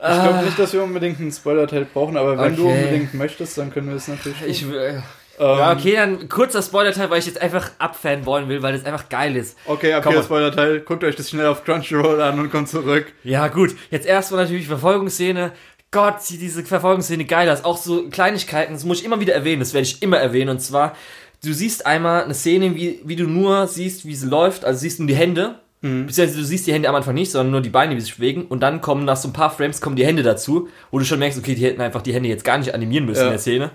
glaub 0.00 0.44
nicht, 0.44 0.58
dass 0.58 0.72
wir 0.72 0.82
unbedingt 0.84 1.18
einen 1.20 1.32
Spoiler-Teil 1.32 1.86
brauchen, 1.86 2.16
aber 2.16 2.38
wenn 2.38 2.54
du 2.54 2.66
Okay. 2.68 2.76
unbedingt 2.84 3.14
möchtest, 3.14 3.58
dann 3.58 3.72
können 3.72 3.88
wir 3.88 3.96
es 3.96 4.08
natürlich 4.08 4.38
tun. 4.38 4.48
Ich, 4.48 4.62
Ähm, 4.62 5.02
ja, 5.38 5.72
okay, 5.72 5.94
dann 5.96 6.28
kurzer 6.28 6.62
Spoiler-Teil, 6.62 7.10
weil 7.10 7.18
ich 7.18 7.26
jetzt 7.26 7.40
einfach 7.40 7.70
abfanboyen 7.78 8.48
will, 8.48 8.62
weil 8.62 8.72
das 8.74 8.84
einfach 8.84 9.08
geil 9.08 9.36
ist. 9.36 9.56
Okay, 9.66 9.92
ab 9.92 10.02
Komm 10.04 10.12
hier. 10.14 10.22
Spoiler-Teil. 10.22 10.80
Guckt 10.80 11.02
euch 11.04 11.16
das 11.16 11.30
schnell 11.30 11.46
auf 11.46 11.64
Crunchyroll 11.64 12.20
an 12.20 12.38
und 12.38 12.50
kommt 12.50 12.68
zurück. 12.68 13.12
Ja, 13.24 13.48
gut. 13.48 13.74
Jetzt 13.90 14.06
erstmal 14.06 14.44
natürlich 14.44 14.66
Verfolgungsszene. 14.68 15.52
Gott, 15.90 16.22
sieht 16.22 16.40
diese 16.40 16.62
Verfolgungsszene 16.64 17.24
geil 17.24 17.50
aus. 17.50 17.64
Auch 17.64 17.76
so 17.76 18.08
Kleinigkeiten, 18.08 18.72
das 18.74 18.84
muss 18.84 19.00
ich 19.00 19.04
immer 19.04 19.20
wieder 19.20 19.34
erwähnen, 19.34 19.60
das 19.60 19.74
werde 19.74 19.86
ich 19.86 20.02
immer 20.02 20.18
erwähnen. 20.18 20.48
Und 20.50 20.60
zwar, 20.60 20.96
du 21.44 21.52
siehst 21.52 21.84
einmal 21.86 22.24
eine 22.24 22.34
Szene, 22.34 22.74
wie, 22.74 23.00
wie 23.04 23.16
du 23.16 23.24
nur 23.24 23.66
siehst, 23.66 24.06
wie 24.06 24.14
sie 24.14 24.28
läuft. 24.28 24.64
Also 24.64 24.80
siehst 24.80 24.98
du 25.00 25.06
die 25.06 25.14
Hände. 25.14 25.56
Beziehungsweise 25.84 26.38
du 26.38 26.44
siehst 26.44 26.68
die 26.68 26.72
Hände 26.72 26.88
am 26.88 26.94
Anfang 26.94 27.14
nicht, 27.14 27.32
sondern 27.32 27.50
nur 27.50 27.60
die 27.60 27.68
Beine, 27.68 27.96
wie 27.96 28.00
sie 28.00 28.06
sich 28.06 28.14
bewegen. 28.14 28.46
Und 28.46 28.60
dann 28.62 28.80
kommen 28.80 29.04
nach 29.04 29.16
so 29.16 29.26
ein 29.28 29.32
paar 29.32 29.50
Frames 29.50 29.80
kommen 29.80 29.96
die 29.96 30.06
Hände 30.06 30.22
dazu, 30.22 30.68
wo 30.92 31.00
du 31.00 31.04
schon 31.04 31.18
merkst, 31.18 31.36
okay, 31.40 31.56
die 31.56 31.64
hätten 31.64 31.80
einfach 31.80 32.02
die 32.02 32.14
Hände 32.14 32.28
jetzt 32.28 32.44
gar 32.44 32.56
nicht 32.56 32.72
animieren 32.72 33.04
müssen 33.04 33.18
Ja. 33.22 33.26
in 33.26 33.32
der 33.32 33.40
Szene. 33.40 33.70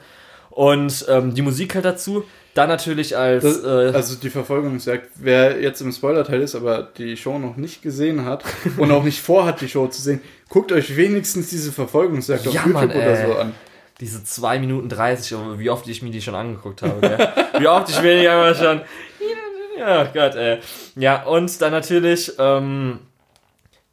Und 0.57 1.05
ähm, 1.07 1.35
die 1.35 1.43
Musik 1.43 1.75
halt 1.75 1.85
dazu. 1.85 2.23
Dann 2.55 2.67
natürlich 2.67 3.15
als. 3.15 3.43
Das, 3.43 3.63
äh, 3.63 3.95
also 3.95 4.15
die 4.15 4.31
Verfolgungsjagd, 4.31 5.07
wer 5.17 5.61
jetzt 5.61 5.81
im 5.81 5.91
Spoiler-Teil 5.91 6.41
ist, 6.41 6.55
aber 6.55 6.81
die 6.97 7.15
Show 7.15 7.37
noch 7.37 7.57
nicht 7.57 7.83
gesehen 7.83 8.25
hat 8.25 8.43
und 8.77 8.91
auch 8.91 9.03
nicht 9.03 9.21
vorhat, 9.21 9.61
die 9.61 9.69
Show 9.69 9.85
zu 9.85 10.01
sehen, 10.01 10.19
guckt 10.49 10.71
euch 10.71 10.97
wenigstens 10.97 11.51
diese 11.51 11.71
Verfolgungsjagd 11.71 12.47
auf 12.47 12.55
Ja, 12.55 12.61
YouTube 12.65 12.73
Mann, 12.73 12.89
oder 12.89 13.27
so 13.27 13.35
an. 13.35 13.53
Diese 13.99 14.23
2 14.23 14.57
Minuten 14.57 14.89
30, 14.89 15.37
aber 15.37 15.59
wie 15.59 15.69
oft 15.69 15.87
ich 15.87 16.01
mir 16.01 16.09
die 16.09 16.23
schon 16.23 16.33
angeguckt 16.33 16.81
habe? 16.81 17.01
Wie 17.59 17.67
oft 17.67 17.87
ich 17.91 18.01
mir 18.01 18.19
die 18.19 18.27
einfach 18.27 18.59
schon. 18.59 18.81
Ja, 19.77 20.05
Gott, 20.05 20.33
ey. 20.33 20.57
Ja, 20.95 21.21
und 21.21 21.61
dann 21.61 21.71
natürlich, 21.71 22.31
ähm, 22.39 22.97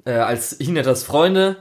äh, 0.06 0.12
als 0.12 0.56
Hinetas 0.58 1.02
Freunde, 1.02 1.56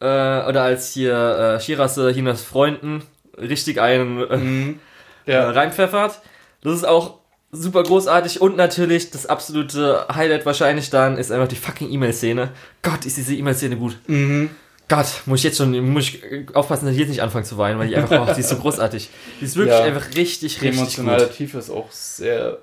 äh, 0.00 0.04
oder 0.04 0.62
als 0.62 0.92
hier 0.94 1.14
äh, 1.14 1.60
Shirase 1.60 2.10
Hinas 2.10 2.42
Freunden 2.42 3.04
richtig 3.40 3.80
einen 3.80 4.20
äh, 4.30 4.36
Mhm. 4.36 4.80
äh, 5.26 5.32
Ja, 5.32 5.50
reinpfeffert. 5.50 6.20
Das 6.62 6.74
ist 6.74 6.84
auch 6.84 7.18
super 7.52 7.82
großartig 7.82 8.40
und 8.40 8.56
natürlich 8.56 9.10
das 9.10 9.26
absolute 9.26 10.06
Highlight 10.14 10.44
wahrscheinlich 10.44 10.90
dann 10.90 11.16
ist 11.16 11.32
einfach 11.32 11.48
die 11.48 11.56
fucking 11.56 11.90
E-Mail-Szene. 11.90 12.50
Gott, 12.82 13.04
ist 13.06 13.16
diese 13.16 13.34
E-Mail-Szene 13.34 13.76
gut. 13.76 13.96
mhm. 14.06 14.50
Gott, 14.90 15.06
muss 15.26 15.40
ich 15.40 15.44
jetzt 15.44 15.58
schon, 15.58 15.78
muss 15.92 16.04
ich 16.04 16.22
äh, 16.24 16.46
aufpassen, 16.54 16.86
dass 16.86 16.94
ich 16.94 17.00
jetzt 17.00 17.10
nicht 17.10 17.20
anfange 17.22 17.44
zu 17.44 17.58
weinen, 17.58 17.78
weil 17.78 17.88
die 17.88 17.96
einfach, 17.96 18.26
oh, 18.26 18.32
die 18.34 18.40
ist 18.40 18.48
so 18.48 18.56
großartig. 18.56 19.10
Die 19.38 19.44
ist 19.44 19.54
wirklich 19.56 19.76
Ja. 19.78 19.84
einfach 19.84 20.06
richtig, 20.16 20.58
die 20.58 20.66
richtig 20.66 20.78
emotionale 20.80 21.24
gut. 21.26 21.34
Tiefe 21.36 21.58
ist 21.58 21.68
auch 21.68 21.92
sehr 21.92 22.56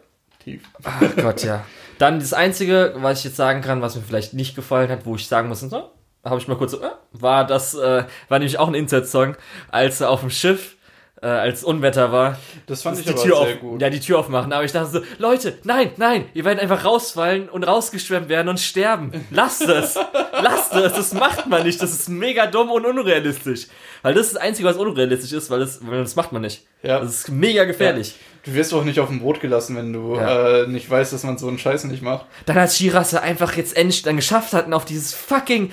tief. 0.43 0.61
Ach 0.83 1.01
Gott, 1.17 1.43
ja. 1.43 1.63
Dann 1.99 2.19
das 2.19 2.33
Einzige, 2.33 2.93
was 2.97 3.19
ich 3.19 3.25
jetzt 3.25 3.37
sagen 3.37 3.61
kann, 3.61 3.81
was 3.83 3.95
mir 3.95 4.01
vielleicht 4.01 4.33
nicht 4.33 4.55
gefallen 4.55 4.89
hat, 4.89 5.05
wo 5.05 5.15
ich 5.15 5.27
sagen 5.27 5.49
muss, 5.49 5.59
so, 5.59 5.89
habe 6.25 6.39
ich 6.39 6.47
mal 6.47 6.57
kurz 6.57 6.71
so, 6.71 6.81
äh, 6.81 6.89
war 7.13 7.45
das, 7.45 7.73
äh, 7.75 8.03
war 8.29 8.39
nämlich 8.39 8.57
auch 8.59 8.67
ein 8.67 8.73
Insert-Song, 8.75 9.35
als 9.71 10.01
er 10.01 10.09
auf 10.09 10.21
dem 10.21 10.29
Schiff, 10.31 10.75
äh, 11.21 11.27
als 11.27 11.63
Unwetter 11.63 12.11
war, 12.11 12.37
Das 12.67 12.81
fand 12.81 12.99
ich 12.99 13.05
die 13.05 13.11
aber 13.11 13.23
Tür 13.23 13.37
sehr 13.37 13.55
auf, 13.55 13.59
gut. 13.61 13.81
ja, 13.81 13.89
die 13.89 13.99
Tür 14.01 14.19
aufmachen. 14.19 14.51
Aber 14.51 14.65
ich 14.65 14.73
dachte 14.73 14.91
so, 14.91 14.99
Leute, 15.17 15.57
nein, 15.63 15.91
nein, 15.97 16.25
ihr 16.33 16.43
werdet 16.43 16.61
einfach 16.61 16.83
rausfallen 16.83 17.47
und 17.47 17.63
rausgeschwemmt 17.63 18.27
werden 18.27 18.49
und 18.49 18.59
sterben. 18.59 19.11
Lasst 19.31 19.61
es. 19.61 19.95
Lasst 20.41 20.73
es. 20.73 20.93
Das 20.93 21.13
macht 21.13 21.47
man 21.47 21.63
nicht. 21.63 21.81
Das 21.81 21.91
ist 21.93 22.09
mega 22.09 22.47
dumm 22.47 22.69
und 22.69 22.85
unrealistisch. 22.85 23.67
Weil 24.01 24.13
das 24.13 24.27
ist 24.27 24.35
das 24.35 24.41
Einzige, 24.41 24.67
was 24.67 24.75
unrealistisch 24.75 25.31
ist, 25.31 25.49
weil 25.49 25.61
das, 25.61 25.79
weil 25.87 25.99
das 26.03 26.15
macht 26.17 26.31
man 26.33 26.41
nicht. 26.41 26.63
Ja. 26.83 26.99
Das 26.99 27.11
ist 27.21 27.29
mega 27.31 27.63
gefährlich. 27.63 28.15
Du 28.43 28.53
wirst 28.53 28.73
auch 28.73 28.83
nicht 28.83 28.99
auf 28.99 29.07
dem 29.07 29.21
Boot 29.21 29.39
gelassen, 29.39 29.75
wenn 29.77 29.93
du 29.93 30.17
Ja. 30.17 30.63
äh, 30.63 30.67
nicht 30.67 30.87
weißt, 30.89 31.13
dass 31.13 31.23
man 31.23 31.37
so 31.37 31.47
einen 31.47 31.57
Scheiß 31.57 31.85
nicht 31.85 32.03
macht. 32.03 32.25
Dann 32.45 32.57
als 32.57 32.77
Shirase 32.77 33.21
einfach 33.21 33.55
jetzt 33.55 33.75
endlich 33.77 34.03
dann 34.03 34.17
geschafft 34.17 34.53
hat 34.53 34.67
und 34.67 34.73
auf 34.73 34.85
dieses 34.85 35.13
fucking, 35.15 35.71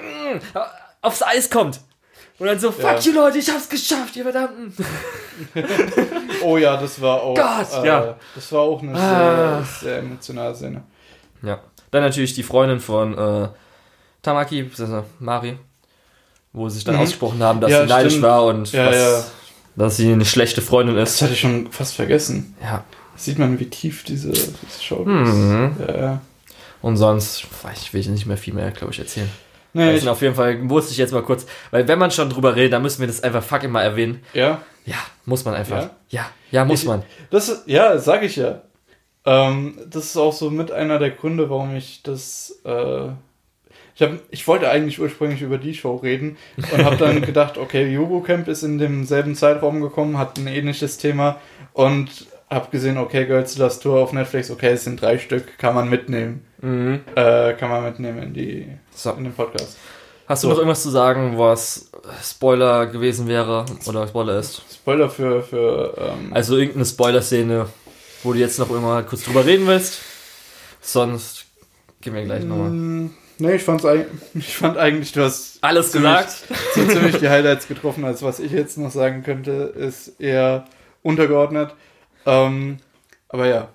mm, 0.00 0.58
aufs 1.02 1.22
Eis 1.22 1.48
kommt. 1.50 1.80
Und 2.38 2.46
dann 2.46 2.58
so, 2.58 2.72
fuck 2.72 2.82
Ja. 2.82 2.98
you 3.00 3.12
Leute, 3.12 3.38
ich 3.38 3.50
hab's 3.50 3.68
geschafft, 3.68 4.16
ihr 4.16 4.22
Verdammten. 4.24 4.72
Oh 6.42 6.56
ja, 6.56 6.76
das 6.78 7.00
war 7.00 7.22
auch. 7.22 7.34
Gott, 7.34 7.82
äh, 7.82 7.86
ja. 7.86 8.16
Das 8.34 8.50
war 8.52 8.60
auch 8.60 8.82
eine 8.82 8.94
Ah. 8.94 9.62
sehr, 9.62 9.64
sehr 9.80 9.98
emotionale 9.98 10.54
Szene. 10.54 10.82
Ja. 11.42 11.60
Dann 11.90 12.02
natürlich 12.02 12.34
die 12.34 12.42
Freundin 12.42 12.80
von 12.80 13.16
äh, 13.16 13.48
Tamaki, 14.22 14.62
beziehungsweise 14.62 15.04
Mari, 15.18 15.58
wo 16.52 16.68
sie 16.68 16.76
sich 16.76 16.84
dann 16.84 16.94
Mhm. 16.96 17.02
ausgesprochen 17.02 17.42
haben, 17.42 17.60
dass 17.60 17.70
Ja, 17.70 17.82
sie 17.82 17.88
neidisch 17.88 18.12
stimmt. 18.14 18.24
war 18.26 18.44
und 18.44 18.72
Ja, 18.72 18.86
was, 18.86 18.96
ja. 18.96 19.24
dass 19.76 19.96
sie 19.96 20.12
eine 20.12 20.24
schlechte 20.24 20.62
Freundin 20.62 20.96
Das 20.96 21.14
ist. 21.16 21.22
hatte 21.22 21.32
ich 21.34 21.40
schon 21.40 21.70
fast 21.72 21.94
vergessen. 21.94 22.54
Ja. 22.62 22.84
Sieht 23.16 23.38
man, 23.38 23.58
wie 23.60 23.68
tief 23.68 24.04
diese, 24.04 24.30
diese 24.30 24.82
Show 24.82 25.04
Mhm. 25.04 25.76
ist. 25.78 25.88
Ja, 25.88 25.96
ja. 26.00 26.20
Und 26.80 26.96
sonst, 26.96 27.44
weiß 27.62 27.78
ich 27.82 27.92
will 27.92 28.06
nicht 28.08 28.24
mehr 28.26 28.38
viel 28.38 28.54
mehr, 28.54 28.70
glaube 28.70 28.92
ich, 28.94 28.98
erzählen. 28.98 29.28
Nee, 29.72 29.94
ich, 29.94 30.08
auf 30.08 30.20
jeden 30.22 30.34
Fall, 30.34 30.58
musste 30.58 30.92
ich 30.92 30.98
jetzt 30.98 31.12
mal 31.12 31.22
kurz, 31.22 31.46
weil 31.70 31.86
wenn 31.86 31.98
man 31.98 32.10
schon 32.10 32.28
drüber 32.30 32.56
redet, 32.56 32.72
dann 32.72 32.82
müssen 32.82 33.00
wir 33.00 33.06
das 33.06 33.22
einfach 33.22 33.42
fucking 33.42 33.70
mal 33.70 33.82
erwähnen. 33.82 34.22
ja. 34.32 34.62
Ja, 34.86 34.96
muss 35.26 35.44
man 35.44 35.54
einfach. 35.54 35.82
Ja? 35.82 35.90
Ja, 36.08 36.30
ja, 36.50 36.64
muss 36.64 36.82
Ich- 36.82 36.88
man. 36.88 37.02
Das 37.30 37.48
ist, 37.50 37.64
ja, 37.68 37.98
sag 37.98 38.22
ich 38.24 38.36
ja. 38.36 38.62
Ähm, 39.26 39.78
das 39.88 40.06
ist 40.06 40.16
auch 40.16 40.32
so 40.32 40.50
mit 40.50 40.72
einer 40.72 40.98
der 40.98 41.10
Gründe, 41.10 41.50
warum 41.50 41.76
ich 41.76 42.02
das. 42.02 42.60
Äh, 42.64 43.08
ich, 43.94 44.02
hab, 44.02 44.12
ich 44.30 44.48
wollte 44.48 44.70
eigentlich 44.70 44.98
ursprünglich 44.98 45.42
über 45.42 45.58
die 45.58 45.74
Show 45.74 45.96
reden 45.96 46.38
und 46.56 46.82
habe 46.84 46.96
dann 46.96 47.20
gedacht, 47.26 47.58
okay, 47.58 47.94
Camp 48.24 48.48
ist 48.48 48.62
in 48.62 48.78
demselben 48.78 49.34
Zeitraum 49.36 49.82
gekommen, 49.82 50.16
hat 50.16 50.38
ein 50.38 50.46
ähnliches 50.46 50.96
Thema 50.96 51.38
und 51.74 52.26
habe 52.50 52.68
gesehen, 52.70 52.98
okay, 52.98 53.26
Girls 53.26 53.56
Last 53.58 53.82
Tour 53.82 54.00
auf 54.00 54.12
Netflix, 54.12 54.50
okay, 54.50 54.70
es 54.72 54.84
sind 54.84 55.00
drei 55.00 55.18
Stück, 55.18 55.56
kann 55.58 55.74
man 55.74 55.88
mitnehmen. 55.88 56.44
Mhm. 56.60 57.00
Äh, 57.14 57.54
kann 57.54 57.70
man 57.70 57.84
mitnehmen 57.84 58.22
in, 58.22 58.34
die, 58.34 58.66
So. 58.94 59.12
in 59.12 59.24
den 59.24 59.32
Podcast. 59.32 59.76
Hast 60.26 60.42
du 60.42 60.48
So. 60.48 60.52
noch 60.52 60.58
irgendwas 60.58 60.82
zu 60.82 60.90
sagen, 60.90 61.38
was 61.38 61.90
Spoiler 62.22 62.86
gewesen 62.86 63.26
wäre 63.28 63.64
oder 63.86 64.06
Spoiler 64.06 64.38
ist? 64.38 64.62
Spoiler 64.72 65.08
für. 65.08 65.42
für 65.42 65.94
ähm, 65.98 66.32
Also 66.32 66.56
irgendeine 66.56 66.84
Spoiler-Szene, 66.86 67.66
wo 68.22 68.32
du 68.32 68.38
jetzt 68.38 68.58
noch 68.58 68.70
irgendwann 68.70 69.06
kurz 69.06 69.24
drüber 69.24 69.44
reden 69.46 69.66
willst. 69.66 69.98
Sonst 70.80 71.46
gehen 72.00 72.14
wir 72.14 72.24
gleich 72.24 72.44
nochmal. 72.44 72.70
Mm, 72.70 73.10
Nee, 73.38 73.54
ich, 73.54 73.62
fand's, 73.62 73.84
ich 74.34 74.54
fand 74.54 74.76
eigentlich, 74.76 75.12
du 75.12 75.22
hast 75.22 75.58
Alles 75.62 75.92
ziemlich- 75.92 76.10
gesagt? 76.12 76.44
so 76.74 76.84
ziemlich 76.88 77.16
die 77.18 77.28
Highlights 77.28 77.66
getroffen, 77.68 78.04
als 78.04 78.22
was 78.22 78.38
ich 78.38 78.52
jetzt 78.52 78.76
noch 78.76 78.90
sagen 78.90 79.22
könnte, 79.22 79.50
ist 79.52 80.20
eher 80.20 80.66
untergeordnet. 81.02 81.74
Ähm, 82.26 82.78
aber 83.28 83.46
ja, 83.46 83.68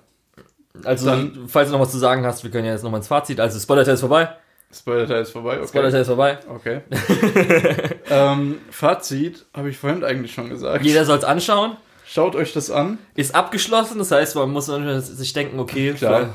Also, 0.84 1.06
Dann- 1.06 1.46
falls 1.48 1.68
du 1.68 1.72
noch 1.74 1.80
was 1.80 1.90
zu 1.90 1.98
sagen 1.98 2.24
hast, 2.26 2.44
wir 2.44 2.50
können 2.50 2.66
ja 2.66 2.72
jetzt 2.72 2.82
nochmal 2.84 2.98
ins 3.00 3.08
Fazit. 3.08 3.40
Also, 3.40 3.58
Spoiler-Teil 3.58 3.94
ist 3.94 4.00
vorbei. 4.00 4.28
Spoiler-Teil 4.74 5.22
ist 5.22 5.30
vorbei. 5.30 5.56
Okay. 5.58 5.68
Spoiler-Teil 5.68 6.00
ist 6.02 6.06
vorbei. 6.08 6.38
okay. 6.54 6.80
ähm, 8.10 8.58
Fazit 8.70 9.46
habe 9.54 9.70
ich 9.70 9.78
vorhin 9.78 10.04
eigentlich 10.04 10.34
schon 10.34 10.48
gesagt. 10.50 10.84
Jeder 10.84 11.04
soll 11.04 11.18
es 11.18 11.24
anschauen. 11.24 11.76
Schaut 12.06 12.36
euch 12.36 12.52
das 12.52 12.70
an. 12.70 12.98
Ist 13.14 13.34
abgeschlossen, 13.34 13.98
das 13.98 14.10
heißt, 14.10 14.36
man 14.36 14.50
muss 14.50 14.66
sich 14.66 15.32
denken, 15.32 15.58
okay, 15.58 15.92
Klar. 15.94 16.34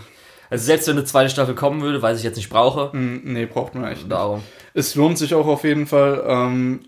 also 0.49 0.65
selbst 0.65 0.87
wenn 0.87 0.97
eine 0.97 1.05
zweite 1.05 1.29
Staffel 1.29 1.55
kommen 1.55 1.81
würde, 1.81 2.01
weiß 2.01 2.17
ich 2.17 2.23
jetzt 2.23 2.35
nicht 2.35 2.49
brauche. 2.49 2.91
Hm, 2.91 3.21
nee, 3.23 3.45
braucht 3.45 3.75
man 3.75 3.85
echt 3.85 4.01
nicht. 4.01 4.11
Darum. 4.11 4.43
Es 4.73 4.95
lohnt 4.95 5.17
sich 5.17 5.33
auch 5.33 5.47
auf 5.47 5.63
jeden 5.63 5.87
Fall. 5.87 6.23
Ähm, 6.27 6.81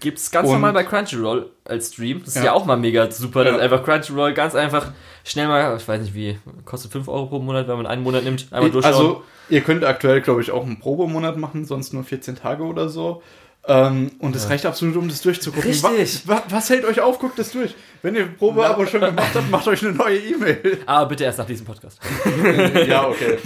Gibt's 0.00 0.30
ganz 0.30 0.46
Und- 0.48 0.54
normal 0.54 0.72
bei 0.72 0.82
Crunchyroll 0.84 1.50
als 1.64 1.92
Stream. 1.92 2.22
Das 2.24 2.34
ist 2.36 2.42
ja, 2.44 2.52
auch 2.52 2.64
mal 2.64 2.76
mega 2.76 3.10
super, 3.10 3.44
dass 3.44 3.56
Ja. 3.56 3.60
einfach 3.62 3.84
Crunchyroll 3.84 4.32
ganz 4.34 4.54
einfach 4.54 4.92
schnell 5.24 5.46
mal, 5.48 5.76
ich 5.76 5.86
weiß 5.86 6.00
nicht 6.00 6.14
wie, 6.14 6.38
kostet 6.64 6.90
5 6.92 7.06
Euro 7.08 7.26
pro 7.26 7.38
Monat, 7.38 7.68
wenn 7.68 7.76
man 7.76 7.86
einen 7.86 8.02
Monat 8.02 8.24
nimmt, 8.24 8.46
einmal 8.50 8.70
durchschauen. 8.70 8.94
also, 8.94 9.22
ihr 9.50 9.60
könnt 9.60 9.84
aktuell, 9.84 10.20
glaube 10.22 10.40
ich, 10.42 10.50
auch 10.50 10.64
einen 10.64 10.80
Probemonat 10.80 11.36
machen, 11.36 11.64
sonst 11.64 11.92
nur 11.92 12.02
14 12.04 12.36
Tage 12.36 12.62
oder 12.64 12.88
so. 12.88 13.22
Ähm, 13.68 14.12
und 14.20 14.34
es 14.34 14.44
Ja. 14.44 14.48
reicht 14.48 14.64
absolut, 14.64 14.96
um 14.96 15.06
das 15.08 15.20
durchzugucken. 15.20 15.68
Richtig. 15.70 16.26
Wa 16.26 16.36
wa 16.36 16.42
was 16.48 16.70
hält 16.70 16.86
euch 16.86 16.98
auf? 17.02 17.18
Guckt 17.18 17.38
das 17.38 17.52
durch. 17.52 17.74
Wenn 18.00 18.14
ihr 18.16 18.24
Probeabo 18.26 18.86
schon 18.86 19.02
gemacht 19.02 19.32
habt, 19.34 19.50
macht 19.50 19.68
euch 19.68 19.82
eine 19.84 19.92
neue 19.92 20.16
E-Mail. 20.18 20.78
Aber 20.86 21.06
bitte 21.10 21.24
erst 21.24 21.38
nach 21.38 21.46
diesem 21.46 21.66
Podcast. 21.66 22.00
ja, 22.86 23.06
okay. 23.06 23.36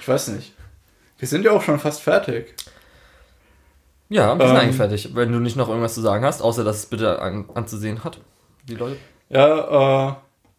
Ich 0.00 0.08
weiß 0.08 0.28
nicht. 0.28 0.54
Wir 1.18 1.28
sind 1.28 1.44
ja 1.44 1.50
auch 1.52 1.60
schon 1.62 1.78
fast 1.78 2.00
fertig. 2.00 2.54
Ja, 4.12 4.38
wir 4.38 4.46
sind 4.46 4.56
Ähm. 4.56 4.62
eigentlich 4.62 4.76
fertig. 4.76 5.14
Wenn 5.14 5.32
du 5.32 5.40
nicht 5.40 5.56
noch 5.56 5.68
irgendwas 5.68 5.94
zu 5.94 6.00
sagen 6.02 6.24
hast, 6.24 6.42
außer 6.42 6.64
dass 6.64 6.78
es 6.78 6.86
bitte 6.86 7.20
an, 7.20 7.46
anzusehen 7.54 8.04
hat. 8.04 8.20
Die 8.68 8.74
Leute. 8.74 8.96
Ja, 9.30 10.10
äh, 10.10 10.14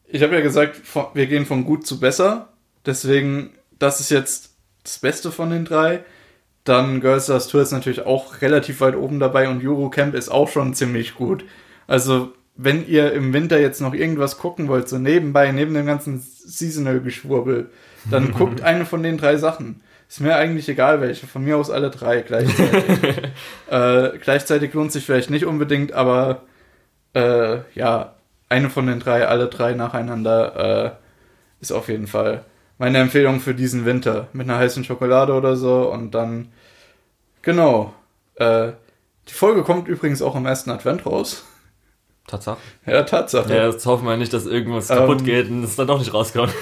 ich 0.07 0.23
habe 0.23 0.33
ja 0.35 0.41
gesagt, 0.41 0.81
wir 1.13 1.27
gehen 1.27 1.45
von 1.45 1.63
gut 1.63 1.85
zu 1.85 1.99
besser. 1.99 2.49
Deswegen, 2.85 3.51
das 3.79 3.99
ist 3.99 4.09
jetzt 4.09 4.55
das 4.83 4.99
Beste 4.99 5.31
von 5.31 5.51
den 5.51 5.65
drei. 5.65 6.03
Dann 6.63 7.01
Girls 7.01 7.27
Last 7.27 7.51
Tour 7.51 7.61
ist 7.61 7.71
natürlich 7.71 8.05
auch 8.05 8.41
relativ 8.41 8.81
weit 8.81 8.95
oben 8.95 9.19
dabei 9.19 9.49
und 9.49 9.65
Eurocamp 9.65 10.15
ist 10.15 10.29
auch 10.29 10.49
schon 10.49 10.73
ziemlich 10.73 11.15
gut. 11.15 11.45
Also, 11.87 12.33
wenn 12.55 12.87
ihr 12.87 13.13
im 13.13 13.33
Winter 13.33 13.59
jetzt 13.59 13.81
noch 13.81 13.93
irgendwas 13.93 14.37
gucken 14.37 14.67
wollt, 14.67 14.87
so 14.87 14.97
nebenbei, 14.97 15.51
neben 15.51 15.73
dem 15.73 15.85
ganzen 15.85 16.19
Seasonal-Geschwurbel, 16.21 17.69
dann 18.09 18.31
guckt 18.37 18.61
eine 18.61 18.85
von 18.85 19.03
den 19.03 19.17
drei 19.17 19.37
Sachen. 19.37 19.81
Ist 20.13 20.19
mir 20.19 20.35
eigentlich 20.35 20.69
egal 20.69 21.01
welche, 21.01 21.25
von 21.25 21.43
mir 21.43 21.57
aus 21.57 21.71
alle 21.71 21.89
drei 21.89 22.21
gleichzeitig. 22.21 23.17
äh, 23.71 24.09
gleichzeitig 24.19 24.71
lohnt 24.75 24.91
sich 24.91 25.03
vielleicht 25.03 25.31
nicht 25.31 25.43
unbedingt, 25.43 25.93
aber 25.93 26.43
äh, 27.15 27.61
ja, 27.73 28.13
eine 28.47 28.69
von 28.69 28.85
den 28.85 28.99
drei, 28.99 29.27
alle 29.27 29.47
drei 29.47 29.73
nacheinander, 29.73 30.85
äh, 30.85 31.61
ist 31.61 31.71
auf 31.71 31.89
jeden 31.89 32.05
Fall 32.05 32.45
meine 32.77 32.99
Empfehlung 32.99 33.39
für 33.39 33.55
diesen 33.55 33.85
Winter. 33.85 34.27
Mit 34.33 34.47
einer 34.47 34.59
heißen 34.59 34.83
Schokolade 34.83 35.33
oder 35.33 35.55
so 35.55 35.91
und 35.91 36.11
dann, 36.11 36.51
genau. 37.41 37.95
Äh, 38.35 38.73
die 39.27 39.33
Folge 39.33 39.63
kommt 39.63 39.87
übrigens 39.87 40.21
auch 40.21 40.35
am 40.35 40.45
ersten 40.45 40.69
Advent 40.69 41.07
raus. 41.07 41.43
Tatsache. 42.27 42.59
Ja, 42.85 43.01
Tatsache. 43.01 43.51
Ja, 43.51 43.65
jetzt 43.67 43.83
hoffen 43.87 44.05
wir 44.05 44.15
nicht, 44.17 44.31
dass 44.31 44.45
irgendwas 44.45 44.91
Ähm. 44.91 44.97
kaputt 44.97 45.25
geht 45.25 45.49
und 45.49 45.63
es 45.63 45.75
dann 45.75 45.87
doch 45.87 45.97
nicht 45.97 46.13
rauskommt. 46.13 46.53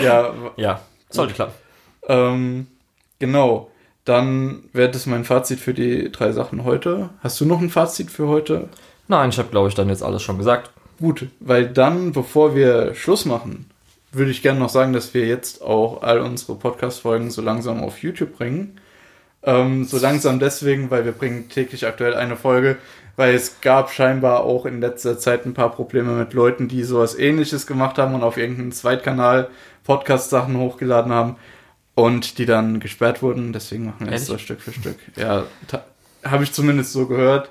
Ja, 0.00 0.32
ja, 0.56 0.80
sollte 1.10 1.34
klappen. 1.34 1.54
ähm, 2.06 2.68
genau. 3.22 3.70
Dann 4.04 4.64
wäre 4.72 4.90
das 4.90 5.06
mein 5.06 5.24
Fazit 5.24 5.60
für 5.60 5.72
die 5.72 6.10
drei 6.10 6.32
Sachen 6.32 6.64
heute. 6.64 7.10
Hast 7.20 7.40
du 7.40 7.46
noch 7.46 7.60
ein 7.60 7.70
Fazit 7.70 8.10
für 8.10 8.26
heute? 8.26 8.68
Nein, 9.06 9.30
ich 9.30 9.38
habe, 9.38 9.48
glaube 9.48 9.68
ich, 9.68 9.76
dann 9.76 9.88
jetzt 9.88 10.02
alles 10.02 10.22
schon 10.22 10.38
gesagt. 10.38 10.72
Gut, 10.98 11.28
weil 11.38 11.68
dann, 11.68 12.12
bevor 12.12 12.56
wir 12.56 12.94
Schluss 12.96 13.24
machen, 13.24 13.70
würde 14.10 14.32
ich 14.32 14.42
gerne 14.42 14.58
noch 14.58 14.70
sagen, 14.70 14.92
dass 14.92 15.14
wir 15.14 15.26
jetzt 15.26 15.62
auch 15.62 16.02
all 16.02 16.20
unsere 16.20 16.56
Podcast-Folgen 16.56 17.30
so 17.30 17.42
langsam 17.42 17.80
auf 17.80 18.02
YouTube 18.02 18.36
bringen. 18.36 18.80
Ähm, 19.44 19.84
so 19.84 19.98
langsam 19.98 20.40
deswegen, 20.40 20.90
weil 20.90 21.04
wir 21.04 21.12
bringen 21.12 21.48
täglich 21.48 21.86
aktuell 21.86 22.14
eine 22.14 22.36
Folge, 22.36 22.78
weil 23.14 23.34
es 23.34 23.60
gab 23.60 23.92
scheinbar 23.92 24.42
auch 24.42 24.66
in 24.66 24.80
letzter 24.80 25.16
Zeit 25.16 25.46
ein 25.46 25.54
paar 25.54 25.70
Probleme 25.70 26.12
mit 26.12 26.32
Leuten, 26.32 26.66
die 26.66 26.82
sowas 26.82 27.16
ähnliches 27.16 27.68
gemacht 27.68 27.98
haben 27.98 28.14
und 28.14 28.24
auf 28.24 28.36
irgendeinen 28.36 28.72
Zweitkanal 28.72 29.48
Podcast-Sachen 29.84 30.56
hochgeladen 30.56 31.12
haben 31.12 31.36
und 31.94 32.38
die 32.38 32.46
dann 32.46 32.80
gesperrt 32.80 33.22
wurden. 33.22 33.52
Deswegen 33.52 33.86
machen 33.86 34.06
wir 34.06 34.08
es 34.08 34.28
Ehrlich? 34.28 34.28
so 34.28 34.38
Stück 34.38 34.60
für 34.60 34.72
Stück. 34.72 34.96
Ja, 35.16 35.44
habe 36.24 36.44
ich 36.44 36.52
zumindest 36.52 36.92
so 36.92 37.06
gehört. 37.06 37.50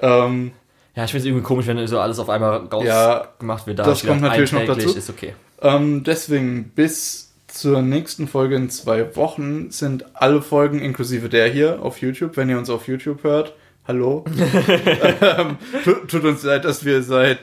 Ähm, 0.00 0.52
Ja, 0.94 1.04
ich 1.04 1.10
finde 1.10 1.22
es 1.22 1.26
irgendwie 1.26 1.44
komisch, 1.44 1.66
wenn 1.66 1.86
so 1.86 2.00
alles 2.00 2.18
auf 2.18 2.28
einmal 2.28 2.66
raus 2.66 2.84
Ja, 2.84 3.28
gemacht 3.38 3.66
wird. 3.66 3.78
Da 3.78 3.84
das 3.84 4.02
gedacht, 4.02 4.20
kommt 4.20 4.28
natürlich 4.28 4.52
noch 4.52 4.66
dazu. 4.66 4.96
Ist 4.96 5.10
okay. 5.10 5.34
Ähm, 5.60 6.04
deswegen 6.04 6.70
bis 6.74 7.32
zur 7.46 7.82
nächsten 7.82 8.28
Folge 8.28 8.56
in 8.56 8.70
zwei 8.70 9.14
Wochen 9.16 9.70
sind 9.70 10.04
alle 10.14 10.42
Folgen 10.42 10.80
inklusive 10.80 11.28
der 11.28 11.48
hier 11.48 11.82
auf 11.82 11.98
YouTube, 12.00 12.36
wenn 12.36 12.48
ihr 12.48 12.58
uns 12.58 12.70
auf 12.70 12.88
YouTube 12.88 13.22
hört. 13.24 13.54
Hallo. 13.86 14.24
ähm, 15.20 15.58
tut, 15.84 16.08
tut 16.08 16.24
uns 16.24 16.42
leid, 16.44 16.64
dass 16.64 16.84
wir 16.84 17.02
seit 17.02 17.40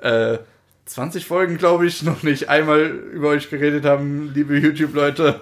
äh, 0.00 0.38
20 0.86 1.26
Folgen, 1.26 1.58
glaube 1.58 1.86
ich, 1.86 2.02
noch 2.02 2.22
nicht 2.22 2.48
einmal 2.48 2.82
über 2.82 3.28
euch 3.28 3.50
geredet 3.50 3.84
haben, 3.84 4.32
liebe 4.34 4.58
YouTube-Leute. 4.58 5.40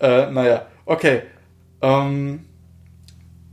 Äh, 0.00 0.30
naja, 0.30 0.66
okay. 0.86 1.22
Ähm, 1.82 2.40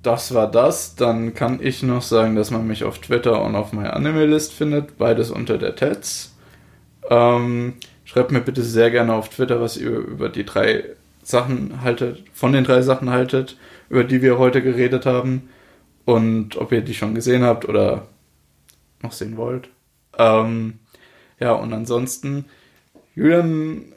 das 0.02 0.34
war 0.34 0.50
das. 0.50 0.96
Dann 0.96 1.34
kann 1.34 1.60
ich 1.62 1.84
noch 1.84 2.02
sagen, 2.02 2.36
dass 2.36 2.52
man 2.52 2.66
mich 2.66 2.84
auf 2.84 3.00
Twitter 3.00 3.42
und 3.44 3.56
auf 3.56 3.74
meiner 3.74 3.96
Anime-List 3.96 4.54
findet. 4.54 4.98
Beides 4.98 5.32
unter 5.32 5.58
der 5.58 5.76
Tets. 5.76 6.36
Ähm, 7.10 7.74
schreibt 8.06 8.32
mir 8.32 8.42
bitte 8.42 8.64
sehr 8.64 8.90
gerne 8.92 9.14
auf 9.14 9.30
Twitter, 9.30 9.62
was 9.62 9.78
ihr 9.78 9.92
über 9.92 10.30
die 10.30 10.46
drei 10.46 10.84
Sachen 11.24 11.82
haltet, 11.82 12.24
von 12.34 12.54
den 12.54 12.64
drei 12.64 12.82
Sachen 12.82 13.10
haltet, 13.10 13.58
über 13.90 14.06
die 14.06 14.22
wir 14.22 14.38
heute 14.38 14.62
geredet 14.62 15.06
haben. 15.06 15.50
Und 16.06 16.56
ob 16.56 16.72
ihr 16.72 16.82
die 16.82 16.94
schon 16.94 17.16
gesehen 17.16 17.44
habt 17.44 17.68
oder 17.68 18.08
noch 19.04 19.12
sehen 19.12 19.36
wollt. 19.36 19.70
Ähm, 20.18 20.80
ja, 21.40 21.52
und 21.52 21.74
ansonsten, 21.74 22.46
Julian 23.14 23.94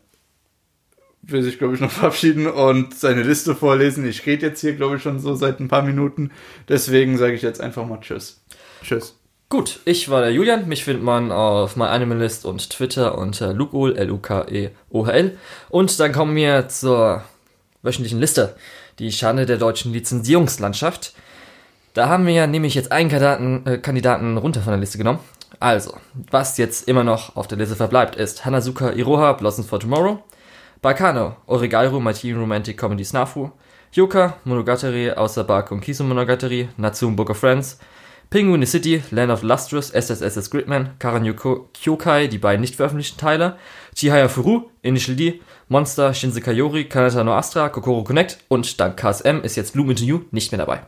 will 1.23 1.43
sich, 1.43 1.59
glaube 1.59 1.75
ich, 1.75 1.81
noch 1.81 1.91
verabschieden 1.91 2.47
und 2.47 2.95
seine 2.95 3.23
Liste 3.23 3.55
vorlesen. 3.55 4.07
Ich 4.07 4.27
rede 4.27 4.47
jetzt 4.47 4.61
hier, 4.61 4.75
glaube 4.75 4.97
ich, 4.97 5.03
schon 5.03 5.19
so 5.19 5.35
seit 5.35 5.61
ein 5.61 5.69
paar 5.69 5.83
Minuten. 5.83 6.31
Deswegen 6.69 7.19
sage 7.19 7.35
ich 7.35 7.43
jetzt 7.43 7.61
einfach 7.61 7.87
mal 7.87 8.01
Tschüss. 8.01 8.41
Tschüss. 8.83 9.17
Gut, 9.49 9.81
ich 9.85 10.09
war 10.09 10.21
der 10.21 10.33
Julian. 10.33 10.69
Mich 10.69 10.85
findet 10.85 11.03
man 11.03 11.33
auf 11.33 11.75
MyAnimalist 11.75 12.45
und 12.47 12.71
Twitter 12.71 13.19
unter 13.19 13.53
Lukol, 13.53 13.97
L-U-K-E-O-H-L. 13.97 15.39
Und 15.69 15.99
dann 15.99 16.13
kommen 16.13 16.37
wir 16.37 16.69
zur 16.69 17.25
wöchentlichen 17.83 18.21
Liste. 18.21 18.55
Die 19.01 19.11
Schande 19.11 19.47
der 19.47 19.57
deutschen 19.57 19.93
Lizenzierungslandschaft. 19.93 21.15
Da 21.95 22.09
haben 22.09 22.27
wir 22.27 22.47
nämlich 22.47 22.77
jetzt 22.77 22.93
einen 22.93 23.11
Kandidaten, 23.11 23.67
äh, 23.67 23.79
Kandidaten 23.79 24.37
runter 24.37 24.61
von 24.61 24.71
der 24.71 24.79
Liste 24.79 24.99
genommen. 24.99 25.19
Also, 25.59 25.97
was 26.31 26.57
jetzt 26.57 26.89
immer 26.89 27.03
noch 27.03 27.35
auf 27.37 27.49
der 27.49 27.59
Liste 27.59 27.75
verbleibt, 27.75 28.15
ist 28.15 28.45
Hanazuka 28.45 28.93
Iroha, 28.93 29.33
Blossoms 29.33 29.69
for 29.69 29.81
Tomorrow, 29.81 30.23
Bakano, 30.83 31.37
Origairu, 31.47 32.01
My 32.01 32.15
Teen 32.15 32.39
Romantic 32.39 32.79
Comedy 32.79 33.05
Snafu, 33.05 33.51
Yoka, 33.93 34.39
Monogatari, 34.45 35.11
außer 35.11 35.45
Bark 35.45 35.73
und 35.73 35.83
Kisu 35.83 36.05
Monogatari, 36.05 36.71
Natsum 36.79 37.17
Book 37.17 37.29
of 37.29 37.37
Friends, 37.37 37.79
Penguin 38.31 38.65
City, 38.65 39.03
Land 39.11 39.31
of 39.31 39.43
Lustrous, 39.43 39.91
SSSS 39.91 40.51
Gridman, 40.51 40.95
Karanyu 40.99 41.35
Kyokai, 41.35 42.29
die 42.29 42.39
beiden 42.39 42.63
nicht 42.63 42.77
veröffentlichten 42.77 43.19
Teile, 43.19 43.57
Chihaya 43.95 44.29
Furu, 44.29 44.71
Initial 44.81 45.17
D, 45.17 45.43
Monster, 45.69 46.15
Shinsekai 46.15 46.53
Yori, 46.53 46.85
Kanata 46.85 47.25
no 47.25 47.35
Astra, 47.35 47.69
Kokoro 47.69 48.03
Connect 48.03 48.39
und 48.49 48.81
dank 48.81 48.97
KSM 48.97 49.43
ist 49.43 49.57
jetzt 49.57 49.75
Bloom 49.75 49.91
Into 49.91 50.05
You 50.05 50.21
nicht 50.31 50.51
mehr 50.51 50.59
dabei. 50.59 50.81